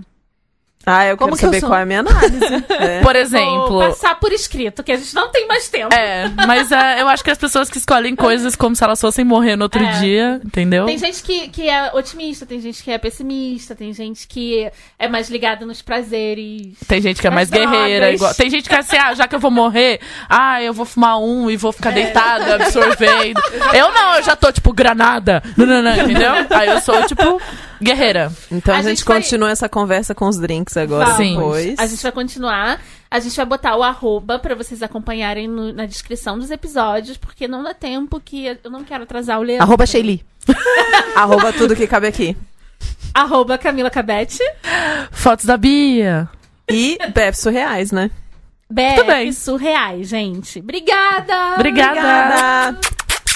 Ah, 0.90 1.06
eu 1.06 1.18
Como 1.18 1.36
quero 1.36 1.40
que 1.40 1.46
eu 1.46 1.50
saber 1.50 1.60
sou? 1.60 1.70
qual 1.70 1.80
é 1.80 1.84
a 1.84 1.86
minha 1.86 2.00
análise. 2.00 2.38
É. 2.80 3.02
Por 3.02 3.14
Vou 3.14 3.22
exemplo. 3.22 3.80
passar 3.80 4.16
por 4.20 4.32
escrito, 4.32 4.84
que 4.84 4.92
a 4.92 4.98
gente 4.98 5.14
não 5.14 5.30
tem 5.30 5.48
mais 5.48 5.68
tempo. 5.68 5.94
É, 5.94 6.32
mas 6.46 6.72
é, 6.72 7.02
eu 7.02 7.08
acho 7.10 7.24
que 7.24 7.30
as 7.32 7.38
pessoas 7.38 7.70
que 7.70 7.78
escolhem 7.78 8.16
coisas 8.16 8.56
como 8.56 8.76
se 8.76 8.84
elas 8.84 9.02
fossem 9.02 9.26
morrer 9.26 9.56
no 9.56 9.64
outro 9.64 9.84
É. 9.84 10.00
dia, 10.00 10.40
entendeu? 10.46 10.86
Tem 10.86 10.98
gente 10.98 11.22
que, 11.24 11.48
que 11.50 11.70
é 11.70 11.92
otimista, 11.94 12.46
tem 12.46 12.62
gente 12.62 12.82
que 12.84 12.92
é 12.92 12.98
pessimista, 12.98 13.76
tem 13.76 13.92
gente 13.94 14.28
que 14.28 14.72
é 14.98 15.08
mais 15.10 15.30
ligada 15.30 15.66
nos 15.66 15.82
prazeres. 15.82 16.78
Tem 16.88 17.02
gente 17.02 17.20
que 17.20 17.28
é 17.28 17.32
mais 17.32 17.50
guerreira. 17.50 18.12
Igual... 18.12 18.34
Tem 18.34 18.50
gente 18.50 18.70
que 18.70 18.76
é 18.76 18.80
assim, 18.80 18.98
ah, 18.98 19.14
já 19.14 19.28
que 19.28 19.36
eu 19.36 19.40
vou 19.40 19.52
morrer, 19.52 20.00
ah, 20.30 20.62
eu 20.62 20.74
vou 20.74 20.86
fumar 20.86 21.20
um 21.20 21.50
e 21.50 21.58
vou 21.58 21.72
ficar 21.72 21.92
deitada, 21.92 22.56
absorvendo. 22.56 23.42
Eu 23.74 23.92
não, 23.92 24.16
eu 24.16 24.24
já 24.24 24.36
tô, 24.36 24.52
tipo, 24.52 24.72
granada. 24.72 25.42
Não, 25.58 25.66
não, 25.66 25.82
não, 25.82 25.96
entendeu? 25.96 26.32
Aí 26.52 26.70
eu 26.70 26.80
sou, 26.82 27.02
tipo, 27.06 27.42
guerreira. 27.82 28.32
Então 28.52 28.74
a, 28.74 28.78
A 28.78 28.82
gente, 28.82 28.98
gente 28.98 29.06
vai- 29.06 29.22
continua 29.22 29.52
essa 29.52 29.68
conversa 29.68 30.14
com 30.16 30.28
os 30.28 30.38
drinks 30.38 30.77
agora. 30.82 31.12
Sim. 31.16 31.36
depois. 31.36 31.80
A 31.80 31.86
gente 31.88 32.02
vai 32.04 32.12
continuar. 32.12 32.82
A 33.10 33.20
gente 33.20 33.36
vai 33.36 33.46
botar 33.46 33.76
o 33.76 33.84
arroba 33.84 34.38
pra 34.40 34.54
vocês 34.56 34.84
acompanharem 34.84 35.48
no- 35.48 35.72
na 35.74 35.86
descrição 35.86 36.38
dos 36.38 36.52
episódios, 36.52 37.18
porque 37.18 37.48
não 37.48 37.64
dá 37.64 37.74
tempo 37.74 38.20
que 38.20 38.46
eu 38.64 38.70
não 38.70 38.84
quero 38.84 39.04
atrasar 39.04 39.40
o 39.40 39.44
Leandro. 39.44 39.64
Arroba 39.64 39.86
Sheili. 39.86 40.26
Arroba 41.16 41.54
tudo 41.54 41.76
que 41.76 41.88
cabe 41.88 42.08
aqui. 42.08 42.36
Arroba 43.14 43.58
Camila 43.58 43.90
Cabete. 43.90 44.40
Fotos 45.12 45.46
da 45.46 45.58
Bia. 45.58 46.30
E 46.70 46.98
BF 47.14 47.38
surreais, 47.38 47.92
né? 47.92 48.12
BF 48.70 49.04
bem. 49.04 49.32
Surreais, 49.32 50.10
gente. 50.10 50.60
Obrigada! 50.60 51.54
Obrigada. 51.56 52.00
Obrigada! 52.00 52.80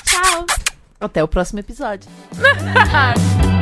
Tchau! 0.04 0.46
Até 1.00 1.24
o 1.24 1.28
próximo 1.28 1.60
episódio. 1.60 2.10